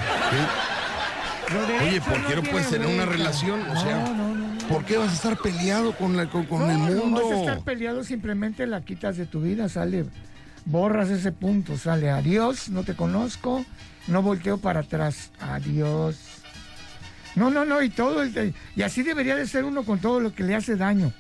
Oye, 1.83 2.01
¿por 2.01 2.19
no 2.19 2.29
qué 2.29 2.37
no 2.37 2.43
puedes 2.43 2.69
tener 2.71 2.87
una 2.89 3.07
relación? 3.07 3.61
O 3.63 3.75
No, 3.75 3.81
sea, 3.81 4.05
no, 4.05 4.15
no, 4.15 4.35
no. 4.35 4.59
¿por 4.69 4.85
qué 4.85 4.97
vas 4.97 5.11
a 5.11 5.15
estar 5.15 5.39
peleado 5.39 5.97
con, 5.97 6.17
la, 6.17 6.29
con, 6.29 6.45
con 6.45 6.61
No, 6.61 6.71
el 6.71 6.97
no 6.97 7.05
mundo? 7.05 7.23
vas 7.23 7.33
a 7.33 7.41
estar 7.41 7.63
peleado, 7.65 8.03
simplemente 8.03 8.67
la 8.67 8.81
quitas 8.83 9.17
de 9.17 9.27
tu 9.27 9.41
vida, 9.43 9.69
sale, 9.69 10.07
borras 10.65 11.09
ese 11.09 11.31
punto, 11.33 11.79
sale, 11.79 12.11
adiós, 12.11 12.69
no 12.69 12.83
te 12.83 12.95
conozco, 12.97 13.65
no 14.07 14.23
volteo 14.23 14.59
para 14.59 14.81
atrás, 14.81 15.31
adiós. 15.41 16.17
No, 17.35 17.51
no, 17.51 17.65
no, 17.65 17.83
y 17.83 17.91
todo, 17.91 18.23
el- 18.23 18.55
y 18.75 18.83
así 18.83 19.03
debería 19.03 19.37
de 19.37 19.47
ser 19.47 19.65
uno 19.65 19.83
con 19.85 19.99
todo 19.99 20.21
lo 20.21 20.35
que 20.35 20.43
le 20.43 20.55
hace 20.55 20.77
daño. 20.77 21.13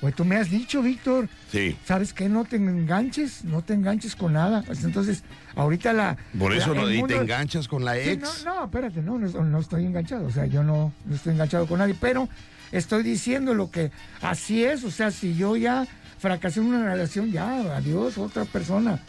Pues 0.00 0.14
tú 0.14 0.24
me 0.26 0.36
has 0.36 0.50
dicho, 0.50 0.82
Víctor, 0.82 1.28
Sí, 1.50 1.74
¿sabes 1.86 2.12
qué? 2.12 2.28
No 2.28 2.44
te 2.44 2.56
enganches, 2.56 3.44
no 3.44 3.62
te 3.62 3.72
enganches 3.72 4.14
con 4.14 4.34
nada. 4.34 4.62
Pues 4.66 4.84
entonces, 4.84 5.22
ahorita 5.54 5.92
la... 5.94 6.16
por 6.38 6.52
eso 6.52 6.74
la- 6.74 6.82
no, 6.82 6.90
y 6.90 7.02
te 7.04 7.16
enganchas 7.16 7.66
con 7.66 7.84
la 7.84 7.94
Sí, 7.94 8.10
ex. 8.10 8.44
no, 8.44 8.54
no, 8.56 8.64
espérate, 8.64 9.00
no, 9.00 9.18
no, 9.18 9.44
no 9.44 9.58
estoy 9.58 9.86
enganchado, 9.86 10.26
o 10.26 10.30
sea, 10.30 10.44
yo 10.46 10.62
no, 10.62 10.92
no 11.06 11.14
estoy 11.14 11.32
enganchado 11.32 11.66
con 11.66 11.78
nadie, 11.78 11.94
pero 11.98 12.28
estoy 12.72 13.04
diciendo 13.04 13.54
lo 13.54 13.70
que 13.70 13.90
así 14.20 14.64
es, 14.64 14.84
o 14.84 14.90
sea, 14.90 15.10
si 15.10 15.34
yo 15.34 15.56
ya 15.56 15.86
fracasé 16.18 16.60
en 16.60 16.66
una 16.66 16.84
relación, 16.84 17.32
ya, 17.32 17.76
adiós, 17.76 18.18
otra 18.18 18.44
persona. 18.44 19.00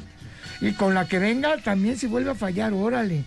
Y 0.61 0.71
con 0.73 0.93
la 0.93 1.07
que 1.07 1.19
venga 1.19 1.57
también 1.57 1.97
si 1.97 2.07
vuelve 2.07 2.31
a 2.31 2.35
fallar, 2.35 2.73
órale. 2.73 3.23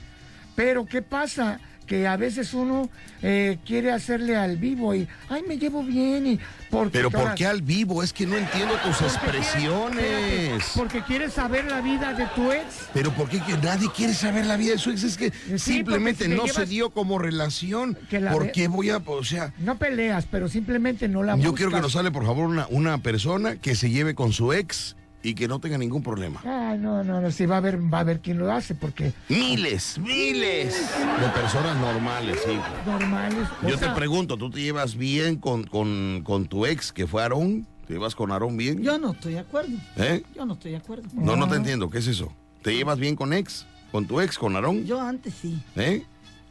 Pero 0.56 0.84
¿qué 0.86 1.00
pasa? 1.02 1.60
Que 1.86 2.06
a 2.06 2.16
veces 2.16 2.54
uno 2.54 2.88
eh, 3.20 3.58
quiere 3.66 3.90
hacerle 3.90 4.36
al 4.36 4.56
vivo 4.58 4.94
y, 4.94 5.08
ay, 5.28 5.42
me 5.48 5.58
llevo 5.58 5.82
bien 5.82 6.24
y... 6.26 6.40
Porque 6.70 6.92
Pero 6.98 7.10
¿por 7.10 7.34
qué 7.34 7.46
al 7.46 7.62
vivo? 7.62 8.00
Es 8.00 8.12
que 8.12 8.26
no 8.26 8.36
entiendo 8.36 8.74
tus 8.84 8.96
porque 8.98 9.04
expresiones. 9.06 10.64
porque 10.76 11.02
quieres 11.02 11.32
saber 11.32 11.64
la 11.64 11.80
vida 11.80 12.14
de 12.14 12.26
tu 12.26 12.52
ex. 12.52 12.64
Pero 12.94 13.10
¿por 13.12 13.28
qué 13.28 13.40
nadie 13.62 13.88
quiere 13.94 14.14
saber 14.14 14.46
la 14.46 14.56
vida 14.56 14.72
de 14.72 14.78
su 14.78 14.90
ex? 14.90 15.02
Es 15.02 15.16
que 15.16 15.30
porque 15.32 15.58
simplemente 15.58 16.24
si 16.24 16.30
te 16.30 16.36
no 16.36 16.46
se 16.46 16.66
dio 16.66 16.90
como 16.90 17.18
relación. 17.18 17.98
Que 18.08 18.20
la 18.20 18.30
¿Por 18.32 18.44
ve- 18.46 18.52
qué 18.52 18.68
voy 18.68 18.90
a, 18.90 18.98
o 18.98 19.24
sea, 19.24 19.52
No 19.58 19.78
peleas, 19.78 20.26
pero 20.30 20.48
simplemente 20.48 21.08
no 21.08 21.24
la 21.24 21.36
yo 21.36 21.54
quiero 21.54 21.72
que 21.72 21.80
nos 21.80 21.92
sale 21.92 22.10
por 22.12 22.24
favor 22.24 22.46
una, 22.48 22.66
una 22.70 22.98
persona 22.98 23.56
que 23.56 23.74
se 23.74 23.90
lleve 23.90 24.14
con 24.14 24.32
su 24.32 24.52
ex 24.52 24.94
y 25.22 25.34
que 25.34 25.48
no 25.48 25.58
tenga 25.60 25.76
ningún 25.78 26.02
problema. 26.02 26.40
Ay, 26.44 26.78
no, 26.78 27.04
no, 27.04 27.20
no, 27.20 27.30
sí 27.30 27.46
va 27.46 27.56
a 27.56 27.58
haber, 27.58 27.78
va 27.92 27.98
a 27.98 28.00
haber 28.00 28.20
quien 28.20 28.38
lo 28.38 28.50
hace, 28.52 28.74
porque 28.74 29.12
Miles, 29.28 29.98
miles 29.98 30.74
de 31.20 31.28
personas 31.40 31.76
normales, 31.78 32.38
sí. 32.44 32.58
normales. 32.86 33.48
o 33.62 33.68
Yo 33.68 33.78
te 33.78 33.88
pregunto, 33.90 34.36
¿tú 34.36 34.50
te 34.50 34.60
llevas 34.60 34.96
bien 34.96 35.36
con, 35.36 35.64
con, 35.64 36.22
con 36.24 36.46
tu 36.46 36.66
ex 36.66 36.92
que 36.92 37.06
fue 37.06 37.22
Aarón? 37.22 37.66
¿Te 37.86 37.94
llevas 37.94 38.14
con 38.14 38.30
Aarón 38.30 38.56
bien? 38.56 38.82
yo 38.82 38.98
no 38.98 39.12
estoy 39.12 39.34
de 39.34 39.40
acuerdo. 39.40 39.76
¿Eh? 39.96 40.22
Yo 40.34 40.46
no 40.46 40.54
estoy 40.54 40.70
de 40.72 40.76
acuerdo. 40.78 41.08
No, 41.12 41.36
no 41.36 41.48
te 41.48 41.56
entiendo. 41.56 41.90
¿Qué 41.90 41.98
es 41.98 42.06
eso? 42.06 42.32
¿Te 42.62 42.74
llevas 42.74 42.98
bien 42.98 43.16
con 43.16 43.32
ex? 43.32 43.66
¿Con 43.90 44.06
tu 44.06 44.20
ex, 44.20 44.38
con 44.38 44.54
Aarón? 44.54 44.84
Yo 44.86 45.00
antes 45.00 45.34
sí. 45.40 45.60
¿Eh? 45.76 46.04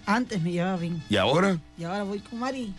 Antes 0.05 0.41
me 0.41 0.51
llevaba 0.51 0.77
bien. 0.77 1.01
¿Y 1.09 1.15
ahora? 1.15 1.57
Y 1.77 1.83
ahora 1.85 2.03
voy 2.03 2.19
con 2.19 2.39
Mari. 2.39 2.73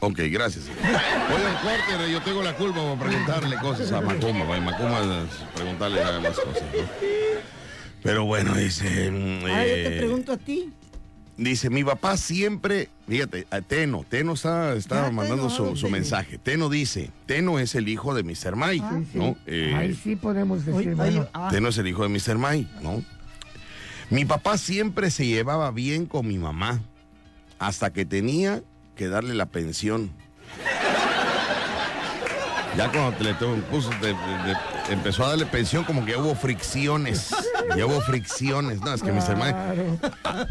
Ok, 0.00 0.18
gracias. 0.30 0.66
Voy 0.66 1.42
al 1.42 1.60
corte, 1.62 2.12
yo 2.12 2.20
tengo 2.22 2.42
la 2.42 2.54
culpa 2.54 2.80
para 2.96 3.08
preguntarle 3.10 3.56
cosas 3.56 3.90
a 3.92 4.00
Macumba. 4.00 4.46
Para 4.46 4.60
Macumba 4.60 5.00
eh, 5.02 5.26
preguntarle 5.54 6.04
las 6.20 6.38
cosas. 6.38 6.62
¿no? 6.62 6.88
Pero 8.02 8.24
bueno, 8.24 8.54
dice... 8.54 9.08
Ahora 9.08 9.66
yo 9.66 9.74
te 9.74 9.96
eh, 9.96 9.98
pregunto 9.98 10.32
a 10.32 10.36
ti. 10.36 10.70
Dice, 11.38 11.68
mi 11.68 11.84
papá 11.84 12.16
siempre, 12.16 12.88
fíjate, 13.06 13.46
a 13.50 13.60
Teno, 13.60 14.06
Teno 14.08 14.32
está, 14.34 14.74
está 14.74 14.94
Ya 14.94 15.00
estoy 15.02 15.14
mandando 15.14 15.50
su, 15.50 15.74
Teno. 15.74 15.90
mensaje. 15.90 16.38
Teno 16.38 16.70
dice, 16.70 17.10
Teno 17.26 17.58
es 17.58 17.74
el 17.74 17.88
hijo 17.88 18.14
de 18.14 18.22
Mr. 18.22 18.56
Mai, 18.56 18.80
Ah, 18.82 19.00
sí. 19.12 19.36
Eh, 19.46 19.74
Ahí 19.76 19.94
sí 19.94 20.16
podemos 20.16 20.64
decir, 20.64 20.74
Oye, 20.74 20.94
bueno, 20.94 21.20
oye, 21.20 21.30
ah, 21.34 21.48
Teno 21.50 21.68
es 21.68 21.78
el 21.78 21.88
hijo 21.88 22.08
de 22.08 22.08
Mr. 22.08 22.38
Mai, 22.38 22.66
¿no? 22.80 23.02
Mi 24.08 24.24
papá 24.24 24.56
siempre 24.56 25.10
se 25.10 25.26
llevaba 25.26 25.70
bien 25.72 26.06
con 26.06 26.26
mi 26.26 26.38
mamá, 26.38 26.80
hasta 27.58 27.92
que 27.92 28.06
tenía 28.06 28.62
que 28.96 29.08
darle 29.08 29.34
la 29.34 29.46
pensión. 29.46 30.10
Ya 32.76 32.90
cuando 32.90 33.12
te 33.16 33.24
le 33.24 33.32
puso, 33.70 33.88
te- 34.02 34.12
te- 34.12 34.92
empezó 34.92 35.24
a 35.24 35.30
darle 35.30 35.46
pensión, 35.46 35.84
como 35.84 36.04
que 36.04 36.14
hubo 36.16 36.34
fricciones. 36.34 37.34
Ya 37.76 37.86
hubo 37.86 38.00
fricciones. 38.02 38.80
No, 38.82 38.92
es 38.92 39.02
que 39.02 39.12
claro. 39.12 40.46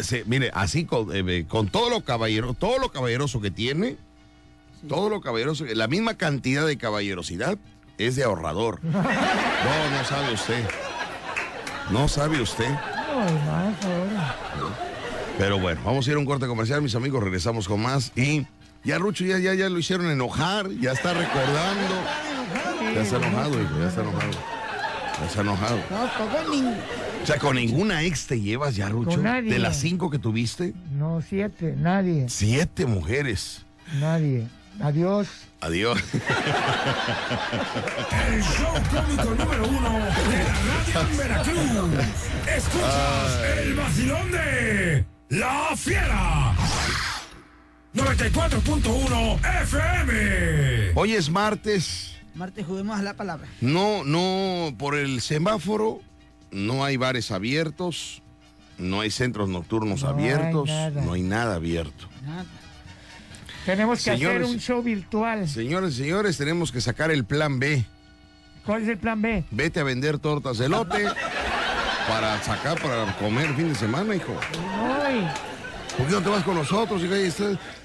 Sí, 0.00 0.22
mire, 0.24 0.50
así 0.54 0.86
con, 0.86 1.08
eh, 1.14 1.44
con 1.46 1.68
todo 1.68 1.90
lo 1.90 2.00
caballero, 2.02 2.54
todo 2.54 2.78
lo 2.78 2.90
caballeroso 2.90 3.40
que 3.42 3.50
tiene, 3.50 3.96
todo 4.88 5.10
lo 5.10 5.20
caballeroso, 5.20 5.64
la 5.66 5.86
misma 5.86 6.14
cantidad 6.14 6.66
de 6.66 6.78
caballerosidad 6.78 7.58
es 7.98 8.16
de 8.16 8.24
ahorrador. 8.24 8.80
No, 9.66 9.90
no 9.98 10.04
sabe 10.04 10.32
usted. 10.32 10.64
No 11.90 12.08
sabe 12.08 12.40
usted. 12.40 12.70
No. 14.58 14.85
Pero 15.38 15.58
bueno, 15.58 15.80
vamos 15.84 16.06
a 16.06 16.10
ir 16.10 16.16
a 16.16 16.18
un 16.18 16.24
corte 16.24 16.46
comercial, 16.46 16.80
mis 16.82 16.94
amigos, 16.94 17.22
regresamos 17.22 17.68
con 17.68 17.80
más 17.82 18.10
y 18.16 18.46
ya 18.84 18.98
Rucho 18.98 19.24
ya, 19.24 19.38
ya, 19.38 19.52
ya 19.54 19.68
lo 19.68 19.78
hicieron 19.78 20.10
enojar, 20.10 20.70
ya 20.70 20.92
está 20.92 21.12
recordando. 21.12 21.94
Ya 22.94 23.02
está 23.02 23.16
enojado, 23.16 23.60
hijo, 23.62 23.78
ya 23.80 23.88
está 23.88 24.00
enojado. 24.02 24.30
Ya 25.20 25.26
está 25.26 25.40
enojado. 25.42 25.78
O 27.22 27.26
sea, 27.26 27.38
con 27.38 27.56
ninguna 27.56 28.02
ex 28.04 28.26
te 28.26 28.40
llevas 28.40 28.76
ya, 28.76 28.88
Rucho. 28.88 29.10
Con 29.10 29.24
nadie. 29.24 29.52
De 29.52 29.58
las 29.58 29.76
cinco 29.76 30.08
que 30.10 30.18
tuviste, 30.18 30.72
No, 30.92 31.20
siete, 31.28 31.74
nadie, 31.76 32.26
siete 32.28 32.86
mujeres. 32.86 33.64
nadie. 33.98 34.46
Adiós. 34.80 35.28
Adiós. 35.62 35.98
El 38.28 38.42
show 38.42 38.74
cómico 38.90 39.34
número 39.44 39.68
uno 39.68 39.90
de 39.94 39.98
la 39.98 40.10
radio 40.10 41.00
en 41.10 41.16
Veracruz. 41.16 42.04
Escuchas 42.54 43.40
el 43.58 43.74
vacilón 43.74 44.30
de 44.30 45.04
La 45.28 45.74
Fiera. 45.76 46.54
94.1 47.94 49.62
FM. 49.62 50.92
Hoy 50.94 51.12
es 51.14 51.30
martes. 51.30 52.12
Marte, 52.34 52.62
juguemos 52.62 52.98
a 52.98 53.02
la 53.02 53.14
palabra. 53.14 53.48
No, 53.60 54.04
no, 54.04 54.74
por 54.78 54.94
el 54.94 55.20
semáforo 55.22 56.00
no 56.50 56.84
hay 56.84 56.96
bares 56.98 57.30
abiertos, 57.30 58.22
no 58.78 59.00
hay 59.00 59.10
centros 59.10 59.48
nocturnos 59.48 60.02
No 60.02 60.08
hay 60.10 60.14
abiertos, 60.14 60.68
nada. 60.68 61.02
no 61.02 61.14
hay 61.14 61.22
nada 61.22 61.54
abierto. 61.56 62.08
Nada. 62.24 62.44
Tenemos 63.64 63.98
que 64.04 64.12
Señores. 64.12 64.42
hacer 64.42 64.54
un 64.54 64.60
show 64.60 64.82
virtual. 64.82 65.48
Señores 65.48 65.94
y 65.94 65.96
señores, 66.02 66.36
tenemos 66.36 66.70
que 66.70 66.80
sacar 66.80 67.10
el 67.10 67.24
plan 67.24 67.58
B. 67.58 67.84
¿Cuál 68.64 68.82
es 68.82 68.88
el 68.90 68.98
plan 68.98 69.20
B? 69.22 69.44
Vete 69.50 69.80
a 69.80 69.84
vender 69.84 70.18
tortas 70.18 70.58
de 70.58 70.68
lote 70.68 71.04
para 72.08 72.40
sacar, 72.42 72.80
para 72.80 73.16
comer 73.18 73.54
fin 73.54 73.68
de 73.70 73.74
semana, 73.74 74.14
hijo. 74.14 74.34
Ay, 75.04 75.26
¿Por 75.96 76.06
qué 76.06 76.12
no 76.12 76.20
te 76.22 76.28
vas 76.28 76.44
con 76.44 76.54
nosotros? 76.56 77.02
hija? 77.02 77.14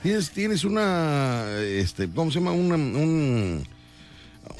Tienes, 0.04 0.30
tienes 0.32 0.64
una, 0.64 1.46
este, 1.62 2.10
¿cómo 2.10 2.30
se 2.32 2.40
llama? 2.40 2.52
Una, 2.52 2.76
un- 2.76 3.64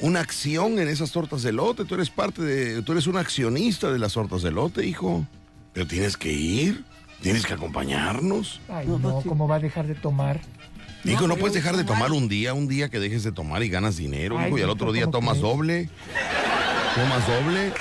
una 0.00 0.20
acción 0.20 0.78
en 0.78 0.88
esas 0.88 1.12
tortas 1.12 1.42
de 1.42 1.52
lote. 1.52 1.84
Tú 1.84 1.94
eres 1.94 2.08
parte 2.10 2.40
de, 2.42 2.82
tú 2.82 2.92
eres 2.92 3.06
un 3.06 3.16
accionista 3.18 3.92
de 3.92 3.98
las 3.98 4.14
tortas 4.14 4.42
de 4.42 4.50
lote, 4.50 4.86
hijo. 4.86 5.26
Pero 5.74 5.86
tienes 5.86 6.16
que 6.16 6.32
ir, 6.32 6.84
tienes 7.20 7.44
que 7.44 7.52
acompañarnos. 7.54 8.60
ay, 8.68 8.86
no, 8.86 9.22
¿cómo 9.26 9.46
va 9.46 9.56
a 9.56 9.60
dejar 9.60 9.86
de 9.86 9.94
tomar? 9.94 10.40
Hijo, 11.04 11.26
no 11.26 11.36
puedes 11.36 11.54
dejar 11.54 11.76
de 11.76 11.84
tomar 11.84 12.12
un 12.12 12.28
día, 12.28 12.54
un 12.54 12.68
día 12.68 12.88
que 12.88 13.00
dejes 13.00 13.22
de 13.24 13.32
tomar 13.32 13.62
y 13.64 13.68
ganas 13.68 13.96
dinero, 13.96 14.38
Ay, 14.38 14.48
hijo, 14.48 14.58
y 14.58 14.62
al 14.62 14.70
otro 14.70 14.92
día 14.92 15.04
¿cómo 15.06 15.18
tomas 15.18 15.40
doble. 15.40 15.90
Tomas 16.94 17.26
doble. 17.26 17.72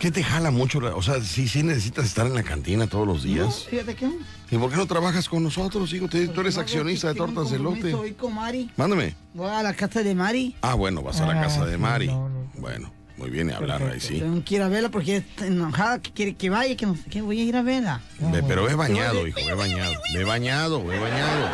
¿Qué 0.00 0.10
te 0.12 0.22
jala 0.22 0.50
mucho? 0.52 0.80
la- 0.80 0.94
O 0.94 1.02
sea, 1.02 1.20
sí, 1.22 1.48
sí 1.48 1.62
necesitas 1.62 2.04
estar 2.06 2.26
en 2.26 2.34
la 2.34 2.42
cantina 2.44 2.86
todos 2.86 3.06
los 3.06 3.22
días. 3.24 3.66
Fíjate 3.68 3.94
que 3.96 4.08
¿Y 4.50 4.56
por 4.56 4.70
qué 4.70 4.76
no 4.76 4.86
trabajas 4.86 5.28
con 5.28 5.42
nosotros, 5.42 5.92
hijo? 5.92 6.08
Te- 6.08 6.28
Tú 6.28 6.40
eres 6.40 6.54
no, 6.54 6.60
accionista 6.62 7.12
de 7.12 7.20
un 7.20 7.34
tortas 7.34 7.50
de 7.52 7.58
lote. 7.58 7.92
hoy 7.94 8.12
con 8.12 8.34
Mari. 8.34 8.70
Mándame. 8.76 9.14
Voy 9.34 9.50
a 9.50 9.62
la 9.62 9.74
casa 9.74 10.02
de 10.02 10.14
Mari. 10.14 10.54
Ah, 10.62 10.74
bueno, 10.74 11.02
vas 11.02 11.20
a 11.20 11.26
la 11.26 11.38
Ah, 11.38 11.42
casa 11.44 11.66
de 11.66 11.76
Mari. 11.76 12.06
no, 12.06 12.28
no. 12.28 12.50
Bueno, 12.54 12.90
muy 13.16 13.28
bien, 13.30 13.50
y 13.50 13.52
hablar 13.52 13.82
ahí 13.82 14.00
sí. 14.00 14.20
Tengo 14.20 14.42
que 14.44 14.54
ir 14.54 14.62
a 14.62 14.68
verla 14.68 14.88
porque 14.90 15.16
está 15.18 15.46
enojada, 15.46 16.00
que 16.00 16.12
quiere 16.12 16.34
que 16.36 16.48
vaya, 16.48 16.76
que 16.76 16.86
no 16.86 16.94
sé 16.94 17.02
qué. 17.10 17.20
Voy 17.20 17.40
a 17.40 17.44
ir 17.44 17.56
a 17.56 17.62
verla. 17.62 18.00
Ve- 18.20 18.42
pero 18.46 18.64
ve 18.64 18.74
bañado, 18.74 19.26
hijo, 19.26 19.38
ve 19.44 19.54
bañado. 19.54 19.92
Ve 20.14 20.24
bañado, 20.24 20.84
ve 20.86 20.98
bañado. 20.98 21.48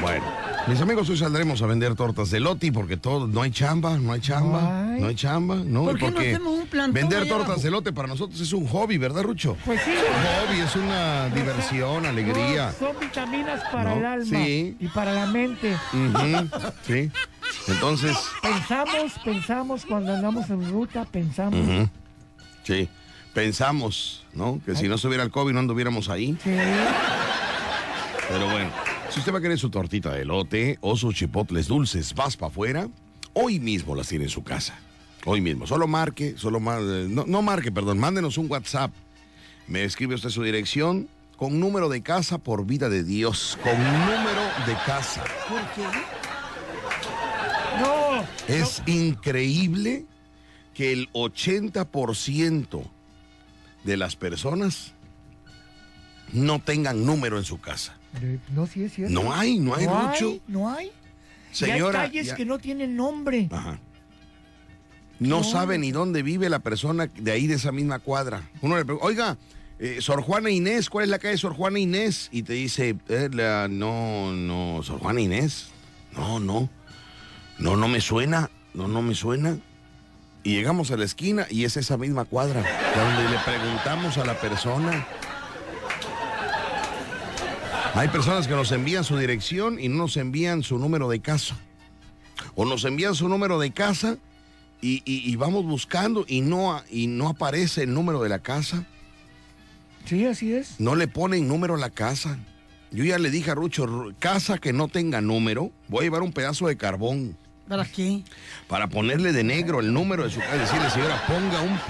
Bueno, 0.00 0.24
mis 0.68 0.80
amigos, 0.80 1.08
hoy 1.08 1.16
saldremos 1.16 1.62
a 1.62 1.66
vender 1.66 1.94
tortas 1.94 2.30
de 2.30 2.40
loti 2.40 2.70
porque 2.72 2.96
todo, 2.96 3.28
no 3.28 3.42
hay 3.42 3.50
chamba, 3.52 3.96
no 3.98 4.12
hay 4.12 4.20
chamba, 4.20 4.60
No 4.62 4.92
hay. 4.94 5.00
no 5.00 5.06
hay 5.08 5.14
chamba, 5.14 5.54
no. 5.56 5.84
¿Por 5.84 5.98
qué 5.98 6.10
no 6.10 6.18
hacemos 6.18 6.58
un 6.58 6.66
plantón 6.66 6.94
Vender 6.94 7.18
allá 7.20 7.28
tortas 7.28 7.46
abajo? 7.50 7.62
de 7.62 7.70
lote 7.70 7.92
para 7.92 8.08
nosotros 8.08 8.40
es 8.40 8.52
un 8.52 8.66
hobby, 8.66 8.98
¿verdad, 8.98 9.22
Rucho? 9.22 9.56
Pues 9.64 9.80
sí. 9.82 9.92
Es 9.92 9.98
un 10.02 10.48
hobby, 10.48 10.60
es 10.60 10.76
una 10.76 11.28
diversión, 11.28 12.06
alegría. 12.06 12.74
No, 12.80 12.88
son 12.88 13.00
vitaminas 13.00 13.62
para 13.70 13.90
No, 13.90 13.96
el 14.00 14.06
alma 14.06 14.24
sí. 14.44 14.76
y 14.80 14.88
para 14.88 15.12
la 15.12 15.26
mente. 15.26 15.76
Sí. 16.86 17.10
Entonces, 17.68 18.16
Pensamos, 18.42 19.12
pensamos 19.24 19.84
cuando 19.86 20.14
andamos 20.14 20.50
en 20.50 20.68
ruta, 20.70 21.04
pensamos. 21.04 21.88
sí. 22.64 22.88
Pensamos, 23.34 24.24
¿no? 24.32 24.60
Que 24.64 24.74
si 24.74 24.88
no 24.88 24.94
estuviera 24.94 25.22
el 25.22 25.30
COVID 25.30 25.52
no 25.52 25.58
anduviéramos 25.60 26.08
ahí. 26.08 26.38
Sí. 26.42 26.50
Pero 28.28 28.46
bueno, 28.50 28.70
si 29.16 29.20
usted 29.20 29.32
va 29.32 29.38
a 29.38 29.40
querer 29.40 29.58
su 29.58 29.70
tortita 29.70 30.12
de 30.12 30.20
elote 30.22 30.76
o 30.82 30.94
sus 30.94 31.14
chipotles 31.14 31.68
dulces, 31.68 32.14
vas 32.14 32.36
para 32.36 32.50
afuera, 32.50 32.88
hoy 33.32 33.58
mismo 33.58 33.94
las 33.94 34.08
tiene 34.08 34.24
en 34.26 34.30
su 34.30 34.44
casa. 34.44 34.78
Hoy 35.24 35.40
mismo. 35.40 35.66
Solo 35.66 35.86
marque, 35.88 36.34
solo 36.36 36.60
mar- 36.60 36.82
no, 36.82 37.24
no 37.26 37.40
marque, 37.40 37.72
perdón, 37.72 37.98
mándenos 37.98 38.36
un 38.36 38.50
WhatsApp. 38.50 38.92
Me 39.68 39.84
escribe 39.84 40.14
usted 40.16 40.28
su 40.28 40.42
dirección 40.42 41.08
con 41.38 41.58
número 41.58 41.88
de 41.88 42.02
casa 42.02 42.36
por 42.36 42.66
vida 42.66 42.90
de 42.90 43.04
Dios. 43.04 43.58
Con 43.62 43.72
número 43.82 44.42
de 44.66 44.74
casa. 44.84 45.24
¿Por 45.48 45.62
qué? 45.74 45.82
No. 47.80 48.22
Es 48.48 48.82
increíble 48.84 50.04
que 50.74 50.92
el 50.92 51.10
80% 51.14 52.82
de 53.82 53.96
las 53.96 54.14
personas 54.14 54.92
no 56.34 56.58
tengan 56.60 57.06
número 57.06 57.38
en 57.38 57.44
su 57.44 57.58
casa. 57.62 57.96
De- 58.20 58.38
No, 58.54 58.66
sí 58.66 58.82
es 58.84 58.94
cierto. 58.94 59.12
No 59.14 59.32
hay, 59.32 59.58
no 59.58 59.74
hay, 59.74 59.86
no 59.86 60.08
Rucho. 60.12 60.26
Hay, 60.28 60.42
no 60.48 60.70
hay. 60.70 60.90
Señora, 61.52 61.98
y 61.98 62.02
hay 62.02 62.08
calles 62.08 62.26
ya- 62.26 62.34
que 62.36 62.44
no 62.44 62.58
tienen 62.58 62.96
nombre. 62.96 63.48
Ajá. 63.50 63.78
No 65.18 65.42
sabe 65.44 65.78
ni 65.78 65.92
dónde 65.92 66.22
vive 66.22 66.48
la 66.50 66.58
persona 66.58 67.06
de 67.06 67.32
ahí 67.32 67.46
de 67.46 67.54
esa 67.54 67.72
misma 67.72 67.98
cuadra. 68.00 68.42
Uno 68.60 68.76
le 68.76 68.84
pregunta, 68.84 69.06
oiga, 69.06 69.38
eh, 69.78 69.98
Sor 70.00 70.20
Juana 70.20 70.50
Inés, 70.50 70.90
¿cuál 70.90 71.04
es 71.04 71.10
la 71.10 71.18
calle 71.18 71.38
Sor 71.38 71.54
Juana 71.54 71.78
Inés? 71.78 72.28
Y 72.32 72.42
te 72.42 72.52
dice, 72.52 72.96
"Eh, 73.08 73.30
la- 73.32 73.66
no, 73.68 74.32
no, 74.32 74.82
Sor 74.82 74.98
Juana 75.00 75.20
Inés. 75.22 75.68
No, 76.12 76.38
no. 76.38 76.68
No, 77.58 77.76
no 77.76 77.88
me 77.88 78.00
suena. 78.02 78.50
No, 78.74 78.88
no 78.88 79.00
me 79.00 79.14
suena. 79.14 79.56
Y 80.44 80.54
llegamos 80.54 80.90
a 80.90 80.96
la 80.98 81.04
esquina 81.06 81.46
y 81.50 81.64
es 81.64 81.76
esa 81.78 81.96
misma 81.96 82.26
cuadra, 82.26 82.60
donde 82.94 83.30
le 83.30 83.38
preguntamos 83.38 84.18
a 84.18 84.24
la 84.26 84.38
persona. 84.38 85.06
Hay 87.96 88.08
personas 88.08 88.46
que 88.46 88.54
nos 88.54 88.72
envían 88.72 89.04
su 89.04 89.16
dirección 89.16 89.80
y 89.80 89.88
no 89.88 89.96
nos 89.96 90.16
envían 90.16 90.62
su 90.62 90.78
número 90.78 91.08
de 91.08 91.20
casa. 91.20 91.56
O 92.54 92.64
nos 92.66 92.84
envían 92.84 93.14
su 93.14 93.28
número 93.28 93.58
de 93.58 93.70
casa 93.70 94.18
y, 94.82 94.96
y- 95.06 95.30
y 95.30 95.36
vamos 95.36 95.64
buscando 95.64 96.24
y 96.28 96.42
no, 96.42 96.82
y 96.90 97.06
no 97.06 97.28
aparece 97.30 97.84
el 97.84 97.94
número 97.94 98.22
de 98.22 98.28
la 98.28 98.40
casa. 98.40 98.84
Sí, 100.04 100.26
así 100.26 100.52
es. 100.52 100.78
No 100.78 100.94
le 100.94 101.08
ponen 101.08 101.48
número 101.48 101.74
a 101.74 101.78
la 101.78 101.90
casa. 101.90 102.38
Yo 102.92 103.02
ya 103.04 103.18
le 103.18 103.30
dije 103.30 103.50
a 103.50 103.54
Rucho, 103.54 103.86
"Ru- 103.86 104.14
casa 104.18 104.58
que 104.58 104.72
no 104.74 104.88
tenga 104.88 105.20
número, 105.22 105.72
voy 105.88 106.00
a 106.00 106.02
llevar 106.04 106.22
un 106.22 106.32
pedazo 106.32 106.68
de 106.68 106.76
carbón 106.76 107.36
¿Para 107.66 107.84
qué? 107.84 108.22
para 108.68 108.88
ponerle 108.88 109.32
de 109.32 109.42
negro 109.42 109.80
el 109.80 109.92
número 109.92 110.24
de 110.24 110.30
su 110.30 110.38
casa. 110.40 110.56
Decirle, 110.56 110.90
señora, 110.90 111.20
ponga 111.26 111.62
un... 111.62 111.80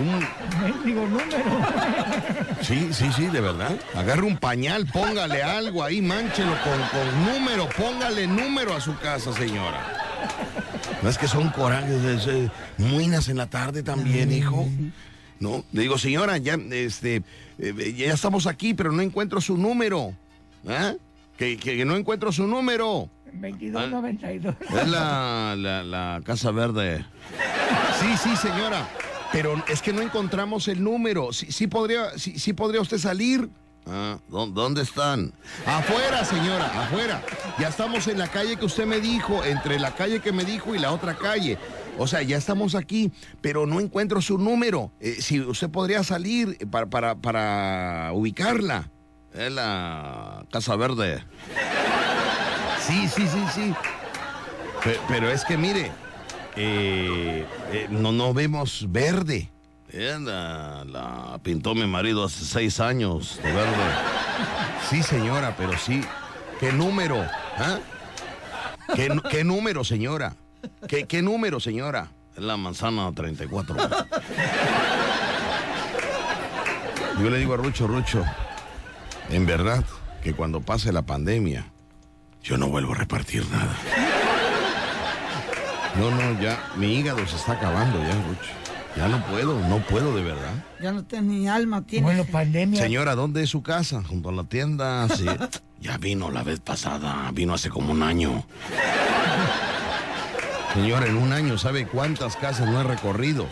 un 0.00 0.26
Mendigo 0.62 1.06
número. 1.06 1.66
sí, 2.62 2.88
sí, 2.92 3.10
sí, 3.14 3.26
de 3.26 3.40
verdad. 3.40 3.76
Agarre 3.94 4.22
un 4.22 4.36
pañal, 4.36 4.86
póngale 4.86 5.42
algo 5.42 5.82
ahí, 5.84 6.00
manchelo 6.02 6.52
con, 6.62 6.80
con 7.00 7.24
número, 7.34 7.68
póngale 7.76 8.26
número 8.26 8.74
a 8.74 8.80
su 8.80 8.96
casa, 8.98 9.32
señora. 9.32 9.96
No 11.02 11.08
es 11.08 11.16
que 11.18 11.28
son 11.28 11.48
corajes, 11.50 12.02
es, 12.04 12.26
eh, 12.26 12.50
muinas 12.78 13.28
en 13.28 13.36
la 13.38 13.46
tarde 13.46 13.82
también, 13.82 14.32
hijo. 14.32 14.68
No, 15.38 15.64
le 15.72 15.82
digo, 15.82 15.96
señora, 15.96 16.36
ya, 16.38 16.58
este, 16.70 17.22
eh, 17.58 17.94
ya 17.96 18.12
estamos 18.12 18.46
aquí, 18.46 18.74
pero 18.74 18.92
no 18.92 19.00
encuentro 19.02 19.40
su 19.40 19.56
número. 19.56 20.12
¿Ah? 20.68 20.92
Que, 21.38 21.56
que- 21.56 21.78
que 21.78 21.84
no 21.86 21.96
encuentro 21.96 22.30
su 22.32 22.46
número. 22.46 23.08
2292. 23.32 24.54
Es 24.82 24.88
la, 24.88 25.54
la, 25.56 25.82
la 25.82 26.20
Casa 26.24 26.50
Verde. 26.50 27.04
Sí, 28.00 28.08
sí, 28.22 28.36
señora. 28.36 28.86
Pero 29.32 29.62
es 29.68 29.80
que 29.82 29.92
no 29.92 30.02
encontramos 30.02 30.66
el 30.68 30.82
número. 30.82 31.32
Sí, 31.32 31.50
sí 31.52 31.66
podría, 31.66 32.18
sí, 32.18 32.38
sí 32.38 32.52
podría 32.52 32.80
usted 32.80 32.98
salir. 32.98 33.48
Ah, 33.86 34.18
¿dó- 34.28 34.46
¿Dónde 34.48 34.82
están? 34.82 35.32
Afuera, 35.66 36.24
señora, 36.24 36.66
afuera. 36.84 37.22
Ya 37.58 37.68
estamos 37.68 38.06
en 38.08 38.18
la 38.18 38.28
calle 38.28 38.56
que 38.56 38.64
usted 38.66 38.86
me 38.86 39.00
dijo, 39.00 39.42
entre 39.44 39.78
la 39.78 39.94
calle 39.94 40.20
que 40.20 40.32
me 40.32 40.44
dijo 40.44 40.74
y 40.74 40.78
la 40.78 40.92
otra 40.92 41.14
calle. 41.16 41.58
O 41.98 42.06
sea, 42.06 42.22
ya 42.22 42.36
estamos 42.36 42.74
aquí, 42.74 43.10
pero 43.40 43.66
no 43.66 43.80
encuentro 43.80 44.20
su 44.20 44.36
número. 44.38 44.90
Eh, 45.00 45.16
si 45.20 45.40
usted 45.40 45.70
podría 45.70 46.02
salir 46.02 46.58
para, 46.70 46.86
para, 46.86 47.14
para 47.16 48.10
ubicarla. 48.12 48.90
Es 49.32 49.50
la 49.52 50.44
Casa 50.50 50.76
Verde. 50.76 51.24
Sí, 52.86 53.08
sí, 53.08 53.26
sí, 53.28 53.44
sí. 53.54 53.74
Pe- 54.82 54.98
Pero, 55.08 55.30
es 55.30 55.44
que 55.44 55.56
mire, 55.56 55.92
eh, 56.56 57.46
eh, 57.72 57.86
no, 57.90 58.12
no 58.12 58.32
vemos 58.34 58.86
verde. 58.88 59.50
Eh, 59.92 60.16
la, 60.20 60.84
la 60.84 61.38
pintó 61.42 61.74
mi 61.74 61.86
marido 61.86 62.24
hace 62.24 62.44
seis 62.44 62.78
años 62.80 63.40
de 63.42 63.52
verde. 63.52 63.74
Sí, 64.88 65.02
señora, 65.02 65.54
pero 65.56 65.76
sí. 65.76 66.00
¿Qué 66.60 66.72
número? 66.72 67.24
¿Ah? 67.56 67.78
¿Qué, 68.94 69.08
qué 69.30 69.44
número, 69.44 69.82
señora? 69.84 70.34
¿Qué, 70.86 71.06
¿Qué 71.06 71.22
número, 71.22 71.58
señora? 71.60 72.08
Es 72.36 72.42
la 72.42 72.56
manzana 72.56 73.10
34. 73.12 73.76
Yo 77.20 77.28
le 77.30 77.38
digo 77.38 77.54
a 77.54 77.56
Rucho, 77.56 77.86
Rucho, 77.86 78.24
en 79.30 79.44
verdad 79.46 79.84
que 80.22 80.32
cuando 80.34 80.60
pase 80.60 80.92
la 80.92 81.02
pandemia, 81.02 81.66
yo 82.42 82.56
no 82.56 82.68
vuelvo 82.68 82.92
a 82.92 82.96
repartir 82.96 83.44
nada. 83.50 83.76
No, 85.96 86.10
no, 86.10 86.40
ya, 86.40 86.58
mi 86.76 86.94
hígado 86.98 87.26
se 87.26 87.36
está 87.36 87.52
acabando 87.52 87.98
ya, 87.98 88.12
Rucho. 88.12 88.50
Ya 88.96 89.08
no 89.08 89.24
puedo, 89.26 89.58
no 89.68 89.78
puedo 89.78 90.14
de 90.16 90.22
verdad. 90.22 90.52
Ya 90.80 90.92
no 90.92 91.04
tienes 91.04 91.30
ni 91.30 91.48
alma, 91.48 91.82
tienes. 91.82 92.04
Bueno, 92.04 92.24
pandemia. 92.24 92.80
Señora, 92.80 93.14
¿dónde 93.14 93.42
es 93.42 93.50
su 93.50 93.62
casa? 93.62 94.02
Junto 94.02 94.30
a 94.30 94.32
la 94.32 94.44
tienda. 94.44 95.08
Sí. 95.08 95.26
ya 95.80 95.96
vino 95.98 96.30
la 96.30 96.42
vez 96.42 96.60
pasada, 96.60 97.30
vino 97.32 97.54
hace 97.54 97.70
como 97.70 97.92
un 97.92 98.02
año. 98.02 98.44
Señora, 100.74 101.06
en 101.06 101.16
un 101.16 101.32
año, 101.32 101.58
¿sabe 101.58 101.86
cuántas 101.86 102.36
casas 102.36 102.68
no 102.68 102.80
he 102.80 102.84
recorrido? 102.84 103.46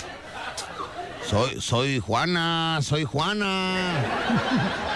Soy, 1.29 1.61
soy 1.61 1.99
Juana, 1.99 2.79
soy 2.83 3.05
Juana. 3.05 3.85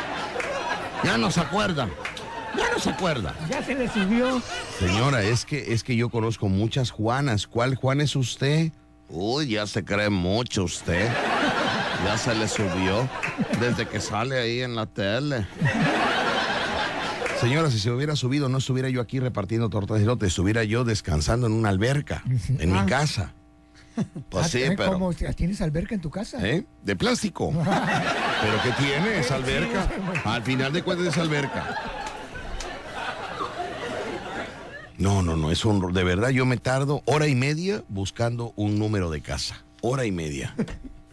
Ya 1.04 1.18
no 1.18 1.32
se 1.32 1.40
acuerda. 1.40 1.88
Ya 2.56 2.70
no 2.72 2.78
se 2.78 2.90
acuerda. 2.90 3.34
Ya 3.48 3.62
se 3.62 3.74
le 3.74 3.88
subió. 3.88 4.40
Señora, 4.78 5.22
es 5.22 5.44
que, 5.44 5.72
es 5.72 5.82
que 5.82 5.96
yo 5.96 6.08
conozco 6.10 6.48
muchas 6.48 6.90
Juanas. 6.90 7.46
¿Cuál 7.46 7.74
Juan 7.76 8.00
es 8.00 8.14
usted? 8.16 8.72
Uy, 9.08 9.48
ya 9.48 9.66
se 9.66 9.84
cree 9.84 10.10
mucho 10.10 10.64
usted. 10.64 11.08
Ya 12.04 12.16
se 12.18 12.34
le 12.34 12.48
subió 12.48 13.08
desde 13.60 13.86
que 13.86 14.00
sale 14.00 14.38
ahí 14.40 14.60
en 14.62 14.74
la 14.74 14.86
tele. 14.86 15.46
Señora, 17.40 17.70
si 17.70 17.78
se 17.78 17.90
hubiera 17.90 18.14
subido, 18.16 18.48
no 18.48 18.58
estuviera 18.58 18.88
yo 18.88 19.00
aquí 19.00 19.18
repartiendo 19.18 19.68
tortas 19.68 19.98
de 19.98 20.04
elote, 20.04 20.26
estuviera 20.26 20.62
yo 20.64 20.84
descansando 20.84 21.46
en 21.48 21.52
una 21.52 21.70
alberca, 21.70 22.22
en 22.58 22.72
mi 22.72 22.78
Ah. 22.78 22.86
casa. 22.86 23.32
Pues 24.30 24.46
Ah, 24.46 24.48
sí, 24.48 24.62
pero... 24.76 24.92
¿Cómo? 24.92 25.12
¿Tienes 25.12 25.60
alberca 25.60 25.94
en 25.94 26.00
tu 26.00 26.08
casa? 26.08 26.38
¿Eh? 26.48 26.64
De 26.82 26.96
plástico. 26.96 27.50
¿Pero 27.52 28.62
qué 28.62 28.70
tiene 28.82 29.18
esa 29.20 29.34
alberca? 29.34 29.86
Al 30.24 30.42
final 30.42 30.72
de 30.72 30.82
cuentas 30.82 31.08
es 31.08 31.18
alberca. 31.18 31.76
No, 35.02 35.20
no, 35.20 35.36
no, 35.36 35.50
es 35.50 35.64
un... 35.64 35.92
De 35.92 36.04
verdad, 36.04 36.28
yo 36.30 36.46
me 36.46 36.56
tardo 36.58 37.02
hora 37.06 37.26
y 37.26 37.34
media 37.34 37.82
buscando 37.88 38.52
un 38.54 38.78
número 38.78 39.10
de 39.10 39.20
casa. 39.20 39.64
Hora 39.80 40.04
y 40.06 40.12
media. 40.12 40.54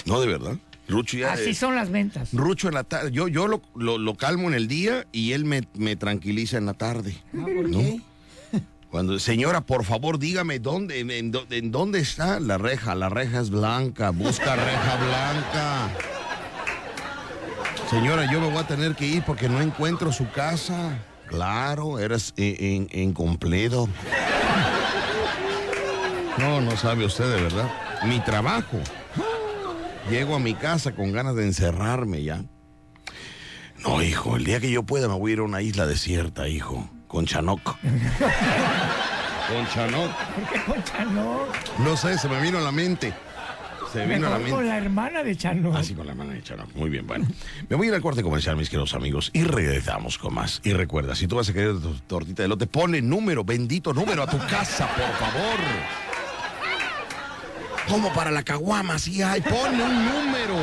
No, 0.06 0.22
de 0.22 0.28
verdad. 0.28 0.58
Rucho 0.88 1.18
ya... 1.18 1.34
Así 1.34 1.56
son 1.56 1.76
las 1.76 1.90
ventas. 1.90 2.30
Rucho 2.34 2.68
en 2.68 2.76
la 2.76 2.84
tarde. 2.84 3.12
Yo, 3.12 3.28
yo 3.28 3.48
lo, 3.48 3.62
lo- 3.76 3.98
lo 3.98 4.16
calmo 4.16 4.48
en 4.48 4.54
el 4.54 4.68
día 4.68 5.08
y 5.12 5.32
él 5.32 5.44
me, 5.44 5.68
me 5.74 5.96
tranquiliza 5.96 6.58
en 6.58 6.68
la 6.68 6.74
tarde. 6.76 7.16
Ah, 7.36 7.46
¿Por 7.56 7.68
¿No? 7.70 7.80
qué? 7.80 8.02
Cuando, 8.92 9.18
señora, 9.20 9.62
por 9.62 9.84
favor, 9.86 10.20
dígame 10.20 10.60
dónde, 10.60 11.00
en, 11.00 11.10
en 11.12 11.32
dó- 11.34 11.46
en 11.50 11.72
dónde 11.72 12.00
está 12.00 12.40
la 12.40 12.58
reja. 12.60 12.94
La 12.94 13.10
reja 13.10 13.40
es 13.40 13.50
blanca. 13.50 14.12
Busca 14.12 14.56
reja 14.56 14.96
blanca. 14.98 15.90
Señora, 17.90 18.32
yo 18.32 18.40
me 18.40 18.50
voy 18.50 18.58
a 18.60 18.68
tener 18.68 18.96
que 18.96 19.08
ir 19.08 19.24
porque 19.24 19.50
no 19.50 19.60
encuentro 19.62 20.12
su 20.14 20.30
casa. 20.32 20.96
Claro, 21.30 22.00
eres 22.00 22.34
in- 22.38 22.56
in- 22.60 22.90
incompleto. 22.92 23.88
No, 26.38 26.60
no 26.62 26.76
sabe 26.76 27.06
usted 27.06 27.26
de 27.34 27.42
verdad. 27.44 27.70
Mi 28.06 28.20
trabajo. 28.20 28.80
Llego 30.10 30.36
a 30.36 30.40
mi 30.40 30.56
casa 30.56 30.94
con 30.96 31.12
ganas 31.12 31.36
de 31.36 31.46
encerrarme 31.46 32.24
ya. 32.24 32.42
No, 33.86 34.02
hijo, 34.02 34.36
el 34.38 34.44
día 34.44 34.60
que 34.60 34.72
yo 34.72 34.84
pueda 34.84 35.08
me 35.08 35.14
voy 35.14 35.32
a 35.32 35.34
ir 35.34 35.40
a 35.40 35.44
una 35.44 35.62
isla 35.62 35.86
desierta, 35.86 36.48
hijo. 36.48 36.90
Con 37.08 37.26
Chanoc. 37.26 37.62
Con 39.50 39.68
Chanoc. 39.74 40.12
¿Por 40.36 40.44
qué 40.54 40.64
con 40.64 40.84
Chano? 40.84 41.40
No 41.80 41.98
sé, 41.98 42.20
se 42.20 42.30
me 42.30 42.40
vino 42.40 42.60
a 42.60 42.62
la 42.62 42.72
mente. 42.72 43.14
Se 43.92 44.06
me 44.06 44.16
vino 44.16 44.28
a 44.28 44.30
la 44.32 44.38
Mejor 44.38 44.40
mente. 44.40 44.56
con 44.56 44.68
la 44.68 44.78
hermana 44.78 45.24
de 45.24 45.36
Chano. 45.36 45.76
Así 45.76 45.94
con 45.96 46.06
la 46.06 46.14
mano 46.14 46.32
de 46.32 46.44
Chanoc. 46.44 46.74
Muy 46.76 46.90
bien, 46.90 47.08
bueno. 47.08 47.26
Me 47.70 47.76
voy 47.76 47.88
a 47.88 47.90
ir 47.90 47.96
al 47.96 48.02
corte 48.02 48.22
comercial, 48.22 48.56
mis 48.56 48.70
queridos 48.70 48.94
amigos, 48.94 49.32
y 49.34 49.44
regresamos 49.44 50.18
con 50.20 50.34
más. 50.36 50.62
Y 50.64 50.74
recuerda, 50.74 51.16
si 51.16 51.28
tú 51.28 51.38
vas 51.38 51.50
a 51.50 51.54
querer 51.54 51.80
tu 51.80 51.94
tortita 52.08 52.44
de 52.44 52.50
lote, 52.50 52.68
ponle 52.68 53.02
número, 53.02 53.44
bendito 53.44 53.92
número 53.94 54.24
a 54.24 54.28
tu 54.28 54.38
casa, 54.38 54.88
por 54.90 55.12
favor. 55.28 55.60
Como 57.88 58.14
para 58.14 58.30
la 58.30 58.44
caguama, 58.44 59.00
sí 59.00 59.22
hay, 59.24 59.42
ponle 59.42 59.84
un 59.84 60.06
número. 60.06 60.56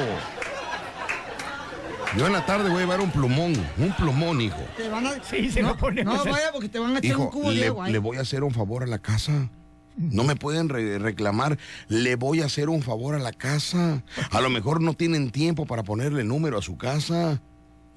Yo 2.17 2.27
en 2.29 2.33
la 2.33 2.47
tarde 2.47 2.69
voy 2.71 2.79
a 2.79 2.81
llevar 2.83 3.01
un 3.01 3.11
plumón, 3.11 3.53
un 3.77 3.93
plumón, 3.97 4.41
hijo. 4.41 4.61
Te 4.77 4.89
van 4.89 5.07
a... 5.07 5.23
Sí, 5.25 5.51
se 5.51 5.61
no, 5.61 5.71
lo 5.71 5.77
ponemos 5.77 6.25
No, 6.25 6.33
vaya, 6.33 6.53
porque 6.53 6.69
te 6.69 6.79
van 6.79 6.95
a 6.95 6.99
echar 7.01 7.17
un 7.17 7.27
cubo 7.31 7.53
de 7.53 7.67
agua. 7.67 7.89
¿eh? 7.89 7.93
le 7.93 7.99
voy 7.99 8.17
a 8.17 8.21
hacer 8.21 8.45
un 8.45 8.53
favor 8.55 8.85
a 8.85 8.87
la 8.87 9.01
casa. 9.01 9.51
No 9.97 10.25
me 10.25 10.37
pueden 10.37 10.69
re- 10.69 10.99
reclamar, 10.99 11.59
le 11.89 12.17
voy 12.17 12.43
a 12.43 12.47
hacer 12.47 12.69
un 12.69 12.83
favor 12.83 13.15
a 13.15 13.19
la 13.19 13.33
casa. 13.33 14.03
A 14.31 14.41
lo 14.41 14.51
mejor 14.51 14.81
no 14.83 14.93
tienen 14.95 15.31
tiempo 15.31 15.65
para 15.67 15.83
ponerle 15.85 16.23
número 16.25 16.59
a 16.59 16.63
su 16.63 16.77
casa. 16.77 17.41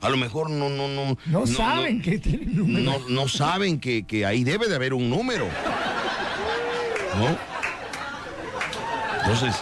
A 0.01 0.09
lo 0.09 0.15
mejor 0.15 0.49
no, 0.49 0.69
no, 0.69 0.87
no. 0.87 1.17
No, 1.25 1.45
saben 1.45 2.01
que 2.01 2.17
tienen 2.19 2.55
número. 2.55 2.83
No, 2.99 3.09
no 3.09 3.27
saben 3.27 3.79
que, 3.81 4.03
que 4.03 4.25
ahí 4.25 4.45
debe 4.45 4.67
de 4.69 4.75
haber 4.75 4.93
un 4.93 5.09
número. 5.09 5.45
¿No? 7.17 7.37
Entonces, 9.21 9.55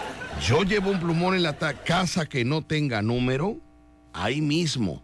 yo 0.46 0.64
llevo 0.64 0.92
un 0.92 1.00
plumón 1.00 1.34
en 1.36 1.44
la 1.44 1.54
casa 1.58 2.26
que 2.28 2.46
no 2.46 2.62
tenga 2.62 3.02
número, 3.02 3.58
ahí 4.14 4.42
mismo. 4.42 5.02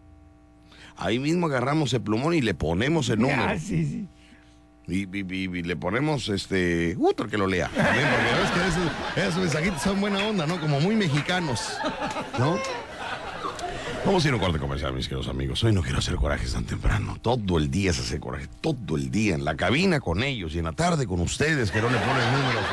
Ahí 0.95 1.17
mismo 1.17 1.47
agarramos 1.47 1.91
el 1.93 2.01
plumón 2.01 2.35
y 2.35 2.41
le 2.41 2.53
ponemos 2.53 3.09
el 3.09 3.19
número. 3.19 3.43
Ah, 3.43 3.57
sí, 3.57 3.83
sí. 3.85 4.07
Y, 4.87 5.03
y- 5.17 5.25
y- 5.29 5.59
y 5.59 5.63
le 5.63 5.75
ponemos 5.75 6.27
este 6.29 6.97
otro 7.01 7.27
que 7.29 7.37
lo 7.37 7.47
lea. 7.47 7.69
También, 7.69 8.05
porque 8.09 8.41
ves 8.41 8.51
que 8.51 8.67
esos, 8.67 9.27
esos 9.29 9.41
mensajitos 9.41 9.81
son 9.81 10.01
buena 10.01 10.19
onda, 10.19 10.45
¿no? 10.45 10.59
Como 10.59 10.79
muy 10.81 10.95
mexicanos. 10.95 11.61
¿No? 12.37 12.57
Vamos 14.05 14.25
a 14.25 14.27
ir 14.27 14.33
a 14.33 14.35
un 14.35 14.41
corte 14.43 14.59
comercial, 14.59 14.91
mis 14.93 15.07
queridos 15.07 15.29
amigos. 15.29 15.63
Hoy 15.63 15.71
no 15.71 15.81
quiero 15.81 15.99
hacer 15.99 16.15
corajes 16.15 16.51
tan 16.51 16.65
temprano. 16.65 17.17
Todo 17.21 17.57
el 17.57 17.71
día 17.71 17.93
se 17.93 18.01
hace 18.01 18.19
coraje. 18.19 18.47
Todo 18.59 18.97
el 18.97 19.09
día. 19.09 19.35
En 19.35 19.45
la 19.45 19.55
cabina 19.55 20.01
con 20.01 20.21
ellos 20.23 20.53
y 20.55 20.59
en 20.59 20.65
la 20.65 20.73
tarde 20.73 21.07
con 21.07 21.21
ustedes 21.21 21.71
que 21.71 21.81
no 21.81 21.89
le 21.89 21.97
ponen 21.99 22.31
números. 22.33 22.63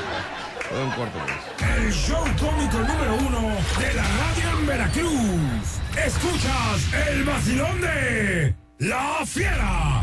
Voy 0.72 0.80
a 0.80 0.84
un 0.84 0.90
corte, 0.90 1.18
pues. 1.58 1.76
El 1.78 1.92
show 1.92 2.24
cómico 2.38 2.78
número 2.78 3.14
uno 3.28 3.48
de 3.78 3.94
la 3.94 4.02
radio 4.02 4.58
en 4.58 4.66
Veracruz. 4.66 5.80
Escuchas 6.04 7.08
el 7.12 7.22
vacilón 7.24 7.80
de 7.80 8.54
La 8.78 9.24
Fiera. 9.24 10.02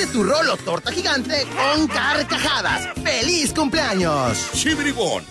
tu 0.07 0.23
rolo 0.23 0.57
torta 0.57 0.91
gigante 0.91 1.45
con 1.55 1.87
carcajadas. 1.87 2.89
¡Feliz 3.03 3.53
cumpleaños! 3.53 4.49
¡Chibribón! 4.53 5.23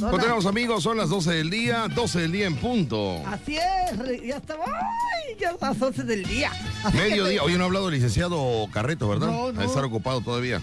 Continuamos, 0.00 0.46
amigos. 0.46 0.82
Son 0.82 0.96
las 0.96 1.08
12 1.08 1.30
del 1.32 1.50
día. 1.50 1.86
12 1.94 2.20
del 2.20 2.32
día 2.32 2.46
en 2.46 2.56
punto. 2.56 3.22
Así 3.26 3.56
es, 3.56 4.22
ya 4.26 4.36
estaba. 4.36 4.64
Ay, 4.66 5.36
ya 5.40 5.52
las 5.60 5.80
11 5.80 6.02
del 6.04 6.24
día. 6.24 6.50
Así 6.84 6.96
Mediodía. 6.96 7.40
te- 7.40 7.46
Hoy 7.46 7.54
no 7.54 7.64
ha 7.64 7.66
hablado 7.66 7.88
el 7.88 7.94
licenciado 7.94 8.66
Carreto, 8.72 9.08
¿verdad? 9.08 9.28
No, 9.28 9.52
no. 9.52 9.60
A 9.60 9.64
estar 9.64 9.84
ocupado 9.84 10.20
todavía. 10.20 10.60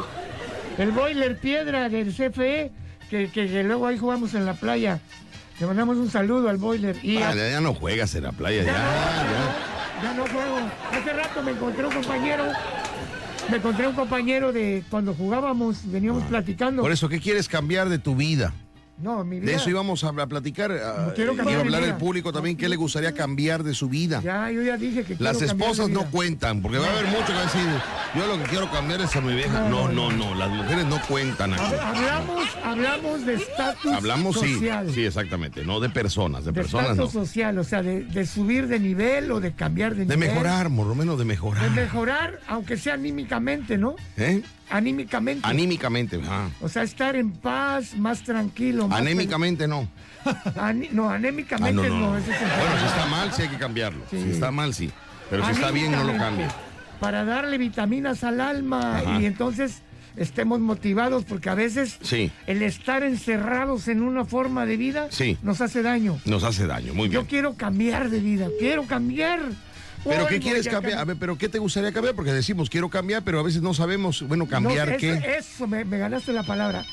el 0.80 0.92
boiler 0.92 1.38
Piedra 1.40 1.88
del 1.90 2.12
CFE, 2.12 2.72
que, 3.10 3.30
que- 3.30 3.48
que 3.48 3.64
luego 3.64 3.88
ahí 3.88 3.98
jugamos 3.98 4.34
en 4.34 4.46
la 4.46 4.54
playa. 4.54 5.00
Le 5.60 5.68
mandamos 5.68 5.98
un 5.98 6.10
saludo 6.10 6.50
al 6.50 6.58
boiler. 6.58 6.98
Y 7.04 7.18
a- 7.22 7.30
Ah, 7.30 7.36
ya 7.36 7.62
no 7.62 7.74
juegas 7.74 8.14
en 8.16 8.24
la 8.24 8.32
playa, 8.32 8.64
ya, 8.64 8.74
ya. 8.74 10.04
ya 10.04 10.14
no 10.14 10.24
juego. 10.28 10.58
Hace 10.92 11.14
rato 11.14 11.42
me 11.44 11.52
encontré 11.52 11.86
un 11.86 11.94
compañero, 11.94 12.46
me 13.50 13.58
encontré 13.58 13.88
un 13.88 13.96
compañero 13.96 14.52
de 14.52 14.84
cuando 14.90 15.14
jugábamos, 15.14 15.80
veníamos 15.86 16.24
platicando. 16.24 16.82
Por 16.82 16.92
eso, 16.92 17.08
¿qué 17.08 17.20
quieres 17.20 17.48
cambiar 17.48 17.88
de 17.90 18.00
tu 18.00 18.16
vida? 18.16 18.54
No, 18.98 19.26
mi 19.26 19.42
vida. 19.42 19.52
De 19.52 19.58
eso 19.58 19.70
íbamos 19.70 20.04
a, 20.06 20.14
platicar. 20.26 20.72
a- 20.72 21.14
quiero 21.14 21.34
y 21.36 21.40
a 21.40 21.44
mi 21.44 21.54
hablar 21.54 21.84
el 21.84 21.96
público 21.96 22.32
también 22.32 22.56
qué 22.56 22.70
le 22.70 22.78
gustaría 22.78 23.12
cambiar 23.14 23.62
de 23.64 23.74
su 23.74 23.90
vida. 23.90 24.22
Ya, 24.24 24.50
yo 24.52 24.62
ya 24.62 24.78
dije 24.78 25.04
que 25.04 25.18
Las 25.20 25.40
de 25.42 25.48
esposas 25.48 25.90
no 25.90 26.06
cuentan, 26.12 26.62
porque 26.62 26.78
va 26.78 26.88
a 26.88 26.92
haber 26.92 27.08
mucho 27.08 27.28
que 27.28 27.34
decir, 27.34 27.68
yo 28.16 28.26
lo 28.26 28.42
que 28.42 28.50
quiero 28.50 28.72
cambiar 28.72 29.02
es 29.02 29.14
a 29.16 29.20
mi 29.22 29.34
vieja. 29.34 29.68
No, 29.70 29.90
no, 29.90 30.10
no, 30.12 30.34
las 30.36 30.50
mujeres 30.50 30.86
no 30.86 31.02
cuentan 31.10 31.54
aquí. 31.54 31.64
Hab- 31.64 31.96
Hablamos, 31.96 32.44
hablamos 32.64 33.26
de 33.26 33.34
estatus 33.34 33.92
Hablamos, 33.92 34.40
sí, 34.40 34.54
social. 34.54 34.92
sí, 34.94 35.06
exactamente, 35.06 35.66
no 35.66 35.80
de 35.82 35.90
personas, 35.90 36.46
de, 36.46 36.52
de 36.52 36.62
personas 36.62 36.92
estatus 36.92 37.14
no. 37.16 37.26
social, 37.26 37.58
o 37.60 37.64
sea, 37.66 37.84
de, 37.84 38.04
de 38.06 38.26
subir 38.26 38.68
de 38.68 38.80
nivel 38.80 39.30
o 39.32 39.42
de 39.42 39.52
cambiar 39.52 39.94
de, 39.96 40.06
De 40.06 40.16
nivel. 40.16 40.30
mejorar, 40.30 40.70
por 40.74 40.88
lo 40.88 40.96
menos 40.96 41.18
de 41.18 41.24
De 41.24 41.28
mejorar. 41.28 41.70
mejorar, 41.72 42.40
aunque 42.48 42.78
sea 42.78 42.94
anímicamente, 42.94 43.78
¿no? 43.78 43.96
¿Eh? 44.16 44.42
Anímicamente. 44.70 45.48
Anímicamente, 45.48 46.20
ah. 46.28 46.50
o 46.62 46.68
sea, 46.70 46.84
estar 46.84 47.16
en 47.16 47.32
paz, 47.32 47.96
más 47.96 48.24
tranquilo. 48.24 48.88
Más 48.88 49.00
Anémicamente 49.00 49.68
no. 49.68 49.82
no, 50.92 51.10
Ah, 51.10 51.16
anémicamente 51.16 51.74
no, 51.90 51.96
no, 52.00 52.12
no. 52.12 52.18
es 52.18 52.28
el 52.28 52.34
Bueno, 52.34 52.80
si 52.80 52.86
está 52.86 53.06
mal, 53.06 53.32
sí 53.34 53.42
hay 53.44 53.48
que 53.50 53.58
cambiarlo. 53.58 54.04
Sí. 54.10 54.22
Si 54.24 54.30
está 54.32 54.52
mal, 54.52 54.74
sí. 54.74 54.92
Pero 55.30 55.46
si 55.46 55.52
está 55.52 55.72
bien, 55.72 55.92
no 55.92 56.04
lo 56.04 56.18
cambie. 56.18 56.48
Para 57.00 57.26
darle 57.26 57.58
vitaminas 57.58 58.24
al 58.24 58.42
alma 58.42 59.00
Ajá. 59.00 59.20
y 59.22 59.26
entonces 59.26 59.82
estemos 60.16 60.60
motivados 60.62 61.26
porque 61.26 61.50
a 61.50 61.56
veces 61.56 61.98
Sí, 62.02 62.32
el 62.48 62.62
estar 62.64 63.04
encerrados 63.04 63.88
en 63.90 64.02
una 64.02 64.24
forma 64.24 64.66
de 64.66 64.78
vida 64.78 65.08
Sí. 65.12 65.38
nos 65.44 65.60
hace 65.62 65.82
daño. 65.84 66.18
nos 66.26 66.44
hace 66.44 66.66
daño, 66.68 66.94
muy 66.94 67.10
Yo 67.10 67.20
bien. 67.22 67.26
quiero 67.30 67.54
cambiar 67.56 68.10
de 68.10 68.20
vida, 68.20 68.48
quiero 68.60 68.84
cambiar. 68.86 69.42
¿Pero 70.06 70.28
qué 70.28 70.40
quieres 70.40 70.68
cambiar? 70.68 71.00
A 71.00 71.06
ver, 71.06 71.18
¿pero 71.18 71.38
qué 71.38 71.50
te 71.50 71.60
gustaría 71.60 71.92
cambiar? 71.92 72.16
Porque 72.16 72.32
decimos, 72.32 72.70
quiero 72.70 72.90
cambiar, 72.90 73.24
pero 73.24 73.40
a 73.40 73.44
veces 73.44 73.62
no 73.62 73.74
sabemos, 73.74 74.22
bueno, 74.28 74.48
cambiar 74.48 74.92
No, 74.92 74.98
qué. 74.98 75.36
Eso, 75.38 75.68
me, 75.68 75.84
me 75.84 75.98
ganaste 75.98 76.32
la 76.32 76.44
palabra. 76.44 76.86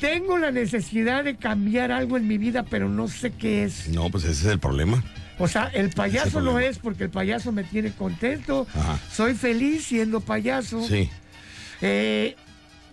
Tengo 0.00 0.38
la 0.38 0.50
necesidad 0.50 1.24
de 1.24 1.36
cambiar 1.36 1.92
algo 1.92 2.16
en 2.16 2.26
mi 2.26 2.36
vida, 2.36 2.64
pero 2.64 2.88
no 2.88 3.08
sé 3.08 3.30
qué 3.30 3.64
es. 3.64 3.88
No, 3.88 4.10
pues 4.10 4.24
ese 4.24 4.46
es 4.46 4.52
el 4.52 4.58
problema. 4.58 5.02
O 5.38 5.46
sea, 5.46 5.66
el 5.72 5.90
payaso 5.90 6.40
problema. 6.40 6.64
es 6.64 6.78
porque 6.78 7.04
el 7.04 7.10
payaso 7.10 7.52
me 7.52 7.62
tiene 7.62 7.92
contento. 7.92 8.66
Ajá. 8.74 8.98
Soy 9.12 9.34
feliz 9.34 9.86
siendo 9.86 10.20
payaso. 10.20 10.84
Sí. 10.86 11.08
Eh, 11.80 12.34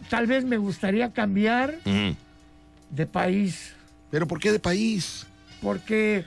tal 0.10 0.28
vez 0.28 0.46
me 0.46 0.58
gustaría 0.58 1.12
cambiar 1.12 1.80
de 2.90 3.06
país. 3.08 3.74
¿Pero 4.12 4.28
por 4.28 4.40
qué 4.40 4.52
de 4.52 4.60
país? 4.60 5.26
Porque 5.62 6.24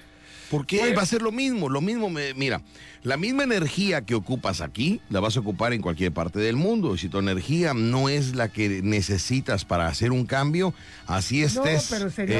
¿Por 0.51 0.67
qué? 0.67 0.79
Pues- 0.79 0.97
Va 0.99 1.03
a 1.03 1.07
ser 1.07 1.23
lo 1.23 1.33
mismo, 1.33 1.69
lo 1.69 1.81
mismo, 1.81 2.09
me- 2.11 2.33
mira, 2.35 2.63
la 3.03 3.17
misma 3.17 3.43
energía 3.45 4.03
que 4.03 4.15
ocupas 4.15 4.61
aquí, 4.61 5.01
la 5.11 5.21
vas 5.21 5.37
a 5.37 5.41
ocupar 5.41 5.73
en 5.73 5.83
cualquier 5.83 6.13
parte 6.13 6.39
del 6.39 6.57
mundo. 6.57 6.95
Y 6.95 6.99
si 6.99 7.09
tu 7.09 7.19
energía 7.19 7.75
no 7.75 8.09
es 8.09 8.35
la 8.35 8.49
que 8.49 8.81
necesitas 8.83 9.65
para 9.65 9.89
hacer 9.89 10.11
un 10.13 10.25
cambio, 10.27 10.73
así 11.07 11.43
estés 11.43 11.89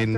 en 0.03 0.13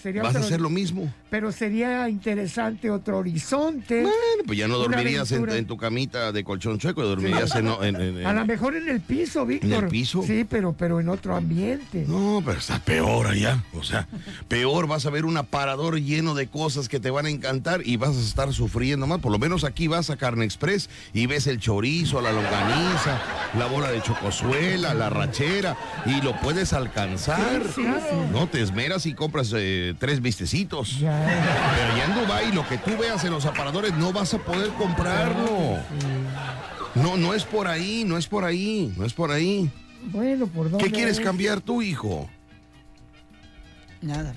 sería 0.00 0.22
vas 0.22 0.34
a 0.36 0.38
hacer 0.46 0.60
lo 0.60 0.70
mismo. 0.70 1.12
Pero 1.32 1.50
sería 1.50 2.10
interesante 2.10 2.90
otro 2.90 3.16
horizonte. 3.16 4.02
Bueno, 4.02 4.42
pues 4.46 4.58
ya 4.58 4.68
no 4.68 4.76
dormirías 4.76 5.32
en, 5.32 5.48
en 5.48 5.66
tu 5.66 5.78
camita 5.78 6.30
de 6.30 6.44
colchón 6.44 6.78
chueco, 6.78 7.02
dormirías 7.02 7.56
en, 7.56 7.68
en- 7.68 7.96
en- 7.96 8.18
en- 8.18 8.26
A 8.26 8.34
lo 8.34 8.44
mejor 8.44 8.76
en 8.76 8.86
el 8.90 9.00
piso, 9.00 9.46
Víctor. 9.46 9.84
el 9.84 9.88
piso? 9.88 10.22
Sí, 10.26 10.44
pero, 10.46 10.74
pero 10.74 11.00
en 11.00 11.08
otro 11.08 11.34
ambiente. 11.34 12.04
No, 12.06 12.42
pero 12.44 12.58
está 12.58 12.78
peor 12.80 13.28
allá. 13.28 13.64
O 13.72 13.82
sea, 13.82 14.06
peor, 14.46 14.86
vas 14.86 15.06
a 15.06 15.10
ver 15.10 15.24
un 15.24 15.38
aparador 15.38 15.98
lleno 15.98 16.34
de 16.34 16.48
cosas 16.48 16.90
que 16.90 17.00
te 17.00 17.08
van 17.10 17.24
a 17.24 17.30
encantar 17.30 17.80
y 17.82 17.96
vas 17.96 18.14
a 18.14 18.20
estar 18.20 18.52
sufriendo 18.52 19.06
más. 19.06 19.20
Por 19.20 19.32
lo 19.32 19.38
menos 19.38 19.64
aquí 19.64 19.88
vas 19.88 20.10
a 20.10 20.18
Carne 20.18 20.44
Express 20.44 20.90
y 21.14 21.24
ves 21.28 21.46
el 21.46 21.58
chorizo, 21.60 22.20
la 22.20 22.32
longaniza, 22.32 23.22
la 23.58 23.64
bola 23.68 23.90
de 23.90 24.02
chocosuela, 24.02 24.92
la 24.92 25.08
rachera 25.08 25.78
y 26.04 26.20
lo 26.20 26.38
puedes 26.40 26.74
alcanzar. 26.74 27.62
Sí, 27.74 27.84
sí. 27.84 28.16
No, 28.32 28.46
te 28.48 28.60
esmeras 28.60 29.06
y 29.06 29.14
compras 29.14 29.50
eh, 29.56 29.94
tres 29.98 30.20
vistecitos. 30.20 31.00
Ya. 31.00 31.21
Pero 31.24 31.92
allá 31.92 32.04
en 32.04 32.14
Dubái, 32.14 32.52
lo 32.52 32.66
que 32.68 32.78
tú 32.78 32.96
veas 32.98 33.24
en 33.24 33.30
los 33.30 33.46
aparadores 33.46 33.92
no 33.94 34.12
vas 34.12 34.34
a 34.34 34.38
poder 34.38 34.70
comprarlo. 34.70 35.78
No, 36.94 37.16
no 37.16 37.34
es 37.34 37.44
por 37.44 37.68
ahí, 37.68 38.04
no 38.06 38.18
es 38.18 38.26
por 38.26 38.44
ahí, 38.44 38.92
no 38.96 39.04
es 39.04 39.12
por 39.12 39.30
ahí. 39.30 39.70
Bueno, 40.06 40.46
¿por 40.46 40.70
dónde? 40.70 40.84
¿Qué 40.84 40.90
quieres 40.90 41.18
es? 41.18 41.24
cambiar 41.24 41.60
tú, 41.60 41.82
hijo? 41.82 42.28
Nada. 44.00 44.34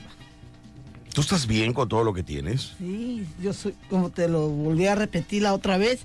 ¿Tú 1.13 1.21
estás 1.21 1.47
bien 1.47 1.73
con 1.73 1.87
todo 1.87 2.03
lo 2.03 2.13
que 2.13 2.23
tienes? 2.23 2.73
Sí, 2.77 3.25
yo 3.41 3.53
soy, 3.53 3.73
como 3.89 4.09
te 4.09 4.27
lo 4.27 4.49
volví 4.49 4.85
a 4.85 4.95
repetir 4.95 5.43
la 5.43 5.53
otra 5.53 5.77
vez, 5.77 6.01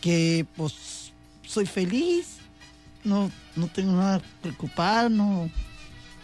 que 0.00 0.46
pues 0.56 1.12
soy 1.46 1.64
feliz, 1.64 2.36
no, 3.04 3.30
no 3.56 3.68
tengo 3.68 3.92
nada 3.92 4.20
que 4.20 4.26
preocupar, 4.42 5.10
no, 5.10 5.48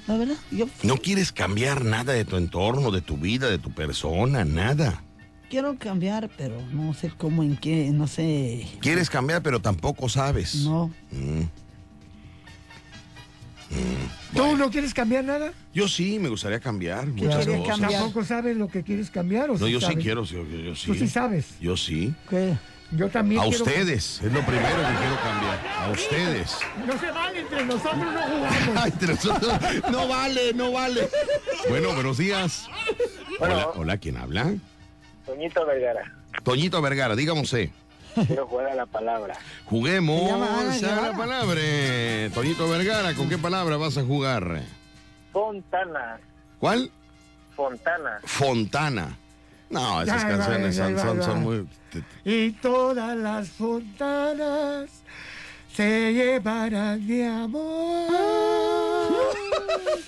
la 0.07 0.17
verdad, 0.17 0.37
yo 0.51 0.67
No 0.83 0.97
quieres 0.97 1.33
cambiar 1.33 1.85
nada 1.85 2.13
de 2.13 2.25
tu 2.25 2.37
entorno, 2.37 2.91
de 2.91 3.01
tu 3.01 3.17
vida, 3.17 3.49
de 3.51 3.59
tu 3.59 3.71
persona, 3.73 4.45
nada. 4.45 5.03
quiero 5.49 5.77
cambiar, 5.79 6.31
pero 6.37 6.61
no 6.73 6.95
sé 6.95 7.11
cómo, 7.17 7.43
en 7.43 7.57
qué, 7.57 7.91
no 7.91 8.07
sé. 8.07 8.67
Quieres 8.81 9.11
cambiar, 9.11 9.43
pero 9.43 9.61
tampoco 9.61 10.09
sabes. 10.09 10.55
No. 10.57 10.91
Mm. 11.11 11.43
¿Tú 14.35 14.57
no 14.57 14.71
quieres 14.71 14.93
cambiar 14.95 15.25
nada? 15.25 15.53
Yo 15.73 15.87
sí, 15.89 16.19
me 16.19 16.29
gustaría 16.29 16.59
cambiar 16.61 17.05
¿Qué 17.07 17.11
muchas 17.25 17.45
quieres 17.45 17.61
cosas. 17.63 17.79
cambiar? 17.79 18.03
¿Tampoco 18.03 18.25
sabes 18.25 18.57
lo 18.57 18.69
que 18.69 18.83
quieres 18.83 19.11
cambiar? 19.11 19.51
¿o 19.51 19.59
No, 19.59 19.67
sí 19.67 19.73
yo 19.73 19.81
sí 19.81 19.95
quiero, 19.97 20.25
yo, 20.25 20.45
yo- 20.49 20.59
yo 20.61 20.75
sí. 20.75 20.87
Tú 20.89 20.95
sí 20.95 21.09
sabes. 21.09 21.47
Yo 21.61 21.77
sí. 21.77 22.15
¿Qué? 22.29 22.57
Yo 22.93 23.09
también 23.09 23.41
A 23.41 23.45
quiero- 23.45 23.65
ustedes, 23.65 24.21
es 24.21 24.33
lo 24.33 24.41
primero 24.45 24.77
que 24.77 24.95
quiero 24.99 25.17
cambiar. 25.23 25.61
A 25.81 25.91
ustedes. 25.91 26.59
No 26.87 26.99
se 26.99 27.11
vale, 27.13 27.41
entre 27.41 27.65
nosotros 27.65 27.97
no 27.99 28.23
jugamos. 28.23 28.77
Ay, 28.83 28.91
entre 28.91 29.09
nosotros, 29.15 29.53
no 29.91 30.09
vale, 30.09 30.53
no 30.55 30.73
vale. 30.73 31.09
Bueno, 31.69 31.95
buenos 31.95 32.19
días. 32.19 32.67
Hola, 33.39 33.69
hola, 33.77 33.97
¿quién 33.99 34.17
habla? 34.17 34.53
Toñito 35.25 35.65
Vergara, 35.65 36.13
Toñito 36.43 36.83
Vergara, 36.83 37.15
dígame 37.15 37.43
usted. 37.43 37.71
quiero 38.27 38.47
jugar 38.49 38.67
a 38.71 38.75
la 38.75 38.87
palabra. 38.87 39.35
Juguemos 39.67 40.33
a 40.33 40.39
la 41.01 41.13
palabra. 41.17 41.61
Toñito 42.35 42.69
Vergara, 42.69 43.15
¿con 43.15 43.29
qué 43.29 43.39
palabra 43.39 43.77
vas 43.77 43.97
a 43.99 44.03
jugar? 44.03 44.63
Fontana, 45.33 46.19
¿Cuál? 46.59 46.91
Fontana. 47.55 48.19
Fontana. 48.25 49.17
No, 49.71 50.03
esas 50.03 50.23
Ya, 50.23 50.29
canciones 50.29 50.77
son, 50.77 50.99
son- 50.99 51.23
son 51.23 51.43
muy... 51.43 51.67
Y 52.25 52.51
todas 52.53 53.17
las 53.17 53.49
fontanas 53.51 54.91
se 55.75 56.13
llevarán 56.13 57.07
de 57.07 57.27
amor. 57.27 58.11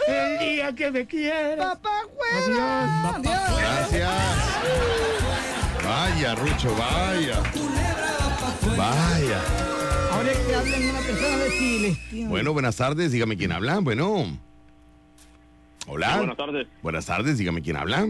El 0.09 0.39
día 0.41 0.75
que 0.75 0.91
me 0.91 1.07
quieras. 1.07 1.77
Papá 1.77 1.91
Adiós. 2.35 3.23
Gracias. 3.59 4.13
Vaya, 5.85 6.35
Rucho, 6.35 6.75
vaya. 6.77 7.41
Vaya. 8.77 9.41
Ahora 10.13 10.33
que 10.33 10.55
hablen 10.55 10.91
una 10.91 10.99
persona, 11.01 11.45
si 11.59 11.79
les 11.79 12.29
Bueno, 12.29 12.53
buenas 12.53 12.77
tardes, 12.77 13.13
dígame 13.13 13.37
quién 13.37 13.53
habla. 13.53 13.79
Bueno. 13.79 14.39
Hola. 15.87 16.13
Sí, 16.13 16.19
buenas 16.19 16.37
tardes. 16.37 16.67
Buenas 16.83 17.07
tardes, 17.07 17.39
dígame 17.39 17.63
quién 17.63 17.77
habla. 17.77 18.09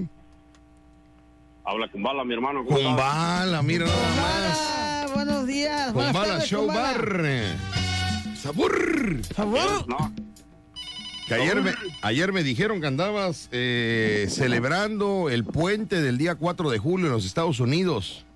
Habla 1.65 1.89
Kumbala, 1.89 2.25
mi 2.25 2.35
hermano. 2.35 2.65
Kumbala, 2.65 3.63
mira 3.63 3.87
nada 3.87 4.17
más. 4.17 4.59
Ah, 4.61 5.07
buenos 5.15 5.47
días. 5.47 5.93
buenas 5.93 6.13
Kumbala 6.13 6.33
tardes, 6.35 6.49
Show 6.51 6.67
Kumbala. 6.67 6.93
Bar. 6.93 8.37
Sabor. 8.37 9.21
Sabor. 9.35 9.89
No, 9.89 10.13
Que 11.29 11.35
ayer 11.35 11.63
me, 11.63 11.73
ayer 12.03 12.33
me 12.33 12.43
dijeron 12.43 12.81
que 12.81 12.89
andabas 12.89 13.49
eh, 13.53 14.27
celebrando 14.29 15.31
el 15.31 15.45
puente 15.45 16.03
del 16.03 16.19
día 16.19 16.35
4 16.35 16.71
de 16.71 16.79
julio 16.79 17.07
en 17.07 17.13
los 17.13 17.25
Estados 17.25 17.61
Unidos. 17.61 18.27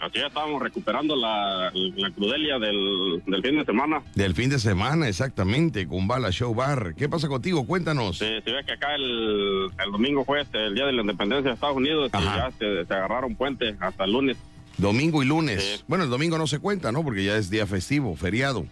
Aquí 0.00 0.18
ya 0.20 0.26
estábamos 0.26 0.62
recuperando 0.62 1.16
la, 1.16 1.70
la 1.72 2.10
crudelia 2.10 2.58
del, 2.58 3.22
del 3.26 3.42
fin 3.42 3.58
de 3.58 3.64
semana. 3.64 4.02
Del 4.14 4.34
fin 4.34 4.50
de 4.50 4.58
semana, 4.58 5.08
exactamente, 5.08 5.86
Kumbala 5.86 6.30
Show 6.30 6.54
Bar. 6.54 6.94
¿Qué 6.96 7.08
pasa 7.08 7.28
contigo? 7.28 7.66
Cuéntanos. 7.66 8.18
Se, 8.18 8.40
se 8.42 8.52
ve 8.52 8.64
que 8.64 8.72
acá 8.72 8.94
el, 8.94 9.66
el 9.84 9.92
domingo 9.92 10.24
fue 10.24 10.40
este, 10.42 10.66
el 10.66 10.74
día 10.74 10.86
de 10.86 10.92
la 10.92 11.00
independencia 11.02 11.48
de 11.50 11.54
Estados 11.54 11.76
Unidos 11.76 12.10
y 12.18 12.22
ya 12.24 12.50
se, 12.58 12.84
se 12.84 12.94
agarraron 12.94 13.34
puente 13.34 13.74
hasta 13.80 14.04
el 14.04 14.12
lunes. 14.12 14.36
Domingo 14.78 15.22
y 15.22 15.26
lunes. 15.26 15.84
Bueno, 15.88 16.04
el 16.04 16.10
domingo 16.10 16.36
no 16.36 16.46
se 16.46 16.58
cuenta, 16.58 16.92
¿no? 16.92 17.02
Porque 17.02 17.24
ya 17.24 17.36
es 17.36 17.48
día 17.50 17.66
festivo, 17.66 18.14
feriado. 18.16 18.66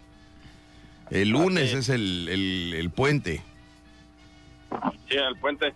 El 1.10 1.30
lunes 1.30 1.72
es 1.74 1.88
el, 1.88 2.28
el- 2.28 2.74
el 2.74 2.90
puente. 2.90 3.42
Sí, 5.09 5.16
el 5.16 5.36
puente. 5.40 5.72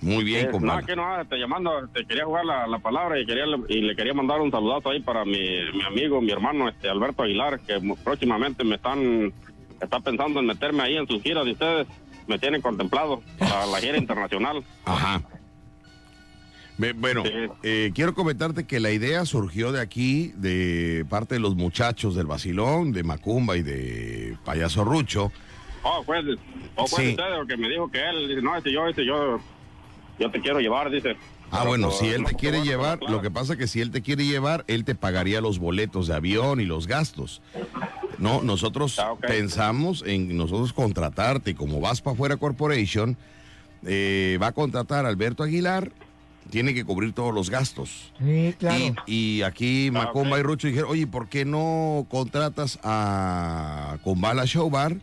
Muy 0.00 0.24
bien, 0.24 0.42
Eh, 0.42 0.46
no, 0.46 0.52
Kumbala. 0.52 0.80
aquí 0.80 0.92
no, 0.94 1.26
te 1.26 1.36
llamando, 1.38 1.88
te 1.92 2.04
quería 2.04 2.24
jugar 2.26 2.44
la, 2.44 2.66
la 2.66 2.78
palabra 2.78 3.18
y 3.18 3.26
quería 3.26 3.44
y 3.68 3.80
le 3.80 3.96
quería 3.96 4.12
mandar 4.14 4.40
un 4.40 4.50
saludazo 4.50 4.90
ahí 4.90 5.00
para 5.00 5.24
mi, 5.24 5.38
mi 5.72 5.82
amigo, 5.86 6.20
mi 6.20 6.30
hermano, 6.30 6.68
este 6.68 6.88
Alberto 6.88 7.22
Aguilar, 7.22 7.60
que 7.60 7.80
próximamente 8.04 8.62
me 8.62 8.76
están, 8.76 9.32
está 9.80 10.00
pensando 10.00 10.40
en 10.40 10.46
meterme 10.46 10.82
ahí 10.82 10.96
en 10.96 11.06
sus 11.08 11.22
giras 11.22 11.44
de 11.46 11.52
ustedes, 11.52 11.86
me 12.26 12.38
tienen 12.38 12.60
contemplado 12.60 13.22
para 13.38 13.66
la 13.66 13.78
gira 13.80 13.96
internacional. 13.96 14.62
Ajá. 14.84 15.22
Bueno, 16.96 17.22
eh, 17.62 17.90
quiero 17.94 18.12
comentarte 18.14 18.66
que 18.66 18.80
la 18.80 18.90
idea 18.90 19.24
surgió 19.24 19.72
de 19.72 19.80
aquí, 19.80 20.32
de 20.36 21.06
parte 21.08 21.36
de 21.36 21.40
los 21.40 21.56
muchachos 21.56 22.14
del 22.14 22.26
Basilón, 22.26 22.92
de 22.92 23.02
Macumba 23.02 23.56
y 23.56 23.62
de 23.62 24.36
Payaso 24.44 24.84
Rucho, 24.84 25.32
Oh, 25.88 26.02
fue, 26.02 26.18
oh, 26.74 26.86
fue 26.88 27.04
Sí. 27.04 27.10
usted 27.10 27.40
el 27.40 27.46
que 27.46 27.56
me 27.56 27.68
dijo 27.68 27.88
que 27.90 28.00
él, 28.00 28.28
dice, 28.28 28.42
no, 28.42 28.56
este 28.56 28.72
yo, 28.72 28.88
este 28.88 29.06
yo, 29.06 29.38
yo 30.18 30.30
te 30.32 30.40
quiero 30.40 30.58
llevar, 30.58 30.90
dice. 30.90 31.16
Ah, 31.52 31.58
Pero, 31.58 31.68
bueno, 31.68 31.86
pues, 31.88 31.98
si 32.00 32.06
él 32.08 32.22
no, 32.22 32.28
te 32.28 32.34
quiere 32.34 32.58
no, 32.58 32.64
llevar, 32.64 32.98
claro. 32.98 33.14
lo 33.14 33.22
que 33.22 33.30
pasa 33.30 33.52
es 33.52 33.58
que 33.60 33.68
si 33.68 33.80
él 33.80 33.92
te 33.92 34.02
quiere 34.02 34.24
llevar, 34.24 34.64
él 34.66 34.84
te 34.84 34.96
pagaría 34.96 35.40
los 35.40 35.60
boletos 35.60 36.08
de 36.08 36.14
avión 36.16 36.60
y 36.60 36.64
los 36.64 36.88
gastos. 36.88 37.40
No, 38.18 38.42
nosotros 38.42 38.98
Ah, 38.98 39.14
pensamos 39.20 40.02
en 40.04 40.36
nosotros 40.36 40.72
contratarte, 40.72 41.54
como 41.54 41.80
vas 41.80 42.00
para 42.00 42.14
afuera 42.14 42.36
Corporation, 42.36 43.16
eh, 43.84 44.38
va 44.42 44.48
a 44.48 44.52
contratar 44.52 45.06
a 45.06 45.08
Alberto 45.08 45.44
Aguilar, 45.44 45.92
tiene 46.50 46.74
que 46.74 46.84
cubrir 46.84 47.12
todos 47.12 47.32
los 47.32 47.48
gastos. 47.48 48.12
Sí, 48.18 48.54
claro. 48.58 48.76
Y, 49.06 49.38
y 49.38 49.42
aquí 49.42 49.90
Macumba 49.92 50.40
y 50.40 50.42
Rucho 50.42 50.66
dijeron, 50.66 50.90
oye, 50.90 51.06
¿por 51.06 51.28
qué 51.28 51.44
no 51.44 52.06
contratas 52.08 52.80
a 52.82 53.98
Kumbala 54.02 54.46
Show 54.46 54.68
Bar 54.68 54.96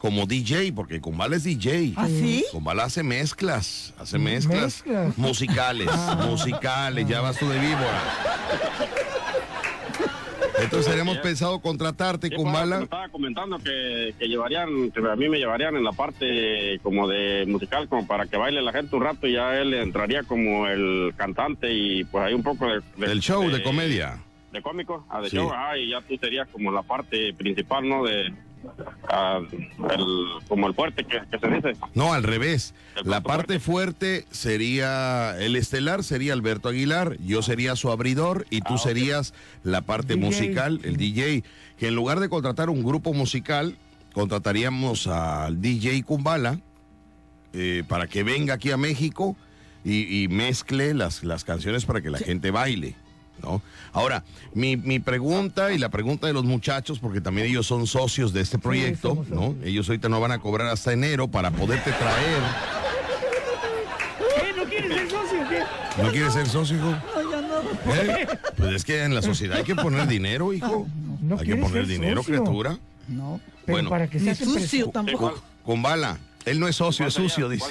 como 0.00 0.26
DJ? 0.26 0.72
Porque 0.72 1.00
Kumbala 1.00 1.36
es 1.36 1.44
DJ. 1.44 1.92
¿Ah, 1.96 2.08
sí? 2.08 2.44
Kumbala 2.50 2.84
hace 2.84 3.02
mezclas, 3.04 3.94
hace 3.98 4.18
mezclas, 4.18 4.82
Mezclas. 4.84 5.16
musicales, 5.18 5.88
musicales, 6.26 7.06
ya 7.06 7.20
vas 7.20 7.38
tú 7.38 7.48
de 7.48 7.58
víbora. 7.60 8.02
Entonces 10.62 10.90
tenemos 10.92 11.16
pensado 11.18 11.58
contratarte, 11.60 12.28
Sí, 12.28 12.34
pues, 12.34 12.44
me 12.44 12.52
Kumbala. 12.52 12.82
estaba 12.82 13.08
comentando 13.08 13.58
que, 13.58 14.14
que 14.18 14.26
llevarían, 14.28 14.90
que 14.90 15.00
a 15.00 15.16
mí 15.16 15.28
me 15.28 15.38
llevarían 15.38 15.76
en 15.76 15.84
la 15.84 15.92
parte 15.92 16.78
como 16.82 17.08
de 17.08 17.44
musical, 17.46 17.88
como 17.88 18.06
para 18.06 18.26
que 18.26 18.36
baile 18.36 18.60
la 18.60 18.72
gente 18.72 18.94
un 18.96 19.02
rato 19.02 19.26
y 19.26 19.32
ya 19.34 19.56
él 19.58 19.72
entraría 19.74 20.22
como 20.22 20.66
el 20.66 21.14
cantante 21.16 21.72
y 21.72 22.04
pues 22.04 22.24
hay 22.24 22.34
un 22.34 22.42
poco 22.42 22.66
de... 22.66 22.80
Del 23.06 23.20
show, 23.20 23.48
de 23.50 23.62
comedia. 23.62 24.18
De 24.52 24.60
cómico, 24.60 25.06
ah, 25.08 25.20
de 25.22 25.30
Sí. 25.30 25.36
show, 25.36 25.50
ah, 25.54 25.78
y 25.78 25.90
ya 25.90 26.00
tú 26.02 26.16
serías 26.20 26.48
como 26.48 26.70
la 26.72 26.82
parte 26.82 27.32
principal, 27.34 27.88
¿no? 27.88 28.04
De... 28.04 28.32
ah, 29.08 29.40
el- 29.50 30.28
como 30.48 30.66
el 30.68 30.74
fuerte 30.74 31.04
que, 31.04 31.20
que 31.30 31.38
se 31.38 31.48
dice. 31.54 31.72
No, 31.94 32.12
al 32.12 32.22
revés. 32.22 32.74
La 33.04 33.20
parte 33.22 33.60
fuerte 33.60 34.26
sería, 34.30 35.36
el 35.40 35.56
estelar 35.56 36.04
sería 36.04 36.32
Alberto 36.32 36.68
Aguilar, 36.68 37.16
yo 37.20 37.42
sería 37.42 37.76
su 37.76 37.90
abridor 37.90 38.46
y 38.50 38.60
tú 38.60 38.78
serías 38.78 39.32
la 39.62 39.80
parte 39.82 40.14
DJ. 40.14 40.24
musical, 40.26 40.80
el 40.84 40.96
DJ, 40.96 41.44
que 41.78 41.88
en 41.88 41.94
lugar 41.94 42.20
de 42.20 42.28
contratar 42.28 42.68
un 42.70 42.82
grupo 42.84 43.12
musical, 43.14 43.76
contrataríamos 44.12 45.06
al 45.06 45.60
DJ 45.60 46.02
Kumbala 46.02 46.60
eh, 47.52 47.84
para 47.88 48.06
que 48.06 48.22
venga 48.22 48.54
aquí 48.54 48.70
a 48.70 48.76
México 48.76 49.36
y, 49.84 50.22
y 50.24 50.28
mezcle 50.28 50.94
las, 50.94 51.24
las 51.24 51.44
canciones 51.44 51.84
para 51.86 52.00
que 52.00 52.10
la 52.10 52.18
gente 52.18 52.50
baile. 52.50 52.94
¿No? 53.42 53.62
Ahora, 53.92 54.22
mi, 54.54 54.76
mi 54.76 54.98
pregunta 55.00 55.72
y 55.72 55.78
la 55.78 55.88
pregunta 55.88 56.26
de 56.26 56.32
los 56.32 56.44
muchachos, 56.44 56.98
porque 56.98 57.20
también 57.20 57.46
ellos 57.46 57.66
son 57.66 57.86
socios 57.86 58.32
de 58.32 58.40
este 58.42 58.58
proyecto, 58.58 59.24
¿no? 59.30 59.54
Ellos 59.64 59.88
ahorita 59.88 60.08
no 60.08 60.20
van 60.20 60.32
a 60.32 60.38
cobrar 60.40 60.68
hasta 60.68 60.92
enero 60.92 61.28
para 61.28 61.50
poderte 61.50 61.90
traer. 61.92 62.42
¿Qué? 64.28 64.52
¿No 64.56 64.64
quieres 64.64 64.92
ser 64.92 65.10
socio? 65.10 65.38
¿Qué? 65.48 66.02
¿No 66.02 66.10
quieres 66.12 66.32
ser 66.32 66.46
socio, 66.48 66.76
hijo? 66.76 66.90
No, 66.90 67.30
ya 67.30 67.40
no. 67.40 67.94
¿Eh? 67.94 68.28
Pues 68.56 68.72
es 68.74 68.84
que 68.84 69.02
en 69.04 69.14
la 69.14 69.22
sociedad 69.22 69.58
hay 69.58 69.64
que 69.64 69.74
poner 69.74 70.06
dinero, 70.06 70.52
hijo. 70.52 70.86
No 71.20 71.38
hay 71.38 71.46
que 71.46 71.56
poner 71.56 71.86
dinero, 71.86 72.22
socio. 72.22 72.42
criatura. 72.42 72.78
No. 73.08 73.40
Pero 73.66 73.76
Bueno. 73.76 73.90
para 73.90 74.08
que 74.08 74.18
Ni 74.18 74.24
seas 74.34 74.38
sucio 74.38 74.88
tampoco. 74.90 75.42
Con 75.64 75.82
bala. 75.82 76.18
Él 76.46 76.58
no 76.60 76.68
es 76.68 76.76
socio, 76.76 77.06
es 77.06 77.14
sucio, 77.14 77.48
dice. 77.48 77.66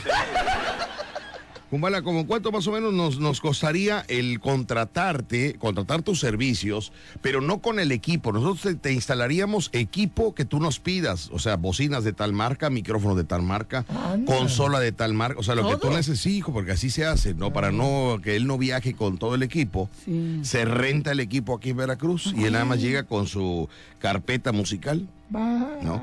Kumbala, 1.70 2.02
¿como 2.02 2.26
cuánto 2.26 2.52
más 2.52 2.66
o 2.66 2.72
menos 2.72 2.94
nos, 2.94 3.20
nos 3.20 3.40
costaría 3.42 4.04
el 4.08 4.40
contratarte, 4.40 5.54
contratar 5.60 6.02
tus 6.02 6.20
servicios, 6.20 6.92
pero 7.22 7.42
no 7.42 7.60
con 7.60 7.80
el 7.80 7.92
equipo? 7.92 8.32
Nosotros 8.32 8.62
te, 8.62 8.74
te 8.74 8.92
instalaríamos 8.94 9.70
equipo 9.72 10.34
que 10.34 10.46
tú 10.46 10.60
nos 10.60 10.80
pidas, 10.80 11.30
o 11.32 11.38
sea, 11.38 11.58
bocinas 11.58 12.04
de 12.04 12.12
tal 12.14 12.34
marca, 12.34 12.72
micrófonos 12.72 13.16
de 13.18 13.24
tal 13.24 13.44
marca, 13.44 13.86
Anda. 13.88 14.34
consola 14.36 14.80
de 14.80 14.92
tal 14.94 15.14
marca, 15.14 15.40
o 15.40 15.44
sea, 15.44 15.54
lo 15.54 15.70
que 15.70 15.78
tú 15.78 15.92
necesites, 15.92 16.26
hijo, 16.26 16.52
porque 16.54 16.72
así 16.72 16.90
se 16.90 17.06
hace, 17.06 17.36
¿no? 17.36 17.54
Para 17.54 17.72
no 17.72 18.20
que 18.24 18.36
él 18.36 18.48
no 18.48 18.58
viaje 18.58 18.96
con 18.96 19.20
todo 19.20 19.36
el 19.36 19.44
equipo, 19.44 19.90
Sí. 20.06 20.40
se 20.42 20.66
renta 20.66 21.12
el 21.12 21.20
equipo 21.20 21.56
aquí 21.56 21.70
en 21.70 21.78
Veracruz 21.78 22.34
y 22.36 22.46
él 22.46 22.54
nada 22.54 22.66
más 22.66 22.82
llega 22.82 23.04
con 23.04 23.28
su 23.28 23.70
carpeta 24.00 24.52
musical, 24.52 25.08
Va. 25.36 25.78
¿no? 25.84 26.02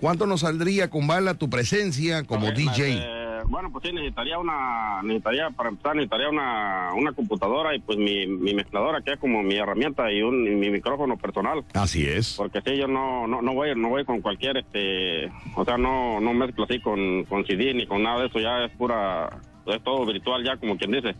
¿Cuánto 0.00 0.26
nos 0.26 0.40
saldría, 0.40 0.90
Kumbala, 0.90 1.34
tu 1.34 1.48
presencia 1.48 2.24
como 2.24 2.50
DJ? 2.50 3.23
Bueno, 3.48 3.70
pues 3.70 3.84
sí, 3.84 3.92
necesitaría 3.92 4.38
una, 4.38 5.02
necesitaría, 5.02 5.50
para 5.50 5.68
empezar, 5.70 5.94
necesitaría 5.94 6.28
una, 6.28 6.92
una 6.94 7.12
computadora 7.12 7.74
y 7.74 7.80
pues 7.80 7.98
mi, 7.98 8.26
mi 8.26 8.54
mezcladora, 8.54 9.00
que 9.02 9.12
es 9.12 9.18
como 9.18 9.42
mi 9.42 9.56
herramienta 9.56 10.10
y, 10.12 10.22
un, 10.22 10.46
y 10.46 10.54
mi 10.54 10.70
micrófono 10.70 11.16
personal. 11.16 11.64
Así 11.74 12.06
es. 12.06 12.34
Porque 12.36 12.60
sí, 12.64 12.76
yo 12.76 12.86
no, 12.86 13.26
no, 13.26 13.42
no 13.42 13.54
voy, 13.54 13.74
no 13.76 13.88
voy 13.88 14.04
con 14.04 14.20
cualquier, 14.20 14.56
este, 14.58 15.30
o 15.54 15.64
sea, 15.64 15.76
no, 15.76 16.20
no 16.20 16.32
mezclo 16.34 16.64
así 16.64 16.80
con, 16.80 17.24
con 17.24 17.44
CD 17.46 17.74
ni 17.74 17.86
con 17.86 18.02
nada 18.02 18.20
de 18.20 18.26
eso, 18.26 18.40
ya 18.40 18.64
es 18.64 18.70
pura, 18.72 19.30
es 19.66 19.82
todo 19.82 20.04
virtual 20.06 20.44
ya, 20.44 20.56
como 20.56 20.76
quien 20.76 20.92
dice. 20.92 21.14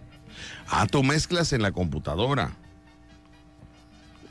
Ah, 0.68 0.86
tú 0.90 1.02
mezclas 1.02 1.52
en 1.52 1.62
la 1.62 1.72
computadora. 1.72 2.52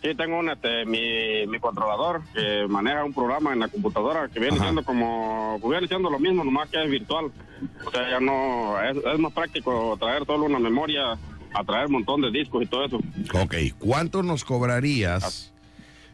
Sí, 0.03 0.13
tengo 0.15 0.37
un, 0.37 0.49
este, 0.49 0.85
mi, 0.85 1.47
mi 1.47 1.59
controlador 1.59 2.21
que 2.33 2.67
maneja 2.67 3.05
un 3.05 3.13
programa 3.13 3.53
en 3.53 3.59
la 3.59 3.69
computadora 3.69 4.27
que 4.27 4.37
viene 4.37 4.57
Ajá. 4.57 4.65
siendo 4.65 4.83
como, 4.83 5.57
pues 5.61 5.71
viene 5.71 5.87
siendo 5.87 6.09
lo 6.09 6.19
mismo, 6.19 6.43
nomás 6.43 6.69
que 6.69 6.83
es 6.83 6.89
virtual. 6.89 7.31
O 7.85 7.91
sea, 7.91 8.09
ya 8.09 8.19
no, 8.19 8.81
es, 8.81 8.97
es 8.97 9.19
más 9.19 9.31
práctico 9.31 9.95
traer 9.97 10.25
solo 10.25 10.43
una 10.43 10.59
memoria 10.59 11.17
a 11.53 11.63
traer 11.63 11.85
un 11.85 11.93
montón 11.93 12.19
de 12.19 12.31
discos 12.31 12.63
y 12.63 12.65
todo 12.65 12.85
eso. 12.85 12.99
Ok, 13.33 13.55
¿cuánto 13.79 14.23
nos 14.23 14.43
cobrarías 14.43 15.53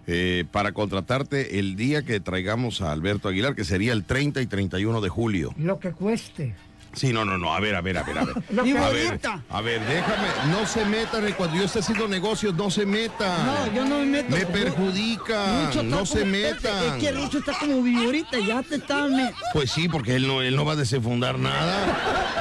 eh, 0.06 0.45
para 0.52 0.72
contratarte 0.72 1.57
el 1.57 1.76
día 1.76 2.03
que 2.03 2.20
traigamos 2.20 2.82
a 2.82 2.91
Alberto 2.91 3.28
Aguilar, 3.28 3.56
que 3.56 3.64
sería 3.64 3.94
el 3.94 4.03
30 4.03 4.40
y 4.41 4.45
31 4.45 5.02
de 5.02 5.10
julio? 5.10 5.53
Lo 5.57 5.80
que 5.80 5.94
cueste. 5.94 6.53
Sí, 6.94 7.14
no, 7.14 7.24
no, 7.24 7.38
no, 7.38 7.53
a 7.53 7.60
ver, 7.60 7.76
a 7.76 7.82
ver, 7.82 7.98
a 7.98 8.03
ver, 8.03 8.18
a 8.18 8.26
ver. 8.26 8.36
A 8.49 8.64
ver, 8.91 9.20
a 9.49 9.61
ver, 9.61 9.82
déjame, 9.86 10.28
no 10.52 10.66
se 10.66 10.86
metan, 10.86 11.32
cuando 11.34 11.56
yo 11.56 11.64
esté 11.64 11.80
haciendo 11.80 12.07
negocios, 12.07 12.53
no 12.56 12.72
se 12.72 12.86
metan. 12.86 13.45
No, 13.45 13.74
yo 13.74 13.86
no 13.86 13.99
me 13.99 14.06
meto. 14.06 14.36
Me 14.36 14.45
perjudica, 14.45 15.72
no 15.84 16.06
se 16.06 16.26
metan. 16.26 16.95
Es 16.95 17.03
que 17.03 17.11
Lucho 17.11 17.40
está 17.40 17.53
como 17.60 17.82
viborita, 17.82 18.40
ya 18.40 18.64
te 18.64 18.76
está. 18.76 19.07
Pues 19.53 19.72
sí, 19.72 19.88
porque 19.88 20.16
él 20.16 20.28
no, 20.28 20.41
él 20.41 20.56
no 20.56 20.66
va 20.66 20.74
a 20.74 20.76
desenfundar 20.76 21.38
nada. 21.38 22.38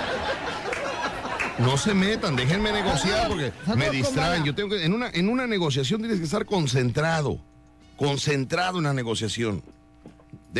No 1.58 1.76
se 1.76 1.92
metan, 1.92 2.36
déjenme 2.36 2.72
negociar 2.72 3.28
porque 3.28 3.52
me 3.74 3.90
distraen. 3.90 4.44
Yo 4.44 4.54
tengo 4.54 4.70
que, 4.70 4.84
en 4.84 4.94
una, 4.94 5.10
en 5.10 5.28
una 5.28 5.46
negociación 5.46 6.00
tienes 6.00 6.18
que 6.18 6.24
estar 6.24 6.46
concentrado, 6.46 7.40
concentrado 7.96 8.78
en 8.78 8.84
la 8.84 8.92
negociación. 8.92 9.62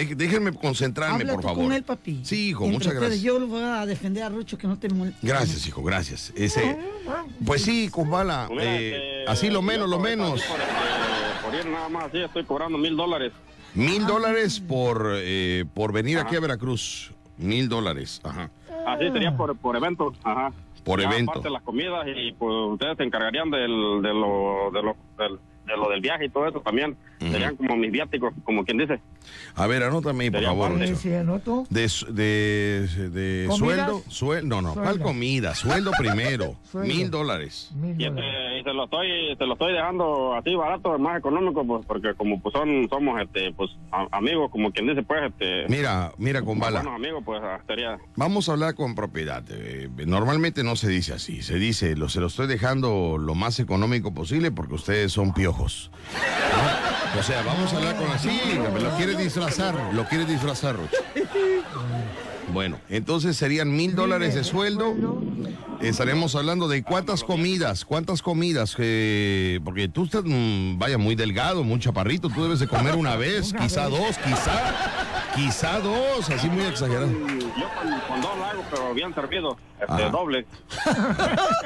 Déjenme 0.04 0.52
concentrarme, 0.52 1.20
Habla 1.22 1.32
por 1.34 1.42
tú 1.42 1.48
favor. 1.48 1.64
con 1.64 1.72
él, 1.72 1.82
papi. 1.82 2.20
Sí, 2.24 2.50
hijo, 2.50 2.64
Entre 2.64 2.78
muchas 2.78 2.94
gracias. 2.94 3.22
Yo 3.22 3.38
lo 3.38 3.46
voy 3.46 3.62
a 3.62 3.84
defender 3.86 4.22
a 4.22 4.28
Rucho, 4.28 4.56
que 4.58 4.66
no 4.66 4.78
te 4.78 4.88
moleste. 4.88 5.26
Gracias, 5.26 5.66
hijo, 5.66 5.82
gracias. 5.82 6.32
Ese, 6.36 6.76
pues 7.44 7.62
sí, 7.62 7.88
Kumbala, 7.90 8.48
eh, 8.60 9.22
este, 9.24 9.30
así 9.30 9.50
lo 9.50 9.62
menos, 9.62 9.88
lo 9.88 9.98
menos. 9.98 10.42
Por, 11.44 11.54
ir 11.54 11.66
nada 11.66 11.88
más 11.88 12.04
así, 12.04 12.18
estoy 12.18 12.44
cobrando 12.44 12.78
mil 12.78 12.96
dólares. 12.96 13.32
Mil 13.74 14.06
dólares 14.06 14.60
por, 14.60 15.12
eh, 15.14 15.64
por 15.74 15.92
venir 15.92 16.18
aquí 16.18 16.36
a 16.36 16.40
Veracruz. 16.40 17.12
Mil 17.36 17.68
dólares, 17.68 18.20
ajá. 18.24 18.50
Así 18.86 19.10
sería 19.10 19.36
por, 19.36 19.56
por 19.56 19.76
evento, 19.76 20.12
ajá. 20.24 20.52
Por 20.84 21.00
Ya 21.00 21.08
evento. 21.08 21.32
Aparte 21.32 21.50
las 21.50 21.62
comidas 21.62 22.06
y 22.06 22.32
pues 22.32 22.52
ustedes 22.72 22.96
se 22.96 23.04
encargarían 23.04 23.50
del, 23.50 24.00
de, 24.02 24.14
lo, 24.14 24.70
de, 24.72 24.82
lo, 24.82 24.96
del, 25.18 25.38
de 25.66 25.76
lo 25.76 25.90
del 25.90 26.00
viaje 26.00 26.24
y 26.24 26.28
todo 26.30 26.48
eso 26.48 26.60
también. 26.60 26.96
Serían 27.18 27.56
como 27.56 27.76
mis 27.76 27.90
viáticos, 27.90 28.32
como 28.44 28.64
quien 28.64 28.78
dice. 28.78 29.00
A 29.54 29.66
ver, 29.66 29.82
anótame 29.82 30.24
ahí, 30.24 30.30
por 30.30 30.42
favor. 30.44 30.70
parte. 30.70 30.94
Sí, 30.96 31.12
anoto. 31.12 31.66
De, 31.68 31.88
su- 31.88 32.12
de, 32.14 32.86
de 33.10 33.48
sueldo, 33.56 34.02
sueldo, 34.08 34.46
no, 34.48 34.62
no, 34.62 34.74
¿cuál 34.74 34.86
Sueldo. 34.86 35.04
comida? 35.04 35.54
Sueldo 35.54 35.90
primero, 35.98 36.56
mil 36.74 37.10
dólares. 37.10 37.70
Mil 37.74 38.00
Y, 38.00 38.04
este, 38.06 38.20
y 38.60 38.62
se 38.62 38.72
lo 38.72 38.84
estoy 38.84 39.08
se 39.36 39.44
lo 39.46 39.52
estoy 39.54 39.72
dejando 39.72 40.34
así 40.34 40.54
barato, 40.54 40.98
más 40.98 41.18
económico, 41.18 41.66
pues 41.66 41.84
porque 41.86 42.14
como 42.14 42.40
pues 42.40 42.52
son 42.52 42.88
somos 42.88 43.20
este 43.20 43.52
pues 43.52 43.70
a- 43.90 44.06
amigos, 44.12 44.50
como 44.50 44.70
quien 44.70 44.86
dice, 44.86 45.02
pues 45.02 45.20
este 45.30 45.66
Mira, 45.68 46.12
mira, 46.18 46.42
con 46.42 46.58
bala. 46.58 46.80
amigos, 46.80 47.22
pues 47.24 47.40
ah, 47.42 47.60
sería 47.66 47.98
Vamos 48.16 48.48
a 48.48 48.52
hablar 48.52 48.74
con 48.74 48.94
propiedad. 48.94 49.44
Eh, 49.50 49.88
normalmente 50.06 50.62
no 50.62 50.76
se 50.76 50.88
dice 50.88 51.12
así, 51.14 51.42
se 51.42 51.56
dice, 51.56 51.96
lo, 51.96 52.08
se 52.08 52.20
lo 52.20 52.28
estoy 52.28 52.46
dejando 52.46 53.18
lo 53.18 53.34
más 53.34 53.58
económico 53.60 54.14
posible 54.14 54.50
porque 54.52 54.74
ustedes 54.74 55.12
son 55.12 55.32
piojos. 55.34 55.90
¿no? 56.12 57.07
O 57.16 57.22
sea, 57.22 57.42
vamos 57.42 57.72
a 57.72 57.76
hablar 57.76 57.96
con 57.96 58.10
así, 58.10 58.40
lo 58.82 58.96
quiere 58.96 59.14
disfrazar, 59.16 59.74
lo 59.94 60.04
quiere 60.06 60.24
disfrazar, 60.24 60.76
Rucho. 60.76 60.96
Bueno, 62.52 62.78
entonces 62.88 63.36
serían 63.36 63.74
mil 63.74 63.94
dólares 63.94 64.34
de 64.34 64.42
sueldo. 64.44 64.94
Estaremos 65.80 66.34
hablando 66.34 66.66
de 66.66 66.82
cuántas 66.82 67.22
comidas, 67.22 67.84
cuántas 67.84 68.20
comidas, 68.20 68.74
eh, 68.78 69.60
porque 69.64 69.88
tú 69.88 70.04
estás, 70.04 70.22
mm, 70.24 70.78
vaya, 70.78 70.98
muy 70.98 71.14
delgado, 71.14 71.62
muy 71.62 71.78
chaparrito, 71.78 72.28
tú 72.30 72.42
debes 72.42 72.58
de 72.58 72.66
comer 72.66 72.96
una 72.96 73.16
vez, 73.16 73.52
quizá 73.52 73.88
dos, 73.88 74.18
quizá, 74.18 74.74
quizá 75.36 75.78
dos, 75.80 76.28
así 76.30 76.48
muy 76.48 76.64
exagerado. 76.64 77.06
yo 77.08 77.68
con, 77.74 78.00
con 78.08 78.20
dos 78.20 78.30
hago, 78.50 78.64
pero 78.70 78.94
bien 78.94 79.14
servido, 79.14 79.56
este 79.80 80.10
doble. 80.10 80.46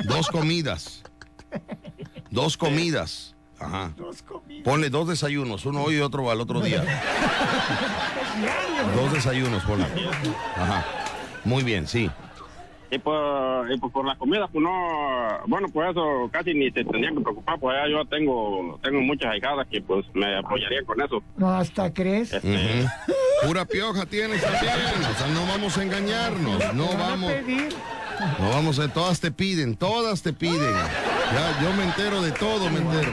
Dos 0.05 0.29
comidas. 0.29 1.03
Dos 2.31 2.57
comidas. 2.57 3.32
Ajá. 3.63 3.93
Dos 3.97 4.23
comidas. 4.23 4.65
Ponle 4.65 4.91
dos 4.91 5.09
desayunos, 5.09 5.65
uno 5.67 5.83
hoy 5.83 5.97
y 5.97 6.01
otro 6.01 6.31
al 6.31 6.41
otro 6.41 6.61
día. 6.61 6.85
Dos 8.97 9.13
desayunos, 9.13 9.63
ponle. 9.65 9.87
Ajá. 10.57 10.85
Muy 11.45 11.63
bien, 11.63 11.87
sí. 11.87 12.11
Y 12.93 12.99
pues, 12.99 13.17
y 13.75 13.79
pues 13.79 13.91
por 13.91 14.05
la 14.07 14.15
comida, 14.17 14.47
pues 14.49 14.63
no, 14.63 14.71
bueno, 15.47 15.67
pues 15.73 15.91
eso 15.93 16.29
casi 16.31 16.53
ni 16.53 16.71
te 16.71 16.85
tendría 16.85 17.11
que 17.11 17.21
preocupar, 17.23 17.59
pues 17.59 17.75
ya 17.75 17.89
yo 17.91 18.05
tengo, 18.05 18.79
tengo 18.83 19.01
muchas 19.01 19.33
ahijadas 19.33 19.67
que 19.69 19.81
pues 19.81 20.05
me 20.13 20.37
apoyarían 20.37 20.85
con 20.85 21.01
eso. 21.01 21.23
No, 21.39 21.49
hasta 21.49 21.91
crees. 21.95 22.35
Este, 22.35 22.87
Pura 23.47 23.65
pioja 23.65 24.05
tienes 24.05 24.43
también. 24.43 24.75
O 25.11 25.15
sea, 25.15 25.27
no 25.29 25.47
vamos 25.47 25.79
a 25.79 25.83
engañarnos. 25.83 26.75
No 26.75 26.87
vamos. 26.99 27.33
pedir. 27.33 27.69
No 28.39 28.51
vamos 28.51 28.79
a. 28.79 28.89
Todas 28.93 29.21
te 29.21 29.33
piden, 29.33 29.75
todas 29.77 30.23
te 30.23 30.33
piden. 30.35 30.75
Ya, 31.33 31.63
yo 31.63 31.73
me 31.73 31.85
entero 31.85 32.21
de 32.21 32.31
todo, 32.33 32.69
me 32.71 32.79
entero. 32.79 33.11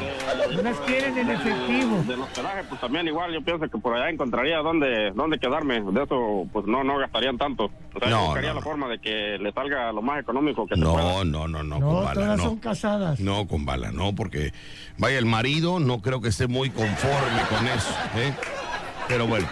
Unas 0.60 0.78
quieren 0.82 1.18
en 1.18 1.30
efectivo. 1.30 2.04
del 2.06 2.22
hospedaje, 2.22 2.64
pues 2.68 2.82
también 2.82 3.08
igual 3.08 3.32
yo 3.32 3.42
pienso 3.42 3.68
que 3.70 3.78
por 3.78 3.96
allá 3.96 4.10
encontraría 4.10 4.58
dónde, 4.58 5.12
dónde 5.12 5.40
quedarme. 5.40 5.80
De 5.82 6.04
eso, 6.04 6.46
pues 6.52 6.66
no, 6.66 6.84
no 6.84 6.98
gastarían 6.98 7.38
tanto. 7.38 7.72
O 7.94 8.00
sea, 8.00 8.10
No, 8.10 8.18
yo 8.20 8.26
buscaría 8.26 8.50
no, 8.50 8.56
la 8.56 8.62
forma 8.62 8.88
de 8.90 9.00
que 9.00 9.38
le 9.40 9.52
salga 9.54 9.69
lo 9.70 10.02
más 10.02 10.20
económico 10.22 10.66
que 10.68 10.76
se 10.76 10.82
pueda. 10.82 10.94
No, 10.98 11.24
no, 11.26 11.48
no, 11.48 11.64
no, 11.64 11.80
No, 11.80 11.86
con 11.88 11.96
bala, 12.04 12.14
todas 12.14 12.38
no. 12.38 12.44
son 12.44 12.58
casadas. 12.58 13.20
No, 13.20 13.48
con 13.48 13.66
bala, 13.66 13.92
no, 13.92 14.14
porque 14.16 14.54
vaya, 14.98 15.18
el 15.18 15.26
marido 15.26 15.80
no 15.80 16.02
creo 16.02 16.22
que 16.22 16.30
esté 16.30 16.48
muy 16.48 16.70
conforme 16.70 17.42
con 17.50 17.68
eso, 17.68 17.94
¿eh? 18.18 18.34
Pero 19.08 19.28
bueno, 19.28 19.48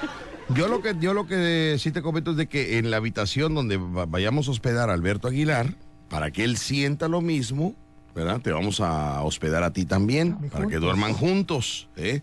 yo 0.50 0.68
lo 0.68 0.82
que, 0.82 0.96
yo 1.00 1.14
lo 1.14 1.26
que 1.28 1.76
sí 1.80 1.92
te 1.92 2.02
comento 2.02 2.32
es 2.32 2.38
de 2.38 2.48
que 2.48 2.78
en 2.78 2.92
la 2.92 2.98
habitación 2.98 3.56
donde 3.56 3.78
va- 3.78 4.06
vayamos 4.06 4.48
a 4.48 4.52
hospedar 4.52 4.90
a 4.90 4.94
Alberto 4.94 5.28
Aguilar, 5.28 5.74
para 6.10 6.32
que 6.32 6.44
él 6.44 6.58
sienta 6.58 7.08
lo 7.08 7.22
mismo, 7.22 7.76
¿verdad? 8.16 8.40
Te 8.42 8.52
vamos 8.52 8.80
a 8.82 9.22
hospedar 9.24 9.64
a 9.64 9.72
ti 9.74 9.86
también, 9.86 10.38
para 10.50 10.68
que 10.68 10.78
duerman 10.78 11.14
juntos, 11.14 11.88
¿eh? 11.98 12.22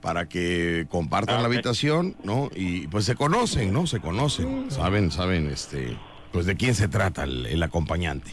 Para 0.00 0.28
que 0.28 0.86
compartan 0.88 1.38
Ah, 1.38 1.40
la 1.42 1.48
ok. 1.48 1.54
habitación, 1.54 2.14
¿no? 2.22 2.48
Y 2.54 2.86
pues 2.86 3.04
se 3.04 3.16
conocen, 3.16 3.72
¿no? 3.72 3.86
Se 3.88 3.98
conocen, 3.98 4.70
saben, 4.70 5.10
saben, 5.10 5.48
este, 5.48 5.96
pues 6.32 6.46
de 6.46 6.56
quién 6.56 6.74
se 6.74 6.88
trata 6.88 7.24
el, 7.24 7.46
el 7.46 7.62
acompañante. 7.62 8.32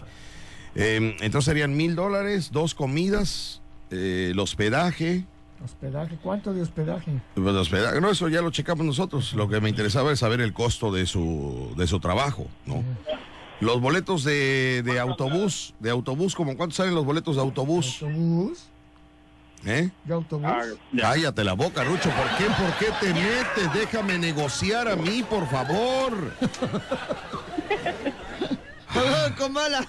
Eh, 0.76 1.16
entonces 1.22 1.46
serían 1.46 1.76
mil 1.76 1.96
dólares, 1.96 2.52
dos 2.52 2.76
comidas, 2.76 3.62
eh, 3.92 4.30
el 4.32 4.40
hospedaje. 4.40 5.24
Hospedaje, 5.64 6.18
¿cuánto 6.22 6.54
de 6.54 6.62
hospedaje? 6.62 7.12
pues, 7.34 7.48
el 7.48 7.58
hospedaje, 7.58 8.02
no, 8.02 8.12
eso 8.12 8.28
ya 8.28 8.42
lo 8.42 8.52
checamos 8.52 8.86
nosotros. 8.86 9.34
Lo 9.34 9.48
que 9.48 9.62
me 9.62 9.70
interesaba 9.70 10.12
es 10.12 10.20
saber 10.20 10.42
el 10.42 10.54
costo 10.54 10.92
de 10.92 11.06
su, 11.06 11.74
de 11.78 11.88
su 11.88 12.00
trabajo, 12.00 12.48
¿no? 12.66 12.84
Los 13.62 13.80
boletos 13.80 14.26
de, 14.26 14.84
de 14.84 15.00
autobús, 15.00 15.74
de 15.80 15.90
autobús, 15.90 16.36
¿como 16.36 16.58
cuánto 16.58 16.76
salen 16.76 16.94
los 16.94 17.06
boletos 17.06 17.38
de 17.38 17.42
autobús? 17.42 18.02
¿Autobús? 18.02 18.66
¿Eh? 19.66 19.90
¿De 20.04 20.14
autobús? 20.14 20.46
Ah, 20.48 20.62
Cállate 20.96 21.44
la 21.44 21.54
boca, 21.54 21.84
Rucho. 21.84 22.10
¿Por 22.12 22.38
qué? 22.38 22.46
¿Por 22.46 22.78
qué 22.78 22.86
te 23.00 23.14
metes? 23.14 23.74
Déjame 23.74 24.18
negociar 24.20 24.88
a 24.88 24.96
mí, 24.96 25.24
por 25.28 25.50
favor. 25.50 26.34
Perdón, 28.94 29.34
con 29.38 29.54
bala. 29.54 29.88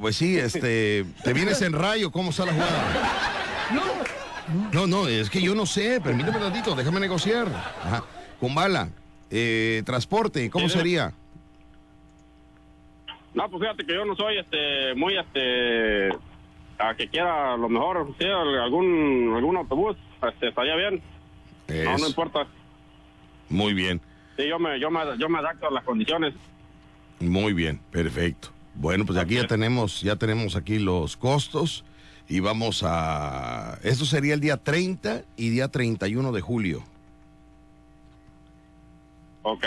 Pues 0.00 0.16
sí, 0.16 0.36
este, 0.36 1.04
te 1.22 1.32
vienes 1.32 1.62
en 1.62 1.72
rayo, 1.72 2.10
¿cómo 2.10 2.30
está 2.30 2.44
la 2.46 2.52
jugada? 2.52 2.92
No, 4.72 4.86
no, 4.86 5.08
es 5.08 5.30
que 5.30 5.40
yo 5.40 5.54
no 5.54 5.66
sé, 5.66 6.00
permíteme 6.00 6.36
un 6.36 6.42
ratito, 6.42 6.74
déjame 6.74 7.00
negociar. 7.00 7.46
Ajá. 7.48 8.04
Con 8.40 8.54
bala, 8.54 8.88
eh, 9.30 9.82
transporte, 9.86 10.50
¿cómo 10.50 10.68
sería? 10.68 11.12
No, 13.34 13.48
pues 13.50 13.62
fíjate 13.62 13.84
que 13.84 13.94
yo 13.94 14.04
no 14.04 14.14
soy 14.16 14.38
este 14.38 14.94
muy 14.94 15.16
este 15.18 16.08
a 16.78 16.94
que 16.94 17.08
quiera 17.08 17.54
a 17.54 17.56
lo 17.56 17.68
mejor 17.68 18.14
sí, 18.18 18.24
algún 18.26 19.32
algún 19.34 19.56
autobús 19.56 19.96
este, 20.28 20.48
estaría 20.48 20.76
bien. 20.76 21.02
No, 21.68 21.74
no 21.90 21.96
Eso. 21.96 22.06
importa. 22.08 22.46
Muy 23.48 23.74
bien, 23.74 24.00
Sí, 24.36 24.46
yo 24.48 24.58
me 24.58 24.78
yo 24.80 24.90
me 24.90 25.00
yo 25.18 25.28
me 25.28 25.38
adapto 25.38 25.68
a 25.68 25.70
las 25.70 25.84
condiciones. 25.84 26.34
muy 27.20 27.52
bien, 27.52 27.80
perfecto. 27.90 28.48
Bueno, 28.74 29.06
pues 29.06 29.18
aquí 29.18 29.34
ya 29.36 29.46
tenemos, 29.46 30.02
ya 30.02 30.16
tenemos 30.16 30.54
aquí 30.56 30.78
los 30.78 31.16
costos 31.16 31.82
y 32.28 32.40
vamos 32.40 32.82
a... 32.84 33.78
Esto 33.82 34.04
sería 34.04 34.34
el 34.34 34.40
día 34.40 34.58
30 34.58 35.22
y 35.36 35.48
día 35.48 35.68
31 35.68 36.30
de 36.32 36.40
julio, 36.42 36.82
Ok. 39.42 39.64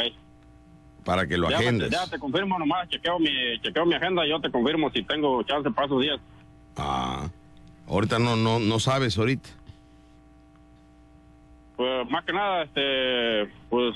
para 1.05 1.25
que 1.25 1.37
lo 1.37 1.49
Ya, 1.49 1.57
agendes. 1.57 1.89
ya 1.89 2.05
te 2.07 2.19
confirmo 2.19 2.59
nomás, 2.59 2.87
chequeo 2.89 3.17
mi 3.17 3.29
chequeo 3.63 3.85
mi 3.85 3.95
agenda 3.95 4.25
y 4.25 4.29
yo 4.29 4.39
te 4.41 4.51
confirmo 4.51 4.91
si 4.91 5.01
tengo 5.03 5.41
chance 5.43 5.71
para 5.71 5.87
esos 5.87 6.01
días. 6.01 6.19
Ah, 6.79 7.29
ahorita 7.87 8.19
no, 8.19 8.35
no, 8.35 8.59
no 8.59 8.79
sabes 8.79 9.17
ahorita. 9.17 9.49
Pues 11.75 12.09
más 12.09 12.25
que 12.25 12.33
nada 12.33 12.63
este 12.63 13.51
pues 13.69 13.95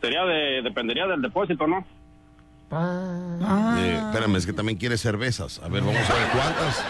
sería 0.00 0.24
de 0.24 0.62
dependería 0.62 1.06
del 1.06 1.22
depósito, 1.22 1.66
¿no? 1.66 1.84
Eh, 2.70 4.00
espérame, 4.06 4.36
es 4.36 4.46
que 4.46 4.52
también 4.52 4.76
quiere 4.78 4.98
cervezas. 4.98 5.60
A 5.62 5.68
ver, 5.68 5.82
vamos 5.82 6.10
a 6.10 6.14
ver 6.14 6.28
cuántas. 6.32 6.84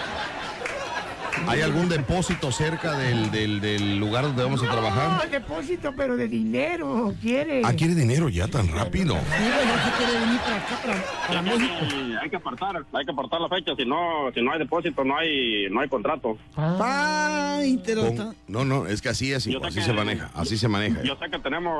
¿Hay 1.46 1.60
algún 1.60 1.88
depósito 1.88 2.50
cerca 2.50 2.96
del, 2.98 3.30
del, 3.30 3.60
del 3.60 3.98
lugar 3.98 4.24
donde 4.24 4.42
vamos 4.42 4.62
a 4.62 4.70
trabajar? 4.70 5.24
No, 5.24 5.30
depósito, 5.30 5.92
pero 5.96 6.16
de 6.16 6.26
dinero, 6.28 7.14
quiere. 7.20 7.62
Ah, 7.64 7.72
quiere 7.74 7.94
dinero 7.94 8.28
ya 8.28 8.48
tan 8.48 8.68
rápido. 8.68 9.14
ya 9.14 9.84
se 9.84 9.96
quiere 9.96 10.20
venir 10.24 10.40
para 10.40 10.56
acá, 10.56 10.78
para, 10.84 11.26
para 11.28 11.42
México. 11.42 11.74
Y 11.94 12.14
hay 12.16 12.30
que 12.30 12.36
apartar, 12.36 12.84
hay 12.92 13.04
que 13.04 13.10
apartar 13.12 13.40
la 13.40 13.48
fecha, 13.48 13.72
si 13.76 13.84
no 13.84 14.30
si 14.34 14.42
no 14.42 14.52
hay 14.52 14.58
depósito 14.58 15.04
no 15.04 15.16
hay 15.16 15.68
no 15.70 15.80
hay 15.80 15.88
contrato. 15.88 16.36
Ay, 16.56 17.76
te 17.78 17.94
lo 17.94 18.02
Con- 18.02 18.10
está- 18.12 18.34
no, 18.48 18.64
no, 18.64 18.86
es 18.86 19.00
que 19.02 19.08
así 19.10 19.32
es, 19.32 19.46
así 19.46 19.54
que- 19.74 19.80
se 19.82 19.92
maneja, 19.92 20.30
así 20.34 20.56
se 20.56 20.68
maneja. 20.68 21.02
Yo 21.02 21.16
sé 21.16 21.30
que 21.30 21.38
tenemos 21.38 21.74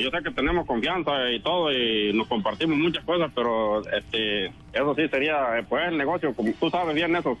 yo 0.00 0.10
sé 0.10 0.22
que 0.22 0.30
tenemos 0.30 0.66
confianza 0.66 1.30
y 1.30 1.40
todo 1.40 1.72
y 1.72 2.12
nos 2.12 2.28
compartimos 2.28 2.78
muchas 2.78 3.04
cosas, 3.04 3.30
pero 3.34 3.82
este 3.90 4.46
eso 4.72 4.94
sí 4.96 5.08
sería 5.08 5.64
pues 5.68 5.88
el 5.88 5.98
negocio, 5.98 6.32
como 6.34 6.52
tú 6.52 6.70
sabes 6.70 6.94
bien 6.94 7.14
eso. 7.16 7.36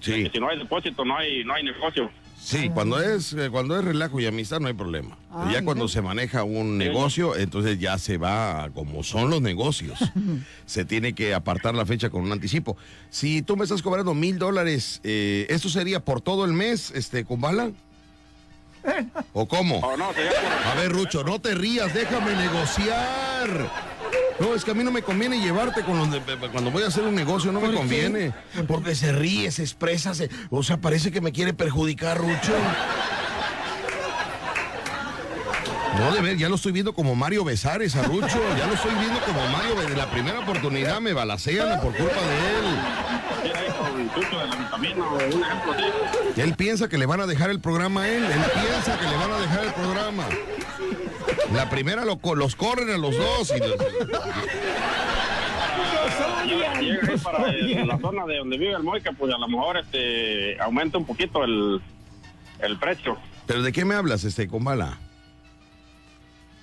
Sí. 0.00 0.24
Que 0.24 0.30
si 0.30 0.38
no 0.40 0.48
hay 0.48 0.58
depósito 0.58 1.04
no 1.04 1.16
hay 1.16 1.44
no 1.44 1.54
hay 1.54 1.62
negocio. 1.64 2.10
Sí, 2.40 2.70
cuando 2.72 3.00
es, 3.02 3.32
eh, 3.32 3.48
cuando 3.50 3.76
es 3.76 3.84
relajo 3.84 4.20
y 4.20 4.26
amistad 4.26 4.60
no 4.60 4.68
hay 4.68 4.72
problema. 4.72 5.18
Ah, 5.32 5.50
ya 5.52 5.64
cuando 5.64 5.88
se 5.88 6.00
maneja 6.00 6.44
un 6.44 6.78
negocio, 6.78 7.34
entonces 7.36 7.80
ya 7.80 7.98
se 7.98 8.16
va 8.16 8.70
como 8.74 9.02
son 9.02 9.28
los 9.28 9.42
negocios. 9.42 9.98
se 10.64 10.84
tiene 10.84 11.14
que 11.14 11.34
apartar 11.34 11.74
la 11.74 11.84
fecha 11.84 12.10
con 12.10 12.22
un 12.22 12.30
anticipo. 12.30 12.76
Si 13.10 13.42
tú 13.42 13.56
me 13.56 13.64
estás 13.64 13.82
cobrando 13.82 14.14
mil 14.14 14.38
dólares, 14.38 15.00
eh, 15.02 15.46
¿esto 15.50 15.68
sería 15.68 16.04
por 16.04 16.20
todo 16.20 16.44
el 16.44 16.52
mes, 16.52 16.92
este, 16.92 17.24
con 17.24 17.40
bala? 17.40 17.72
¿O 19.32 19.48
cómo? 19.48 19.80
Oh, 19.80 19.96
no, 19.96 20.12
sería 20.14 20.30
por- 20.30 20.66
A 20.72 20.74
ver, 20.76 20.92
Rucho, 20.92 21.24
no 21.24 21.40
te 21.40 21.54
rías, 21.56 21.92
déjame 21.92 22.36
negociar. 22.36 23.68
No, 24.40 24.54
es 24.54 24.64
que 24.64 24.70
a 24.70 24.74
mí 24.74 24.84
no 24.84 24.90
me 24.92 25.02
conviene 25.02 25.40
llevarte 25.40 25.82
con 25.82 25.98
los 25.98 26.10
de- 26.10 26.20
cuando 26.52 26.70
voy 26.70 26.84
a 26.84 26.86
hacer 26.86 27.02
un 27.04 27.14
negocio, 27.14 27.50
no 27.50 27.60
me 27.60 27.72
conviene. 27.72 28.32
Porque 28.68 28.94
se 28.94 29.12
ríe, 29.12 29.50
se 29.50 29.62
expresa, 29.62 30.14
se- 30.14 30.30
o 30.50 30.62
sea, 30.62 30.76
parece 30.76 31.10
que 31.10 31.20
me 31.20 31.32
quiere 31.32 31.54
perjudicar, 31.54 32.18
Rucho. 32.18 32.52
No, 35.98 36.12
de 36.14 36.20
ver, 36.20 36.36
ya 36.36 36.48
lo 36.48 36.54
estoy 36.54 36.70
viendo 36.70 36.92
como 36.94 37.16
Mario 37.16 37.42
Besares 37.44 37.96
a 37.96 38.02
Rucho, 38.04 38.40
ya 38.56 38.66
lo 38.68 38.74
estoy 38.74 38.94
viendo 39.00 39.18
como 39.26 39.44
Mario, 39.48 39.74
desde 39.80 39.96
la 39.96 40.08
primera 40.08 40.38
oportunidad 40.38 41.00
me 41.00 41.12
balacean 41.12 41.80
por 41.80 41.92
culpa 41.96 42.14
de 42.14 42.58
él. 42.60 42.78
Él 46.36 46.54
piensa 46.54 46.88
que 46.88 46.98
le 46.98 47.06
van 47.06 47.20
a 47.20 47.26
dejar 47.26 47.50
el 47.50 47.58
programa 47.58 48.02
a 48.02 48.08
él, 48.08 48.22
él 48.24 48.30
piensa 48.54 48.96
que 48.98 49.06
le 49.06 49.16
van 49.16 49.32
a 49.32 49.38
dejar 49.40 49.64
el 49.64 49.72
programa. 49.72 50.24
La 51.54 51.68
primera 51.70 52.04
lo 52.04 52.18
los 52.34 52.56
corren 52.56 52.90
a 52.90 52.98
los 52.98 53.16
dos 53.16 53.52
y 53.56 53.58
los- 53.60 53.76
para 57.22 57.52
la 57.52 57.98
zona 57.98 58.26
de 58.26 58.36
donde 58.38 58.58
vive 58.58 58.72
el 58.72 58.82
Moica, 58.82 59.12
pues 59.12 59.32
a 59.34 59.38
lo 59.38 59.48
mejor 59.48 59.76
este 59.78 60.60
aumenta 60.60 60.98
un 60.98 61.04
poquito 61.04 61.44
el, 61.44 61.80
el 62.60 62.78
precio. 62.78 63.16
¿Pero 63.46 63.62
de 63.62 63.72
qué 63.72 63.84
me 63.84 63.94
hablas, 63.94 64.24
este, 64.24 64.46
con 64.48 64.64
bala? 64.64 64.98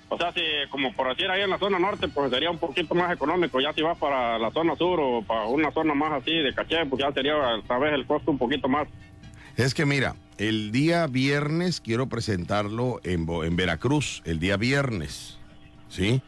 O 0.08 0.16
sea, 0.16 0.32
si 0.32 0.40
como 0.70 0.92
por 0.92 1.08
decir 1.08 1.28
ahí 1.30 1.42
en 1.42 1.50
la 1.50 1.58
zona 1.58 1.78
norte, 1.78 2.06
pues 2.08 2.30
sería 2.30 2.50
un 2.50 2.58
poquito 2.58 2.94
más 2.94 3.12
económico. 3.12 3.60
Ya 3.60 3.72
si 3.72 3.82
vas 3.82 3.98
para 3.98 4.38
la 4.38 4.50
zona 4.52 4.76
sur 4.76 5.00
o 5.00 5.22
para 5.22 5.46
una 5.46 5.72
zona 5.72 5.94
más 5.94 6.12
así 6.22 6.30
de 6.32 6.54
caché, 6.54 6.86
pues 6.86 7.02
ya 7.02 7.12
sería 7.12 7.34
tal 7.66 7.80
vez 7.80 7.92
el 7.92 8.06
costo 8.06 8.30
un 8.30 8.38
poquito 8.38 8.68
más. 8.68 8.86
Es 9.56 9.74
que 9.74 9.84
mira, 9.84 10.14
el 10.38 10.70
día 10.72 11.06
viernes 11.06 11.80
quiero 11.80 12.08
presentarlo 12.08 13.00
en, 13.04 13.26
Veracruz, 13.56 14.22
el 14.24 14.38
día 14.38 14.56
viernes, 14.56 15.38
¿sí? 15.88 16.22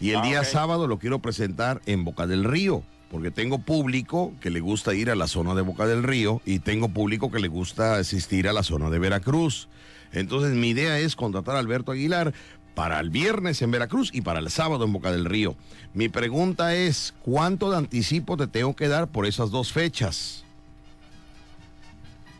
Y 0.00 0.10
el 0.10 0.18
Ah, 0.18 0.26
día 0.26 0.44
sábado 0.44 0.86
lo 0.86 0.98
quiero 0.98 1.20
presentar 1.20 1.80
en 1.86 2.04
Boca 2.04 2.26
del 2.26 2.44
Río, 2.44 2.82
porque 3.10 3.30
tengo 3.30 3.58
público 3.58 4.34
que 4.40 4.50
le 4.50 4.60
gusta 4.60 4.94
ir 4.94 5.10
a 5.10 5.14
la 5.14 5.26
zona 5.26 5.54
de 5.54 5.62
Boca 5.62 5.86
del 5.86 6.02
Río 6.02 6.42
y 6.44 6.58
tengo 6.58 6.88
público 6.88 7.30
que 7.30 7.38
le 7.38 7.48
gusta 7.48 7.96
asistir 7.96 8.48
a 8.48 8.52
la 8.52 8.62
zona 8.62 8.90
de 8.90 8.98
Veracruz. 8.98 9.68
Entonces 10.12 10.52
mi 10.54 10.70
idea 10.70 10.98
es 10.98 11.16
contratar 11.16 11.56
a 11.56 11.60
Alberto 11.60 11.92
Aguilar 11.92 12.34
para 12.74 13.00
el 13.00 13.08
viernes 13.08 13.62
en 13.62 13.70
Veracruz 13.70 14.10
y 14.12 14.20
para 14.20 14.38
el 14.38 14.50
sábado 14.50 14.84
en 14.84 14.92
Boca 14.92 15.10
del 15.10 15.24
Río. 15.24 15.56
Mi 15.94 16.10
pregunta 16.10 16.74
es, 16.74 17.14
¿cuánto 17.22 17.70
de 17.70 17.78
anticipo 17.78 18.36
te 18.36 18.46
tengo 18.48 18.76
que 18.76 18.88
dar 18.88 19.08
por 19.08 19.24
esas 19.24 19.50
dos 19.50 19.72
fechas? 19.72 20.42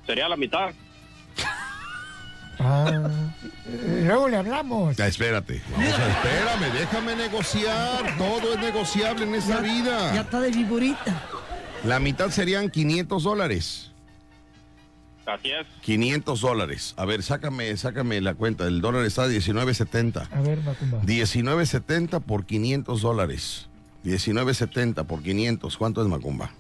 sería 0.07 0.29
la 0.29 0.37
mitad. 0.37 0.73
Ah, 2.59 3.11
luego 4.03 4.29
le 4.29 4.37
hablamos. 4.37 4.97
Ya, 4.97 5.07
espérate. 5.07 5.63
Vamos 5.73 5.93
a- 5.99 6.09
espérame, 6.11 6.73
déjame 6.79 7.17
negociar. 7.17 8.17
Todo 8.17 8.55
es 8.55 8.61
negociable 8.61 9.25
en 9.25 9.35
esta 9.35 9.61
vida. 9.61 10.15
Ya 10.15 10.21
está 10.23 10.41
de 10.41 10.51
viborita. 10.51 11.23
La 11.85 12.01
mitad 12.01 12.31
serían 12.31 12.71
500 12.71 13.23
dólares. 13.23 13.93
Así 15.27 15.51
es. 15.51 15.67
500 15.83 16.41
dólares. 16.41 16.95
A 16.97 17.05
ver, 17.05 17.23
sácame, 17.23 17.77
sácame 17.77 18.21
la 18.21 18.35
cuenta. 18.35 18.65
El 18.67 18.81
dólar 18.81 19.05
está 19.05 19.25
a 19.25 19.29
19.70. 19.29 20.29
A 20.33 20.41
ver, 20.41 20.59
Macumba. 20.63 21.03
19.70 21.03 22.21
por 22.21 22.47
500 22.47 23.03
dólares. 23.03 23.67
19.70 24.05 25.05
por 25.05 25.23
500. 25.23 25.77
¿Cuánto 25.77 26.01
es 26.03 26.09
Macumba? 26.09 26.53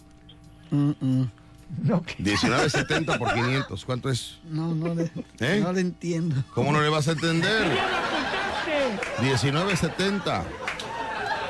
No, 1.83 2.01
19.70 2.03 3.19
por 3.19 3.35
500. 3.35 3.85
¿Cuánto 3.85 4.09
es? 4.11 4.39
No, 4.49 4.75
no 4.75 4.95
le, 4.95 5.11
¿Eh? 5.41 5.61
no 5.63 5.73
le 5.73 5.81
entiendo. 5.81 6.37
¿Cómo 6.55 6.73
no 6.73 6.81
le 6.81 6.89
vas 6.89 7.09
a 7.09 7.13
entender? 7.13 7.77
19.70. 9.21 10.43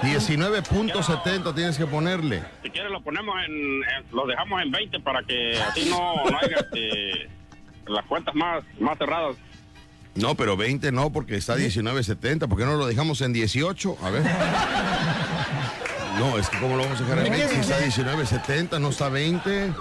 19.70 0.02 1.54
tienes 1.54 1.78
que 1.78 1.86
ponerle. 1.86 2.42
Si 2.62 2.70
quieres 2.70 2.90
lo 2.92 3.02
ponemos 3.02 3.34
en, 3.46 3.52
en- 3.54 3.82
lo 4.12 4.26
dejamos 4.26 4.62
en 4.62 4.70
20 4.70 5.00
para 5.00 5.22
que 5.22 5.58
así 5.60 5.88
no, 5.88 6.14
no 6.30 6.38
haya 6.38 6.56
este, 6.60 7.28
las 7.86 8.04
cuentas 8.06 8.34
más, 8.34 8.62
más 8.78 8.98
cerradas. 8.98 9.36
No, 10.14 10.34
pero 10.34 10.56
20 10.56 10.92
no, 10.92 11.10
porque 11.12 11.36
está 11.36 11.56
19.70. 11.56 12.48
¿Por 12.48 12.58
qué 12.58 12.64
no 12.64 12.76
lo 12.76 12.86
dejamos 12.86 13.20
en 13.20 13.32
18? 13.32 13.98
A 14.02 14.10
ver. 14.10 14.22
No, 16.18 16.38
es 16.38 16.48
que 16.48 16.58
¿cómo 16.58 16.76
lo 16.76 16.84
vamos 16.84 17.00
a 17.00 17.04
dejar 17.04 17.18
en 17.26 17.32
20? 17.32 17.48
Si 17.48 17.60
está 17.60 17.80
19.70, 17.80 18.80
no 18.80 18.88
está 18.88 19.08
20. 19.08 19.72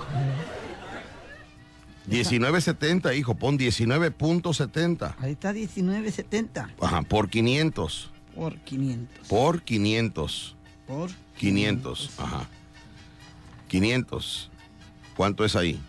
19.70, 2.09 3.17
hijo, 3.17 3.35
pon 3.35 3.57
19.70. 3.57 5.15
Ahí 5.19 5.31
está 5.31 5.53
19.70 5.53 6.67
Ajá, 6.81 7.01
por 7.03 7.29
500. 7.29 8.11
por 8.35 8.57
500. 8.59 9.27
Por 9.27 9.61
500. 9.63 10.55
Por 10.87 11.09
500, 11.37 12.11
ajá. 12.19 12.45
500. 13.67 14.51
¿Cuánto 15.15 15.45
es 15.45 15.55
ahí? 15.55 15.79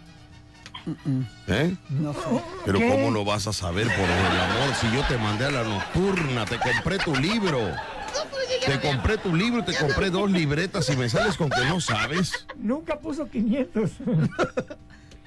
¿Eh? 1.48 1.74
No 1.90 2.12
sé. 2.14 2.20
Pero 2.64 2.78
¿Qué? 2.78 2.89
¿cómo 2.89 3.10
lo 3.10 3.24
vas 3.24 3.47
a 3.48 3.52
saber 3.52 3.89
por 3.89 4.09
el 4.09 4.40
amor 4.40 4.74
si 4.81 4.90
yo 4.94 5.02
te 5.06 5.18
mandé 5.18 5.47
a 5.47 5.51
la 5.51 5.64
nocturna, 5.64 6.44
te 6.47 6.59
compré 6.59 6.98
tu 6.98 7.14
libro? 7.16 7.59
Te 8.64 8.80
compré 8.80 9.18
tu 9.18 9.34
libro, 9.34 9.64
te 9.64 9.74
compré 9.76 10.10
dos 10.10 10.30
libretas 10.30 10.88
y 10.90 10.97
me 10.97 11.09
sales 11.09 11.36
con 11.36 11.51
que 11.51 11.64
no 11.68 11.80
sabes. 11.80 12.47
Nunca 12.56 12.98
puso 12.98 13.28
500. 13.28 13.90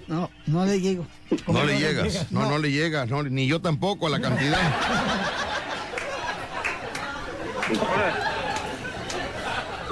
No, 0.07 0.29
no 0.47 0.65
le 0.65 0.81
llego. 0.81 1.05
No 1.47 1.63
le 1.63 1.77
llegas, 1.79 2.31
no, 2.31 2.49
no 2.49 2.57
le 2.57 2.71
llegas, 2.71 3.07
no, 3.09 3.21
ni 3.23 3.45
yo 3.47 3.61
tampoco 3.61 4.07
a 4.07 4.09
la 4.09 4.19
cantidad. 4.19 4.59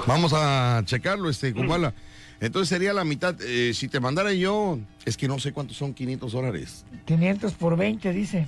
Vamos 0.05 0.31
a 0.35 0.81
checarlo, 0.85 1.29
este, 1.29 1.53
Kumbala. 1.53 1.93
Entonces 2.39 2.69
sería 2.69 2.93
la 2.93 3.03
mitad. 3.03 3.35
eh, 3.41 3.73
si 3.73 3.87
te 3.87 3.99
mandara 3.99 4.31
yo, 4.31 4.79
es 5.05 5.17
que 5.17 5.27
no 5.27 5.39
sé 5.39 5.51
cuántos 5.51 5.75
son 5.77 5.93
500 5.93 6.31
dólares. 6.31 6.85
500 7.05 7.53
por 7.53 7.75
20, 7.75 8.13
dice. 8.13 8.47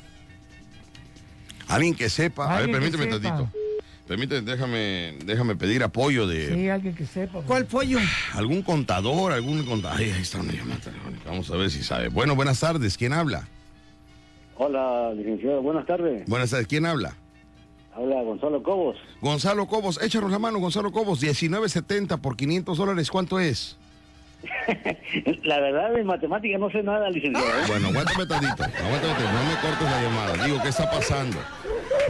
Alguien 1.67 1.95
que 1.95 2.09
sepa. 2.09 2.45
A 2.45 2.47
ver, 2.49 2.57
Alguien 2.69 2.80
permíteme 2.80 3.11
sepa. 3.11 3.35
tantito. 3.38 3.59
Permíteme, 4.10 4.41
déjame, 4.41 5.14
déjame 5.23 5.56
pedir 5.56 5.84
apoyo 5.84 6.26
de 6.26 6.48
Sí, 6.56 6.68
alguien 6.68 6.95
que 6.95 7.06
sepa. 7.06 7.44
¿Cuál 7.45 7.65
pollo? 7.68 7.99
algún 8.34 8.64
contador, 8.64 9.31
algún 9.31 9.64
contador. 9.64 9.99
Ahí 9.99 10.10
está 10.10 10.40
una 10.40 10.52
llamada 10.52 10.81
telefónica. 10.81 11.30
Vamos 11.30 11.52
a 11.52 11.56
ver 11.56 11.69
si 11.69 11.84
sabe. 11.84 12.07
Bueno, 12.10 12.36
buenas 12.36 12.60
tardes. 12.60 12.98
¿Quién 12.98 13.14
habla? 13.14 13.48
Hola, 14.57 15.14
licenciado. 15.14 15.61
Buenas 15.61 15.86
tardes. 15.86 16.26
Buenas 16.27 16.49
tardes. 16.49 16.65
¿Quién 16.65 16.88
habla? 16.88 17.14
Habla 17.95 18.23
Gonzalo 18.23 18.64
Cobos. 18.64 18.98
Gonzalo 19.22 19.68
Cobos. 19.68 20.02
Échanos 20.02 20.31
la 20.31 20.40
mano, 20.40 20.57
Gonzalo 20.57 20.91
Cobos. 20.91 21.22
19.70 21.22 22.19
por 22.19 22.36
500 22.36 22.77
dólares. 22.80 23.11
¿Cuánto 23.11 23.40
es? 23.40 23.77
La 25.44 25.60
verdad, 25.60 25.94
de 25.94 26.03
matemática 26.03 26.57
no 26.57 26.72
sé 26.72 26.81
nada, 26.81 27.10
licenciado. 27.11 27.48
¿eh? 27.48 27.64
Bueno, 27.68 27.90
aguántame 27.90 28.26
tantito. 28.26 28.64
Aguántame 28.64 29.14
tantito. 29.14 29.31
No 29.34 29.44
me 29.44 29.56
cortes 29.61 29.91
la 29.91 30.02
llamada. 30.02 30.45
Digo, 30.45 30.61
¿qué 30.64 30.69
está 30.69 30.90
pasando? 30.90 31.38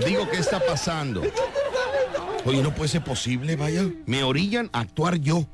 Digo, 0.05 0.29
¿qué 0.29 0.37
está 0.37 0.59
pasando? 0.59 1.23
Oye, 2.49 2.61
no 2.63 2.73
puede 2.73 2.89
ser 2.89 3.03
posible, 3.03 3.55
vaya. 3.55 3.83
Me 4.05 4.23
orillan 4.23 4.69
a 4.73 4.79
actuar 4.81 5.15
yo. 5.17 5.45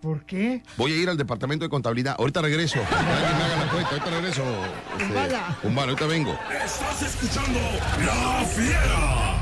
¿Por 0.00 0.24
qué? 0.26 0.62
Voy 0.76 0.92
a 0.92 0.96
ir 0.96 1.08
al 1.08 1.16
departamento 1.16 1.64
de 1.64 1.68
contabilidad. 1.70 2.16
Ahorita 2.18 2.42
regreso. 2.42 2.78
Que 2.88 2.94
me 2.94 3.10
haga 3.12 3.56
la 3.64 3.70
cuenta. 3.70 3.90
Ahorita 3.90 4.10
regreso. 4.10 4.42
Este, 4.42 5.04
Kumbala. 5.04 5.58
Kumbala, 5.62 5.88
ahorita 5.92 6.06
vengo. 6.06 6.38
Estás 6.64 7.02
escuchando 7.02 7.58
La 8.04 8.44
Fiera. 8.44 9.40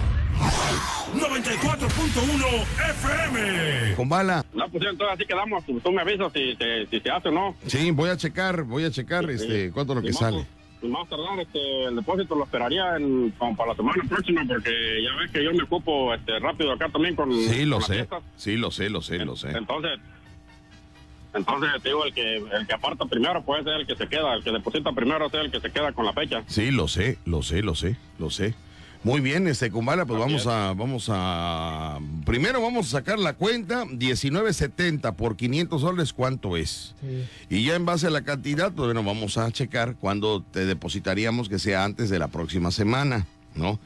94.1 1.14 2.62
FM. 2.90 3.94
Kumbala. 3.96 4.44
No, 4.54 4.68
pues 4.70 4.84
entonces 4.88 5.14
así 5.14 5.26
quedamos. 5.26 5.64
Tú, 5.66 5.80
tú 5.80 5.90
me 5.92 6.00
avisas 6.02 6.32
si, 6.32 6.54
se- 6.56 6.86
si 6.90 7.00
se 7.00 7.10
hace 7.10 7.28
o 7.28 7.32
no. 7.32 7.54
Sí, 7.66 7.90
voy 7.90 8.10
a 8.10 8.16
checar, 8.16 8.62
voy 8.62 8.84
a 8.84 8.90
checar 8.90 9.28
este, 9.30 9.70
cuánto 9.72 9.92
es 9.92 9.96
lo 9.96 10.02
que 10.02 10.12
sale. 10.12 10.46
Más- 10.82 11.00
más 11.00 11.08
tardar, 11.08 11.38
este, 11.40 11.84
el 11.84 11.96
depósito 11.96 12.34
lo 12.34 12.44
esperaría 12.44 12.96
en, 12.96 13.30
como 13.38 13.56
para 13.56 13.70
la 13.70 13.76
semana 13.76 14.02
próxima 14.08 14.44
porque 14.46 14.70
ya 15.02 15.14
ves 15.20 15.30
que 15.30 15.44
yo 15.44 15.52
me 15.52 15.62
ocupo 15.62 16.12
este, 16.14 16.38
rápido 16.38 16.72
acá 16.72 16.88
también 16.88 17.14
con 17.16 17.32
Sí, 17.32 17.64
lo 17.64 17.76
con 17.76 17.80
las 17.80 17.86
sé. 17.88 17.94
fiestas. 17.94 18.22
Sí, 18.36 18.56
lo 18.56 18.70
sé, 18.70 18.90
lo 18.90 19.02
sé, 19.02 19.24
lo 19.24 19.36
sé. 19.36 19.50
Entonces, 19.50 19.98
entonces 21.34 21.70
te 21.82 21.88
digo, 21.88 22.04
el 22.04 22.12
que, 22.12 22.36
el 22.36 22.66
que 22.66 22.74
aparta 22.74 23.06
primero 23.06 23.42
puede 23.42 23.62
ser 23.64 23.74
el 23.80 23.86
que 23.86 23.96
se 23.96 24.06
queda, 24.06 24.34
el 24.34 24.44
que 24.44 24.50
deposita 24.52 24.92
primero 24.92 25.26
es 25.26 25.34
el 25.34 25.50
que 25.50 25.60
se 25.60 25.70
queda 25.70 25.92
con 25.92 26.04
la 26.04 26.12
fecha. 26.12 26.42
Sí, 26.46 26.70
lo 26.70 26.88
sé, 26.88 27.18
lo 27.24 27.42
sé, 27.42 27.62
lo 27.62 27.74
sé, 27.74 27.96
lo 28.18 28.28
sé. 28.30 28.54
Muy 29.04 29.20
bien, 29.20 29.48
este 29.48 29.68
Kumbala, 29.70 30.06
pues 30.06 30.20
vamos 30.20 30.46
a, 30.46 30.74
vamos 30.74 31.06
a, 31.08 31.98
primero 32.24 32.62
vamos 32.62 32.86
a 32.86 32.90
sacar 32.98 33.18
la 33.18 33.32
cuenta, 33.32 33.84
19.70 33.84 35.14
por 35.16 35.34
500 35.36 35.82
dólares, 35.82 36.12
¿cuánto 36.12 36.56
es? 36.56 36.94
Y 37.50 37.64
ya 37.64 37.74
en 37.74 37.84
base 37.84 38.06
a 38.06 38.10
la 38.10 38.22
cantidad, 38.22 38.70
pues 38.72 38.86
bueno, 38.86 39.02
vamos 39.02 39.38
a 39.38 39.50
checar 39.50 39.96
cuándo 39.96 40.42
te 40.42 40.66
depositaríamos 40.66 41.48
que 41.48 41.58
sea 41.58 41.84
antes 41.84 42.10
de 42.10 42.20
la 42.20 42.28
próxima 42.28 42.70
semana, 42.70 43.26
¿no? 43.56 43.80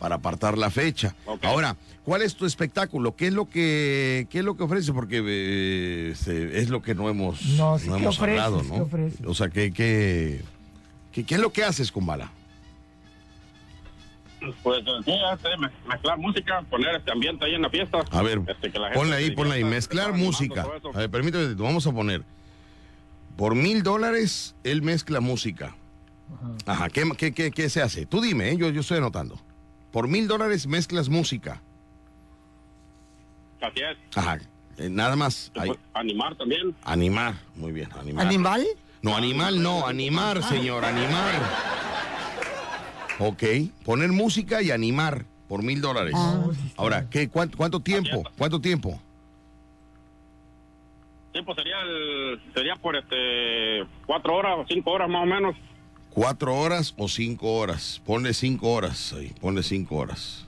Para 0.00 0.16
apartar 0.16 0.58
la 0.58 0.68
fecha. 0.68 1.14
Ahora, 1.42 1.76
¿cuál 2.04 2.22
es 2.22 2.34
tu 2.34 2.44
espectáculo? 2.44 3.14
¿Qué 3.14 3.28
es 3.28 3.32
lo 3.34 3.48
que, 3.48 4.26
qué 4.30 4.40
es 4.40 4.44
lo 4.44 4.56
que 4.56 4.64
ofrece? 4.64 4.92
Porque 4.92 5.22
eh, 5.24 6.10
este, 6.12 6.58
es 6.58 6.70
lo 6.70 6.82
que 6.82 6.96
no 6.96 7.08
hemos, 7.08 7.40
No, 7.56 7.78
sí, 7.78 7.88
¿qué 7.88 7.94
hemos 7.94 8.18
ofreces? 8.18 8.42
hablado, 8.42 8.62
¿Qué 8.62 9.12
¿no? 9.22 9.30
O 9.30 9.34
sea, 9.34 9.48
¿qué, 9.48 9.72
qué, 9.72 10.40
qué, 11.12 11.22
qué 11.24 11.34
es 11.36 11.40
lo 11.40 11.52
que 11.52 11.62
haces, 11.62 11.92
Kumbala? 11.92 12.32
Pues 14.62 14.84
sí, 15.04 15.12
este, 15.32 15.48
mez- 15.58 15.70
mezclar 15.86 16.18
música, 16.18 16.62
poner 16.70 16.96
este 16.96 17.12
ambiente 17.12 17.44
ahí 17.44 17.54
en 17.54 17.62
la 17.62 17.70
fiesta. 17.70 17.98
A 18.10 18.22
ver, 18.22 18.40
Este, 18.46 18.70
que 18.70 18.78
la 18.78 18.86
gente 18.88 18.98
ponle 18.98 19.16
ahí, 19.16 19.30
ponle 19.32 19.54
ahí, 19.56 19.64
mezclar 19.64 20.12
música. 20.12 20.66
A 20.94 20.98
ver, 20.98 21.10
permíteme, 21.10 21.54
vamos 21.54 21.86
a 21.86 21.92
poner. 21.92 22.22
Por 23.36 23.54
mil 23.54 23.82
dólares, 23.82 24.54
él 24.64 24.82
mezcla 24.82 25.20
música. 25.20 25.74
Ajá, 26.66 26.88
¿qué, 26.88 27.04
qué, 27.16 27.32
qué, 27.32 27.50
qué 27.50 27.68
se 27.68 27.82
hace? 27.82 28.06
Tú 28.06 28.20
dime, 28.20 28.50
¿eh? 28.50 28.56
yo, 28.56 28.70
yo 28.70 28.80
estoy 28.80 28.98
anotando. 28.98 29.38
Por 29.92 30.08
mil 30.08 30.26
dólares 30.26 30.66
mezclas 30.66 31.08
música. 31.08 31.62
Así 33.60 33.80
es. 33.80 33.96
Ajá, 34.16 34.38
eh, 34.78 34.88
nada 34.90 35.16
más. 35.16 35.50
Ahí. 35.56 35.70
Animar 35.94 36.34
también. 36.36 36.74
Animar, 36.84 37.34
muy 37.54 37.72
bien, 37.72 37.88
animar. 37.98 38.26
¿Animal? 38.26 38.66
No, 39.02 39.16
animal 39.16 39.62
no, 39.62 39.86
animar, 39.86 40.42
señor, 40.42 40.84
animar. 40.84 41.34
Ok, 43.18 43.42
poner 43.84 44.12
música 44.12 44.62
y 44.62 44.70
animar 44.70 45.24
por 45.48 45.62
mil 45.62 45.80
dólares. 45.80 46.14
Ahora, 46.76 47.08
¿qué, 47.08 47.28
cuánto, 47.28 47.56
¿cuánto 47.56 47.80
tiempo? 47.80 48.22
¿Cuánto 48.36 48.60
tiempo? 48.60 49.00
Sí, 51.32 51.42
pues 51.42 51.56
sería, 51.56 51.80
el, 51.82 52.40
sería 52.54 52.76
por 52.76 52.96
este 52.96 53.86
cuatro 54.06 54.34
horas 54.34 54.54
o 54.58 54.64
cinco 54.66 54.92
horas 54.92 55.08
más 55.08 55.22
o 55.22 55.26
menos. 55.26 55.56
¿Cuatro 56.10 56.54
horas 56.56 56.94
o 56.96 57.08
cinco 57.08 57.54
horas? 57.54 58.00
Ponle 58.06 58.32
cinco 58.32 58.72
horas 58.72 59.12
ahí, 59.12 59.32
ponle 59.40 59.62
cinco 59.62 59.96
horas. 59.96 60.46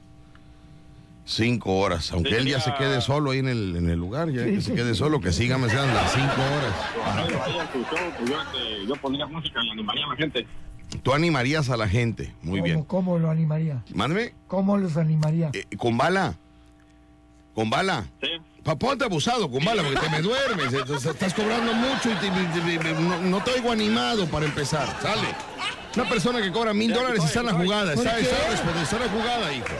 Cinco 1.27 1.77
horas, 1.77 2.11
aunque 2.13 2.31
Sí, 2.31 2.37
él 2.37 2.47
ya 2.47 2.61
se 2.61 2.73
quede 2.73 3.03
solo 3.03 3.33
ahí 3.33 3.41
en 3.41 3.49
el, 3.49 3.77
en 3.77 3.91
el 3.91 3.99
lugar, 3.99 4.31
ya 4.31 4.47
que 4.47 4.63
se 4.63 4.75
quede 4.75 4.95
solo, 4.95 5.21
que 5.21 5.31
siga 5.31 5.59
mezclando 5.59 5.93
las 5.93 6.11
cinco 6.11 6.41
horas. 6.41 7.29
Show, 7.29 8.13
pues, 8.17 8.31
yo, 8.31 8.41
este, 8.41 8.87
yo 8.87 8.97
pondría 8.97 9.27
música 9.27 9.61
y 9.63 9.71
animaría 9.71 10.07
a 10.07 10.09
la 10.09 10.17
gente. 10.17 10.47
Tú 11.03 11.13
animarías 11.13 11.69
a 11.71 11.77
la 11.77 11.89
gente, 11.89 12.35
muy 12.43 12.61
¿Cómo, 12.61 12.65
bien. 12.65 12.83
¿Cómo 12.85 13.19
lo 13.19 13.31
animaría? 13.31 13.83
Mándeme, 13.95 14.33
¿Cómo 14.47 14.77
los 14.79 14.97
animaría? 14.97 15.51
eh, 15.53 15.65
con 15.77 15.97
bala, 15.99 16.35
con 17.55 17.69
bala. 17.71 18.07
Pa- 18.65 18.77
ponte 18.77 19.05
abusado 19.05 19.51
con 19.51 19.65
bala 19.65 19.83
porque 19.83 19.99
te 20.01 20.11
me 20.11 20.21
duermes, 20.23 20.73
estás 20.73 21.33
cobrando 21.35 21.73
mucho 21.75 22.11
y 22.11 22.15
te- 22.17 22.31
te- 22.31 22.79
te- 22.79 22.95
no, 22.95 23.21
no 23.23 23.45
te 23.45 23.53
oigo 23.53 23.71
animado 23.73 24.27
para 24.27 24.47
empezar, 24.47 24.87
sale. 25.01 25.29
Una 25.95 26.09
persona 26.09 26.41
que 26.41 26.53
cobra 26.53 26.73
mil 26.75 26.93
dólares 26.93 27.25
está 27.25 27.41
en 27.41 27.47
la 27.47 27.53
jugada, 27.55 27.95
está, 27.95 28.19
está, 28.19 28.99
la 28.99 29.09
jugada, 29.09 29.53
hijo. 29.53 29.67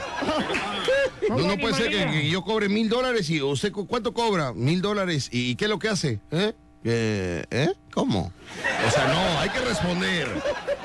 No, 1.29 1.35
¿Cómo 1.35 1.47
no 1.47 1.57
puede 1.59 1.75
ser 1.75 1.89
que, 1.91 2.27
yo 2.29 2.41
cobre 2.43 2.69
mil 2.69 2.89
dólares 2.89 3.29
y 3.29 3.39
usted 3.41 3.71
cu- 3.71 3.85
cuánto 3.85 4.13
cobra 4.13 4.51
mil 4.53 4.81
dólares 4.81 5.29
y, 5.31 5.51
y 5.51 5.55
qué 5.55 5.65
es 5.65 5.69
lo 5.69 5.77
que 5.77 5.89
hace, 5.89 6.19
¿eh? 6.31 6.53
Eh, 6.83 7.43
¿Eh? 7.51 7.73
¿Cómo? 7.93 8.31
O 8.87 8.91
sea, 8.91 9.07
no, 9.07 9.39
hay 9.39 9.49
que 9.49 9.59
responder. 9.59 10.27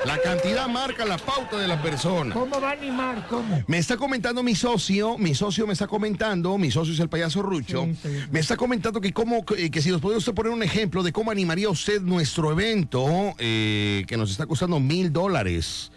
La 0.05 0.17
cantidad 0.17 0.67
marca 0.67 1.05
la 1.05 1.17
pauta 1.17 1.57
de 1.57 1.67
la 1.67 1.81
persona. 1.81 2.33
¿Cómo 2.33 2.59
va 2.59 2.69
a 2.69 2.73
animar? 2.73 3.25
¿Cómo? 3.27 3.63
Me 3.67 3.77
está 3.77 3.95
comentando 3.95 4.43
mi 4.43 4.55
socio, 4.55 5.17
mi 5.17 5.33
socio 5.33 5.65
me 5.65 5.73
está 5.73 5.87
comentando, 5.87 6.57
mi 6.57 6.69
socio 6.69 6.93
es 6.93 6.99
el 6.99 7.09
payaso 7.09 7.41
Rucho, 7.41 7.87
me 8.29 8.39
está 8.39 8.57
comentando 8.57 8.99
que 8.99 9.13
cómo, 9.13 9.45
que 9.45 9.71
que 9.71 9.81
si 9.81 9.89
nos 9.89 10.01
puede 10.01 10.17
usted 10.17 10.33
poner 10.33 10.51
un 10.51 10.63
ejemplo 10.63 11.01
de 11.01 11.11
cómo 11.11 11.31
animaría 11.31 11.69
usted 11.69 12.01
nuestro 12.01 12.51
evento 12.51 13.33
eh, 13.39 14.03
que 14.07 14.17
nos 14.17 14.31
está 14.31 14.45
costando 14.45 14.79
mil 14.79 15.11
dólares. 15.11 15.91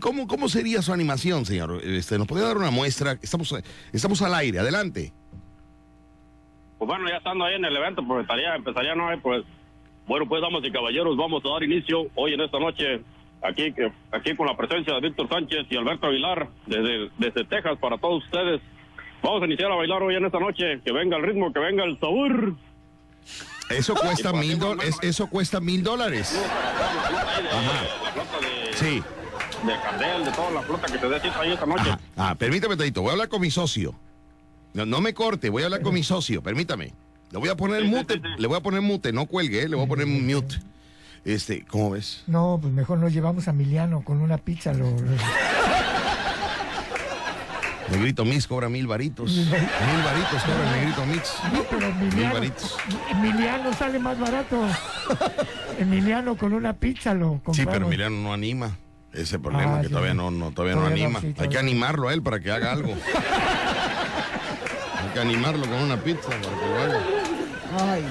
¿Cómo, 0.00 0.26
¿Cómo 0.26 0.48
sería 0.48 0.82
su 0.82 0.92
animación, 0.92 1.46
señor? 1.46 1.80
Este, 1.84 2.18
¿Nos 2.18 2.26
podría 2.26 2.48
dar 2.48 2.56
una 2.56 2.70
muestra? 2.70 3.18
Estamos, 3.22 3.54
estamos 3.92 4.20
al 4.22 4.34
aire, 4.34 4.58
adelante. 4.58 5.12
Pues 6.80 6.88
bueno, 6.88 7.10
ya 7.10 7.18
estando 7.18 7.44
ahí 7.44 7.56
en 7.56 7.64
el 7.66 7.76
evento, 7.76 8.02
pues 8.02 8.22
estaría, 8.22 8.54
empezaría, 8.54 8.94
¿no? 8.94 9.06
Pues, 9.20 9.44
bueno, 10.06 10.26
pues, 10.26 10.40
damas 10.40 10.62
y 10.64 10.72
caballeros, 10.72 11.14
vamos 11.14 11.42
a 11.44 11.48
dar 11.50 11.62
inicio 11.62 12.06
hoy 12.14 12.32
en 12.32 12.40
esta 12.40 12.58
noche, 12.58 13.02
aquí, 13.42 13.74
aquí 14.10 14.34
con 14.34 14.46
la 14.46 14.56
presencia 14.56 14.94
de 14.94 15.00
Víctor 15.02 15.28
Sánchez 15.28 15.66
y 15.68 15.76
Alberto 15.76 16.06
Aguilar, 16.06 16.48
desde, 16.64 17.10
desde 17.18 17.44
Texas, 17.44 17.76
para 17.78 17.98
todos 17.98 18.24
ustedes. 18.24 18.62
Vamos 19.22 19.42
a 19.42 19.44
iniciar 19.44 19.70
a 19.70 19.74
bailar 19.74 20.02
hoy 20.02 20.14
en 20.14 20.24
esta 20.24 20.40
noche, 20.40 20.80
que 20.82 20.90
venga 20.90 21.18
el 21.18 21.22
ritmo, 21.22 21.52
que 21.52 21.60
venga 21.60 21.84
el 21.84 22.00
sabor. 22.00 22.54
Eso 23.68 23.94
cuesta 23.94 24.32
mil 24.32 24.58
dólares. 24.58 24.98
Eso 25.02 25.26
cuesta 25.28 25.60
mil 25.60 25.82
dólares. 25.82 26.42
Sí. 28.72 29.02
De 29.66 29.72
cardel, 29.82 30.24
de 30.24 30.32
toda 30.32 30.50
la 30.50 30.62
flota 30.62 30.86
que 30.86 30.96
te 30.96 31.08
dé 31.10 31.20
ahí 31.38 31.52
esta 31.52 31.66
noche. 31.66 31.90
Ah, 32.16 32.34
permítame, 32.34 32.74
Tadito, 32.74 33.02
voy 33.02 33.10
a 33.10 33.12
hablar 33.12 33.28
con 33.28 33.42
mi 33.42 33.50
socio. 33.50 33.94
No, 34.74 34.86
no 34.86 35.00
me 35.00 35.14
corte, 35.14 35.48
voy 35.50 35.62
a 35.62 35.66
hablar 35.66 35.82
con 35.82 35.94
mi 35.94 36.02
socio, 36.02 36.42
permítame. 36.42 36.92
Le 37.32 37.38
voy 37.38 37.48
a 37.48 37.56
poner 37.56 37.84
mute, 37.84 38.20
le 38.38 38.46
voy 38.46 38.56
a 38.56 38.60
poner 38.60 38.80
mute, 38.80 39.12
no 39.12 39.26
cuelgue, 39.26 39.62
eh, 39.62 39.68
le 39.68 39.76
voy 39.76 39.84
a 39.84 39.88
poner 39.88 40.06
mute. 40.06 40.56
Este, 41.24 41.64
¿cómo 41.66 41.90
ves? 41.90 42.22
No, 42.26 42.58
pues 42.60 42.72
mejor 42.72 42.98
nos 42.98 43.12
llevamos 43.12 43.46
a 43.46 43.50
Emiliano 43.50 44.02
con 44.02 44.20
una 44.20 44.38
pizza. 44.38 44.72
Lo, 44.72 44.90
lo- 44.90 45.16
Negrito 47.90 48.24
Mix 48.24 48.46
cobra 48.46 48.68
mil 48.68 48.86
varitos. 48.86 49.32
Mil 49.32 49.48
varitos 49.50 50.42
cobra 50.44 50.70
el 50.74 50.80
Negrito 50.80 51.06
Mix. 51.06 51.32
No, 51.52 51.62
pero 51.68 51.92
Mil 51.94 52.06
Emiliano, 52.12 52.34
varitos. 52.34 52.76
Emiliano 53.10 53.72
sale 53.74 53.98
más 53.98 54.18
barato. 54.18 54.64
Emiliano 55.78 56.36
con 56.36 56.52
una 56.52 56.72
pizza 56.74 57.14
lo 57.14 57.30
compramos. 57.42 57.56
Sí, 57.56 57.66
pero 57.66 57.86
Emiliano 57.86 58.16
no 58.16 58.32
anima. 58.32 58.76
Ese 59.12 59.40
problema, 59.40 59.78
Ah, 59.78 59.80
que 59.80 59.88
sí. 59.88 59.92
todavía 59.92 60.14
no, 60.14 60.30
no, 60.30 60.52
todavía 60.52 60.76
no 60.76 60.82
Todavía 60.82 61.08
no, 61.08 61.18
anima. 61.18 61.20
sí, 61.20 61.42
Hay 61.42 61.48
que 61.48 61.58
animarlo 61.58 62.08
a 62.08 62.14
él 62.14 62.22
para 62.22 62.38
que 62.38 62.52
haga 62.52 62.70
algo. 62.70 62.94
Hay 65.10 65.14
que 65.14 65.20
animarlo 65.22 65.66
con 65.66 65.74
una 65.74 65.96
pizza 65.96 66.28
para 66.28 66.40
que 66.40 66.46
lo 66.46 66.78
haga. 66.78 67.02
Ay. 67.80 68.04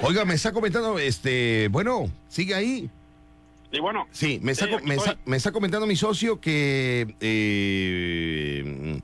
Oiga, 0.00 0.24
me 0.24 0.32
está 0.32 0.52
comentando, 0.52 0.98
este, 0.98 1.68
bueno, 1.70 2.10
sigue 2.28 2.54
ahí. 2.54 2.88
Y 3.70 3.78
bueno. 3.78 4.06
Sí, 4.10 4.40
me 4.42 4.52
está, 4.52 4.64
Sí, 4.64 4.72
me, 4.84 4.94
está, 4.94 5.18
me 5.26 5.36
está 5.36 5.52
comentando 5.52 5.86
mi 5.86 5.96
socio 5.96 6.40
que 6.40 7.14
eh, 7.20 9.02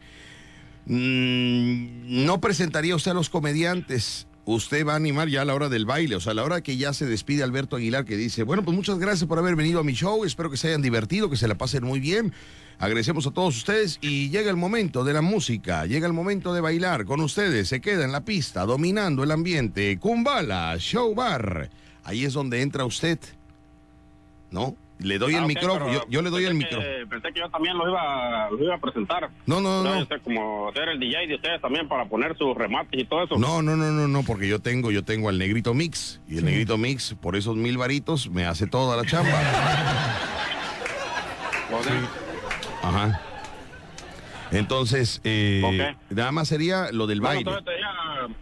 mm, 0.86 2.24
no 2.24 2.40
presentaría 2.40 2.96
usted 2.96 3.10
a 3.10 3.14
los 3.14 3.28
comediantes. 3.28 4.26
Usted 4.52 4.84
va 4.84 4.94
a 4.94 4.96
animar 4.96 5.28
ya 5.28 5.42
a 5.42 5.44
la 5.44 5.54
hora 5.54 5.68
del 5.68 5.86
baile, 5.86 6.16
o 6.16 6.20
sea, 6.20 6.32
a 6.32 6.34
la 6.34 6.42
hora 6.42 6.60
que 6.60 6.76
ya 6.76 6.92
se 6.92 7.06
despide 7.06 7.44
Alberto 7.44 7.76
Aguilar, 7.76 8.04
que 8.04 8.16
dice, 8.16 8.42
bueno, 8.42 8.64
pues 8.64 8.76
muchas 8.76 8.98
gracias 8.98 9.28
por 9.28 9.38
haber 9.38 9.54
venido 9.54 9.78
a 9.78 9.84
mi 9.84 9.92
show, 9.92 10.24
espero 10.24 10.50
que 10.50 10.56
se 10.56 10.66
hayan 10.66 10.82
divertido, 10.82 11.30
que 11.30 11.36
se 11.36 11.46
la 11.46 11.54
pasen 11.54 11.84
muy 11.84 12.00
bien. 12.00 12.32
Agradecemos 12.80 13.26
a 13.28 13.30
todos 13.30 13.56
ustedes 13.56 13.98
y 14.00 14.28
llega 14.30 14.50
el 14.50 14.56
momento 14.56 15.04
de 15.04 15.12
la 15.12 15.22
música, 15.22 15.86
llega 15.86 16.08
el 16.08 16.12
momento 16.12 16.52
de 16.52 16.60
bailar 16.60 17.04
con 17.04 17.20
ustedes, 17.20 17.68
se 17.68 17.80
queda 17.80 18.04
en 18.04 18.10
la 18.10 18.24
pista 18.24 18.66
dominando 18.66 19.22
el 19.22 19.30
ambiente. 19.30 19.96
Kumbala, 20.00 20.76
Show 20.78 21.14
Bar. 21.14 21.70
Ahí 22.02 22.24
es 22.24 22.32
donde 22.32 22.60
entra 22.60 22.84
usted. 22.84 23.20
¿No? 24.50 24.74
Le 25.00 25.18
doy 25.18 25.34
Ah, 25.34 25.38
el 25.38 25.44
ok, 25.44 25.48
micrófono, 25.48 25.92
yo, 25.92 26.04
yo 26.08 26.22
le 26.22 26.30
doy 26.30 26.44
el 26.44 26.54
micrófono. 26.54 26.86
Pensé 27.08 27.32
que 27.32 27.40
yo 27.40 27.48
también 27.50 27.76
lo 27.78 27.88
iba, 27.88 28.50
lo 28.50 28.62
iba 28.62 28.74
a 28.74 28.78
presentar. 28.78 29.30
No, 29.46 29.60
no, 29.60 29.82
no. 29.82 29.98
Yo 29.98 30.04
sé 30.06 30.20
como 30.22 30.70
ser 30.74 30.90
el 30.90 31.00
DJ 31.00 31.26
de 31.26 31.34
ustedes 31.36 31.60
también 31.60 31.88
para 31.88 32.04
poner 32.06 32.36
sus 32.36 32.54
remates 32.56 33.00
y 33.00 33.04
todo 33.06 33.24
eso. 33.24 33.38
No, 33.38 33.62
no, 33.62 33.76
no, 33.76 33.86
no, 33.90 34.08
no, 34.08 34.22
porque 34.24 34.46
yo 34.48 34.60
tengo, 34.60 34.90
yo 34.90 35.02
tengo 35.04 35.28
al 35.30 35.38
negrito 35.38 35.72
mix. 35.74 36.20
Y 36.28 36.38
el 36.38 36.44
negrito 36.44 36.76
mix, 36.76 37.14
por 37.14 37.34
esos 37.36 37.56
mil 37.56 37.78
varitos, 37.78 38.28
me 38.30 38.44
hace 38.44 38.66
toda 38.66 38.96
la 38.96 39.04
chamba. 39.06 39.30
Ajá. 42.82 43.20
Entonces, 44.52 45.20
eh, 45.24 45.94
nada 46.10 46.32
más 46.32 46.48
sería 46.48 46.90
lo 46.92 47.06
del 47.06 47.20
Bueno, 47.20 47.34
baile. 47.44 47.50
entonces 47.50 47.64
sería, 47.74 48.36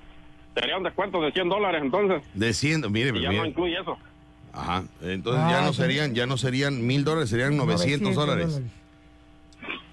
sería 0.55 0.77
un 0.79 0.83
descuento 0.85 1.21
de 1.21 1.33
100 1.33 1.49
dólares 1.49 1.83
entonces. 1.85 2.23
De 2.35 2.53
100, 2.55 2.91
mire, 2.91 3.17
Y 3.19 3.23
ya 3.23 3.33
no 3.33 3.45
incluye 3.45 3.79
eso. 3.79 3.99
Ajá. 4.53 4.85
Entonces 5.03 5.43
ya 5.51 5.61
no 5.63 5.73
sí. 5.73 5.83
serían, 5.83 6.15
ya 6.15 6.27
no 6.27 6.37
serían 6.37 6.87
mil 6.87 7.05
dólares, 7.05 7.31
serían 7.31 7.57
900 7.57 8.15
dólares. 8.15 8.61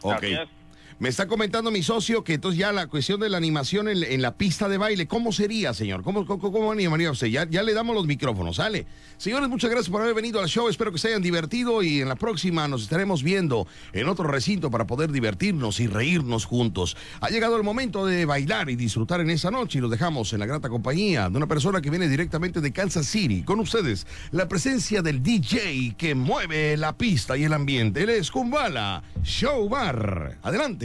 Ok. 0.01 0.13
Así 0.13 0.33
es. 0.33 0.49
Me 0.97 1.09
está 1.09 1.27
comentando 1.27 1.71
mi 1.71 1.83
socio 1.83 2.23
que 2.23 2.35
entonces 2.35 2.57
ya 2.57 2.71
la 2.71 2.87
cuestión 2.87 3.19
de 3.19 3.27
la 3.27 3.35
animación 3.35 3.89
en, 3.89 4.21
la 4.21 4.37
pista 4.37 4.69
de 4.69 4.77
baile, 4.77 5.07
¿cómo 5.07 5.33
sería, 5.33 5.73
señor? 5.73 6.03
¿Cómo, 6.03 6.25
cómo, 6.25 6.53
cómo 6.53 6.71
animaría 6.71 7.11
usted? 7.11 7.27
Ya, 7.27 7.45
ya 7.49 7.63
le 7.63 7.73
damos 7.73 7.93
los 7.97 8.07
micrófonos, 8.07 8.55
¿sale? 8.55 8.85
Señores, 9.17 9.49
muchas 9.49 9.69
gracias 9.69 9.91
por 9.91 10.01
haber 10.01 10.13
venido 10.13 10.39
al 10.39 10.47
show. 10.47 10.69
Espero 10.69 10.93
que 10.93 10.97
se 10.97 11.09
hayan 11.09 11.21
divertido 11.21 11.83
y 11.83 11.99
en 11.99 12.07
la 12.07 12.15
próxima 12.15 12.69
nos 12.69 12.83
estaremos 12.83 13.23
viendo 13.23 13.67
en 13.91 14.07
otro 14.07 14.25
recinto 14.25 14.71
para 14.71 14.87
poder 14.87 15.11
divertirnos 15.11 15.81
y 15.81 15.87
reírnos 15.87 16.45
juntos. 16.45 16.95
Ha 17.19 17.29
llegado 17.29 17.57
el 17.57 17.63
momento 17.63 18.05
de 18.05 18.23
bailar 18.23 18.69
y 18.69 18.77
disfrutar 18.77 19.19
en 19.19 19.31
esa 19.31 19.51
noche 19.51 19.79
y 19.79 19.81
los 19.81 19.91
dejamos 19.91 20.31
en 20.31 20.39
la 20.39 20.45
grata 20.45 20.69
compañía 20.69 21.29
de 21.29 21.35
una 21.35 21.47
persona 21.47 21.81
que 21.81 21.89
viene 21.89 22.07
directamente 22.07 22.61
de 22.61 22.71
Kansas 22.71 23.05
City. 23.05 23.43
Con 23.43 23.59
ustedes, 23.59 24.07
la 24.31 24.47
presencia 24.47 25.01
del 25.01 25.21
DJ 25.21 25.95
que 25.97 26.15
mueve 26.15 26.77
la 26.77 26.97
pista 26.97 27.35
y 27.35 27.43
el 27.43 27.51
ambiente. 27.51 28.03
Él 28.03 28.11
es 28.11 28.31
Kumbala 28.31 29.03
Show 29.23 29.67
Bar. 29.67 30.37
Adelante. 30.41 30.84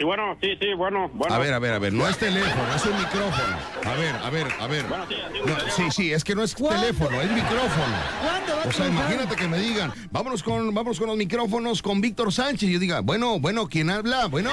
Y 0.00 0.04
bueno, 0.04 0.36
sí, 0.40 0.56
sí, 0.60 0.74
bueno, 0.74 1.10
bueno. 1.12 1.34
A 1.34 1.38
ver, 1.38 1.52
a 1.52 1.58
ver, 1.58 1.74
a 1.74 1.78
ver, 1.80 1.92
no 1.92 2.08
es 2.08 2.16
teléfono, 2.16 2.74
es 2.74 2.86
un 2.86 2.96
micrófono. 2.96 3.56
A 3.84 3.94
ver, 3.94 4.14
a 4.14 4.30
ver, 4.30 4.46
a 4.60 4.66
ver. 4.68 4.84
No, 4.88 5.70
sí, 5.70 5.90
sí, 5.90 6.12
es 6.12 6.22
que 6.22 6.36
no 6.36 6.44
es 6.44 6.54
teléfono, 6.54 7.20
es 7.20 7.30
micrófono. 7.32 7.96
¿Cuándo 8.22 8.56
va 8.56 8.62
a 8.62 8.68
O 8.68 8.72
sea, 8.72 8.86
imagínate 8.86 9.34
que 9.34 9.48
me 9.48 9.58
digan, 9.58 9.92
vámonos 10.12 10.44
con, 10.44 10.72
vámonos 10.72 11.00
con 11.00 11.08
los 11.08 11.16
micrófonos 11.16 11.82
con 11.82 12.00
Víctor 12.00 12.32
Sánchez. 12.32 12.68
Y 12.68 12.74
yo 12.74 12.78
diga, 12.78 13.00
bueno, 13.00 13.40
bueno, 13.40 13.66
¿quién 13.66 13.90
habla? 13.90 14.26
Bueno, 14.26 14.50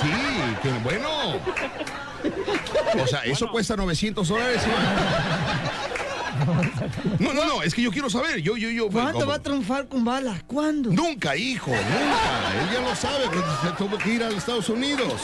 sí, 0.00 0.08
que 0.62 0.70
bueno. 0.84 1.08
O 3.02 3.06
sea, 3.08 3.24
eso 3.24 3.50
cuesta 3.50 3.74
900 3.74 4.28
dólares. 4.28 4.62
¿sí? 4.62 4.70
No, 7.18 7.32
no, 7.32 7.44
no, 7.44 7.62
es 7.62 7.74
que 7.74 7.82
yo 7.82 7.90
quiero 7.90 8.08
saber. 8.10 8.40
Yo, 8.40 8.56
yo, 8.56 8.70
yo. 8.70 8.88
¿Cuándo 8.88 9.12
como- 9.14 9.26
va 9.26 9.34
a 9.36 9.42
triunfar 9.42 9.88
con 9.88 10.04
balas? 10.04 10.42
¿Cuándo? 10.44 10.90
Nunca, 10.90 11.36
hijo, 11.36 11.70
nunca. 11.70 12.52
Él 12.62 12.68
ya 12.74 12.80
lo 12.88 12.94
sabe, 12.94 13.24
pues, 13.32 13.44
se 13.62 13.70
tuvo 13.76 13.98
que 13.98 14.14
ir 14.14 14.22
a 14.22 14.26
los 14.26 14.38
Estados 14.38 14.68
Unidos. 14.68 15.20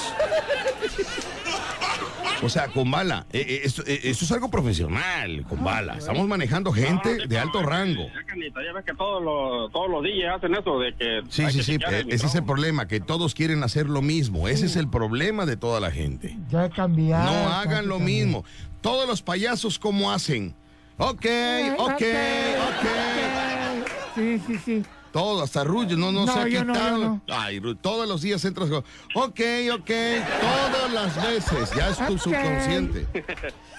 O 2.43 2.49
sea, 2.49 2.69
con 2.69 2.91
bala. 2.91 3.27
eh, 3.33 3.45
eh, 3.49 3.61
esto, 3.65 3.83
eh, 3.87 4.01
esto 4.05 4.25
es 4.27 4.33
algo 4.33 4.51
profesional, 4.51 5.45
con 5.49 5.63
bala. 5.65 5.97
Estamos 5.97 6.27
manejando 6.29 6.73
gente 6.73 7.27
de 7.27 7.39
alto 7.39 7.63
rango. 7.63 8.07
Ya 8.07 8.73
ver 8.73 8.85
que 8.85 8.95
todos 8.95 9.23
los, 9.23 9.73
todos 9.73 9.89
los 9.91 10.03
DJs 10.03 10.37
hacen 10.37 10.55
eso 10.55 10.79
de 10.79 10.95
que. 10.95 11.23
Sí, 11.31 11.47
sí, 11.51 11.59
que 11.79 12.03
sí. 12.03 12.09
Ese 12.09 12.27
es 12.27 12.35
el 12.35 12.45
problema, 12.45 12.87
que 12.87 13.01
todos 13.01 13.35
quieren 13.35 13.63
hacer 13.63 13.87
lo 13.89 14.03
mismo. 14.03 14.49
Ese 14.49 14.67
es 14.67 14.77
el 14.77 14.89
problema 14.89 15.47
de 15.47 15.57
toda 15.57 15.81
la 15.81 15.91
gente. 15.91 16.37
Ya 16.51 16.67
he 16.67 16.71
cambiado. 16.71 17.25
No 17.25 17.53
hagan 17.53 17.87
lo 17.89 17.99
mismo. 17.99 18.45
Todos 18.81 19.09
los 19.09 19.23
payasos, 19.23 19.79
¿cómo 19.79 20.13
hacen? 20.13 20.55
Ok, 20.97 21.27
ok, 21.79 21.91
ok. 21.91 22.87
Sí, 24.15 24.41
sí, 24.47 24.59
sí. 24.65 24.83
Todo, 25.13 25.43
hasta 25.45 25.63
Rullo, 25.63 25.97
no, 25.97 26.11
no, 26.11 26.27
No, 26.27 26.45
quitado. 26.45 26.49
yo 26.49 26.65
no. 26.65 27.23
Ay, 27.29 27.61
Ru- 27.61 27.79
todos 27.81 28.09
los 28.09 28.21
días 28.23 28.45
entras 28.45 28.69
con, 28.69 28.79
ok, 29.15 29.41
ok, 29.75 29.91
todas 30.41 30.93
las 30.93 31.17
veces, 31.25 31.71
ya 31.77 31.91
es 31.91 31.99
tu 32.07 32.19
subconsciente. 32.19 33.07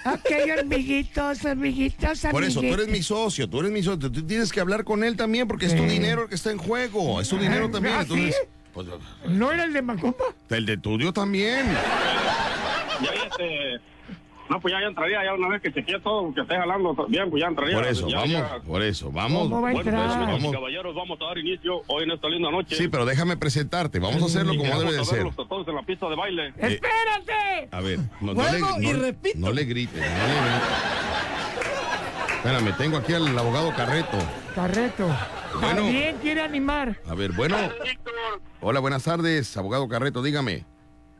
Ok, 0.05 0.31
hormiguitos, 0.59 1.43
hormiguitos, 1.43 2.19
Por 2.31 2.43
eso, 2.45 2.61
tú 2.61 2.67
eres 2.67 2.87
mi 2.87 3.01
socio, 3.03 3.49
tú 3.49 3.59
eres 3.59 3.71
mi 3.71 3.83
socio, 3.83 4.09
tú 4.09 4.23
tienes 4.25 4.51
que 4.53 4.61
hablar 4.61 4.85
con 4.85 5.03
él 5.03 5.17
también 5.17 5.45
porque 5.47 5.65
es 5.65 5.75
tu 5.75 5.83
dinero 5.83 6.23
el 6.23 6.29
que 6.29 6.35
está 6.35 6.51
en 6.51 6.57
juego, 6.57 7.19
es 7.19 7.27
tu 7.27 7.37
dinero 7.37 7.69
también. 7.69 7.95
¿Ah, 7.97 8.01
Entonces, 8.03 8.35
sí? 8.41 8.47
pues, 8.73 8.87
¿No 9.27 9.51
era 9.51 9.65
el 9.65 9.73
de 9.73 9.81
Macumba? 9.81 10.15
el 10.49 10.65
de 10.65 10.77
tuyo 10.77 11.11
también. 11.11 11.65
Ya, 13.01 13.13
ya. 13.39 13.81
No, 14.49 14.59
pues 14.61 14.71
ya, 14.73 14.79
ya 14.79 14.87
entraría, 14.87 15.23
ya 15.23 15.33
una 15.33 15.47
vez 15.49 15.61
que 15.61 15.73
chequeé 15.73 15.99
todo, 16.01 16.31
que 16.33 16.41
esté 16.41 16.55
jalando 16.55 16.93
bien, 17.09 17.29
pues 17.31 17.41
ya 17.41 17.47
entraría. 17.47 17.75
Por 17.75 17.87
eso, 17.87 18.07
Ya, 18.07 18.17
vamos, 18.17 18.31
ya. 18.31 18.59
por 18.67 18.83
eso, 18.83 19.11
vamos. 19.11 19.49
Bueno, 19.49 19.81
pues, 19.81 19.91
vamos. 19.95 20.41
mis 20.41 20.51
caballeros, 20.51 20.93
vamos 20.95 21.17
a 21.19 21.25
dar 21.25 21.37
inicio 21.39 21.81
hoy 21.87 22.03
en 22.03 22.11
esta 22.11 22.27
linda 22.29 22.51
noche. 22.51 22.75
Sí, 22.75 22.87
pero 22.87 23.05
déjame 23.05 23.37
presentarte, 23.37 23.97
vamos 23.99 24.21
a 24.21 24.25
hacerlo 24.25 24.53
Y 24.53 24.57
como 24.57 24.79
debe 24.79 24.93
de 24.93 25.05
ser. 25.05 25.23
todos 25.35 25.67
en 25.67 25.75
la 25.75 25.81
pista 25.83 26.07
de 26.09 26.15
baile. 26.15 26.47
Eh, 26.49 26.53
¡Espérate! 26.59 27.69
A 27.71 27.81
ver, 27.81 27.99
no, 28.21 28.33
no 28.35 28.43
le, 28.43 28.59
y 28.59 28.93
no- 28.93 28.99
repito. 29.01 29.39
no 29.39 29.51
le 29.51 29.65
grites, 29.65 29.95
no 29.99 30.03
le 30.03 30.41
grites. 30.41 30.69
Espérame, 32.37 32.77
tengo 32.77 32.97
aquí 32.97 33.13
al 33.13 33.37
abogado 33.39 33.73
Carreto. 33.75 34.17
Carreto. 34.53 35.07
Bueno. 35.59 35.75
También 35.77 36.17
quiere 36.21 36.41
animar. 36.41 36.97
A 37.07 37.15
ver, 37.15 37.31
bueno. 37.31 37.57
Hola, 38.61 38.79
buenas 38.79 39.03
tardes, 39.03 39.57
abogado 39.57 39.87
Carreto, 39.87 40.21
dígame. 40.21 40.65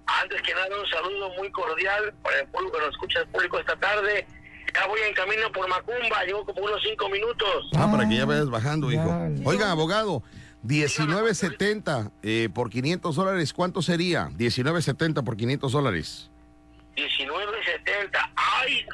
Antes 0.08 0.42
que 0.42 0.54
nada, 0.54 0.68
un 0.80 0.88
saludo 0.88 1.30
muy 1.38 1.52
cordial 1.52 2.14
para 2.22 2.40
el 2.40 2.48
público 2.48 2.78
que 2.78 2.86
nos 2.86 2.90
escucha, 2.92 3.20
el 3.20 3.28
público 3.28 3.60
esta 3.60 3.76
tarde. 3.76 4.28
acá 4.68 4.88
voy 4.88 5.00
en 5.02 5.14
camino 5.14 5.52
por 5.52 5.68
Macumba, 5.68 6.24
llevo 6.26 6.46
como 6.46 6.62
unos 6.62 6.82
cinco 6.84 7.10
minutos. 7.10 7.70
Ah, 7.76 7.90
para 7.92 8.08
que 8.08 8.18
ya 8.18 8.26
vayas 8.26 8.50
bajando, 8.50 8.92
hijo. 8.92 9.10
Oiga, 9.46 9.72
abogado, 9.72 10.24
19.70 10.66 12.12
eh, 12.24 12.50
por 12.54 12.70
500 12.70 13.16
dólares, 13.16 13.54
¿cuánto 13.54 13.82
sería? 13.82 14.30
19.70 14.30 15.24
por 15.24 15.38
500 15.38 15.72
dólares. 15.72 16.30
19.70. 16.96 18.32
¡Ay! 18.36 18.86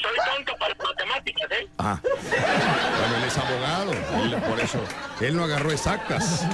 Soy 0.00 0.16
tonto 0.34 0.56
para 0.58 0.74
matemáticas, 0.74 1.50
¿eh? 1.50 1.68
Ah, 1.78 1.98
bueno, 2.02 3.16
él 3.16 3.24
es 3.26 3.36
abogado, 3.38 3.92
él- 3.92 4.42
por 4.48 4.60
eso. 4.60 4.80
Él 5.20 5.36
no 5.36 5.44
agarró 5.44 5.72
exactas. 5.72 6.46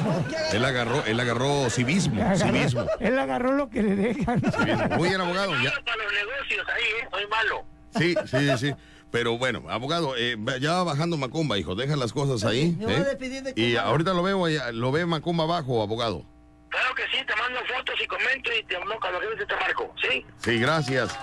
Él 0.53 0.65
agarró, 0.65 1.05
él 1.05 1.21
agarró 1.21 1.69
civismo, 1.71 2.23
civismo. 2.37 2.87
Él 3.01 3.19
agarró 3.19 3.53
lo 3.53 3.69
que 3.69 3.83
le 3.83 3.97
dejan. 3.97 4.41
civismo. 4.41 4.89
Muy 4.97 5.09
bien, 5.11 5.21
abogado. 5.21 5.53
Ya, 5.62 5.73
Para 5.85 5.97
los 6.03 6.12
negocios 6.12 6.66
ahí, 6.75 6.83
¿eh? 7.03 7.09
Soy 7.11 7.27
malo. 7.29 7.65
sí, 7.99 8.15
sí, 8.27 8.59
sí. 8.59 8.75
Pero 9.11 9.39
bueno, 9.39 9.62
abogado, 9.69 10.15
eh, 10.16 10.37
ya 10.61 10.73
va 10.73 10.85
bajando 10.85 11.16
Macumba, 11.16 11.57
hijo. 11.59 11.75
Deja 11.77 11.95
las 11.97 12.12
cosas 12.12 12.43
ahí. 12.45 12.75
me 12.79 12.87
voy 12.87 12.95
a 12.95 12.99
¿eh? 12.99 13.05
despedir 13.05 13.43
de 13.45 13.53
Y 13.61 13.77
ahorita 13.77 14.12
lo 14.12 14.23
veo, 14.25 14.45
allá- 14.45 14.73
lo 14.73 14.91
ve 14.91 15.07
Macumba 15.07 15.45
abajo, 15.45 15.83
abogado. 15.83 16.25
Claro 16.71 16.93
que 16.97 17.03
sí, 17.16 17.25
te 17.25 17.37
mando 17.37 17.61
fotos 17.73 17.95
y 18.03 18.07
comento 18.09 18.51
y 18.59 18.65
te 18.65 18.75
no, 18.81 18.99
cuando 19.01 19.21
quieras 19.21 19.47
te 19.47 19.55
marco, 19.55 19.95
¿sí? 20.03 20.27
Sí, 20.43 20.59
gracias. 20.59 21.16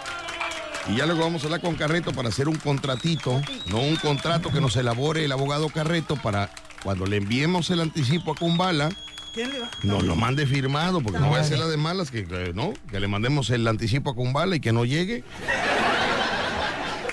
Y 0.88 0.96
ya 0.98 1.06
luego 1.06 1.22
vamos 1.22 1.44
a 1.44 1.46
hablar 1.46 1.62
con 1.62 1.76
Carreto 1.76 2.12
para 2.12 2.30
hacer 2.30 2.48
un 2.48 2.58
contratito, 2.58 3.42
no 3.68 3.80
un 3.80 3.96
contrato 3.98 4.52
que 4.52 4.60
nos 4.60 4.76
elabore 4.76 5.24
el 5.26 5.32
abogado 5.32 5.70
Carreto 5.70 6.16
para 6.16 6.50
cuando 6.84 7.06
le 7.06 7.18
enviemos 7.18 7.70
el 7.70 7.82
anticipo 7.82 8.32
a 8.32 8.36
Kumbala, 8.36 8.90
¿Quién 9.34 9.52
le 9.52 9.60
va? 9.60 9.70
nos 9.84 10.04
lo 10.04 10.16
mande 10.16 10.46
firmado, 10.48 11.02
porque 11.02 11.20
no 11.20 11.28
voy 11.30 11.38
a 11.38 11.42
hacer 11.42 11.60
la 11.60 11.68
de 11.68 11.78
malas, 11.78 12.10
que, 12.12 12.26
que 12.26 12.52
no, 12.54 12.74
que 12.90 13.00
le 13.00 13.08
mandemos 13.08 13.50
el 13.52 13.68
anticipo 13.68 14.10
a 14.10 14.16
Kumbala 14.16 14.56
y 14.56 14.60
que 14.60 14.72
no 14.74 14.84
llegue. 14.86 15.24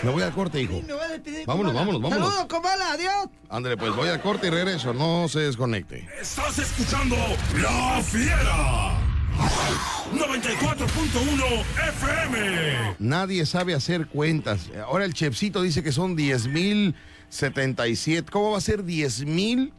Me 0.03 0.11
voy 0.11 0.23
al 0.23 0.33
corte, 0.33 0.63
hijo. 0.63 0.81
Me 0.87 0.93
voy 0.95 1.03
a 1.03 1.09
despedir 1.09 1.39
de 1.41 1.47
Vámonos, 1.47 1.75
vámonos, 1.75 2.01
vámonos. 2.01 2.29
Saludos, 2.29 2.47
Kumbala, 2.49 2.93
adiós. 2.93 3.27
Ándale, 3.51 3.77
pues 3.77 3.95
voy 3.95 4.09
al 4.09 4.21
corte 4.23 4.47
y 4.47 4.51
regreso, 4.51 4.95
no 4.95 5.29
se 5.29 5.41
desconecte. 5.41 6.09
Estás 6.21 6.59
escuchando 6.59 7.17
La 7.61 8.01
Fiera. 8.03 8.97
94.1 9.39 11.65
FM. 11.89 12.97
Nadie 12.99 13.47
sabe 13.47 13.75
hacer 13.75 14.07
cuentas. 14.07 14.71
Ahora 14.85 15.05
el 15.05 15.15
chefcito 15.15 15.63
dice 15.63 15.83
que 15.83 15.93
son 15.93 16.17
10 16.17 16.49
mil 16.49 16.95
77. 17.29 18.31
¿Cómo 18.31 18.53
va 18.53 18.59
a 18.59 18.61
ser 18.61 18.85
10 18.85 19.27
mil 19.27 19.73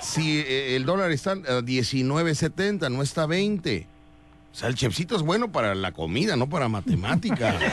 si 0.00 0.40
eh, 0.40 0.76
el 0.76 0.84
dólar 0.84 1.12
está 1.12 1.32
a 1.32 1.62
19.70, 1.62 2.90
no 2.90 3.02
está 3.02 3.22
a 3.22 3.26
20? 3.26 3.86
O 4.52 4.54
sea, 4.54 4.68
el 4.68 4.74
chefcito 4.74 5.16
es 5.16 5.22
bueno 5.22 5.52
para 5.52 5.74
la 5.74 5.92
comida, 5.92 6.36
no 6.36 6.48
para 6.48 6.68
matemática. 6.68 7.54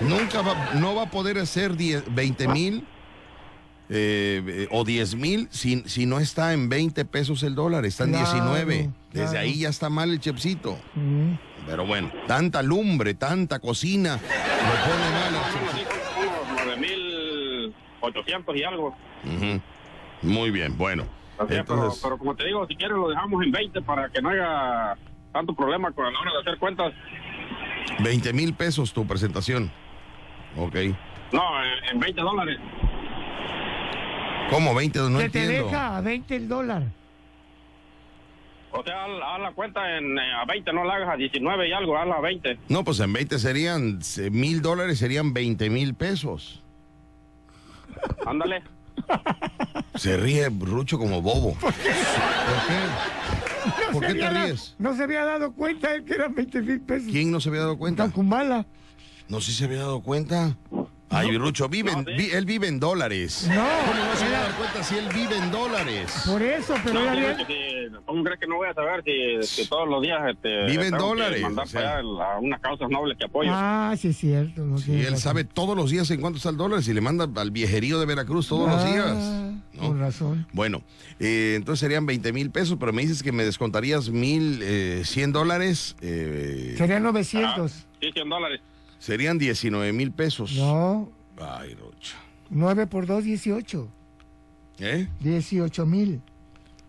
Nunca 0.00 0.42
va, 0.42 0.74
no 0.74 0.94
va 0.94 1.04
a 1.04 1.10
poder 1.10 1.38
hacer 1.38 1.76
10 1.76 2.14
20 2.14 2.48
mil 2.48 2.86
eh, 3.90 4.42
eh, 4.46 4.68
o 4.70 4.84
10 4.84 5.14
mil 5.14 5.48
si, 5.50 5.82
si 5.86 6.04
no 6.04 6.18
está 6.20 6.52
en 6.52 6.68
20 6.68 7.04
pesos 7.06 7.42
el 7.42 7.54
dólar, 7.54 7.86
está 7.86 8.04
en 8.04 8.10
Claro, 8.10 8.32
19. 8.32 8.90
Desde 9.12 9.24
claro. 9.30 9.38
ahí 9.38 9.60
ya 9.60 9.68
está 9.70 9.88
mal 9.88 10.10
el 10.10 10.20
chefcito. 10.20 10.78
Mm. 10.94 11.32
Pero 11.66 11.86
bueno, 11.86 12.10
tanta 12.26 12.62
lumbre, 12.62 13.14
tanta 13.14 13.58
cocina, 13.58 14.14
lo 14.16 14.90
pone 14.90 15.10
mal. 15.10 15.34
Unos 16.66 16.78
9.800 18.12 18.56
y 18.56 18.62
algo. 18.64 18.96
Muy 20.22 20.50
bien, 20.50 20.76
bueno. 20.76 21.04
Así 21.38 21.54
es, 21.54 21.62
pero, 21.62 21.74
Entonces, 21.74 22.00
pero 22.02 22.18
como 22.18 22.34
te 22.34 22.46
digo, 22.46 22.66
si 22.66 22.74
quieres 22.74 22.96
lo 22.96 23.08
dejamos 23.08 23.44
en 23.44 23.52
20 23.52 23.82
para 23.82 24.08
que 24.08 24.20
no 24.20 24.30
haya 24.30 24.96
tanto 25.32 25.54
problema 25.54 25.92
con 25.92 26.12
la 26.12 26.18
hora 26.18 26.32
de 26.32 26.38
hacer 26.40 26.58
cuentas. 26.58 26.92
20 28.00 28.32
mil 28.32 28.54
pesos 28.54 28.92
tu 28.92 29.06
presentación. 29.06 29.70
Ok. 30.56 30.74
No, 31.32 31.42
en, 31.62 31.94
en 31.94 32.00
20 32.00 32.20
dólares. 32.20 32.58
¿Cómo 34.50 34.74
20? 34.74 34.98
No 35.10 35.18
que 35.18 35.28
te 35.30 35.42
entiendo. 35.44 35.66
deja 35.68 35.96
a 35.96 36.00
20 36.00 36.36
el 36.36 36.48
dólar. 36.48 36.82
O 38.70 38.82
sea, 38.82 39.04
haz, 39.04 39.10
haz 39.34 39.40
la 39.40 39.52
cuenta 39.52 39.96
en, 39.96 40.18
eh, 40.18 40.32
a 40.42 40.44
20, 40.44 40.72
no 40.72 40.84
la 40.84 40.94
hagas 40.96 41.08
a 41.10 41.16
19 41.16 41.68
y 41.68 41.72
algo, 41.72 41.96
hazla 41.96 42.16
a 42.16 42.20
20. 42.20 42.58
No, 42.68 42.84
pues 42.84 43.00
en 43.00 43.12
20 43.12 43.38
serían 43.38 43.98
eh, 44.18 44.30
mil 44.30 44.60
dólares, 44.62 44.98
serían 44.98 45.32
20 45.32 45.70
mil 45.70 45.94
pesos. 45.94 46.62
Ándale. 48.26 48.62
Se 49.94 50.16
ríe 50.16 50.48
Rucho 50.50 50.98
como 50.98 51.22
bobo. 51.22 51.54
¿Por 51.54 51.72
qué? 51.72 51.90
¿Por 53.92 54.06
qué 54.06 54.14
te 54.14 54.26
había 54.26 54.30
da- 54.32 54.44
ríes? 54.46 54.74
No 54.78 54.94
se 54.94 55.04
había 55.04 55.24
dado 55.24 55.52
cuenta 55.52 55.94
él 55.94 56.04
que 56.04 56.14
eran 56.14 56.34
20 56.34 56.60
mil 56.62 56.80
pesos. 56.80 57.10
¿Quién 57.10 57.30
no 57.32 57.40
se 57.40 57.48
había 57.48 57.62
dado 57.62 57.78
cuenta? 57.78 58.08
Kumbala. 58.10 58.66
No, 59.28 59.40
sí 59.40 59.52
se 59.52 59.64
había 59.64 59.78
dado 59.78 60.00
cuenta. 60.02 60.56
Ay, 61.10 61.36
Rucho, 61.38 61.68
vive 61.68 61.90
en- 61.92 62.04
vi- 62.04 62.30
él 62.32 62.44
vive 62.44 62.68
en 62.68 62.78
dólares. 62.78 63.46
No, 63.48 63.54
¿Cómo 63.54 63.94
no 63.94 64.16
se 64.16 64.28
va 64.30 64.38
a 64.38 64.42
dar 64.42 64.54
cuenta 64.56 64.82
si 64.82 64.94
él 64.96 65.08
vive 65.14 65.36
en 65.38 65.50
dólares? 65.50 66.12
Por 66.26 66.42
eso, 66.42 66.74
pero 66.84 67.00
No, 67.02 67.12
que 67.12 67.44
si- 67.46 67.96
¿Cómo 68.04 68.22
crees 68.24 68.40
que 68.40 68.46
no 68.46 68.56
voy 68.56 68.68
a 68.68 68.74
saber 68.74 69.02
si, 69.04 69.42
si 69.62 69.68
todos 69.68 69.88
los 69.88 70.02
días 70.02 70.18
este, 70.28 70.66
Vive 70.66 70.86
en 70.86 70.90
tengo 70.92 70.96
que 70.96 71.20
dólares, 71.20 71.42
mandar 71.42 71.64
o 71.64 71.68
sea. 71.68 71.80
para 71.80 71.98
allá 71.98 72.34
a 72.34 72.38
unas 72.38 72.60
causas 72.60 72.88
nobles 72.90 73.16
que 73.18 73.24
apoyo? 73.24 73.50
Ah, 73.52 73.94
sí 73.98 74.08
es 74.08 74.16
cierto. 74.18 74.64
No 74.64 74.76
Y 74.86 75.00
él 75.00 75.04
razón. 75.04 75.18
sabe 75.18 75.44
todos 75.44 75.76
los 75.76 75.90
días 75.90 76.10
en 76.10 76.20
cuánto 76.20 76.36
está 76.36 76.50
el 76.50 76.56
dólar 76.58 76.82
si 76.82 76.92
le 76.92 77.00
manda 77.00 77.28
al 77.40 77.50
viejerío 77.50 77.98
de 78.00 78.06
Veracruz 78.06 78.48
todos 78.48 78.68
los 78.68 78.80
Ah, 78.82 78.92
días. 78.92 79.78
Con 79.78 79.98
razón. 80.00 80.46
Bueno, 80.52 80.82
eh, 81.20 81.54
entonces 81.56 81.80
serían 81.80 82.04
20 82.04 82.32
mil 82.32 82.50
pesos, 82.50 82.76
pero 82.80 82.92
me 82.92 83.02
dices 83.02 83.22
que 83.22 83.32
me 83.32 83.44
descontarías 83.44 84.10
mil 84.10 84.60
eh, 84.62 85.02
100 85.04 85.32
dólares. 85.32 85.96
eh, 86.02 86.74
Serían 86.76 87.02
900. 87.02 87.72
Sí, 88.00 88.10
100 88.12 88.28
dólares. 88.28 88.60
Serían 88.98 89.38
19 89.38 89.92
mil 89.92 90.12
pesos. 90.12 90.52
No, 90.54 91.10
Ay, 91.40 91.74
Rocha. 91.74 92.16
9 92.50 92.86
por 92.86 93.06
2, 93.06 93.24
18. 93.24 93.88
¿Eh? 94.80 95.08
18 95.20 95.86
mil. 95.86 96.20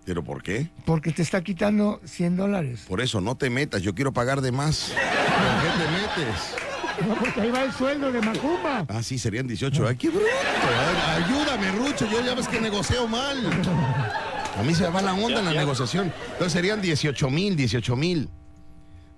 ¿Pero 0.06 0.23
por 0.23 0.41
qué? 0.41 0.69
Porque 0.86 1.11
te 1.11 1.22
está 1.22 1.44
quitando 1.44 2.02
100 2.03 2.38
dólares. 2.38 2.86
Por 2.88 3.02
eso, 3.02 3.22
no 3.22 3.36
te 3.36 3.49
metas, 3.49 3.81
yo 3.81 3.94
quiero 3.94 4.11
pagar 4.11 4.41
de 4.41 4.52
más. 4.52 4.91
¿Por 4.95 5.61
qué 5.61 5.84
te 5.84 5.91
metes? 6.26 6.56
No, 7.07 7.15
porque 7.15 7.41
ahí 7.41 7.52
va 7.52 7.64
el 7.64 7.72
sueldo 7.72 8.11
de 8.11 8.22
Macumba. 8.22 8.86
Ah, 8.90 9.03
sí, 9.03 9.18
serían 9.18 9.48
18. 9.48 9.88
Ay, 9.88 9.95
qué 9.95 10.10
bruto. 10.10 10.26
Ay, 10.27 11.23
Ayúdame, 11.23 11.72
Rucho, 11.72 12.10
yo 12.11 12.26
ya 12.26 12.34
ves 12.36 12.48
que 12.48 12.60
negocio 12.60 13.07
mal. 13.07 13.38
A 14.57 14.64
mí 14.64 14.73
se 14.76 14.84
me 14.84 14.90
va 14.90 15.02
la 15.02 15.14
onda 15.14 15.40
en 15.40 15.45
la 15.45 15.53
negociación. 15.53 16.11
Entonces 16.31 16.52
serían 16.53 16.81
18 16.81 17.30
mil, 17.30 17.56
18 17.56 17.95
mil. 17.95 18.30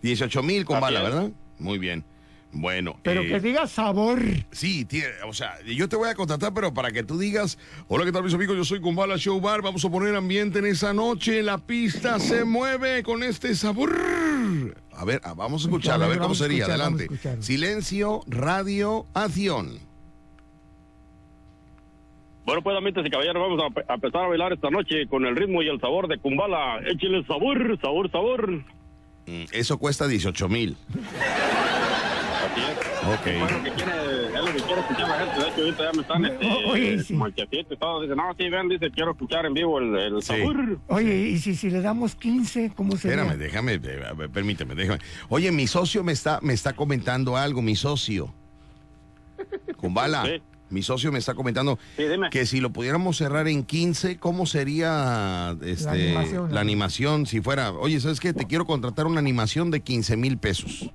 18 0.03 0.43
mil 0.43 0.65
con 0.65 0.79
bala. 0.79 1.01
¿verdad? 1.01 1.29
Muy 1.57 1.79
bien. 1.79 2.03
Bueno. 2.53 2.97
Pero 3.03 3.21
eh, 3.21 3.27
que 3.27 3.39
diga 3.39 3.65
sabor. 3.67 4.19
Sí, 4.51 4.85
tiene, 4.85 5.07
o 5.25 5.33
sea, 5.33 5.61
yo 5.63 5.87
te 5.87 5.95
voy 5.95 6.09
a 6.09 6.15
contratar, 6.15 6.53
pero 6.53 6.73
para 6.73 6.91
que 6.91 7.03
tú 7.03 7.17
digas, 7.17 7.57
hola, 7.87 8.05
¿qué 8.05 8.11
tal 8.11 8.23
mis 8.23 8.33
amigos? 8.33 8.57
Yo 8.57 8.65
soy 8.65 8.81
Kumbala 8.81 9.17
Show 9.17 9.39
Bar, 9.39 9.61
vamos 9.61 9.83
a 9.85 9.89
poner 9.89 10.15
ambiente 10.15 10.59
en 10.59 10.65
esa 10.65 10.93
noche, 10.93 11.41
la 11.43 11.57
pista 11.57 12.19
se 12.19 12.43
mueve 12.43 13.03
con 13.03 13.23
este 13.23 13.55
sabor. 13.55 13.95
A 14.93 15.05
ver, 15.05 15.21
ah, 15.23 15.33
vamos 15.33 15.63
a 15.63 15.67
escucharlo, 15.67 16.05
a 16.05 16.09
ver 16.09 16.19
cómo 16.19 16.35
sería, 16.35 16.65
escuchar, 16.65 16.81
adelante. 16.81 17.07
Silencio, 17.41 18.21
radio, 18.27 19.05
acción. 19.13 19.79
Bueno, 22.45 22.63
pues, 22.63 22.75
amigas 22.75 23.05
y 23.05 23.09
caballeros, 23.09 23.41
vamos 23.41 23.83
a 23.87 23.93
empezar 23.93 24.25
a 24.25 24.27
bailar 24.27 24.51
esta 24.51 24.69
noche 24.69 25.07
con 25.07 25.25
el 25.25 25.35
ritmo 25.35 25.61
y 25.61 25.69
el 25.69 25.79
sabor 25.79 26.07
de 26.07 26.17
Kumbala. 26.17 26.79
Échale 26.85 27.23
sabor, 27.25 27.79
sabor, 27.81 28.11
sabor. 28.11 28.51
Mm, 29.27 29.43
Eso 29.53 29.77
cuesta 29.77 30.07
18 30.07 30.49
mil. 30.49 30.75
Así 32.51 32.61
es. 32.61 33.07
Ok. 33.07 33.39
Bueno, 33.39 33.63
que 33.63 33.71
quiere, 33.71 34.25
es 34.27 34.33
lo 34.33 34.45
que 34.53 34.61
quiere 34.63 34.81
escuchar 34.81 35.07
la 35.09 35.17
gente. 35.19 35.35
De 35.41 35.47
hecho, 35.49 35.61
ahorita 35.61 35.83
ya 35.83 35.91
me 35.93 36.01
están, 36.01 36.25
este, 36.25 36.47
Oye, 36.71 37.03
sí. 37.03 37.13
y 37.15 37.75
todo. 37.77 38.01
Dice, 38.01 38.15
no, 38.15 38.23
sí, 38.37 38.49
ven, 38.49 38.69
dice, 38.69 38.91
quiero 38.91 39.11
escuchar 39.11 39.45
en 39.45 39.53
vivo 39.53 39.79
el, 39.79 39.95
el 39.97 40.21
Sí. 40.21 40.27
sabor. 40.27 40.79
Oye, 40.87 41.15
y 41.29 41.39
si, 41.39 41.55
si 41.55 41.69
le 41.69 41.81
damos 41.81 42.15
15, 42.15 42.73
¿cómo 42.75 42.97
sería? 42.97 43.21
Espérame, 43.23 43.37
déjame, 43.39 43.79
permíteme, 44.29 44.75
déjame. 44.75 44.99
Oye, 45.29 45.51
mi 45.51 45.67
socio 45.67 46.03
me 46.03 46.11
está, 46.11 46.39
me 46.41 46.53
está 46.53 46.73
comentando 46.73 47.37
algo, 47.37 47.61
mi 47.61 47.75
socio. 47.75 48.33
Kumbala, 49.77 50.25
Sí. 50.25 50.41
mi 50.69 50.83
socio 50.83 51.11
me 51.11 51.19
está 51.19 51.33
comentando 51.33 51.79
Sí, 51.97 52.03
que 52.29 52.45
si 52.45 52.59
lo 52.61 52.71
pudiéramos 52.71 53.17
cerrar 53.17 53.47
en 53.47 53.63
15, 53.63 54.17
¿cómo 54.17 54.45
sería 54.45 55.55
este, 55.63 55.85
la, 55.85 55.91
animación, 55.93 56.57
animación, 56.57 57.19
¿no? 57.21 57.25
si 57.25 57.41
fuera, 57.41 57.71
oye, 57.71 57.99
¿sabes 57.99 58.19
qué? 58.19 58.33
Te 58.33 58.45
quiero 58.45 58.65
contratar 58.65 59.07
una 59.07 59.19
animación 59.19 59.71
de 59.71 59.81
15 59.81 60.17
mil 60.17 60.37
pesos. 60.37 60.91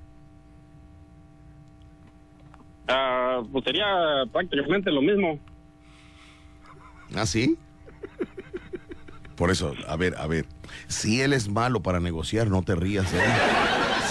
Ah, 2.87 3.41
pues 3.51 3.63
sería 3.65 3.85
prácticamente 4.31 4.91
lo 4.91 5.01
mismo. 5.01 5.39
¿Ah, 7.15 7.25
sí? 7.25 7.57
Por 9.35 9.51
eso, 9.51 9.73
a 9.87 9.95
ver, 9.95 10.15
a 10.17 10.25
ver, 10.25 10.45
si 10.87 11.21
él 11.21 11.31
es 11.33 11.47
malo 11.47 11.81
para 11.81 11.99
negociar, 11.99 12.47
no 12.47 12.63
te 12.63 12.75
rías. 12.75 13.13
¿eh? 13.13 13.21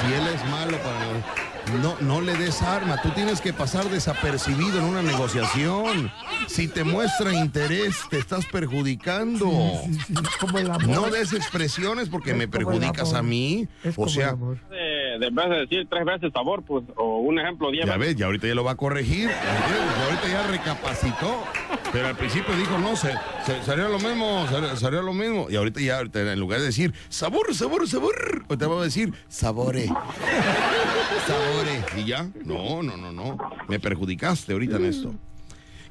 Si 0.01 0.07
él 0.13 0.23
es 0.33 0.45
malo 0.51 0.77
para 0.79 1.01
negociar, 1.01 1.47
no, 1.83 1.97
no 2.01 2.21
le 2.21 2.37
des 2.37 2.63
arma. 2.63 3.03
Tú 3.03 3.11
tienes 3.11 3.41
que 3.41 3.53
pasar 3.53 3.89
desapercibido 3.91 4.79
en 4.79 4.85
una 4.85 5.03
negociación. 5.03 6.13
Si 6.47 6.69
te 6.69 6.85
muestra 6.85 7.33
interés, 7.35 7.97
te 8.09 8.19
estás 8.19 8.47
perjudicando. 8.47 9.51
Sí, 9.85 9.95
sí, 10.07 10.15
como 10.39 10.59
el 10.59 10.71
amor. 10.71 10.87
No 10.89 11.11
des 11.11 11.33
expresiones 11.33 12.09
porque 12.09 12.31
Es 12.31 12.37
me 12.37 12.47
perjudicas 12.47 13.13
a 13.15 13.23
mí. 13.23 13.67
Es 13.83 13.95
O 13.95 13.97
como 13.97 14.07
el 14.07 14.13
sea, 14.15 14.29
amor. 14.29 14.61
De, 14.69 14.96
de, 15.19 15.27
en 15.27 15.35
vez 15.35 15.49
de 15.51 15.57
decir 15.61 15.87
tres 15.91 16.05
veces 16.05 16.33
sabor, 16.33 16.63
pues, 16.63 16.85
o 16.97 17.19
un 17.19 17.39
ejemplo, 17.39 17.71
diez 17.71 17.87
Ya 17.87 17.97
veces. 17.97 18.15
ves, 18.15 18.17
ya 18.21 18.27
ahorita 18.27 18.47
ya 18.47 18.55
lo 18.55 18.65
va 18.65 18.73
a 18.73 18.77
corregir. 18.77 19.29
ahorita 20.05 20.29
ya 20.29 20.47
recapacitó. 20.49 21.45
Pero 21.93 22.09
al 22.09 22.17
principio 22.17 22.55
dijo, 22.57 22.79
no, 22.79 22.97
se, 22.97 23.13
se- 23.45 23.63
sería 23.63 23.89
lo 23.89 23.99
mismo, 23.99 24.47
sería, 24.49 24.77
sería 24.77 25.03
lo 25.03 25.13
mismo. 25.13 25.47
Y 25.51 25.57
ahorita 25.57 25.81
ya, 25.81 25.99
ahorita 25.99 26.33
en 26.33 26.41
lugar 26.41 26.61
de 26.61 26.67
decir 26.67 26.93
sabor, 27.09 27.55
sabor, 27.55 27.89
sabor, 27.89 28.15
ahorita 28.49 28.67
va 28.69 28.81
a 28.81 28.85
decir 28.85 29.13
sabore. 29.29 29.87
Sabore. 31.27 31.85
Y 31.97 32.05
ya, 32.07 32.29
no, 32.45 32.83
no, 32.83 32.97
no, 32.97 33.11
no. 33.13 33.37
Me 33.69 33.81
perjudicaste 33.81 34.53
ahorita 34.53 34.77
en 34.77 34.85
esto. 34.87 35.15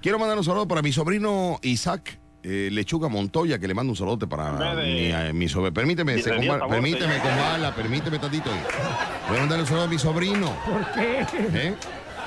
Quiero 0.01 0.17
mandar 0.19 0.37
un 0.37 0.43
saludo 0.43 0.67
para 0.67 0.81
mi 0.81 0.91
sobrino 0.91 1.59
Isaac. 1.61 2.19
Eh, 2.47 2.69
Lechuga 2.71 3.07
Montoya, 3.09 3.57
que 3.59 3.67
le 3.67 3.73
mando 3.73 3.91
un 3.91 3.97
saludo 3.97 4.19
para 4.29 4.75
de- 4.75 4.83
mi, 4.83 4.99
eh, 5.11 5.33
mi 5.33 5.49
sobrino. 5.49 5.73
Permíteme, 5.73 6.17
se 6.21 6.29
permíteme, 6.29 7.13
señor. 7.13 7.21
con 7.21 7.37
bala, 7.37 7.75
permíteme 7.75 8.19
tantito. 8.19 8.49
Voy 9.27 9.37
a 9.37 9.39
mandar 9.39 9.59
un 9.59 9.65
saludo 9.65 9.83
a 9.83 9.87
mi 9.87 9.97
sobrino. 9.97 10.53
¿Por 10.65 10.91
qué? 10.93 11.25
¿eh? 11.53 11.75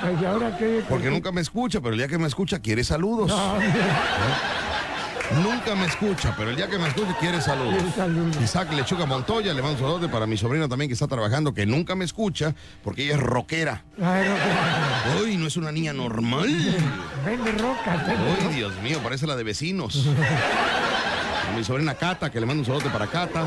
Ay, 0.01 0.17
¿y 0.21 0.25
ahora 0.25 0.57
qué? 0.57 0.83
Porque 0.89 1.11
nunca 1.11 1.31
me 1.33 1.41
escucha, 1.41 1.81
pero 1.81 1.93
el 1.93 1.99
día 1.99 2.09
que 2.09 2.19
me 2.19 2.27
escucha 2.27 2.59
quiere 2.61 2.83
saludos. 2.85 3.31
¿Eh? 3.31 4.68
Nunca 5.37 5.75
me 5.75 5.87
escucha, 5.87 6.35
pero 6.37 6.51
el 6.51 6.57
día 6.57 6.69
que 6.69 6.79
me 6.79 6.89
escucha 6.89 7.17
quiere 7.19 7.41
saludos. 7.41 7.83
Saludos. 7.95 8.37
Isaac 8.43 8.73
Lechuga 8.73 9.05
Montoya, 9.07 9.53
le 9.53 9.61
mando 9.63 9.79
un 9.85 9.91
saludo 9.91 10.11
para 10.11 10.27
mi 10.27 10.37
sobrina 10.37 10.69
también 10.69 10.89
que 10.89 10.95
está 10.95 11.07
trabajando, 11.07 11.53
que 11.53 11.67
nunca 11.67 11.95
me 11.95 12.05
escucha, 12.05 12.55
porque 12.83 13.05
ella 13.05 13.15
es 13.15 13.21
rockera. 13.21 13.85
Uy, 15.23 15.37
no 15.37 15.47
es 15.47 15.57
una 15.57 15.71
niña 15.71 15.93
normal. 15.93 16.49
vende 17.25 17.51
Uy, 17.51 17.59
rocas. 17.59 18.55
Dios 18.55 18.73
mío, 18.83 19.01
parece 19.03 19.27
la 19.27 19.37
de 19.37 19.45
vecinos. 19.45 20.07
A 21.53 21.57
mi 21.57 21.63
sobrina 21.63 21.95
Cata, 21.95 22.31
que 22.31 22.41
le 22.41 22.47
mando 22.47 22.63
un 22.63 22.67
saludo 22.67 22.91
para 22.91 23.07
Cata. 23.07 23.45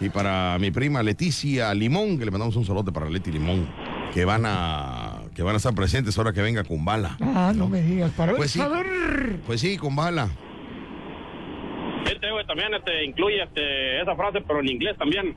Y 0.00 0.10
para 0.10 0.58
mi 0.58 0.70
prima 0.70 1.02
Leticia 1.02 1.72
Limón, 1.74 2.18
que 2.18 2.24
le 2.24 2.30
mandamos 2.30 2.56
un 2.56 2.66
saludo 2.66 2.92
para 2.92 3.08
Leti 3.08 3.30
Limón, 3.30 3.68
que 4.12 4.24
van 4.24 4.44
a 4.46 5.11
que 5.34 5.42
van 5.42 5.54
a 5.54 5.56
estar 5.56 5.74
presentes 5.74 6.16
ahora 6.18 6.32
que 6.32 6.42
venga 6.42 6.64
con 6.64 6.84
bala. 6.84 7.16
Ah, 7.20 7.52
no 7.54 7.68
me 7.68 7.80
digas. 7.82 8.10
Para 8.12 8.34
Pues 8.34 8.50
sí. 8.50 8.60
Pues 9.46 9.60
sí, 9.60 9.76
con 9.78 9.96
bala. 9.96 10.28
Este, 12.06 12.30
güey, 12.30 12.46
también 12.46 12.74
este, 12.74 13.04
incluye 13.04 13.42
este, 13.42 14.02
esa 14.02 14.14
frase, 14.16 14.40
pero 14.46 14.60
en 14.60 14.68
inglés 14.68 14.96
también. 14.98 15.34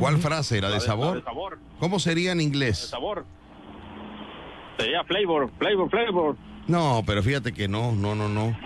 ¿Cuál 0.00 0.18
frase? 0.18 0.60
¿La 0.60 0.68
de 0.68 0.74
La 0.74 0.80
sabor? 0.80 1.16
de 1.16 1.22
sabor. 1.22 1.58
¿Cómo 1.80 1.98
sería 1.98 2.32
en 2.32 2.38
De 2.38 2.44
inglés? 2.44 2.78
sabor. 2.78 3.24
Sería 4.78 5.02
flavor, 5.04 5.50
flavor, 5.58 5.90
flavor. 5.90 6.36
No, 6.68 7.02
pero 7.06 7.22
fíjate 7.22 7.52
que 7.52 7.66
no, 7.68 7.92
no, 7.92 8.14
no, 8.14 8.28
no. 8.28 8.56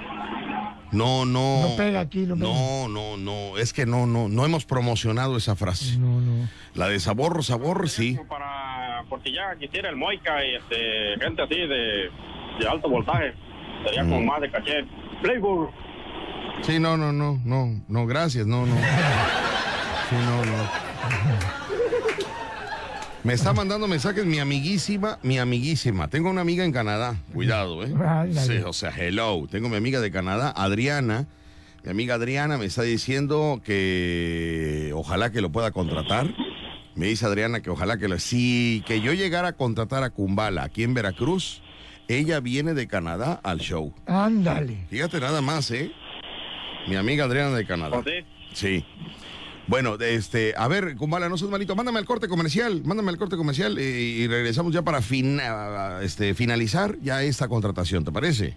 No, 0.92 1.24
no. 1.24 1.68
No 1.68 1.76
pega 1.76 2.00
aquí, 2.00 2.26
no 2.26 2.34
pega. 2.34 2.48
No, 2.48 2.88
no, 2.88 3.16
no. 3.16 3.56
Es 3.56 3.72
que 3.72 3.86
no, 3.86 4.06
no, 4.06 4.28
no 4.28 4.44
hemos 4.44 4.66
promocionado 4.66 5.38
esa 5.38 5.56
frase. 5.56 5.96
No, 5.96 6.20
no. 6.20 6.48
La 6.74 6.88
de 6.88 7.00
sabor, 7.00 7.42
sabor, 7.44 7.88
sí. 7.88 8.18
Para, 8.28 8.61
porque 9.12 9.30
ya 9.30 9.54
quisiera 9.60 9.90
el 9.90 9.96
Moica 9.96 10.42
y 10.42 10.54
este, 10.54 11.22
gente 11.22 11.42
así 11.42 11.54
de, 11.54 12.08
de 12.58 12.66
alto 12.66 12.88
voltaje. 12.88 13.34
Sería 13.84 14.04
como 14.04 14.22
Mm. 14.22 14.26
más 14.26 14.40
de 14.40 14.50
caché. 14.50 14.84
Flavor. 15.20 15.70
Sí, 16.62 16.78
no, 16.80 16.96
no, 16.96 17.12
no, 17.12 17.38
no, 17.44 17.82
no, 17.88 18.06
gracias, 18.06 18.46
no, 18.46 18.64
no. 18.64 18.74
Sí, 18.74 20.16
no, 20.16 20.44
no. 20.46 20.52
Me 23.22 23.34
está 23.34 23.52
mandando 23.52 23.86
mensajes 23.86 24.24
mi 24.24 24.38
amiguísima, 24.38 25.18
mi 25.22 25.38
amiguísima. 25.38 26.08
Tengo 26.08 26.30
una 26.30 26.40
amiga 26.40 26.64
en 26.64 26.72
Canadá, 26.72 27.14
cuidado, 27.34 27.84
¿eh? 27.84 27.92
Sí, 28.32 28.56
o 28.64 28.72
sea, 28.72 28.90
hello. 28.96 29.46
Tengo 29.50 29.68
mi 29.68 29.76
amiga 29.76 30.00
de 30.00 30.10
Canadá, 30.10 30.52
Adriana. 30.56 31.26
Mi 31.84 31.90
amiga 31.90 32.14
Adriana 32.14 32.56
me 32.56 32.64
está 32.64 32.80
diciendo 32.82 33.60
que 33.62 34.90
ojalá 34.94 35.30
que 35.32 35.42
lo 35.42 35.50
pueda 35.52 35.70
contratar. 35.70 36.26
Me 36.94 37.06
dice 37.06 37.24
Adriana 37.26 37.60
que 37.60 37.70
ojalá 37.70 37.96
que 37.96 38.08
lo... 38.08 38.18
Si 38.18 38.82
que 38.86 39.00
yo 39.00 39.12
llegara 39.12 39.48
a 39.48 39.52
contratar 39.54 40.02
a 40.02 40.10
Kumbala 40.10 40.64
aquí 40.64 40.82
en 40.82 40.94
Veracruz, 40.94 41.62
ella 42.08 42.40
viene 42.40 42.74
de 42.74 42.86
Canadá 42.86 43.40
al 43.42 43.60
show. 43.60 43.94
Ándale. 44.06 44.86
Fíjate 44.90 45.20
nada 45.20 45.40
más, 45.40 45.70
¿eh? 45.70 45.92
Mi 46.88 46.96
amiga 46.96 47.24
Adriana 47.24 47.56
de 47.56 47.66
Canadá. 47.66 47.98
¿Oh, 47.98 48.04
sí? 48.04 48.24
Sí. 48.52 48.84
Bueno, 49.68 49.94
este, 49.94 50.54
a 50.56 50.68
ver, 50.68 50.96
Kumbala, 50.96 51.28
no 51.28 51.38
seas 51.38 51.50
malito, 51.50 51.76
mándame 51.76 51.98
al 51.98 52.04
corte 52.04 52.28
comercial, 52.28 52.82
mándame 52.84 53.10
al 53.10 53.16
corte 53.16 53.36
comercial 53.36 53.78
eh, 53.78 54.00
y 54.00 54.26
regresamos 54.26 54.74
ya 54.74 54.82
para 54.82 55.00
este, 56.02 56.34
finalizar 56.34 56.98
ya 57.00 57.22
esta 57.22 57.48
contratación, 57.48 58.04
¿te 58.04 58.10
parece? 58.10 58.56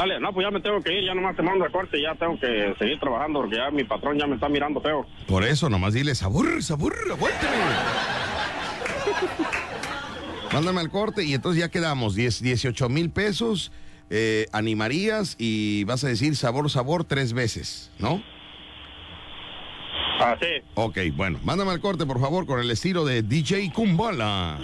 Dale, 0.00 0.18
no, 0.18 0.32
pues 0.32 0.46
ya 0.46 0.50
me 0.50 0.62
tengo 0.62 0.80
que 0.80 0.94
ir, 0.94 1.04
ya 1.04 1.14
nomás 1.14 1.36
te 1.36 1.42
mando 1.42 1.66
el 1.66 1.70
corte 1.70 1.98
y 1.98 2.02
ya 2.04 2.14
tengo 2.14 2.40
que 2.40 2.74
seguir 2.78 2.98
trabajando 2.98 3.40
porque 3.40 3.56
ya 3.56 3.70
mi 3.70 3.84
patrón 3.84 4.18
ya 4.18 4.26
me 4.26 4.36
está 4.36 4.48
mirando 4.48 4.80
feo. 4.80 5.06
Por 5.26 5.44
eso, 5.44 5.68
nomás 5.68 5.92
dile, 5.92 6.14
sabor, 6.14 6.62
sabor, 6.62 6.94
aguántame. 7.10 7.50
Mándame 10.54 10.80
al 10.80 10.88
corte 10.88 11.22
y 11.22 11.34
entonces 11.34 11.60
ya 11.60 11.68
quedamos, 11.68 12.14
10, 12.14 12.40
18 12.40 12.88
mil 12.88 13.10
pesos, 13.10 13.72
eh, 14.08 14.46
animarías 14.52 15.36
y 15.38 15.84
vas 15.84 16.02
a 16.02 16.08
decir 16.08 16.34
sabor, 16.34 16.70
sabor 16.70 17.04
tres 17.04 17.34
veces, 17.34 17.92
¿no? 17.98 18.22
Así. 20.18 20.46
Ok, 20.76 20.96
bueno, 21.12 21.38
mándame 21.44 21.72
al 21.72 21.80
corte, 21.80 22.06
por 22.06 22.20
favor, 22.20 22.46
con 22.46 22.58
el 22.58 22.70
estilo 22.70 23.04
de 23.04 23.22
DJ 23.22 23.70
Kumbala. 23.74 24.60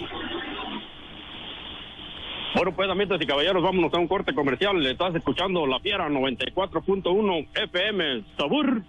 Bueno, 2.56 2.72
pues, 2.74 2.88
amigas 2.88 3.20
y 3.20 3.26
caballeros, 3.26 3.62
vámonos 3.62 3.92
a 3.92 3.98
un 3.98 4.08
corte 4.08 4.34
comercial. 4.34 4.84
Estás 4.86 5.14
escuchando 5.14 5.66
La 5.66 5.78
Fiera 5.80 6.08
94.1 6.08 7.48
FM. 7.54 8.24
Sabor. 8.38 8.82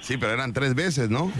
Sí, 0.00 0.16
pero 0.16 0.32
eran 0.32 0.54
tres 0.54 0.74
veces, 0.74 1.10
¿no? 1.10 1.30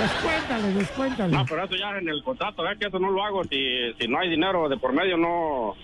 Descuéntale, 0.00 0.72
descuéntale. 0.74 1.36
No, 1.36 1.44
pero 1.44 1.64
eso 1.64 1.74
ya 1.74 1.98
en 1.98 2.08
el 2.08 2.22
contrato, 2.22 2.64
es 2.70 2.78
que 2.78 2.86
eso 2.86 3.00
no 3.00 3.10
lo 3.10 3.24
hago. 3.24 3.42
Si, 3.42 3.92
si 3.98 4.06
no 4.06 4.20
hay 4.20 4.30
dinero 4.30 4.68
de 4.68 4.76
por 4.76 4.92
medio, 4.92 5.16
no. 5.16 5.74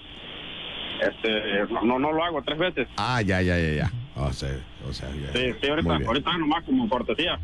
Este, 1.01 1.65
no, 1.85 1.99
no 1.99 2.13
lo 2.13 2.25
hago 2.25 2.43
tres 2.43 2.59
veces. 2.59 2.87
Ah, 2.99 3.21
ya, 3.23 3.43
ya, 3.43 3.59
ya, 3.59 3.73
ya. 3.73 3.91
O 4.15 4.33
sea, 4.33 4.51
o 4.89 4.93
sea, 4.93 5.09
ya. 5.11 5.33
Sí, 5.33 5.53
sí, 5.61 5.69
ahorita, 5.69 5.99
ahorita 6.07 6.39
nomás 6.39 6.63
como 6.63 6.89
cortesía. 6.89 7.41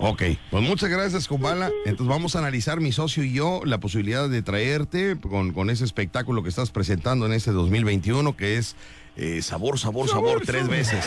Ok, 0.00 0.22
pues 0.50 0.62
muchas 0.62 0.90
gracias, 0.90 1.26
Kumbala. 1.26 1.70
Entonces 1.84 2.06
vamos 2.06 2.36
a 2.36 2.38
analizar, 2.38 2.80
mi 2.80 2.92
socio 2.92 3.24
y 3.24 3.32
yo, 3.32 3.62
la 3.64 3.78
posibilidad 3.78 4.28
de 4.28 4.42
traerte 4.42 5.18
con, 5.20 5.52
con 5.52 5.70
ese 5.70 5.84
espectáculo 5.84 6.42
que 6.42 6.48
estás 6.48 6.70
presentando 6.70 7.26
en 7.26 7.32
este 7.32 7.50
2021, 7.50 8.36
que 8.36 8.58
es 8.58 8.76
eh, 9.16 9.42
Sabor, 9.42 9.78
Sabor, 9.78 10.08
Sabor, 10.08 10.42
tres 10.46 10.68
veces. 10.68 11.04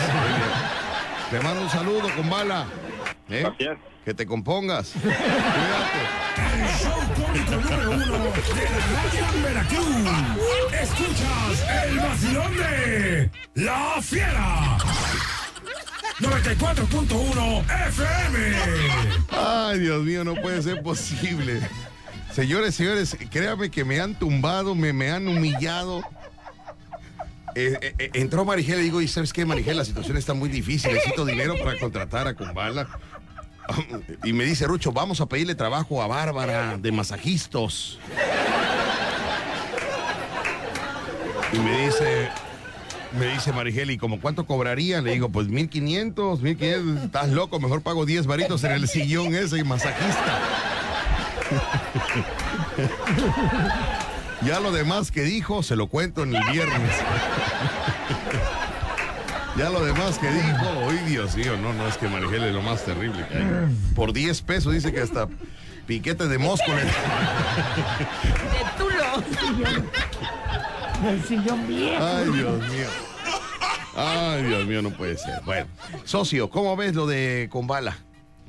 Te 1.29 1.39
mando 1.39 1.61
un 1.61 1.69
saludo, 1.69 2.09
Kumbala. 2.15 2.67
¿Eh? 3.29 3.45
Que 4.03 4.13
te 4.13 4.25
compongas. 4.25 4.91
Cuídate. 5.01 6.01
El 6.53 6.67
show 6.77 6.99
cómico 7.15 7.51
número 7.51 7.91
uno 7.91 8.05
de 8.05 8.11
la 8.11 9.47
Veracruz. 9.47 9.87
Escuchas 10.81 11.85
el 11.85 11.97
vacilón 11.97 12.57
de 12.57 13.31
La 13.55 14.01
Fiera. 14.01 14.77
94.1 16.21 17.65
FM. 17.87 18.55
Ay, 19.31 19.79
Dios 19.79 20.03
mío, 20.03 20.23
no 20.23 20.35
puede 20.35 20.61
ser 20.61 20.81
posible. 20.83 21.61
Señores, 22.33 22.75
señores, 22.75 23.17
créame 23.29 23.71
que 23.71 23.83
me 23.83 23.99
han 23.99 24.13
tumbado, 24.15 24.75
me, 24.75 24.93
me 24.93 25.11
han 25.11 25.27
humillado. 25.27 26.03
Eh, 27.55 27.77
eh, 27.81 27.95
eh, 27.97 28.09
entró 28.13 28.45
Marigel 28.45 28.79
y 28.79 28.83
digo, 28.83 29.01
¿y 29.01 29.07
sabes 29.07 29.33
qué, 29.33 29.45
Marigel? 29.45 29.77
La 29.77 29.83
situación 29.83 30.15
está 30.15 30.33
muy 30.33 30.47
difícil, 30.47 30.93
necesito 30.93 31.25
dinero 31.25 31.55
para 31.57 31.77
contratar 31.77 32.27
a 32.27 32.35
Kumbala. 32.35 32.87
Y 34.23 34.33
me 34.33 34.43
dice 34.43 34.67
Rucho, 34.67 34.91
vamos 34.91 35.21
a 35.21 35.25
pedirle 35.25 35.55
trabajo 35.55 36.01
a 36.01 36.07
Bárbara 36.07 36.77
de 36.77 36.91
masajistas. 36.91 37.97
Y 41.53 41.59
me 41.59 41.85
dice, 41.85 42.29
me 43.17 43.27
dice 43.27 43.51
Marigel, 43.51 43.91
¿y 43.91 43.97
como 43.97 44.19
cuánto 44.21 44.45
cobraría? 44.45 45.01
Le 45.01 45.11
digo, 45.11 45.29
pues 45.29 45.47
1500, 45.47 46.41
1500, 46.41 47.03
estás 47.05 47.29
loco, 47.29 47.59
mejor 47.59 47.81
pago 47.81 48.05
10 48.05 48.25
varitos 48.27 48.63
en 48.63 48.71
el 48.71 48.87
sillón 48.87 49.35
ese 49.35 49.63
masajista. 49.63 50.39
Ya 54.45 54.59
lo 54.59 54.71
demás 54.71 55.11
que 55.11 55.21
dijo, 55.21 55.61
se 55.61 55.75
lo 55.75 55.87
cuento 55.87 56.23
en 56.23 56.35
el 56.35 56.43
viernes. 56.51 56.91
Ya 59.57 59.69
lo 59.69 59.83
demás 59.83 60.17
que 60.17 60.31
dijo, 60.31 60.69
hoy 60.85 60.97
Dios 61.05 61.35
mío, 61.35 61.57
no, 61.57 61.73
no, 61.73 61.87
es 61.87 61.97
que 61.97 62.07
Marigel 62.07 62.45
es 62.45 62.53
lo 62.53 62.61
más 62.61 62.83
terrible 62.85 63.25
que 63.27 63.37
hay. 63.37 63.45
Por 63.93 64.13
10 64.13 64.41
pesos 64.43 64.73
dice 64.73 64.93
que 64.93 65.01
hasta 65.01 65.27
piquete 65.85 66.27
de 66.27 66.37
Móscoles. 66.37 66.85
De 66.85 66.91
Tulo. 68.77 69.23
El 71.05 71.23
sillón 71.23 71.67
viejo. 71.67 72.03
Ay, 72.03 72.25
Dios 72.31 72.59
mío. 72.69 72.87
Ay, 73.95 74.43
Dios 74.43 74.65
mío, 74.67 74.81
no 74.81 74.91
puede 74.91 75.17
ser. 75.17 75.41
Bueno, 75.45 75.67
socio, 76.05 76.49
¿cómo 76.49 76.75
ves 76.77 76.95
lo 76.95 77.05
de 77.07 77.47
Combala? 77.51 77.97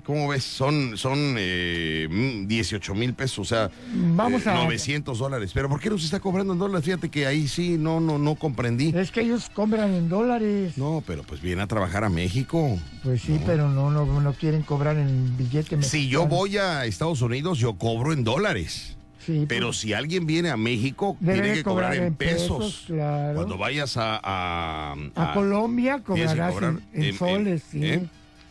¿Cómo 0.05 0.29
ves? 0.29 0.43
Son, 0.43 0.97
son 0.97 1.37
eh, 1.39 2.09
mm, 2.11 2.49
18 2.49 2.93
mil 2.95 3.15
pesos, 3.15 3.39
o 3.39 3.45
sea, 3.45 3.71
Vamos 3.95 4.45
eh, 4.47 4.51
a- 4.51 4.55
900 4.55 5.17
dólares. 5.17 5.53
Pero 5.55 5.69
¿por 5.69 5.79
qué 5.81 5.91
no 5.91 5.99
se 5.99 6.07
está 6.07 6.19
cobrando 6.19 6.53
en 6.53 6.59
dólares? 6.59 6.85
Fíjate 6.85 7.09
que 7.09 7.25
ahí 7.27 7.47
sí 7.47 7.77
no, 7.79 8.01
no, 8.01 8.19
no 8.19 8.35
comprendí. 8.35 8.93
Es 8.97 9.13
que 9.13 9.21
ellos 9.21 9.49
cobran 9.55 9.95
en 9.95 10.09
dólares. 10.09 10.77
No, 10.77 11.05
pero 11.07 11.23
pues 11.23 11.41
viene 11.41 11.63
a 11.63 11.69
trabajar 11.69 12.03
a 12.03 12.09
México. 12.09 12.79
Pues 13.05 13.23
sí, 13.23 13.39
pero 13.47 13.69
no, 13.69 13.91
no, 13.93 14.05
no 14.21 14.33
quieren 14.35 14.63
cobrar 14.63 14.97
en 14.99 15.37
billete 15.37 15.81
Si 15.83 16.09
yo 16.09 16.27
voy 16.27 16.59
a 16.59 16.85
Estados 16.85 17.23
Unidos, 17.23 17.59
yo 17.59 17.75
cobro 17.75 18.13
en 18.13 18.25
dólares. 18.25 18.97
Sí, 19.25 19.45
Pero 19.49 19.69
pues, 19.69 19.79
si 19.79 19.93
alguien 19.93 20.27
viene 20.27 20.51
a 20.51 20.57
México, 20.57 21.17
tiene 21.23 21.53
que 21.55 21.63
cobrar, 21.63 21.95
en 21.95 22.15
pesos. 22.15 22.59
pesos, 22.59 22.83
claro. 22.87 23.35
Cuando 23.37 23.57
vayas 23.57 23.97
a... 23.97 24.21
A, 24.23 24.95
a 25.15 25.33
Colombia 25.33 26.01
cobrarás 26.05 26.53
cobrar 26.53 26.71
en, 26.71 26.83
en 26.93 27.03
en- 27.03 27.09
en- 27.11 27.15
soles, 27.19 27.63
sí. 27.71 27.85
¿eh? 27.85 28.07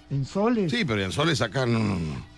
En 0.09 0.25
soles. 0.25 0.71
Sí, 0.71 0.85
pero 0.85 1.03
en 1.03 1.11
soles 1.11 1.37
sacan... 1.39 1.73
no, 1.73 1.79
no, 1.79 1.95
no. 1.99 2.31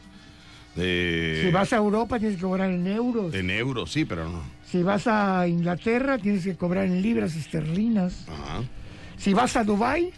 De- 0.75 1.41
Si 1.45 1.51
vas 1.51 1.71
a 1.73 1.75
Europa 1.77 2.17
tienes 2.17 2.37
que 2.37 2.43
cobrar 2.43 2.71
en 2.71 2.87
euros. 2.87 3.33
En 3.35 3.51
euros, 3.51 3.91
sí, 3.91 4.05
pero 4.05 4.27
no. 4.27 4.41
Si 4.71 4.81
vas 4.81 5.05
a 5.05 5.47
Inglaterra 5.47 6.17
tienes 6.17 6.43
que 6.43 6.55
cobrar 6.55 6.85
en 6.85 7.03
libras 7.03 7.35
esterlinas. 7.35 8.25
Ajá. 8.27 8.63
Si 9.17 9.31
vas 9.35 9.55
a 9.55 9.63
Dubai 9.63 10.11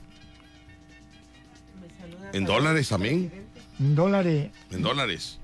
En 2.31 2.45
dólares 2.45 2.87
también. 2.89 3.31
en 3.79 3.95
dólares. 3.95 4.51
En 4.71 4.81
dólares. 4.81 5.39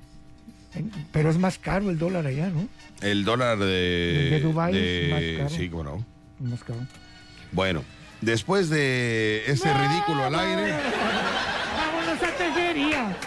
Pero 1.12 1.30
es 1.30 1.38
más 1.38 1.58
caro 1.58 1.90
el 1.90 1.98
dólar 1.98 2.26
allá, 2.26 2.50
¿no? 2.50 2.68
El 3.02 3.26
dólar 3.26 3.58
de... 3.60 4.30
De 4.32 4.40
Dubái 4.40 4.78
es 4.78 5.10
más 5.12 5.50
caro. 5.50 5.50
Sí, 5.50 5.70
cómo 5.70 5.84
no. 5.84 6.06
Más 6.40 6.64
caro. 6.64 6.80
Bueno, 7.52 7.84
después 8.22 8.70
de 8.70 9.44
ese 9.48 9.74
ridículo 9.74 10.24
al 10.24 10.36
aire... 10.36 10.78
Vámonos 11.76 12.24
a 12.24 12.38
tejería. 12.38 13.18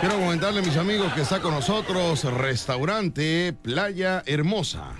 Quiero 0.00 0.14
comentarle 0.16 0.60
a 0.60 0.62
mis 0.62 0.76
amigos 0.76 1.12
que 1.12 1.22
está 1.22 1.40
con 1.40 1.52
nosotros 1.52 2.22
Restaurante 2.24 3.52
Playa 3.60 4.22
Hermosa. 4.26 4.92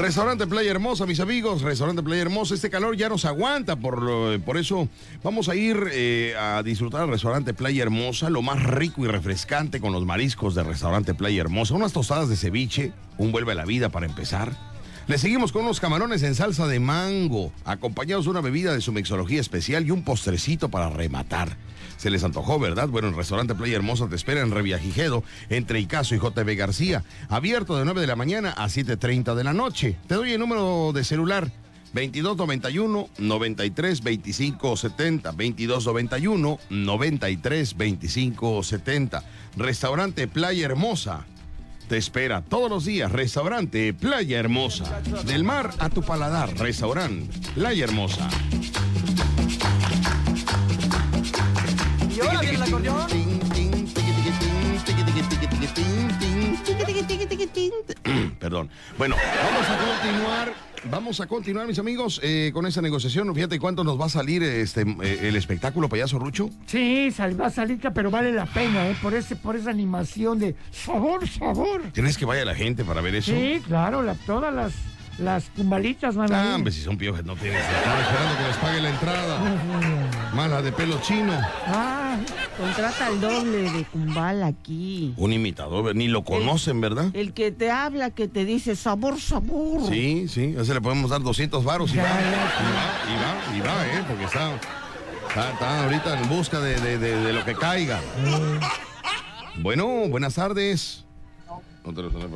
Restaurante 0.00 0.46
Playa 0.46 0.70
Hermosa, 0.70 1.04
mis 1.04 1.20
amigos, 1.20 1.60
Restaurante 1.60 2.02
Playa 2.02 2.22
Hermosa, 2.22 2.54
este 2.54 2.70
calor 2.70 2.96
ya 2.96 3.10
nos 3.10 3.26
aguanta, 3.26 3.76
por, 3.76 4.40
por 4.40 4.56
eso 4.56 4.88
vamos 5.22 5.50
a 5.50 5.54
ir 5.54 5.76
eh, 5.92 6.34
a 6.40 6.62
disfrutar 6.62 7.02
al 7.02 7.10
Restaurante 7.10 7.52
Playa 7.52 7.82
Hermosa, 7.82 8.30
lo 8.30 8.40
más 8.40 8.62
rico 8.62 9.04
y 9.04 9.08
refrescante 9.08 9.78
con 9.78 9.92
los 9.92 10.06
mariscos 10.06 10.54
del 10.54 10.64
Restaurante 10.64 11.12
Playa 11.12 11.42
Hermosa, 11.42 11.74
unas 11.74 11.92
tostadas 11.92 12.30
de 12.30 12.36
ceviche, 12.36 12.94
un 13.18 13.30
vuelve 13.30 13.52
a 13.52 13.56
la 13.56 13.66
vida 13.66 13.90
para 13.90 14.06
empezar. 14.06 14.56
Le 15.06 15.18
seguimos 15.18 15.52
con 15.52 15.64
unos 15.64 15.80
camarones 15.80 16.22
en 16.22 16.34
salsa 16.34 16.66
de 16.66 16.80
mango, 16.80 17.52
acompañados 17.66 18.24
de 18.24 18.30
una 18.30 18.40
bebida 18.40 18.72
de 18.72 18.80
su 18.80 18.92
mixología 18.92 19.42
especial 19.42 19.86
y 19.86 19.90
un 19.90 20.02
postrecito 20.02 20.70
para 20.70 20.88
rematar. 20.88 21.58
Se 22.00 22.08
les 22.08 22.24
antojó, 22.24 22.58
¿verdad? 22.58 22.88
Bueno, 22.88 23.08
el 23.08 23.14
restaurante 23.14 23.54
Playa 23.54 23.76
Hermosa 23.76 24.08
te 24.08 24.16
espera 24.16 24.40
en 24.40 24.50
Reviajigedo, 24.50 25.22
entre 25.50 25.80
Icaso 25.80 26.14
y 26.14 26.18
JB 26.18 26.56
García. 26.56 27.04
Abierto 27.28 27.76
de 27.76 27.84
9 27.84 28.00
de 28.00 28.06
la 28.06 28.16
mañana 28.16 28.54
a 28.56 28.68
7.30 28.68 29.34
de 29.34 29.44
la 29.44 29.52
noche. 29.52 29.98
Te 30.06 30.14
doy 30.14 30.32
el 30.32 30.40
número 30.40 30.92
de 30.94 31.04
celular. 31.04 31.52
2291 31.92 33.10
93 33.18 34.02
25 34.02 34.76
70 34.78 35.32
2291 35.32 36.58
93 36.70 37.76
25 37.76 38.62
70 38.62 39.24
Restaurante 39.56 40.26
Playa 40.26 40.64
Hermosa 40.64 41.26
te 41.90 41.96
espera 41.96 42.40
todos 42.40 42.70
los 42.70 42.84
días. 42.84 43.10
Restaurante 43.10 43.92
Playa 43.92 44.38
Hermosa. 44.38 45.02
Del 45.26 45.42
mar 45.42 45.72
a 45.80 45.90
tu 45.90 46.02
paladar. 46.02 46.56
Restaurante 46.56 47.36
Playa 47.56 47.82
Hermosa. 47.82 48.30
Y 52.14 52.20
ahora 52.20 52.40
viene 52.40 52.56
el 52.56 52.62
acordeón. 52.62 53.06
Perdón. 58.38 58.70
Bueno, 58.98 59.16
vamos 59.16 59.68
a 59.68 59.78
continuar. 59.78 60.52
Vamos 60.90 61.20
a 61.20 61.26
continuar, 61.26 61.66
mis 61.66 61.78
amigos, 61.78 62.20
eh, 62.22 62.50
con 62.54 62.64
esa 62.66 62.80
negociación. 62.80 63.34
Fíjate 63.34 63.58
cuánto 63.58 63.84
nos 63.84 64.00
va 64.00 64.06
a 64.06 64.08
salir 64.08 64.42
este 64.42 64.80
eh, 65.02 65.28
el 65.28 65.36
espectáculo, 65.36 65.90
payaso 65.90 66.18
Rucho. 66.18 66.48
Sí, 66.66 67.10
sal- 67.10 67.38
va 67.38 67.46
a 67.46 67.50
salir, 67.50 67.78
pero 67.94 68.10
vale 68.10 68.32
la 68.32 68.46
pena, 68.46 68.88
¿eh? 68.88 68.96
Por, 69.02 69.12
ese, 69.12 69.36
por 69.36 69.56
esa 69.56 69.68
animación 69.70 70.38
de 70.38 70.56
sabor, 70.70 71.28
sabor. 71.28 71.82
¿Tienes 71.92 72.16
que 72.16 72.24
vaya 72.24 72.46
la 72.46 72.54
gente 72.54 72.82
para 72.82 73.02
ver 73.02 73.14
eso? 73.16 73.30
Sí, 73.30 73.60
claro, 73.66 74.02
la- 74.02 74.14
todas 74.14 74.54
las, 74.54 74.72
las 75.20 75.50
cumbalitas 75.56 76.14
van 76.16 76.32
a 76.32 76.52
Ah, 76.52 76.54
hombre, 76.56 76.72
si 76.72 76.80
son 76.82 76.96
piojos, 76.96 77.24
no 77.24 77.36
tienes. 77.36 77.60
Están 77.60 78.00
esperando 78.00 78.36
que 78.38 78.46
les 78.48 78.56
pague 78.56 78.80
la 78.80 78.90
entrada. 78.90 79.38
Mala 80.34 80.62
de 80.62 80.72
pelo 80.72 81.00
chino. 81.02 81.32
Ah, 81.66 82.16
contrata 82.58 83.06
al 83.06 83.20
doble 83.20 83.70
de 83.70 83.84
Kumbal 83.84 84.42
aquí. 84.42 85.12
Un 85.16 85.32
imitador, 85.32 85.94
ni 85.94 86.08
lo 86.08 86.24
conocen, 86.24 86.80
¿verdad? 86.80 87.06
El 87.14 87.32
que 87.32 87.50
te 87.52 87.70
habla, 87.70 88.10
que 88.10 88.28
te 88.28 88.44
dice 88.44 88.76
sabor, 88.76 89.20
sabor. 89.20 89.86
Sí, 89.88 90.26
sí, 90.28 90.54
a 90.58 90.62
ese 90.62 90.74
le 90.74 90.80
podemos 90.80 91.10
dar 91.10 91.20
200 91.22 91.64
varos 91.64 91.92
y 91.92 91.98
va, 91.98 92.04
y 92.04 92.06
va, 92.06 93.52
y 93.52 93.56
va, 93.56 93.56
y 93.56 93.60
va, 93.60 93.86
¿eh? 93.86 94.04
Porque 94.08 94.24
está, 94.24 94.52
está, 95.28 95.50
está 95.52 95.84
ahorita 95.84 96.20
en 96.20 96.28
busca 96.28 96.60
de, 96.60 96.80
de- 96.80 96.98
de- 96.98 97.16
de 97.20 97.32
lo 97.32 97.44
que 97.44 97.54
caiga. 97.54 98.00
Bueno, 99.56 99.86
buenas 100.08 100.34
tardes. 100.34 101.04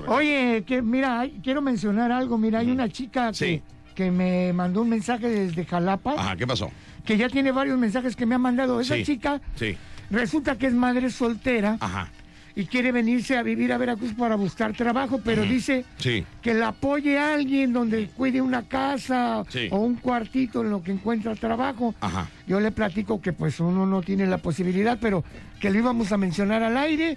Oye, 0.09 0.65
que 0.67 0.83
mira, 0.83 1.27
quiero 1.43 1.61
mencionar 1.63 2.11
algo. 2.13 2.39
Mira, 2.39 2.61
hay 2.61 2.71
una 2.71 2.89
chica 2.89 3.31
que, 3.33 3.63
que 3.95 4.11
me 4.11 4.53
mandó 4.53 4.83
un 4.83 4.89
mensaje 4.89 5.29
desde 5.29 5.65
Jalapa, 5.65 6.15
Ajá, 6.17 6.37
¿qué 6.37 6.47
pasó? 6.47 6.71
que 7.05 7.17
ya 7.17 7.29
tiene 7.29 7.53
varios 7.53 7.79
mensajes 7.79 8.17
que 8.17 8.27
me 8.27 8.35
ha 8.35 8.39
mandado. 8.39 8.81
Esa 8.81 8.97
Sí, 8.97 9.05
chica 9.05 9.41
Sí. 9.57 9.77
resulta 10.11 10.57
que 10.57 10.67
es 10.67 10.73
madre 10.75 11.11
soltera 11.11 11.77
Ajá. 11.81 12.09
y 12.57 12.65
quiere 12.65 12.93
venirse 12.93 13.37
a 13.37 13.43
vivir 13.43 13.73
a 13.73 13.79
Veracruz 13.79 14.15
para 14.15 14.37
buscar 14.37 14.73
trabajo, 14.73 15.21
pero 15.23 15.43
Ujú. 15.43 15.53
dice 15.53 15.85
Sí. 15.99 16.25
que 16.41 16.55
la 16.55 16.69
apoye 16.69 17.19
a 17.19 17.35
alguien 17.35 17.73
donde 17.73 18.07
cuide 18.09 18.41
una 18.41 18.63
casa 18.63 19.45
o 19.71 19.77
un 19.79 19.97
cuartito 19.97 20.63
en 20.63 20.71
lo 20.71 20.83
que 20.83 20.93
encuentra 20.93 21.35
trabajo. 21.35 21.95
Ajá. 22.01 22.29
Yo 22.47 22.61
le 22.61 22.71
platico 22.73 23.21
que 23.23 23.33
pues 23.33 23.59
uno 23.61 23.87
no 23.87 24.03
tiene 24.03 24.27
la 24.27 24.39
posibilidad, 24.39 24.99
pero 25.01 25.25
que 25.61 25.71
lo 25.71 25.79
íbamos 25.79 26.13
a 26.13 26.19
mencionar 26.19 26.63
al 26.63 26.77
aire. 26.77 27.17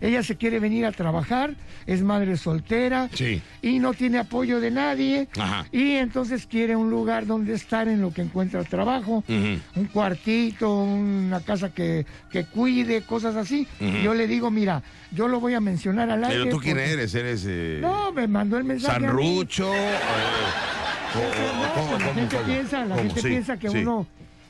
Ella 0.00 0.22
se 0.24 0.36
quiere 0.36 0.58
venir 0.58 0.84
a 0.84 0.90
trabajar, 0.90 1.54
es 1.86 2.02
madre 2.02 2.36
soltera 2.36 3.08
Sí. 3.14 3.40
y 3.62 3.78
no 3.78 3.94
tiene 3.94 4.18
apoyo 4.18 4.58
de 4.60 4.72
nadie. 4.72 5.28
Ajá. 5.38 5.64
Y 5.70 5.92
entonces 5.92 6.46
quiere 6.46 6.74
un 6.74 6.90
lugar 6.90 7.24
donde 7.26 7.54
estar 7.54 7.86
en 7.86 8.00
lo 8.00 8.12
que 8.12 8.22
encuentra 8.22 8.64
trabajo, 8.64 9.22
un 9.28 9.84
cuartito, 9.92 10.74
una 10.82 11.40
casa 11.40 11.72
que, 11.72 12.04
que 12.32 12.44
cuide, 12.44 13.02
cosas 13.02 13.36
así. 13.36 13.68
Yo 14.02 14.12
le 14.14 14.26
digo, 14.26 14.50
mira, 14.50 14.82
yo 15.12 15.28
lo 15.28 15.38
voy 15.38 15.54
a 15.54 15.60
mencionar 15.60 16.10
al 16.10 16.24
aire. 16.24 16.44
Pero 16.44 16.56
tú 16.56 16.60
quién 16.60 16.76
porque- 16.76 16.92
eres, 16.94 17.14
eres 17.14 17.44
eh, 17.46 17.78
No, 17.80 18.10
me 18.12 18.26
mandó 18.26 18.58
el 18.58 18.64
mensaje. 18.64 19.00
Sanrucho. 19.02 19.72
eh, 19.72 19.94
o- 21.14 21.18
o- 21.18 21.22
o- 21.22 21.74
¿cómo, 21.74 21.98
La 21.98 22.12
gente 22.14 22.36
cómo? 22.36 22.48
piensa, 22.48 22.84
la 22.84 22.96
gente 22.96 23.22
piensa 23.22 23.56
que 23.56 23.68
sí. 23.70 23.78
uno 23.78 24.06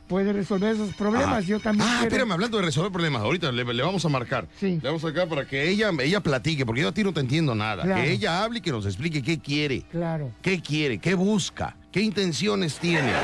puede 0.08 0.32
resolver 0.32 0.74
esos 0.74 0.94
problemas. 0.94 1.46
Yo 1.46 1.60
también 1.60 1.86
Ah, 1.88 1.92
quiero- 2.00 2.08
espérame, 2.08 2.32
hablando 2.32 2.58
de 2.58 2.64
resolver 2.64 2.92
problemas, 2.92 3.22
ahorita 3.22 3.50
le, 3.52 3.64
le 3.64 3.82
vamos 3.82 4.04
a 4.04 4.08
marcar. 4.08 4.46
Le 4.60 4.78
vamos 4.78 5.02
a 5.02 5.06
marcar 5.08 5.28
para 5.28 5.46
que 5.46 5.68
ella, 5.68 5.90
ella 6.02 6.20
platique, 6.20 6.64
porque 6.66 6.82
yo 6.82 6.88
a 6.88 6.92
ti 6.92 7.02
no 7.04 7.12
te 7.12 7.20
entiendo 7.20 7.54
nada. 7.54 7.82
Claro. 7.84 8.02
Que 8.02 8.12
ella 8.12 8.42
hable 8.44 8.58
y 8.58 8.62
que 8.62 8.70
nos 8.70 8.86
explique 8.86 9.22
qué 9.22 9.38
quiere, 9.38 9.82
Claro. 9.90 10.30
qué 10.42 10.60
quiere, 10.60 10.98
qué 10.98 11.14
busca, 11.14 11.76
qué 11.92 12.00
intenciones 12.02 12.78
tiene. 12.78 13.10
Eh, 13.10 13.14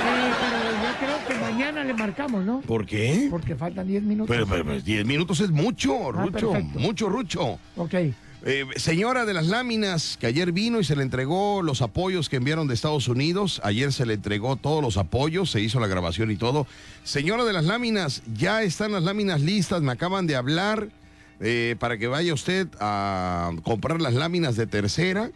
pero 0.40 0.70
yo 0.82 0.98
creo 0.98 1.26
que 1.28 1.44
mañana 1.52 1.84
le 1.84 1.94
marcamos, 1.94 2.44
¿no? 2.44 2.60
¿Por 2.62 2.86
qué? 2.86 3.28
Porque 3.30 3.54
faltan 3.56 3.86
10 3.86 4.02
minutos. 4.02 4.34
Pero, 4.34 4.46
pero, 4.46 4.64
pero 4.64 4.80
10 4.80 5.04
minutos 5.04 5.40
es 5.40 5.50
mucho, 5.50 6.08
Ah, 6.08 6.12
Rucho, 6.24 6.52
perfecto. 6.52 6.78
mucho, 6.78 7.08
Rucho. 7.08 7.58
Ok. 7.76 7.94
Eh, 8.42 8.64
señora 8.76 9.26
de 9.26 9.34
las 9.34 9.48
láminas, 9.48 10.16
que 10.18 10.26
ayer 10.26 10.52
vino 10.52 10.80
y 10.80 10.84
se 10.84 10.96
le 10.96 11.02
entregó 11.02 11.62
los 11.62 11.82
apoyos 11.82 12.30
que 12.30 12.36
enviaron 12.36 12.68
de 12.68 12.74
Estados 12.74 13.06
Unidos. 13.08 13.60
Ayer 13.64 13.92
se 13.92 14.06
le 14.06 14.14
entregó 14.14 14.56
todos 14.56 14.82
los 14.82 14.96
apoyos, 14.96 15.50
se 15.50 15.60
hizo 15.60 15.78
la 15.78 15.86
grabación 15.86 16.30
y 16.30 16.36
todo. 16.36 16.66
Señora 17.04 17.44
de 17.44 17.52
las 17.52 17.64
láminas, 17.64 18.22
ya 18.34 18.62
están 18.62 18.92
las 18.92 19.02
láminas 19.02 19.42
listas, 19.42 19.82
me 19.82 19.92
acaban 19.92 20.26
de 20.26 20.36
hablar 20.36 20.88
eh, 21.40 21.76
para 21.78 21.98
que 21.98 22.06
vaya 22.06 22.32
usted 22.32 22.68
a 22.80 23.52
comprar 23.62 24.00
las 24.00 24.14
láminas 24.14 24.56
de 24.56 24.66
tercera, 24.66 25.30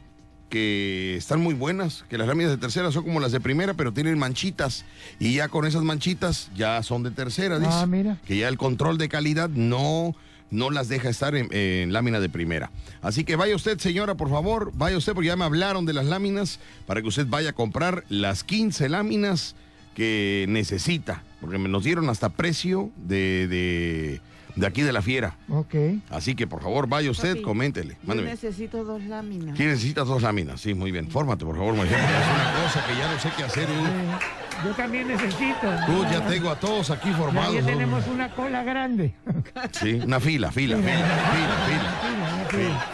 que 0.49 1.17
están 1.17 1.41
muy 1.41 1.55
buenas, 1.55 2.05
que 2.09 2.17
las 2.17 2.27
láminas 2.27 2.53
de 2.53 2.59
tercera 2.59 2.91
son 2.91 3.05
como 3.05 3.21
las 3.21 3.33
de 3.33 3.41
primera, 3.41 3.75
pero 3.75 3.93
tienen 3.93 4.19
manchitas. 4.19 4.87
Y 5.19 5.35
ya 5.35 5.49
con 5.49 5.67
esas 5.67 5.83
manchitas 5.83 6.51
ya 6.57 6.83
son 6.83 7.03
de 7.03 7.11
tercera, 7.11 7.59
dice. 7.59 7.71
Ah, 7.71 7.87
mira. 7.87 8.19
Que 8.25 8.39
ya 8.39 8.49
el 8.49 8.57
control 8.57 8.97
de 8.97 9.11
calidad 9.11 9.51
no 9.51 10.15
no 10.55 10.71
las 10.71 10.89
deja 10.89 11.09
estar 11.09 11.35
en, 11.35 11.93
lámina 11.93 12.21
de 12.21 12.29
primera. 12.29 12.71
Así 13.03 13.25
que 13.25 13.37
vaya 13.37 13.57
usted, 13.57 13.79
señora, 13.79 14.15
por 14.15 14.31
favor, 14.31 14.71
vaya 14.75 14.97
usted, 14.97 15.13
porque 15.13 15.29
ya 15.29 15.37
me 15.37 15.45
hablaron 15.45 15.85
de 15.85 15.93
las 15.93 16.07
láminas, 16.07 16.61
para 16.87 17.03
que 17.03 17.09
usted 17.09 17.27
vaya 17.29 17.51
a 17.51 17.53
comprar 17.53 18.05
las 18.09 18.45
15 18.45 18.89
láminas 18.89 19.57
que 19.95 20.47
necesita, 20.49 21.23
porque 21.41 21.59
me 21.59 21.69
nos 21.69 21.85
dieron 21.85 22.09
hasta 22.09 22.31
precio 22.31 22.91
de, 22.97 23.49
de 23.49 24.21
de 24.57 24.67
aquí 24.67 24.83
de 24.83 24.93
la 24.93 25.03
fiera. 25.03 25.37
Ok. 25.49 25.75
Así 26.11 26.35
que 26.35 26.47
por 26.47 26.63
favor, 26.63 26.89
vaya 26.89 27.11
usted, 27.11 27.31
Papi, 27.33 27.43
coméntele. 27.43 27.97
Yo 28.07 28.15
necesito 28.15 28.85
dos 28.85 29.03
láminas. 29.05 29.57
¿Quién 29.57 29.71
necesita 29.71 30.05
dos 30.05 30.23
láminas? 30.23 30.61
Sí, 30.61 30.75
muy 30.75 30.91
bien. 30.93 31.11
Fórmate, 31.11 31.45
por 31.45 31.57
favor, 31.57 31.75
Moisés, 31.75 31.97
porque 31.99 32.15
es 32.15 32.29
una 32.35 32.65
cosa 32.65 32.87
que 32.87 32.97
ya 32.97 33.13
no 33.13 33.19
sé 33.21 33.31
qué 33.37 33.43
hacer. 33.45 33.69
yo. 33.69 34.65
Yo 34.65 34.71
también 34.75 35.09
necesito. 35.09 35.69
Tú 35.87 36.05
ya 36.11 36.25
tengo 36.27 36.51
a 36.51 36.59
todos 36.59 36.91
aquí 36.91 37.11
formados. 37.13 37.55
ya 37.55 37.63
tenemos 37.63 38.07
una 38.07 38.31
cola 38.35 38.63
grande. 38.63 39.15
Sí, 39.73 39.95
una 39.95 40.21
fila, 40.21 40.51
fila, 40.53 40.77
fila, 40.77 40.87
fila, 40.89 42.47
fila. 42.51 42.85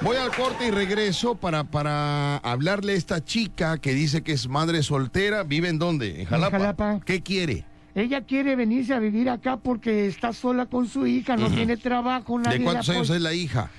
Voy 0.00 0.16
al 0.16 0.30
corte 0.34 0.66
y 0.66 0.70
regreso 0.72 1.36
para, 1.36 1.62
para 1.64 2.38
hablarle 2.38 2.94
a 2.94 2.96
esta 2.96 3.22
chica 3.24 3.78
que 3.78 3.94
dice 3.94 4.22
que 4.22 4.32
es 4.32 4.48
madre 4.48 4.82
soltera. 4.82 5.44
¿Vive 5.44 5.68
en 5.68 5.78
dónde? 5.78 6.22
¿En 6.22 6.26
Jalapa? 6.26 6.58
Jalapa. 6.58 7.00
¿Qué 7.04 7.22
quiere? 7.22 7.64
Ella 7.94 8.22
quiere 8.22 8.56
venirse 8.56 8.94
a 8.94 8.98
vivir 8.98 9.28
acá 9.28 9.58
porque 9.58 10.06
está 10.06 10.32
sola 10.32 10.66
con 10.66 10.88
su 10.88 11.06
hija, 11.06 11.36
no 11.36 11.50
tiene 11.50 11.76
trabajo, 11.76 12.38
nadie 12.38 12.58
¿De 12.58 12.64
cuántos 12.64 12.88
años 12.88 13.10
es 13.10 13.20
la 13.20 13.34
hija? 13.34 13.70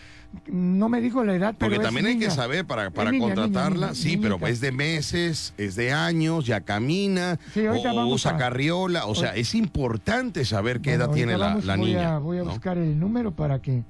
No 0.48 0.90
me 0.90 0.99
dijo 0.99 1.23
la 1.23 1.35
edad, 1.35 1.56
pero 1.57 1.72
Porque 1.72 1.84
también 1.84 2.07
hay 2.07 2.18
que 2.18 2.31
saber 2.31 2.65
para, 2.65 2.90
para 2.90 3.11
niña, 3.11 3.23
contratarla. 3.35 3.88
niña, 3.88 3.95
sí, 3.95 4.18
pero 4.18 4.40
es 4.48 4.60
de 4.61 4.72
meses, 4.72 5.53
es 5.60 5.76
de 5.76 5.91
años, 5.94 6.45
ya 6.48 6.61
camina, 6.61 7.40
Sí, 7.53 7.68
o 7.68 8.07
usa 8.07 8.31
a- 8.31 8.38
carriola. 8.38 9.06
O 9.06 9.14
sea, 9.14 9.35
es 9.35 9.53
importante 9.53 10.44
saber 10.44 10.81
qué 10.81 10.91
Bueno, 10.91 11.06
edad 11.06 11.14
tiene 11.14 11.38
la, 11.38 11.45
vamos, 11.48 11.65
la 11.65 11.76
voy 11.76 11.85
niña. 11.85 12.15
A, 12.15 12.19
voy 12.19 12.38
a 12.40 12.44
¿no? 12.44 12.49
buscar 12.49 12.77
el 12.80 12.99
número 12.99 13.31
para 13.31 13.60
que 13.61 13.84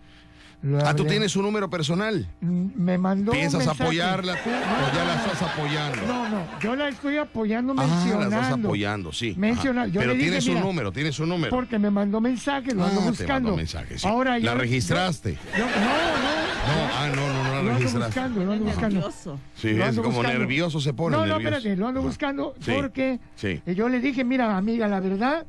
lo 0.64 0.80
Ah, 0.86 0.96
tú 0.96 1.04
tienes 1.06 1.36
un 1.36 1.44
número 1.44 1.70
personal. 1.70 2.28
Mm, 2.42 2.66
Me 2.76 2.98
mandó 2.98 3.32
un 3.32 3.38
¿Piensas 3.38 3.60
mensaje. 3.60 3.84
apoyarla 3.84 4.34
tú 4.44 4.50
o 4.50 4.96
ya 4.96 5.04
la 5.06 5.16
estás 5.16 5.42
apoyando? 5.42 6.02
No, 6.08 6.30
no, 6.30 6.60
yo 6.62 6.76
la 6.76 6.88
estoy 6.90 7.18
apoyando 7.18 7.74
Ah, 7.74 7.76
la 7.76 7.88
mencionando. 7.88 8.36
estás 8.36 8.52
apoyando, 8.54 9.12
sí. 9.12 9.36
Menciona- 9.38 9.82
Ajá. 9.82 9.92
yo 9.92 10.00
Pero 10.00 10.14
le 10.14 10.20
dije, 10.24 10.38
un 10.40 10.56
mira, 10.56 10.60
número, 10.66 10.92
tienes 10.92 11.20
un 11.20 11.30
número. 11.30 11.50
Porque 11.56 11.78
me 11.78 11.92
mandó 11.92 12.20
mensaje, 12.22 12.74
lo 12.74 12.84
ando 12.86 13.00
Ah, 13.02 13.04
te 13.04 13.10
buscando. 13.10 13.34
mandó 13.50 13.58
mensaje, 13.58 14.00
sí. 14.00 14.08
Ahora 14.08 14.40
¿La 14.40 14.54
yo- 14.54 14.56
registraste? 14.58 15.38
yo- 15.58 15.66
no, 15.66 15.66
no. 15.66 16.44
No, 16.64 16.94
ah, 16.96 17.08
no, 17.14 17.16
no, 17.28 17.28
no 17.28 17.44
Lo 17.44 17.52
la 17.54 17.60
ando 17.60 17.72
registraste. 17.74 18.06
buscando, 18.22 18.46
lo 18.46 18.52
ando 18.54 18.66
buscando. 18.66 18.96
Nervioso. 18.96 19.40
Sí, 19.56 19.72
Lo 19.74 19.86
es 19.86 19.96
como 19.98 20.10
buscando. 20.12 20.40
nervioso 20.40 20.80
se 20.80 20.94
pone. 20.94 21.18
No, 21.18 21.26
no, 21.26 21.28
nervioso. 21.28 21.56
espérate, 21.58 21.76
lo 21.78 21.88
ando 21.90 22.02
buscando 22.02 22.54
Sí, 22.62 22.72
porque 22.74 23.20
sí. 23.36 23.62
eh, 23.66 23.76
yo 23.76 23.90
le 23.90 24.00
dije, 24.00 24.24
mira, 24.24 24.56
amiga, 24.56 24.88
la 24.88 25.02
verdad, 25.02 25.46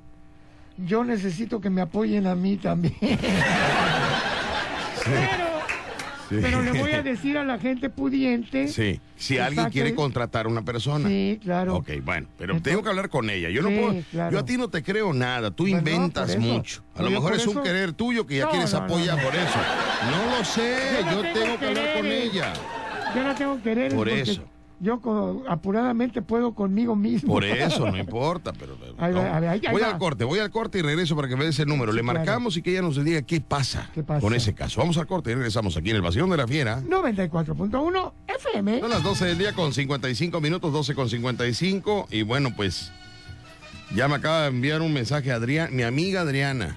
yo 0.77 1.05
necesito 1.05 1.61
que 1.61 1.70
me 1.70 1.82
apoyen 1.82 2.27
a 2.27 2.35
mí 2.35 2.57
también. 2.57 2.97
Pero, 5.05 5.55
Sí. 6.31 6.36
pero 6.40 6.62
le 6.62 6.72
voy 6.81 6.93
a 6.93 7.02
decir 7.02 7.36
a 7.36 7.44
la 7.44 7.59
gente 7.59 7.90
pudiente. 7.90 8.68
Sí, 8.68 8.98
si 9.16 9.36
alguien 9.39 9.68
quiere 9.70 9.94
contratar 9.94 10.47
a 10.47 10.48
una 10.48 10.62
persona. 10.62 11.06
Sí, 11.09 11.39
claro. 11.43 11.76
Ok, 11.76 11.90
bueno, 12.02 12.28
pero 12.39 12.60
tengo 12.62 12.82
que 12.82 12.89
hablar 12.89 13.10
con 13.10 13.28
ella. 13.28 13.51
Yo 13.51 13.60
no 13.60 13.68
Sí, 13.68 13.76
puedo. 13.78 14.02
claro. 14.10 14.32
Yo 14.32 14.39
a 14.39 14.44
ti 14.47 14.56
no 14.56 14.68
te 14.70 14.82
creo 14.82 15.12
nada. 15.12 15.51
Tú 15.51 15.64
Pues 15.64 15.74
inventas 15.74 16.36
mucho. 16.39 16.82
A 16.94 17.02
lo 17.02 17.10
mejor 17.10 17.35
es 17.35 17.47
un 17.47 17.52
eso- 17.52 17.62
querer 17.62 17.93
tuyo 17.93 18.26
que 18.26 18.39
ya 18.39 18.44
No, 18.47 18.51
quieres 18.52 18.72
no, 18.72 18.78
apoyar 18.78 19.22
por 19.22 19.35
eso. 19.35 19.59
No 20.10 20.39
lo 20.39 20.44
sé. 20.44 20.76
Yo 21.10 21.20
tengo 21.20 21.32
tengo 21.44 21.59
que 21.59 21.66
hablar 21.66 21.94
con 21.97 22.06
ella. 22.06 22.52
Yo 23.14 23.22
no 23.22 23.35
tengo 23.35 23.62
querer 23.62 23.94
Por 23.94 24.09
eso. 24.09 24.44
Yo 24.85 25.01
apuradamente 25.48 26.20
puedo 26.20 26.55
conmigo 26.55 26.94
mismo. 26.94 27.32
Por 27.32 27.44
eso, 27.44 27.90
no 27.90 27.97
importa, 28.06 28.52
pero 28.52 28.77
Ahí 28.98 29.12
va, 29.15 29.23
a 29.39 29.51
ahí- 29.52 29.62
voy 29.73 29.81
va. 29.81 29.90
al 29.93 29.98
corte, 29.98 30.24
voy 30.24 30.39
al 30.40 30.51
corte 30.51 30.78
y 30.78 30.82
regreso 30.82 31.16
para 31.16 31.27
que 31.27 31.36
me 31.36 31.44
dé 31.44 31.51
ese 31.51 31.65
número. 31.65 31.90
Le 31.93 32.02
claro. 32.02 32.19
marcamos 32.19 32.56
y 32.59 32.62
que 32.62 32.70
ella 32.73 32.82
nos 32.82 33.02
diga 33.02 33.23
qué 33.23 33.40
pasa, 33.40 33.90
pasa? 34.06 34.20
con 34.20 34.35
ese 34.35 34.55
caso. 34.55 34.81
Vamos 34.81 34.98
al 34.98 35.06
corte 35.06 35.31
y 35.31 35.35
regresamos 35.35 35.77
aquí 35.78 35.89
en 35.90 35.97
el 35.97 36.02
Vacío 36.02 36.27
de 36.27 36.36
la 36.36 36.47
Fiera. 36.47 36.82
94.1 36.82 38.12
FM. 38.28 38.81
Son 38.81 38.90
las 38.90 39.02
12 39.02 39.24
del 39.24 39.39
día 39.39 39.52
con 39.55 39.73
55 39.73 40.40
minutos, 40.40 40.73
12 40.73 40.94
con 40.94 41.09
55. 41.09 42.09
Y 42.11 42.23
bueno, 42.23 42.51
pues 42.55 42.93
ya 43.94 44.06
me 44.09 44.16
acaba 44.16 44.43
de 44.43 44.48
enviar 44.48 44.82
un 44.82 44.93
mensaje 44.93 45.32
Adrián, 45.32 45.74
mi 45.74 45.82
amiga 45.82 46.20
Adriana. 46.20 46.77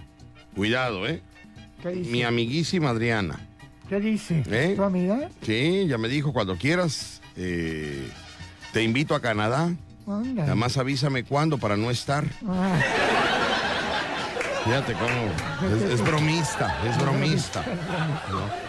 Cuidado, 0.55 1.05
¿eh? 1.07 1.21
¿Qué 1.83 1.89
dice? 1.89 2.09
Mi 2.11 2.23
amiguísima 2.23 2.89
Adriana. 2.89 3.39
¿Qué 3.89 3.99
dice? 3.99 4.43
¿Eh? 4.49 4.73
¿Tu 4.75 4.83
amiga? 4.83 5.29
Sí, 5.41 5.85
ya 5.87 5.97
me 5.97 6.07
dijo 6.07 6.33
cuando 6.33 6.55
quieras. 6.57 7.16
Eh, 7.37 8.09
te 8.73 8.83
invito 8.83 9.15
a 9.15 9.21
Canadá. 9.21 9.71
Ándale. 10.07 10.33
Nada 10.33 10.55
más 10.55 10.77
avísame 10.77 11.23
cuándo 11.23 11.57
para 11.57 11.77
no 11.77 11.91
estar. 11.91 12.23
Ah, 12.47 12.79
Fíjate 14.63 14.93
cómo. 14.93 15.75
Es, 15.75 15.93
es 15.93 16.01
bromista, 16.01 16.77
es 16.89 16.97
bromista. 16.97 17.63
¿no? 18.29 18.67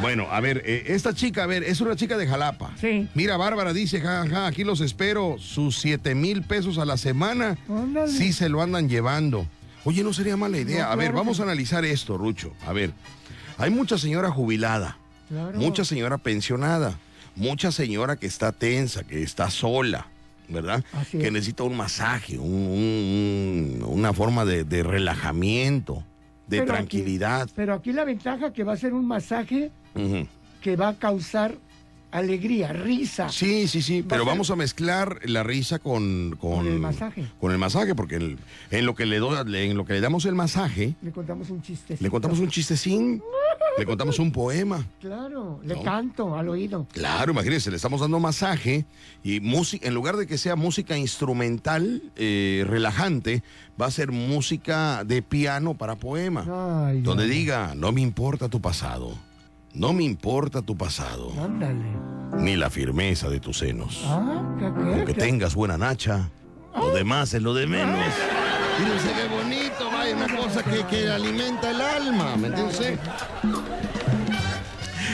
Bueno, 0.00 0.26
a 0.30 0.40
ver, 0.40 0.62
eh, 0.66 0.84
esta 0.88 1.14
chica, 1.14 1.44
a 1.44 1.46
ver, 1.46 1.62
es 1.62 1.80
una 1.80 1.96
chica 1.96 2.16
de 2.16 2.26
Jalapa. 2.26 2.70
Sí. 2.80 3.08
Mira, 3.14 3.36
Bárbara 3.36 3.72
dice, 3.72 4.00
ja, 4.00 4.26
ja, 4.28 4.46
aquí 4.46 4.64
los 4.64 4.80
espero, 4.80 5.36
sus 5.38 5.78
7 5.78 6.14
mil 6.14 6.42
pesos 6.42 6.78
a 6.78 6.84
la 6.84 6.96
semana. 6.96 7.56
Ándale. 7.68 8.10
Sí 8.12 8.32
se 8.32 8.48
lo 8.48 8.62
andan 8.62 8.88
llevando. 8.88 9.46
Oye, 9.84 10.02
no 10.02 10.12
sería 10.12 10.36
mala 10.36 10.58
idea. 10.58 10.86
No, 10.86 10.92
a 10.92 10.96
ver, 10.96 11.12
vamos 11.12 11.36
que- 11.38 11.42
a 11.42 11.46
analizar 11.46 11.84
esto, 11.86 12.16
Rucho. 12.18 12.52
A 12.66 12.72
ver, 12.72 12.92
hay 13.58 13.70
mucha 13.70 13.96
señora 13.98 14.30
jubilada, 14.30 14.98
claro. 15.28 15.58
mucha 15.58 15.84
señora 15.86 16.18
pensionada, 16.18 16.98
mucha 17.40 17.72
señora 17.72 18.16
que 18.16 18.26
está 18.26 18.52
tensa, 18.52 19.02
que 19.02 19.22
está 19.22 19.50
sola, 19.50 20.06
¿verdad? 20.48 20.84
Así 20.92 21.18
que 21.18 21.26
es. 21.28 21.32
necesita 21.32 21.62
un 21.64 21.76
masaje, 21.76 22.38
un- 22.38 22.52
un- 22.52 23.82
un- 23.82 23.98
una 23.98 24.12
forma 24.12 24.44
de, 24.44 24.64
de 24.64 24.82
relajamiento, 24.82 26.04
de 26.46 26.58
Pero 26.58 26.62
aquí- 26.62 26.72
tranquilidad. 26.72 27.48
Pero 27.56 27.74
aquí 27.74 27.92
la 27.92 28.04
ventaja 28.04 28.52
que 28.52 28.62
va 28.64 28.74
a 28.74 28.76
ser 28.76 28.92
un 28.92 29.06
masaje 29.06 29.70
que 30.60 30.76
va 30.76 30.88
a 30.88 30.98
causar 30.98 31.56
alegría, 32.12 32.72
risa. 32.72 33.28
Sí, 33.28 33.68
sí, 33.68 33.82
sí, 33.82 34.02
pero 34.06 34.22
ser- 34.24 34.32
vamos 34.32 34.50
a 34.50 34.56
mezclar 34.56 35.20
la 35.24 35.44
risa 35.44 35.78
con, 35.78 36.36
con, 36.40 36.56
Con 36.56 36.66
el 36.66 36.80
masaje. 36.80 37.24
con 37.40 37.52
el 37.52 37.58
masaje, 37.58 37.94
porque 37.94 38.16
el- 38.16 38.36
en, 38.72 38.84
lo 38.84 38.96
que 38.96 39.06
le 39.06 39.18
do- 39.20 39.40
en 39.46 39.76
lo 39.76 39.84
que 39.84 39.92
le 39.92 40.00
damos 40.00 40.24
el 40.24 40.34
masaje, 40.34 40.94
Le 41.02 41.12
contamos 41.12 41.50
un 41.50 41.62
chiste. 41.62 41.96
le 42.00 42.10
contamos 42.10 42.40
un 42.40 42.48
chistecín, 42.48 43.22
le 43.80 43.86
contamos 43.86 44.18
un 44.18 44.30
poema. 44.30 44.84
Claro, 45.00 45.58
le 45.64 45.74
No. 45.74 45.82
canto 45.82 46.36
al 46.36 46.48
oído. 46.48 46.86
Claro, 46.92 47.32
imagínense, 47.32 47.70
le 47.70 47.76
estamos 47.76 48.00
dando 48.00 48.20
masaje 48.20 48.84
y 49.24 49.40
música, 49.40 49.88
en 49.88 49.94
lugar 49.94 50.16
de 50.16 50.26
que 50.26 50.38
sea 50.38 50.54
música 50.54 50.96
instrumental, 50.96 52.02
eh, 52.16 52.64
relajante, 52.68 53.42
va 53.80 53.86
a 53.86 53.90
ser 53.90 54.12
música 54.12 55.02
de 55.04 55.22
piano 55.22 55.74
para 55.74 55.96
poema. 55.96 56.44
Ay, 56.88 57.00
donde 57.00 57.24
ay, 57.24 57.30
diga, 57.30 57.74
no 57.74 57.90
me 57.92 58.00
importa 58.02 58.48
tu 58.48 58.60
pasado, 58.60 59.14
no 59.72 59.92
me 59.92 60.02
importa 60.04 60.60
tu 60.62 60.76
pasado, 60.76 61.32
Ándale. 61.42 61.84
ni 62.38 62.56
la 62.56 62.68
firmeza 62.70 63.28
de 63.30 63.40
tus 63.40 63.58
senos. 63.58 64.02
Ah, 64.06 64.54
¿qué, 64.58 64.64
qué, 64.66 64.72
Con 64.90 65.04
que 65.06 65.14
qué? 65.14 65.20
tengas 65.20 65.54
buena 65.54 65.78
nacha, 65.78 66.28
lo 66.76 66.90
demás 66.92 67.32
es 67.34 67.42
lo 67.42 67.54
de 67.54 67.66
menos. 67.66 67.98
Fíjense 68.78 69.08
qué 69.14 69.28
bonito, 69.34 69.89
una 70.20 70.36
cosa 70.36 70.62
que, 70.62 70.84
que 70.84 71.08
alimenta 71.08 71.70
el 71.70 71.80
alma, 71.80 72.36
¿me 72.36 72.48
entiendes? 72.48 72.98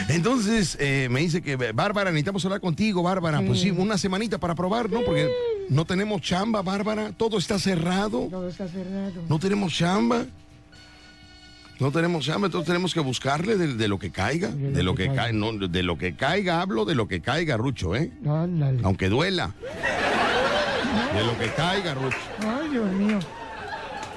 Entonces 0.08 0.76
eh, 0.80 1.08
me 1.10 1.20
dice 1.20 1.42
que 1.42 1.56
Bárbara, 1.56 2.10
necesitamos 2.10 2.44
hablar 2.44 2.60
contigo, 2.60 3.02
Bárbara. 3.02 3.40
Pues 3.46 3.60
sí, 3.60 3.70
una 3.70 3.98
semanita 3.98 4.38
para 4.38 4.54
probar, 4.54 4.90
¿no? 4.90 5.02
Porque 5.02 5.30
no 5.68 5.84
tenemos 5.84 6.22
chamba, 6.22 6.62
Bárbara. 6.62 7.12
Todo 7.16 7.38
está 7.38 7.58
cerrado. 7.58 8.28
Todo 8.30 8.48
está 8.48 8.68
cerrado. 8.68 9.22
No 9.28 9.38
tenemos 9.38 9.72
chamba. 9.72 10.24
No 11.78 11.92
tenemos 11.92 12.24
chamba, 12.24 12.46
entonces 12.46 12.66
tenemos 12.66 12.94
que 12.94 13.00
buscarle 13.00 13.56
de, 13.58 13.74
de 13.74 13.88
lo 13.88 13.98
que 13.98 14.10
caiga. 14.10 14.48
De 14.48 14.82
lo 14.82 14.94
que 14.94 15.08
caiga, 15.08 15.32
no, 15.32 15.52
de 15.52 15.82
lo 15.82 15.98
que 15.98 16.16
caiga, 16.16 16.62
hablo 16.62 16.86
de 16.86 16.94
lo 16.94 17.06
que 17.06 17.20
caiga, 17.20 17.58
Rucho, 17.58 17.94
¿eh? 17.94 18.10
Ándale. 18.26 18.80
Aunque 18.82 19.10
duela. 19.10 19.52
De 21.14 21.22
lo 21.22 21.38
que 21.38 21.52
caiga, 21.52 21.94
Rucho. 21.94 22.16
Ay, 22.40 22.70
Dios 22.70 22.90
mío. 22.92 23.18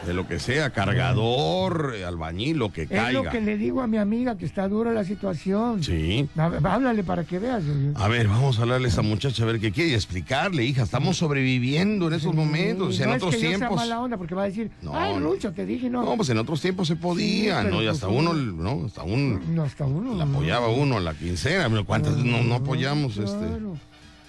De 0.05 0.13
lo 0.13 0.27
que 0.27 0.39
sea, 0.39 0.71
cargador, 0.71 1.93
eh, 1.95 2.05
albañil, 2.05 2.57
lo 2.57 2.71
que 2.71 2.83
Es 2.83 2.89
caiga. 2.89 3.11
lo 3.11 3.29
que 3.29 3.41
le 3.41 3.57
digo 3.57 3.81
a 3.81 3.87
mi 3.87 3.97
amiga, 3.97 4.37
que 4.37 4.45
está 4.45 4.67
dura 4.67 4.91
la 4.91 5.03
situación. 5.03 5.83
Sí. 5.83 6.27
Háblale 6.37 7.03
para 7.03 7.25
que 7.25 7.37
veas. 7.37 7.63
A 7.95 8.07
ver, 8.07 8.27
vamos 8.27 8.57
a 8.57 8.61
hablarle 8.63 8.87
a 8.87 8.89
esa 8.89 9.01
muchacha 9.01 9.43
a 9.43 9.45
ver 9.45 9.59
qué 9.59 9.71
quiere 9.71 9.91
y 9.91 9.93
explicarle, 9.93 10.63
hija. 10.63 10.83
Estamos 10.83 11.17
sobreviviendo 11.17 12.07
en 12.07 12.13
esos 12.13 12.33
momentos. 12.33 12.97
Y 12.97 13.03
en 13.03 13.09
no 13.09 13.15
otros 13.17 13.33
es 13.35 13.39
que 13.39 13.43
yo 13.45 13.49
sea 13.49 13.57
tiempos. 13.59 13.77
mala 13.77 13.99
onda, 14.01 14.17
porque 14.17 14.33
va 14.35 14.43
a 14.43 14.45
decir, 14.45 14.71
No, 14.81 14.95
ay, 14.95 15.13
no. 15.13 15.19
Lucho, 15.19 15.51
te 15.51 15.65
dije, 15.65 15.89
no. 15.89 16.03
No, 16.03 16.15
pues 16.15 16.29
en 16.29 16.37
otros 16.39 16.61
tiempos 16.61 16.87
se 16.87 16.95
podía, 16.95 17.61
Sí, 17.63 17.67
¿no? 17.67 17.81
Y 17.81 17.85
pues 17.85 17.89
hasta 17.97 18.07
uno- 18.07 18.31
uno, 18.31 18.63
¿no? 18.79 18.85
Hasta 18.85 19.03
uno 19.03 19.39
No, 19.49 19.63
hasta 19.63 19.85
uno. 19.85 20.21
apoyaba 20.23 20.69
uno 20.69 20.97
a 20.97 21.01
la 21.01 21.13
quincena. 21.13 21.69
pero 21.69 21.85
¿Cuántas 21.85 22.15
no, 22.17 22.41
no 22.41 22.55
apoyamos 22.55 23.17
este 23.17 23.37
Claro. 23.37 23.77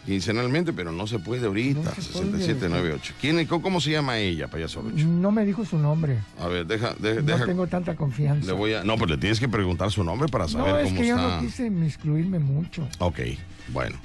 Quincenalmente? 0.06 0.72
Pero 0.72 0.92
no 0.92 1.06
se 1.06 1.18
puede 1.18 1.46
ahorita. 1.46 1.94
6798. 1.94 3.14
¿Quién, 3.20 3.46
cómo, 3.46 3.62
cómo 3.62 3.80
se 3.80 3.90
llama 3.90 4.18
ella, 4.18 4.48
payaso 4.48 4.82
Rucho? 4.82 5.06
No 5.06 5.30
me 5.30 5.44
dijo 5.44 5.64
su 5.64 5.78
nombre. 5.78 6.18
A 6.40 6.48
ver, 6.48 6.66
deja, 6.66 6.94
de- 6.98 7.16
No 7.16 7.22
deja. 7.22 7.46
tengo 7.46 7.66
tanta 7.66 7.94
confianza. 7.96 8.46
Le 8.46 8.52
voy 8.52 8.74
a, 8.74 8.84
no, 8.84 8.96
pues 8.96 9.10
le 9.10 9.16
tienes 9.18 9.38
que 9.40 9.48
preguntar 9.48 9.90
su 9.90 10.02
nombre 10.04 10.28
para 10.28 10.48
saber 10.48 10.72
No, 10.72 10.78
es 10.78 10.84
cómo 10.84 11.00
que 11.00 11.06
yo 11.06 11.16
está. 11.16 11.36
no 11.36 11.40
quise 11.42 11.66
excluirme 11.86 12.38
mucho. 12.38 12.88
Ok, 12.98 13.20
bueno. 13.68 13.96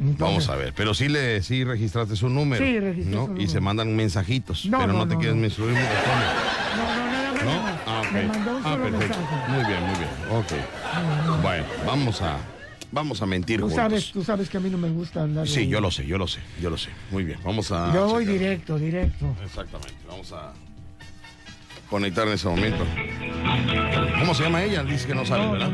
Entonces- 0.00 0.18
Vamos 0.18 0.48
a 0.48 0.56
ver, 0.56 0.72
pero 0.76 0.94
sí 0.94 1.08
le 1.08 1.42
sí 1.42 1.64
registraste 1.64 2.14
su 2.16 2.28
número. 2.28 2.64
Sí, 2.64 2.78
registré 2.78 3.14
¿no? 3.14 3.26
su 3.26 3.36
Y 3.40 3.48
se 3.48 3.60
mandan 3.60 3.94
mensajitos, 3.96 4.66
No, 4.66 4.78
pero 4.80 4.92
no, 4.92 4.98
no, 5.00 5.08
te 5.08 5.14
no, 5.14 5.20
quieres 5.20 5.36
no. 5.36 5.42
menstruar. 5.42 5.70
¿Cómo? 5.72 5.84
No, 6.76 7.44
no. 7.44 7.54
¿No? 7.54 7.62
más. 7.62 7.80
Ah, 7.86 8.02
ok. 8.04 8.12
Me 8.12 8.22
mandó 8.26 8.56
un 8.56 8.62
Ah, 8.66 8.76
perfecto. 8.76 8.98
mensaje. 8.98 9.52
Muy 9.52 9.64
bien, 9.64 9.82
muy 9.84 9.96
bien. 9.96 10.10
Ok. 10.32 11.42
Bueno, 11.42 11.64
vamos 11.86 12.20
a 12.22 12.36
vamos 12.92 13.20
a 13.22 13.26
mentir 13.26 13.58
Tú 13.60 13.66
juntos. 13.66 13.76
sabes, 13.76 14.12
tú 14.12 14.24
sabes 14.24 14.48
que 14.48 14.56
a 14.56 14.60
mí 14.60 14.70
no 14.70 14.78
me 14.78 14.88
gusta 14.90 15.22
andar. 15.22 15.46
Sí, 15.48 15.60
de- 15.60 15.68
yo 15.68 15.80
lo 15.80 15.90
sé, 15.90 16.06
yo 16.06 16.18
lo 16.18 16.26
sé, 16.26 16.40
yo 16.60 16.70
lo 16.70 16.78
sé. 16.78 16.90
Muy 17.10 17.24
bien, 17.24 17.38
vamos 17.44 17.70
a 17.72 17.92
Yo 17.94 18.06
voy 18.08 18.24
checar. 18.24 18.38
directo, 18.40 18.78
directo. 18.78 19.36
Exactamente. 19.44 19.94
Vamos 20.08 20.32
a 20.32 20.52
conectar 21.90 22.26
en 22.26 22.34
ese 22.34 22.48
momento. 22.48 22.84
¿Cómo 24.18 24.34
se 24.34 24.42
llama 24.42 24.62
ella? 24.62 24.82
Dice 24.84 25.06
que 25.06 25.14
no 25.14 25.24
sabe, 25.24 25.50
¿verdad? 25.50 25.70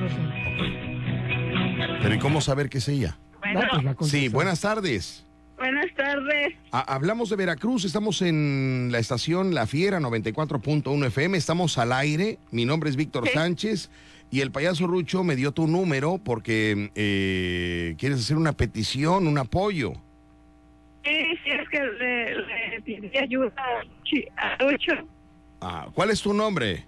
Pero 2.02 2.14
¿y 2.14 2.18
cómo 2.18 2.40
saber 2.40 2.68
que 2.68 2.78
es 2.78 2.88
ella? 2.88 3.16
Bueno, 3.40 3.94
Sí, 4.02 4.28
buenas 4.28 4.60
tardes. 4.60 5.24
buenas 5.56 5.86
tardes. 5.96 6.54
Ha- 6.72 6.94
hablamos 6.94 7.30
de 7.30 7.36
Veracruz, 7.36 7.84
estamos 7.84 8.20
en 8.22 8.88
la 8.90 8.98
estación 8.98 9.54
La 9.54 9.66
Fiera 9.66 10.00
94.1 10.00 11.06
FM, 11.06 11.36
estamos 11.38 11.78
al 11.78 11.92
aire. 11.92 12.38
Mi 12.50 12.64
nombre 12.64 12.90
es 12.90 12.96
Víctor 12.96 13.28
Sánchez 13.28 13.90
y 14.30 14.40
el 14.40 14.50
payaso 14.50 14.86
Rucho 14.86 15.22
me 15.24 15.36
dio 15.36 15.52
tu 15.52 15.66
número 15.66 16.18
porque 16.18 16.90
eh, 16.94 17.94
quieres 17.98 18.20
hacer 18.20 18.36
una 18.36 18.52
petición, 18.52 19.26
un 19.26 19.38
apoyo. 19.38 19.92
Sí, 21.04 21.16
sí, 21.44 21.50
es 21.50 21.68
que 21.68 21.80
le, 21.80 22.34
le 22.36 22.82
pedí 22.82 23.18
ayuda 23.18 23.52
a 24.36 24.62
Lucho. 24.64 24.92
Ah, 25.60 25.88
¿Cuál 25.94 26.10
es 26.10 26.20
tu 26.20 26.32
nombre? 26.32 26.84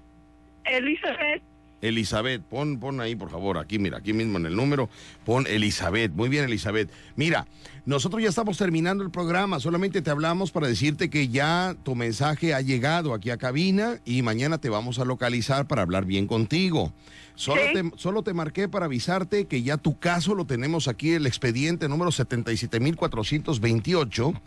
Elizabeth, 0.64 1.42
Elizabeth, 1.82 2.42
pon, 2.42 2.80
pon 2.80 3.00
ahí 3.00 3.14
por 3.14 3.30
favor, 3.30 3.58
aquí 3.58 3.78
mira, 3.78 3.98
aquí 3.98 4.12
mismo 4.12 4.38
en 4.38 4.46
el 4.46 4.56
número, 4.56 4.88
pon 5.24 5.46
Elizabeth. 5.46 6.12
Muy 6.12 6.28
bien, 6.28 6.44
Elizabeth. 6.44 6.90
Mira, 7.16 7.46
nosotros 7.84 8.22
ya 8.22 8.28
estamos 8.28 8.58
terminando 8.58 9.04
el 9.04 9.10
programa, 9.10 9.60
solamente 9.60 10.02
te 10.02 10.10
hablamos 10.10 10.50
para 10.50 10.66
decirte 10.68 11.10
que 11.10 11.28
ya 11.28 11.76
tu 11.84 11.94
mensaje 11.94 12.54
ha 12.54 12.60
llegado 12.60 13.14
aquí 13.14 13.30
a 13.30 13.36
cabina 13.36 13.98
y 14.04 14.22
mañana 14.22 14.58
te 14.58 14.70
vamos 14.70 14.98
a 14.98 15.04
localizar 15.04 15.66
para 15.66 15.82
hablar 15.82 16.04
bien 16.04 16.26
contigo. 16.26 16.92
Solo, 17.36 17.60
Sí. 17.66 17.72
te, 17.74 17.90
solo 17.98 18.22
te 18.22 18.32
marqué 18.32 18.66
para 18.68 18.86
avisarte 18.86 19.46
que 19.46 19.62
ya 19.62 19.76
tu 19.76 19.98
caso 19.98 20.34
lo 20.34 20.46
tenemos 20.46 20.88
aquí, 20.88 21.12
el 21.12 21.26
expediente 21.26 21.86
número 21.88 22.10
77.428. 22.10 24.40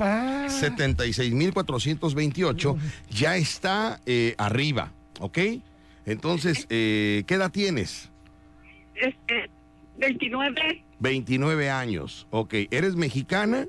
76.428 0.48 2.78
ya 3.10 3.38
está 3.38 4.00
eh, 4.06 4.36
arriba, 4.38 4.92
¿ok? 5.20 5.38
Entonces, 6.06 6.66
eh, 6.70 7.24
¿qué 7.28 7.34
edad 7.36 7.52
tienes? 7.52 8.10
este, 8.96 9.50
29, 10.00 10.82
29 11.00 11.70
años, 11.70 12.28
ok. 12.32 12.54
¿Eres 12.72 12.96
mexicana? 12.96 13.68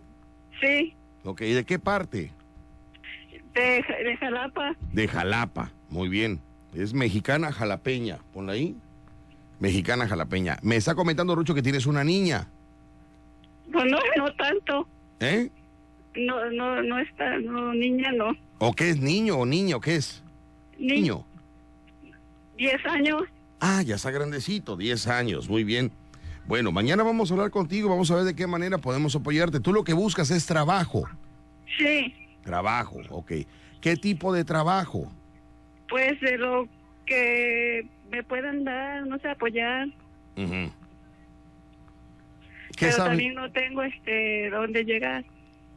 sí, 0.60 0.94
Ok, 1.24 1.40
¿de 1.42 1.64
qué 1.64 1.78
parte? 1.78 2.32
de, 3.54 3.84
de 4.04 4.16
Jalapa. 4.18 4.74
De 4.92 5.06
Jalapa, 5.08 5.70
muy 5.90 6.08
bien. 6.08 6.40
Es 6.74 6.94
mexicana 6.94 7.52
jalapeña, 7.52 8.18
ponla 8.32 8.52
ahí. 8.52 8.74
Mexicana 9.60 10.08
jalapeña. 10.08 10.58
Me 10.62 10.76
está 10.76 10.94
comentando 10.94 11.34
Rucho 11.34 11.54
que 11.54 11.62
tienes 11.62 11.86
una 11.86 12.02
niña, 12.02 12.48
Pues 13.72 13.84
no, 13.84 13.98
no 14.16 14.32
tanto. 14.34 14.88
¿eh? 15.20 15.50
No, 16.16 16.50
no, 16.50 16.82
no 16.82 16.98
está, 16.98 17.38
no, 17.38 17.72
niña 17.72 18.10
no. 18.12 18.32
¿O 18.58 18.72
qué 18.72 18.90
es 18.90 19.00
niño 19.00 19.36
o 19.36 19.46
niño? 19.46 19.80
¿Qué 19.80 19.96
es? 19.96 20.22
Niño. 20.78 21.24
10 22.56 22.86
años. 22.86 23.22
Ah, 23.60 23.82
ya 23.82 23.94
está 23.96 24.10
grandecito, 24.10 24.76
10 24.76 25.06
años, 25.06 25.48
muy 25.48 25.62
bien. 25.64 25.92
Bueno, 26.46 26.72
mañana 26.72 27.02
vamos 27.02 27.30
a 27.30 27.34
hablar 27.34 27.50
contigo, 27.50 27.88
vamos 27.90 28.10
a 28.10 28.16
ver 28.16 28.24
de 28.24 28.34
qué 28.34 28.46
manera 28.46 28.78
podemos 28.78 29.14
apoyarte. 29.14 29.60
Tú 29.60 29.72
lo 29.72 29.84
que 29.84 29.92
buscas 29.92 30.30
es 30.30 30.46
trabajo. 30.46 31.04
Sí, 31.78 32.14
Trabajo, 32.42 32.98
ok. 33.10 33.32
¿Qué 33.80 33.96
tipo 33.96 34.32
de 34.32 34.44
trabajo? 34.44 35.12
pues 35.88 36.20
de 36.20 36.38
lo 36.38 36.68
que 37.04 37.86
me 38.10 38.22
puedan 38.22 38.64
dar, 38.64 39.06
no 39.06 39.18
sé, 39.18 39.28
apoyar. 39.28 39.88
¿Qué, 40.36 40.70
Pero 42.86 42.92
sabe- 42.92 43.08
también 43.10 43.34
no 43.34 43.50
tengo 43.52 43.82
este 43.82 44.50
dónde 44.50 44.84
llegar. 44.84 45.24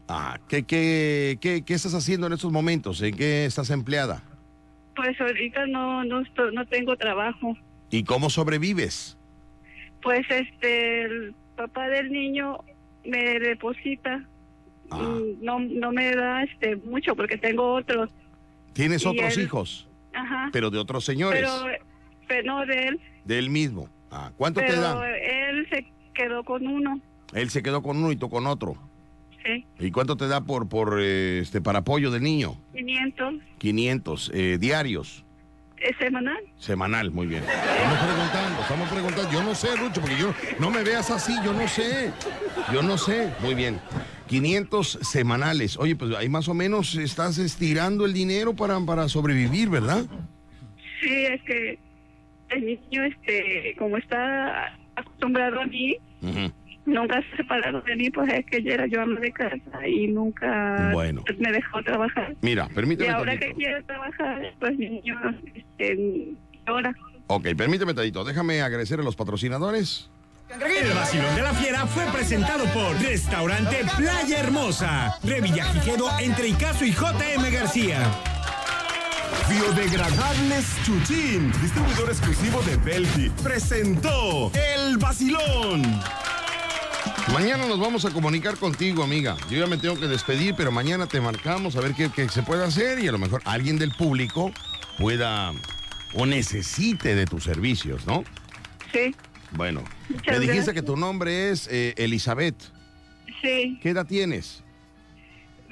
Ah, 0.07 0.39
¿qué, 0.47 0.63
qué, 0.63 1.37
qué, 1.41 1.63
qué 1.63 1.73
estás 1.73 1.93
haciendo 1.93 2.27
en 2.27 2.33
estos 2.33 2.51
momentos? 2.51 3.01
¿En 3.01 3.15
qué 3.15 3.45
estás 3.45 3.69
empleada? 3.69 4.21
Pues 4.95 5.19
ahorita 5.19 5.65
no, 5.67 6.03
no, 6.03 6.21
no 6.53 6.65
tengo 6.67 6.95
trabajo. 6.97 7.55
¿Y 7.89 8.03
cómo 8.03 8.29
sobrevives? 8.29 9.17
Pues 10.01 10.25
este, 10.29 11.03
el 11.03 11.35
papá 11.55 11.87
del 11.87 12.11
niño 12.11 12.59
me 13.05 13.39
deposita. 13.39 14.23
Ah. 14.91 15.17
No, 15.41 15.59
no 15.59 15.91
me 15.91 16.13
da 16.15 16.43
este 16.43 16.75
mucho 16.77 17.15
porque 17.15 17.37
tengo 17.37 17.73
otros. 17.73 18.09
¿Tienes 18.73 19.03
Y 19.03 19.07
otros 19.07 19.37
él- 19.37 19.43
hijos? 19.45 19.87
Ajá. 20.13 20.49
Pero 20.53 20.69
de 20.69 20.77
otros 20.77 21.03
señores. 21.05 21.41
Pero, 21.41 21.77
pero 22.27 22.43
no 22.43 22.65
de 22.65 22.87
él. 22.87 22.99
Del 23.25 23.49
mismo. 23.49 23.89
Ah, 24.11 24.31
¿Cuánto 24.37 24.61
te 24.61 24.75
da? 24.75 25.09
él 25.09 25.67
se 25.69 25.85
quedó 26.13 26.43
con 26.43 26.67
uno. 26.67 26.99
Él 27.33 27.49
se 27.49 27.63
quedó 27.63 27.81
con 27.81 27.97
uno 27.97 28.11
y 28.11 28.15
tú 28.15 28.29
con 28.29 28.45
otro. 28.47 28.77
Sí. 29.43 29.65
¿Y 29.79 29.91
cuánto 29.91 30.15
te 30.15 30.27
da 30.27 30.41
por, 30.41 30.69
por 30.69 30.99
eh, 31.01 31.39
este 31.39 31.61
para 31.61 31.79
apoyo 31.79 32.11
del 32.11 32.23
niño? 32.23 32.55
500 32.73 33.35
500 33.57 34.31
eh, 34.33 34.57
diarios. 34.59 35.25
¿Es 35.77 35.97
semanal? 35.97 36.37
Semanal, 36.57 37.11
muy 37.11 37.27
bien. 37.27 37.43
Estamos 37.43 37.99
preguntando, 37.99 38.61
estamos 38.61 38.89
preguntando. 38.89 39.31
Yo 39.33 39.43
no 39.43 39.53
sé, 39.53 39.77
Lucho, 39.77 39.99
porque 39.99 40.17
yo 40.17 40.33
no 40.57 40.69
me 40.69 40.81
veas 40.81 41.11
así, 41.11 41.33
yo 41.43 41.51
no 41.51 41.67
sé. 41.67 42.11
Yo 42.71 42.81
no 42.81 42.97
sé. 42.97 43.33
Muy 43.41 43.53
bien. 43.53 43.81
500 44.27 44.99
semanales. 45.01 45.77
Oye, 45.77 45.97
pues 45.97 46.15
ahí 46.15 46.29
más 46.29 46.47
o 46.47 46.53
menos 46.53 46.95
estás 46.95 47.37
estirando 47.37 48.05
el 48.05 48.13
dinero 48.13 48.55
para, 48.55 48.79
para 48.79 49.09
sobrevivir, 49.09 49.69
¿verdad? 49.69 50.05
Sí, 51.01 51.25
es 51.25 51.41
que 51.43 51.79
el 52.53 52.65
niño, 52.65 53.03
este, 53.03 53.75
como 53.77 53.97
está 53.97 54.73
acostumbrado 54.95 55.61
a 55.61 55.65
mí, 55.65 55.95
Ujú. 56.21 56.51
nunca 56.85 57.21
se 57.31 57.37
separado 57.37 57.81
de 57.81 57.95
mí, 57.95 58.09
pues 58.09 58.31
es 58.33 58.45
que 58.45 58.61
ya 58.63 58.73
era 58.73 58.85
yo 58.87 59.01
ama 59.01 59.19
de 59.19 59.31
casa 59.31 59.87
y 59.87 60.07
nunca 60.07 60.89
Bueno. 60.93 61.23
me 61.39 61.51
dejó 61.51 61.81
trabajar. 61.83 62.35
Mira, 62.41 62.67
Y 62.69 62.73
permíteme 62.73 63.09
ahora 63.11 63.31
tantito. 63.33 63.51
que 63.57 63.63
quiere 63.63 63.83
trabajar, 63.83 64.53
pues 64.59 64.77
mi 64.77 64.89
niño 64.89 65.19
este, 65.55 66.27
llora. 66.67 66.93
Ok, 67.27 67.47
permíteme 67.57 67.93
tantito. 67.93 68.23
Déjame 68.23 68.61
agradecer 68.61 68.99
a 68.99 69.03
los 69.03 69.15
patrocinadores. 69.15 70.09
El 70.49 70.93
vacilón 70.93 71.35
de 71.35 71.41
la 71.41 71.53
fiera 71.53 71.87
fue 71.87 72.03
presentado 72.11 72.65
por 72.65 72.95
Restaurante 73.01 73.77
Playa 73.97 74.39
Hermosa, 74.39 75.15
Revillagigedo 75.23 76.07
entre 76.19 76.49
Icaso 76.49 76.85
y 76.85 76.91
JM 76.91 77.49
García. 77.51 77.97
Biodegradables 79.49 80.65
Chuchín, 80.85 81.51
distribuidor 81.61 82.09
exclusivo 82.09 82.61
de 82.63 82.77
Belgi, 82.77 83.29
presentó 83.43 84.51
El 84.53 84.97
Vacilón. 84.97 85.81
Mañana 87.33 87.65
nos 87.67 87.79
vamos 87.79 88.05
a 88.05 88.11
comunicar 88.11 88.57
contigo, 88.57 89.03
amiga. 89.03 89.35
Yo 89.49 89.57
ya 89.57 89.67
me 89.67 89.77
tengo 89.77 89.99
que 89.99 90.07
despedir, 90.07 90.55
pero 90.55 90.71
mañana 90.71 91.07
te 91.07 91.19
marcamos 91.19 91.75
a 91.75 91.81
ver 91.81 91.93
qué, 91.93 92.09
qué 92.09 92.29
se 92.29 92.41
puede 92.43 92.63
hacer 92.63 92.99
y 92.99 93.07
a 93.07 93.11
lo 93.11 93.17
mejor 93.17 93.41
alguien 93.45 93.77
del 93.77 93.91
público 93.95 94.51
pueda 94.97 95.51
o 96.13 96.25
necesite 96.25 97.13
de 97.15 97.25
tus 97.25 97.43
servicios, 97.43 98.05
¿no? 98.07 98.23
Sí, 98.93 99.13
Bueno, 99.51 99.83
Muchas 100.09 100.25
me 100.35 100.39
dijiste 100.39 100.55
gracias. 100.71 100.73
que 100.75 100.81
tu 100.83 100.95
nombre 100.95 101.51
es 101.51 101.67
eh, 101.69 101.93
Elizabeth. 101.97 102.55
sí, 103.41 103.77
¿Qué 103.81 103.89
edad 103.89 104.05
tienes? 104.05 104.62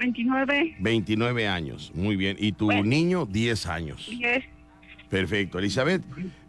29, 0.01 0.75
29 0.79 1.47
años. 1.47 1.91
Muy 1.93 2.15
bien. 2.15 2.35
¿Y 2.39 2.51
tu 2.53 2.65
Bueno. 2.65 2.83
niño? 2.83 3.25
10 3.27 3.67
años. 3.67 4.07
10. 4.09 4.43
Perfecto. 5.09 5.59
Elizabeth, 5.59 6.01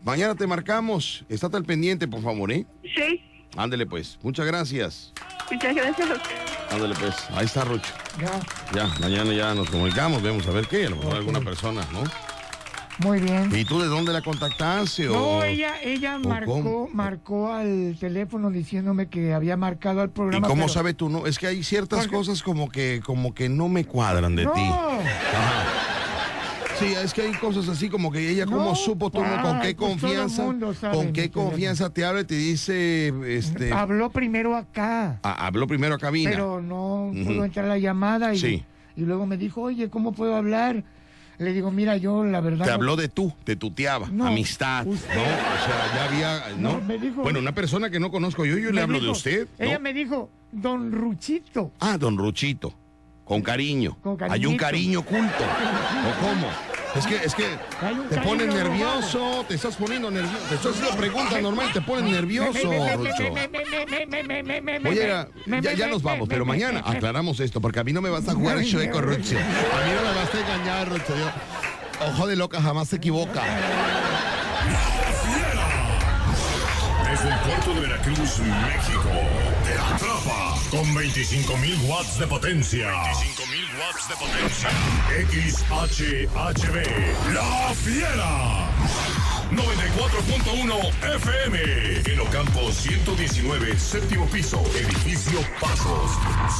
mañana 0.04 0.34
te 0.34 0.46
marcamos. 0.46 1.24
Estate 1.28 1.56
al 1.58 1.64
pendiente, 1.64 2.08
por 2.08 2.22
favor, 2.22 2.50
¿eh? 2.50 2.64
Sí, 2.82 3.20
Ándele 3.56 3.84
pues. 3.84 4.18
Muchas 4.22 4.46
gracias. 4.46 5.12
muchas 5.50 5.74
gracias. 5.74 6.08
Ándale 6.70 6.94
pues. 6.98 7.14
Ahí 7.32 7.44
está, 7.44 7.64
Rocho. 7.64 7.92
Ya, 8.18 8.40
Ya, 8.74 8.86
mañana 9.00 9.34
ya 9.34 9.54
nos 9.54 9.68
comunicamos, 9.68 10.22
vemos 10.22 10.46
a 10.46 10.52
ver 10.52 10.66
qué, 10.66 10.86
a 10.86 10.90
lo 10.90 10.96
mejor 10.96 11.16
alguna 11.16 11.40
persona, 11.40 11.82
¿no? 11.92 12.02
Muy 12.98 13.20
bien. 13.20 13.50
¿Y 13.54 13.64
tú 13.64 13.80
de 13.80 13.86
dónde 13.88 14.12
la 14.12 14.22
contactaste? 14.22 15.08
O... 15.08 15.12
No, 15.38 15.44
ella, 15.44 15.74
ella 15.82 16.18
marcó, 16.18 16.52
cómo? 16.52 16.88
marcó 16.92 17.52
al 17.52 17.96
teléfono 17.98 18.50
diciéndome 18.50 19.06
que 19.08 19.32
había 19.34 19.56
marcado 19.56 20.00
al 20.02 20.08
¿Y 20.08 20.12
programa. 20.12 20.46
cómo 20.48 20.62
pero- 20.62 20.72
sabe 20.72 20.94
tú 20.94 21.08
no? 21.08 21.26
Es 21.26 21.38
que 21.38 21.46
hay 21.46 21.62
ciertas 21.62 22.00
Porque- 22.00 22.16
cosas 22.16 22.42
como 22.42 22.68
que, 22.70 23.00
como 23.04 23.34
que 23.34 23.48
no 23.48 23.68
me 23.68 23.84
cuadran 23.84 24.36
de 24.36 24.44
No. 24.44 24.52
ti. 24.52 24.60
Ajá. 24.60 25.64
Sí, 26.78 26.86
es 26.94 27.14
que 27.14 27.22
hay 27.22 27.32
cosas 27.34 27.68
así 27.68 27.88
como 27.88 28.10
que 28.10 28.28
ella, 28.28 28.44
¿cómo 28.44 28.56
No, 28.70 28.74
supo 28.74 29.08
tú? 29.08 29.18
¿Con 29.18 29.26
qué 29.28 29.38
pues 29.38 29.40
todo 29.42 29.60
el 29.60 29.76
confianza? 29.76 30.42
mundo 30.42 30.74
sabe 30.74 30.96
¿Con 30.96 31.12
qué 31.12 31.30
confianza 31.30 31.90
te 31.90 32.04
habla 32.04 32.22
y 32.22 32.24
te 32.24 32.34
dice, 32.34 33.12
este... 33.36 33.72
Habló 33.72 34.10
primero 34.10 34.56
acá, 34.56 35.20
Ah, 35.22 35.46
habló 35.46 35.68
primero 35.68 35.94
a 35.94 35.98
cabina. 35.98 36.30
pero 36.30 36.60
no 36.60 37.12
pudo 37.24 37.44
entrar 37.44 37.66
la 37.66 37.78
llamada 37.78 38.34
y, 38.34 38.38
Sí. 38.38 38.64
y 38.96 39.02
luego 39.02 39.26
me 39.26 39.36
dijo, 39.36 39.60
oye, 39.62 39.90
¿cómo 39.90 40.10
puedo 40.12 40.34
hablar? 40.34 40.82
Le 41.42 41.52
digo, 41.52 41.70
mira, 41.70 41.96
yo 41.96 42.24
la 42.24 42.40
verdad... 42.40 42.64
Te 42.64 42.70
no- 42.70 42.74
habló 42.76 42.96
de 42.96 43.08
tú, 43.08 43.32
te 43.44 43.56
tuteaba, 43.56 44.08
No, 44.10 44.26
amistad, 44.26 44.86
usted. 44.86 45.14
¿no? 45.14 45.22
O 45.22 45.24
sea, 45.24 45.94
ya 45.94 46.04
había, 46.04 46.56
¿no? 46.56 46.72
No, 46.78 46.80
me 46.80 46.98
dijo- 46.98 47.22
bueno, 47.22 47.40
una 47.40 47.52
persona 47.52 47.90
que 47.90 47.98
no 47.98 48.10
conozco 48.10 48.44
yo, 48.44 48.56
yo 48.58 48.70
le 48.70 48.80
hablo 48.80 49.00
de 49.00 49.08
usted. 49.08 49.48
Ella 49.58 49.78
me 49.78 49.92
dijo, 49.92 50.30
don 50.52 50.92
Ruchito. 50.92 51.72
Ah, 51.80 51.98
don 51.98 52.16
Ruchito. 52.16 52.72
Con 53.24 53.42
cariño. 53.42 53.96
Con 54.02 54.16
Hay 54.30 54.46
un 54.46 54.56
cariño 54.56 55.00
oculto. 55.00 55.44
¿O 55.44 56.26
cómo? 56.26 56.71
Es 56.94 57.06
que, 57.06 57.16
es 57.16 57.34
que 57.34 57.44
te 58.10 58.16
cariño 58.16 58.52
nervioso, 58.54 59.44
te 59.48 59.54
estás 59.54 59.76
poniendo 59.76 60.10
nervioso. 60.10 60.44
Te 60.48 60.54
estoy 60.56 60.72
haciendo 60.72 60.96
preguntas 60.96 61.40
normales, 61.42 61.72
te 61.72 61.80
pones 61.80 62.10
nervioso, 62.10 62.58
Rucho. 62.96 63.34
Oye, 64.88 65.06
ya, 65.62 65.72
ya 65.72 65.86
nos 65.86 66.02
vamos, 66.02 66.28
pero 66.28 66.44
mañana 66.44 66.82
aclaramos 66.84 67.40
esto, 67.40 67.60
porque 67.60 67.80
a 67.80 67.84
mí 67.84 67.92
no 67.92 68.02
me 68.02 68.10
vas 68.10 68.28
a 68.28 68.34
jugar 68.34 68.62
chueco, 68.64 69.00
Rucho. 69.00 69.38
A 69.38 69.86
mí 69.86 69.92
no 69.94 70.02
me 70.10 70.14
vas 70.16 70.34
a 70.34 70.40
engañar, 70.40 70.88
Rucho. 70.90 71.16
Yo- 71.16 71.30
Ojo 72.08 72.26
de 72.26 72.34
loca 72.36 72.60
jamás 72.60 72.88
se 72.88 72.96
equivoca. 72.96 73.42
Desde 77.22 77.36
el 77.36 77.40
puerto 77.42 77.74
de 77.74 77.80
Veracruz, 77.82 78.40
México, 78.40 79.12
te 79.64 79.78
atrapa 79.78 80.58
con 80.70 80.84
25.000 80.92 81.88
watts 81.88 82.18
de 82.18 82.26
potencia. 82.26 82.90
25.000 82.90 83.78
watts 83.78 84.08
de 84.08 84.16
potencia. 84.16 84.70
XHHB, 85.30 86.76
La 87.32 87.72
Fiera. 87.74 88.68
94.1 89.52 90.90
FM. 91.14 91.56
En 92.12 92.20
Ocampo 92.20 92.72
119, 92.72 93.78
séptimo 93.78 94.26
piso, 94.26 94.60
edificio 94.74 95.44
Pasos. 95.60 96.10